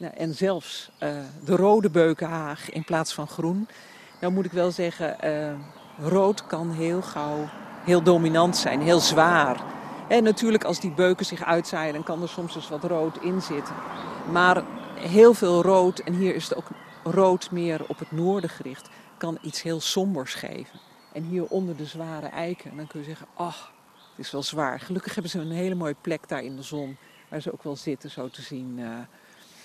nou, 0.02 0.14
en 0.14 0.34
zelfs 0.34 0.90
uh, 1.02 1.08
de 1.44 1.56
rode 1.56 1.90
beukenhaag 1.90 2.70
in 2.70 2.84
plaats 2.84 3.14
van 3.14 3.26
groen. 3.26 3.68
Nou 4.20 4.32
moet 4.32 4.44
ik 4.44 4.52
wel 4.52 4.70
zeggen, 4.70 5.16
uh, 5.24 6.08
rood 6.08 6.46
kan 6.46 6.70
heel 6.70 7.02
gauw 7.02 7.48
heel 7.84 8.02
dominant 8.02 8.56
zijn, 8.56 8.80
heel 8.80 9.00
zwaar. 9.00 9.62
En 10.08 10.22
natuurlijk 10.22 10.64
als 10.64 10.80
die 10.80 10.90
beuken 10.90 11.26
zich 11.26 11.44
uitzaaien, 11.44 11.92
dan 11.92 12.02
kan 12.02 12.22
er 12.22 12.28
soms 12.28 12.54
eens 12.54 12.68
wat 12.68 12.84
rood 12.84 13.22
in 13.22 13.42
zitten. 13.42 13.74
Maar 14.30 14.62
heel 14.94 15.34
veel 15.34 15.62
rood, 15.62 15.98
en 15.98 16.14
hier 16.14 16.34
is 16.34 16.48
het 16.48 16.56
ook 16.56 16.68
rood 17.04 17.50
meer 17.50 17.80
op 17.86 17.98
het 17.98 18.12
noorden 18.12 18.50
gericht, 18.50 18.88
kan 19.16 19.38
iets 19.42 19.62
heel 19.62 19.80
sombers 19.80 20.34
geven. 20.34 20.80
En 21.12 21.22
hier 21.22 21.44
onder 21.44 21.76
de 21.76 21.86
zware 21.86 22.26
eiken, 22.26 22.76
dan 22.76 22.86
kun 22.86 23.00
je 23.00 23.06
zeggen, 23.06 23.26
ach, 23.34 23.72
het 24.10 24.26
is 24.26 24.30
wel 24.30 24.42
zwaar. 24.42 24.80
Gelukkig 24.80 25.14
hebben 25.14 25.32
ze 25.32 25.38
een 25.38 25.50
hele 25.50 25.74
mooie 25.74 25.96
plek 26.00 26.28
daar 26.28 26.42
in 26.42 26.56
de 26.56 26.62
zon, 26.62 26.96
waar 27.28 27.40
ze 27.40 27.52
ook 27.52 27.62
wel 27.62 27.76
zitten 27.76 28.10
zo 28.10 28.28
te 28.28 28.42
zien... 28.42 28.78
Uh, 28.78 28.98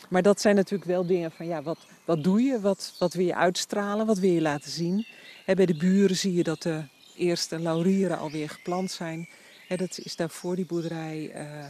maar 0.08 0.22
dat 0.22 0.42
zijn 0.42 0.56
natuurlijk 0.56 0.90
wel 0.90 1.06
dingen 1.06 1.32
van 1.32 1.48
ja, 1.48 1.62
wat, 1.62 1.78
wat 2.06 2.24
doe 2.24 2.42
je? 2.42 2.60
Wat, 2.60 2.94
wat 3.00 3.14
wil 3.14 3.26
je 3.26 3.36
uitstralen? 3.36 4.06
Wat 4.06 4.20
wil 4.20 4.32
je 4.32 4.42
laten 4.42 4.72
zien? 4.72 5.06
bij 5.46 5.66
de 5.66 5.78
buren 5.78 6.16
zie 6.16 6.34
je 6.34 6.44
dat 6.44 6.62
de 6.62 6.84
eerste 7.16 7.60
laurieren 7.60 8.18
alweer 8.18 8.50
geplant 8.50 8.92
zijn. 8.92 9.30
dat 9.68 10.00
is 10.04 10.16
daar 10.16 10.30
voor 10.30 10.56
die 10.56 10.66
boerderij 10.66 11.32
uh, 11.36 11.66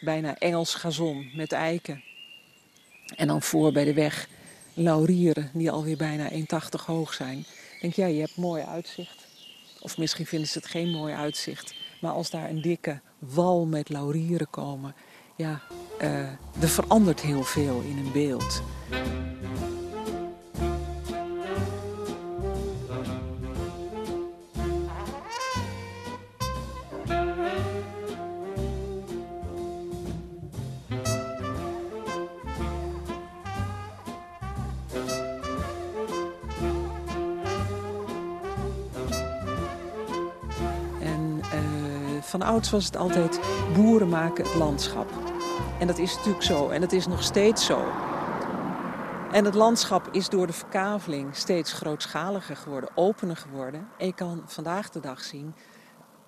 bijna 0.00 0.38
Engels 0.38 0.74
gazon 0.74 1.30
met 1.34 1.52
eiken. 1.52 2.02
En 3.16 3.26
dan 3.26 3.42
voor 3.42 3.72
bij 3.72 3.84
de 3.84 3.94
weg 3.94 4.28
laurieren 4.74 5.50
die 5.52 5.70
alweer 5.70 5.96
bijna 5.96 6.30
1,80 6.30 6.36
hoog 6.86 7.14
zijn. 7.14 7.44
Denk, 7.80 7.94
ja, 7.94 8.06
je 8.06 8.20
hebt 8.20 8.36
mooi 8.36 8.62
uitzicht. 8.62 9.26
Of 9.80 9.98
misschien 9.98 10.26
vinden 10.26 10.48
ze 10.48 10.58
het 10.58 10.66
geen 10.66 10.90
mooi 10.90 11.14
uitzicht. 11.14 11.74
Maar 12.00 12.12
als 12.12 12.30
daar 12.30 12.48
een 12.48 12.62
dikke 12.62 13.00
wal 13.18 13.66
met 13.66 13.88
laurieren 13.88 14.50
komen, 14.50 14.94
ja, 15.36 15.62
uh, 16.02 16.18
er 16.60 16.68
verandert 16.68 17.20
heel 17.20 17.42
veel 17.42 17.80
in 17.80 17.98
een 17.98 18.12
beeld. 18.12 18.62
En 41.00 41.40
uh, 41.40 42.22
van 42.22 42.42
ouds 42.42 42.70
was 42.70 42.84
het 42.84 42.96
altijd 42.96 43.40
boeren 43.74 44.08
maken 44.08 44.44
het 44.44 44.54
landschap. 44.54 45.23
En 45.80 45.86
dat 45.86 45.98
is 45.98 46.16
natuurlijk 46.16 46.44
zo. 46.44 46.68
En 46.68 46.80
dat 46.80 46.92
is 46.92 47.06
nog 47.06 47.22
steeds 47.22 47.64
zo. 47.64 47.92
En 49.32 49.44
het 49.44 49.54
landschap 49.54 50.08
is 50.12 50.28
door 50.28 50.46
de 50.46 50.52
verkaveling 50.52 51.36
steeds 51.36 51.72
grootschaliger 51.72 52.56
geworden, 52.56 52.90
opener 52.94 53.36
geworden. 53.36 53.88
En 53.98 54.06
je 54.06 54.14
kan 54.14 54.42
vandaag 54.46 54.90
de 54.90 55.00
dag 55.00 55.24
zien, 55.24 55.54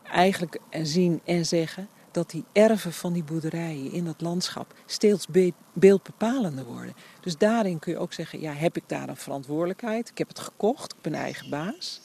eigenlijk 0.03 0.59
zien 0.83 1.21
en 1.25 1.47
zeggen 1.47 1.89
dat 2.11 2.31
die 2.31 2.45
erven 2.53 2.93
van 2.93 3.13
die 3.13 3.25
boerderijen 3.25 3.93
in 3.93 4.05
dat 4.05 4.21
landschap 4.21 4.75
steeds 4.87 5.27
beeldbepalender 5.73 6.65
worden. 6.65 6.95
Dus 7.21 7.37
daarin 7.37 7.79
kun 7.79 7.93
je 7.93 7.99
ook 7.99 8.13
zeggen, 8.13 8.41
ja, 8.41 8.53
heb 8.53 8.77
ik 8.77 8.85
daar 8.87 9.09
een 9.09 9.17
verantwoordelijkheid? 9.17 10.09
Ik 10.09 10.19
heb 10.19 10.29
het 10.29 10.39
gekocht, 10.39 10.93
ik 10.93 11.01
ben 11.01 11.15
eigen 11.15 11.51
baas. 11.51 12.01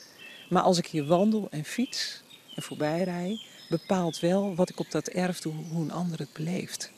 Maar 0.49 0.61
als 0.63 0.77
ik 0.77 0.87
hier 0.87 1.05
wandel 1.05 1.47
en 1.49 1.63
fiets 1.63 2.23
en 2.55 2.63
voorbij 2.63 3.03
rij, 3.03 3.45
bepaalt 3.69 4.19
wel 4.19 4.55
wat 4.55 4.69
ik 4.69 4.79
op 4.79 4.91
dat 4.91 5.07
erf 5.07 5.39
doe, 5.39 5.53
hoe 5.71 5.83
een 5.83 5.91
ander 5.91 6.19
het 6.19 6.33
beleeft. 6.33 6.91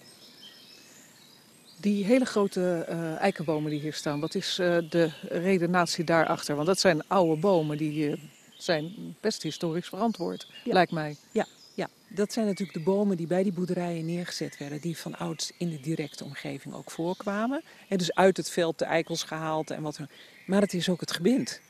Die 1.83 2.05
hele 2.05 2.25
grote 2.25 2.85
uh, 2.89 3.19
eikenbomen 3.19 3.71
die 3.71 3.79
hier 3.79 3.93
staan, 3.93 4.19
wat 4.19 4.35
is 4.35 4.59
uh, 4.59 4.77
de 4.89 5.11
redenatie 5.27 6.03
daarachter? 6.03 6.55
Want 6.55 6.67
dat 6.67 6.79
zijn 6.79 7.07
oude 7.07 7.41
bomen, 7.41 7.77
die 7.77 8.09
uh, 8.09 8.17
zijn 8.57 9.15
best 9.19 9.43
historisch 9.43 9.87
verantwoord, 9.87 10.47
ja. 10.63 10.73
lijkt 10.73 10.91
mij. 10.91 11.15
Ja, 11.31 11.45
ja, 11.73 11.89
dat 12.07 12.33
zijn 12.33 12.45
natuurlijk 12.45 12.77
de 12.77 12.83
bomen 12.83 13.17
die 13.17 13.27
bij 13.27 13.43
die 13.43 13.53
boerderijen 13.53 14.05
neergezet 14.05 14.57
werden, 14.57 14.81
die 14.81 14.97
van 14.97 15.17
ouds 15.17 15.51
in 15.57 15.69
de 15.69 15.79
directe 15.79 16.23
omgeving 16.23 16.73
ook 16.73 16.91
voorkwamen. 16.91 17.63
En 17.87 17.97
dus 17.97 18.13
uit 18.15 18.37
het 18.37 18.49
veld 18.49 18.79
de 18.79 18.85
eikels 18.85 19.23
gehaald 19.23 19.71
en 19.71 19.81
wat. 19.81 19.99
Maar 20.45 20.61
het 20.61 20.73
is 20.73 20.89
ook 20.89 20.99
het 20.99 21.11
gebind. 21.11 21.61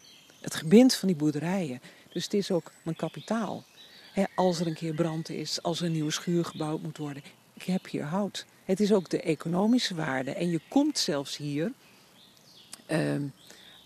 Het 0.41 0.55
gebind 0.55 0.95
van 0.95 1.07
die 1.07 1.17
boerderijen. 1.17 1.81
Dus 2.09 2.23
het 2.23 2.33
is 2.33 2.51
ook 2.51 2.71
mijn 2.83 2.95
kapitaal. 2.95 3.63
He, 4.11 4.23
als 4.35 4.59
er 4.59 4.67
een 4.67 4.73
keer 4.73 4.93
brand 4.93 5.29
is, 5.29 5.61
als 5.61 5.79
er 5.79 5.85
een 5.85 5.91
nieuwe 5.91 6.11
schuur 6.11 6.45
gebouwd 6.45 6.81
moet 6.81 6.97
worden, 6.97 7.23
ik 7.53 7.63
heb 7.63 7.89
hier 7.89 8.03
hout. 8.03 8.45
Het 8.65 8.79
is 8.79 8.93
ook 8.93 9.09
de 9.09 9.21
economische 9.21 9.95
waarde. 9.95 10.31
En 10.31 10.49
je 10.49 10.59
komt 10.69 10.97
zelfs 10.97 11.37
hier, 11.37 11.71
uh, 12.91 13.15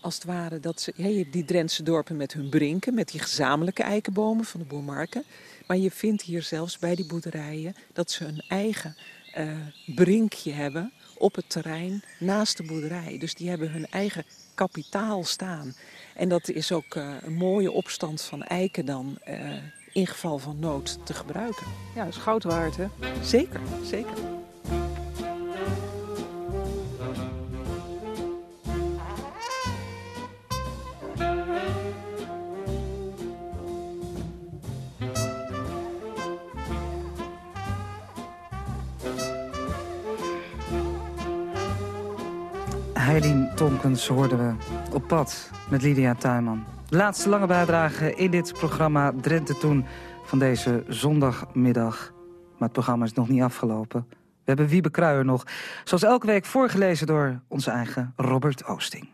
als 0.00 0.14
het 0.14 0.24
ware, 0.24 0.60
dat 0.60 0.80
ze, 0.80 0.92
ja, 0.96 1.24
die 1.30 1.44
Drentse 1.44 1.82
dorpen 1.82 2.16
met 2.16 2.32
hun 2.32 2.48
brinken, 2.48 2.94
met 2.94 3.08
die 3.08 3.20
gezamenlijke 3.20 3.82
eikenbomen 3.82 4.44
van 4.44 4.60
de 4.60 4.66
boermarken. 4.66 5.24
Maar 5.66 5.76
je 5.76 5.90
vindt 5.90 6.22
hier 6.22 6.42
zelfs 6.42 6.78
bij 6.78 6.94
die 6.94 7.06
boerderijen 7.06 7.74
dat 7.92 8.10
ze 8.10 8.24
een 8.24 8.42
eigen 8.48 8.96
uh, 9.38 9.52
brinkje 9.94 10.52
hebben 10.52 10.92
op 11.18 11.34
het 11.34 11.50
terrein 11.50 12.02
naast 12.18 12.56
de 12.56 12.62
boerderij. 12.62 13.18
Dus 13.18 13.34
die 13.34 13.48
hebben 13.48 13.70
hun 13.70 13.86
eigen 13.90 14.24
kapitaal 14.54 15.24
staan. 15.24 15.74
En 16.14 16.28
dat 16.28 16.48
is 16.48 16.72
ook 16.72 16.94
uh, 16.94 17.14
een 17.20 17.34
mooie 17.34 17.72
opstand 17.72 18.22
van 18.22 18.42
eiken 18.42 18.86
dan 18.86 19.18
uh, 19.28 19.54
in 19.92 20.06
geval 20.06 20.38
van 20.38 20.58
nood 20.58 20.98
te 21.04 21.14
gebruiken. 21.14 21.66
Ja, 21.94 22.04
dat 22.04 22.14
is 22.14 22.20
goud 22.20 22.42
waard, 22.42 22.76
hè? 22.76 22.86
Zeker, 23.22 23.60
zeker. 23.84 24.37
Heilien 43.08 43.54
Tomkens 43.54 44.08
hoorden 44.08 44.38
we 44.38 44.54
op 44.94 45.06
pad 45.06 45.50
met 45.70 45.82
Lydia 45.82 46.14
Tuinman. 46.14 46.64
Laatste 46.88 47.28
lange 47.28 47.46
bijdrage 47.46 48.14
in 48.14 48.30
dit 48.30 48.52
programma 48.52 49.12
Drenthe 49.20 49.58
Toen 49.58 49.84
van 50.24 50.38
deze 50.38 50.84
zondagmiddag. 50.88 52.12
Maar 52.50 52.68
het 52.68 52.72
programma 52.72 53.04
is 53.04 53.12
nog 53.12 53.28
niet 53.28 53.42
afgelopen. 53.42 54.06
We 54.08 54.44
hebben 54.44 54.66
Wiebe 54.66 54.90
Kruijer 54.90 55.24
nog, 55.24 55.44
zoals 55.84 56.02
elke 56.02 56.26
week 56.26 56.44
voorgelezen 56.44 57.06
door 57.06 57.40
onze 57.46 57.70
eigen 57.70 58.12
Robert 58.16 58.64
Oosting. 58.64 59.08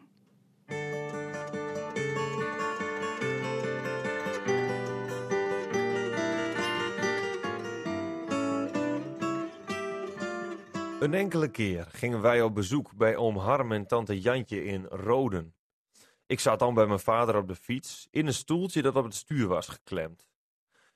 Een 11.05 11.15
enkele 11.15 11.49
keer 11.49 11.87
gingen 11.91 12.21
wij 12.21 12.43
op 12.43 12.55
bezoek 12.55 12.95
bij 12.97 13.17
oom 13.17 13.37
Harm 13.37 13.73
en 13.73 13.87
tante 13.87 14.21
Jantje 14.21 14.65
in 14.65 14.85
Roden. 14.85 15.55
Ik 16.27 16.41
zat 16.41 16.59
dan 16.59 16.75
bij 16.75 16.87
mijn 16.87 16.99
vader 16.99 17.37
op 17.37 17.49
de 17.49 17.55
fiets 17.55 18.09
in 18.11 18.27
een 18.27 18.35
stoeltje 18.35 18.83
dat 18.83 18.97
op 18.97 19.05
het 19.05 19.15
stuur 19.15 19.47
was 19.47 19.69
geklemd. 19.69 20.29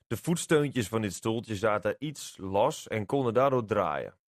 De 0.06 0.16
voetsteuntjes 0.16 0.88
van 0.88 1.02
dit 1.02 1.14
stoeltje 1.14 1.56
zaten 1.56 1.96
iets 1.98 2.36
los 2.40 2.88
en 2.88 3.06
konden 3.06 3.34
daardoor 3.34 3.64
draaien. 3.64 4.18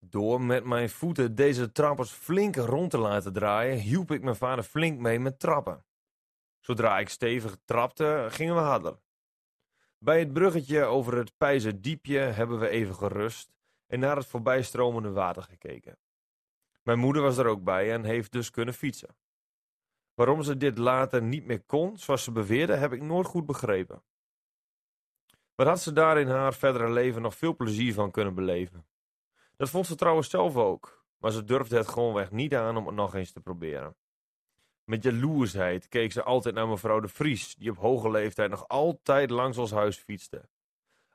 Door 0.00 0.40
met 0.40 0.64
mijn 0.64 0.90
voeten 0.90 1.34
deze 1.34 1.72
trappers 1.72 2.10
flink 2.10 2.56
rond 2.56 2.90
te 2.90 2.98
laten 2.98 3.32
draaien, 3.32 3.78
hielp 3.78 4.10
ik 4.10 4.22
mijn 4.22 4.36
vader 4.36 4.64
flink 4.64 4.98
mee 4.98 5.20
met 5.20 5.38
trappen. 5.38 5.84
Zodra 6.60 6.98
ik 6.98 7.08
stevig 7.08 7.56
trapte, 7.64 8.26
gingen 8.30 8.54
we 8.54 8.60
harder. 8.60 8.98
Bij 9.98 10.18
het 10.18 10.32
bruggetje 10.32 10.84
over 10.84 11.16
het 11.16 11.36
Pijzerdiepje 11.36 12.18
hebben 12.18 12.58
we 12.58 12.68
even 12.68 12.94
gerust 12.94 13.56
en 13.88 14.00
naar 14.00 14.16
het 14.16 14.26
voorbijstromende 14.26 15.10
water 15.10 15.42
gekeken. 15.42 15.98
Mijn 16.82 16.98
moeder 16.98 17.22
was 17.22 17.36
er 17.36 17.46
ook 17.46 17.64
bij 17.64 17.92
en 17.92 18.04
heeft 18.04 18.32
dus 18.32 18.50
kunnen 18.50 18.74
fietsen. 18.74 19.16
Waarom 20.14 20.42
ze 20.42 20.56
dit 20.56 20.78
later 20.78 21.22
niet 21.22 21.46
meer 21.46 21.62
kon, 21.62 21.98
zoals 21.98 22.24
ze 22.24 22.32
beweerde, 22.32 22.74
heb 22.74 22.92
ik 22.92 23.02
nooit 23.02 23.26
goed 23.26 23.46
begrepen. 23.46 24.02
Wat 25.54 25.66
had 25.66 25.80
ze 25.80 25.92
daar 25.92 26.20
in 26.20 26.28
haar 26.28 26.54
verdere 26.54 26.90
leven 26.90 27.22
nog 27.22 27.34
veel 27.34 27.56
plezier 27.56 27.94
van 27.94 28.10
kunnen 28.10 28.34
beleven? 28.34 28.86
Dat 29.56 29.70
vond 29.70 29.86
ze 29.86 29.94
trouwens 29.94 30.30
zelf 30.30 30.56
ook, 30.56 31.04
maar 31.18 31.30
ze 31.30 31.44
durfde 31.44 31.76
het 31.76 31.88
gewoonweg 31.88 32.30
niet 32.30 32.54
aan 32.54 32.76
om 32.76 32.86
het 32.86 32.94
nog 32.94 33.14
eens 33.14 33.32
te 33.32 33.40
proberen. 33.40 33.96
Met 34.84 35.02
jaloersheid 35.02 35.88
keek 35.88 36.12
ze 36.12 36.22
altijd 36.22 36.54
naar 36.54 36.68
mevrouw 36.68 37.00
de 37.00 37.08
Vries, 37.08 37.54
die 37.54 37.70
op 37.70 37.76
hoge 37.76 38.10
leeftijd 38.10 38.50
nog 38.50 38.68
altijd 38.68 39.30
langs 39.30 39.58
ons 39.58 39.70
huis 39.70 39.96
fietste. 39.96 40.48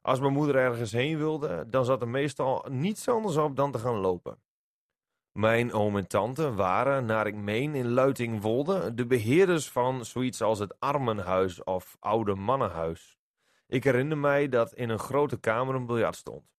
Als 0.03 0.19
mijn 0.19 0.34
moeder 0.34 0.55
ergens 0.55 0.91
heen 0.91 1.17
wilde, 1.17 1.69
dan 1.69 1.85
zat 1.85 2.01
er 2.01 2.07
meestal 2.07 2.65
niets 2.69 3.07
anders 3.07 3.38
op 3.38 3.55
dan 3.55 3.71
te 3.71 3.80
gaan 3.80 3.95
lopen. 3.95 4.41
Mijn 5.31 5.73
oom 5.73 5.97
en 5.97 6.07
tante 6.07 6.53
waren, 6.53 7.05
naar 7.05 7.27
ik 7.27 7.35
meen, 7.35 7.75
in 7.75 7.91
Luitingwolde 7.91 8.93
de 8.93 9.05
beheerders 9.05 9.69
van 9.69 10.05
zoiets 10.05 10.41
als 10.41 10.59
het 10.59 10.80
armenhuis 10.80 11.63
of 11.63 11.97
oude 11.99 12.35
mannenhuis. 12.35 13.17
Ik 13.67 13.84
herinner 13.84 14.17
mij 14.17 14.49
dat 14.49 14.73
in 14.73 14.89
een 14.89 14.99
grote 14.99 15.39
kamer 15.39 15.75
een 15.75 15.85
biljart 15.85 16.15
stond. 16.15 16.51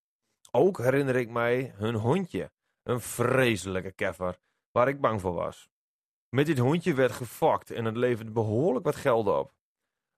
Ook 0.51 0.79
herinner 0.79 1.17
ik 1.17 1.31
mij 1.31 1.73
hun 1.77 1.95
hondje, 1.95 2.51
een 2.83 3.01
vreselijke 3.01 3.93
keffer, 3.93 4.39
waar 4.71 4.89
ik 4.89 5.01
bang 5.01 5.21
voor 5.21 5.35
was. 5.35 5.69
Met 6.29 6.47
dit 6.47 6.59
hondje 6.59 6.95
werd 6.95 7.13
gefokt 7.13 7.71
en 7.71 7.85
het 7.85 7.97
leverde 7.97 8.31
behoorlijk 8.31 8.85
wat 8.85 8.97
geld 8.97 9.27
op. 9.27 9.53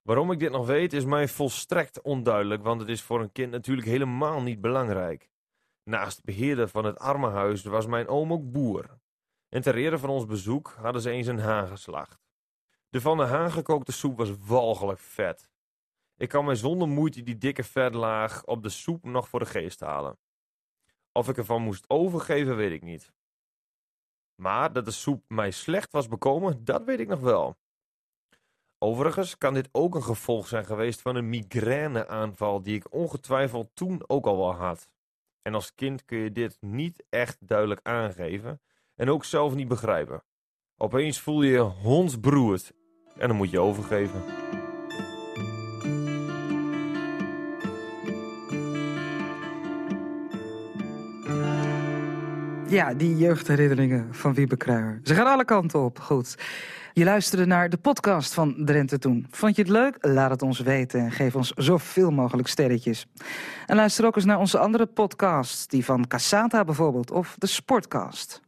Waarom 0.07 0.33
ik 0.33 0.39
dit 0.39 0.51
nog 0.51 0.67
weet 0.67 0.93
is 0.93 1.05
mij 1.05 1.29
volstrekt 1.29 2.03
onduidelijk, 2.03 2.63
want 2.63 2.81
het 2.81 2.89
is 2.89 3.03
voor 3.03 3.21
een 3.21 3.33
kind 3.33 3.51
natuurlijk 3.51 3.87
helemaal 3.87 4.43
niet 4.43 4.61
belangrijk. 4.61 5.31
Naast 5.83 6.25
beheerder 6.25 6.69
van 6.69 6.85
het 6.85 6.99
armenhuis 6.99 7.65
was 7.65 7.87
mijn 7.87 8.09
oom 8.09 8.33
ook 8.33 8.53
boer. 8.53 8.99
En 9.49 9.63
ter 9.63 9.75
ere 9.75 9.99
van 9.99 10.09
ons 10.09 10.27
bezoek 10.27 10.75
hadden 10.81 11.03
ze 11.03 11.11
eens 11.11 11.27
een 11.27 11.39
haan 11.39 11.69
geslacht. 11.69 12.27
De 12.89 13.01
van 13.01 13.17
de 13.17 13.25
haan 13.25 13.53
gekookte 13.53 13.93
soep 13.93 14.17
was 14.17 14.37
walgelijk 14.47 14.99
vet. 14.99 15.51
Ik 16.17 16.29
kan 16.29 16.45
mij 16.45 16.55
zonder 16.55 16.89
moeite 16.89 17.23
die 17.23 17.39
dikke 17.39 17.65
vetlaag 17.65 18.45
op 18.45 18.63
de 18.63 18.69
soep 18.69 19.05
nog 19.05 19.29
voor 19.29 19.41
de 19.41 19.47
geest 19.47 19.81
halen. 19.81 20.19
Of 21.13 21.29
ik 21.29 21.37
ervan 21.37 21.63
moest 21.63 21.85
overgeven, 21.91 22.57
weet 22.57 22.73
ik 22.73 22.83
niet. 22.83 23.13
Maar 24.35 24.73
dat 24.73 24.85
de 24.85 24.91
soep 24.91 25.25
mij 25.29 25.51
slecht 25.51 25.93
was 25.93 26.09
bekomen, 26.09 26.65
dat 26.65 26.85
weet 26.85 27.01
ik 27.01 27.09
nog 27.09 27.21
wel. 27.21 27.57
Overigens 28.79 29.39
kan 29.39 29.55
dit 29.55 29.69
ook 29.73 29.95
een 29.95 30.03
gevolg 30.03 30.49
zijn 30.49 30.65
geweest 30.65 31.01
van 31.03 31.17
een 31.17 31.29
migraineaanval 31.29 32.63
die 32.63 32.75
ik 32.75 32.93
ongetwijfeld 32.93 33.71
toen 33.75 34.03
ook 34.07 34.27
al 34.27 34.37
wel 34.37 34.55
had. 34.55 34.89
En 35.43 35.55
als 35.55 35.75
kind 35.75 36.05
kun 36.05 36.19
je 36.19 36.33
dit 36.33 36.57
niet 36.61 37.05
echt 37.09 37.37
duidelijk 37.41 37.81
aangeven 37.83 38.61
en 38.95 39.11
ook 39.11 39.25
zelf 39.25 39.55
niet 39.55 39.69
begrijpen. 39.69 40.25
Opeens 40.77 41.21
voel 41.21 41.43
je 41.43 41.51
je 41.51 41.59
hondsbroerd 41.59 42.73
en 43.17 43.29
dan 43.29 43.37
moet 43.37 43.51
je 43.51 43.61
overgeven. 43.61 44.25
Ja, 52.69 52.95
die 52.95 53.17
jeugdherinneringen 53.17 54.15
van 54.15 54.35
Wiebe 54.35 54.57
Kruijer. 54.57 55.01
Ze 55.03 55.15
gaan 55.15 55.27
alle 55.27 55.45
kanten 55.45 55.81
op. 55.81 55.99
Goed. 55.99 56.35
Je 56.93 57.05
luisterde 57.05 57.47
naar 57.47 57.69
de 57.69 57.77
podcast 57.77 58.35
van 58.35 58.55
Drenthe 58.65 58.99
Toen. 58.99 59.27
Vond 59.31 59.57
je 59.57 59.63
het 59.63 59.71
leuk? 59.71 59.97
Laat 60.01 60.31
het 60.31 60.43
ons 60.43 60.61
weten 60.61 61.01
en 61.01 61.11
geef 61.13 61.37
ons 61.37 61.53
zoveel 61.57 62.11
mogelijk 62.11 62.49
sterretjes. 62.49 63.07
En 63.67 63.77
luister 63.77 64.07
ook 64.07 64.17
eens 64.17 64.25
naar 64.25 64.39
onze 64.39 64.59
andere 64.59 64.87
podcasts, 64.87 65.67
die 65.67 65.85
van 65.85 66.07
Cassata 66.07 66.65
bijvoorbeeld, 66.65 67.11
of 67.11 67.35
de 67.39 67.47
Sportcast. 67.47 68.41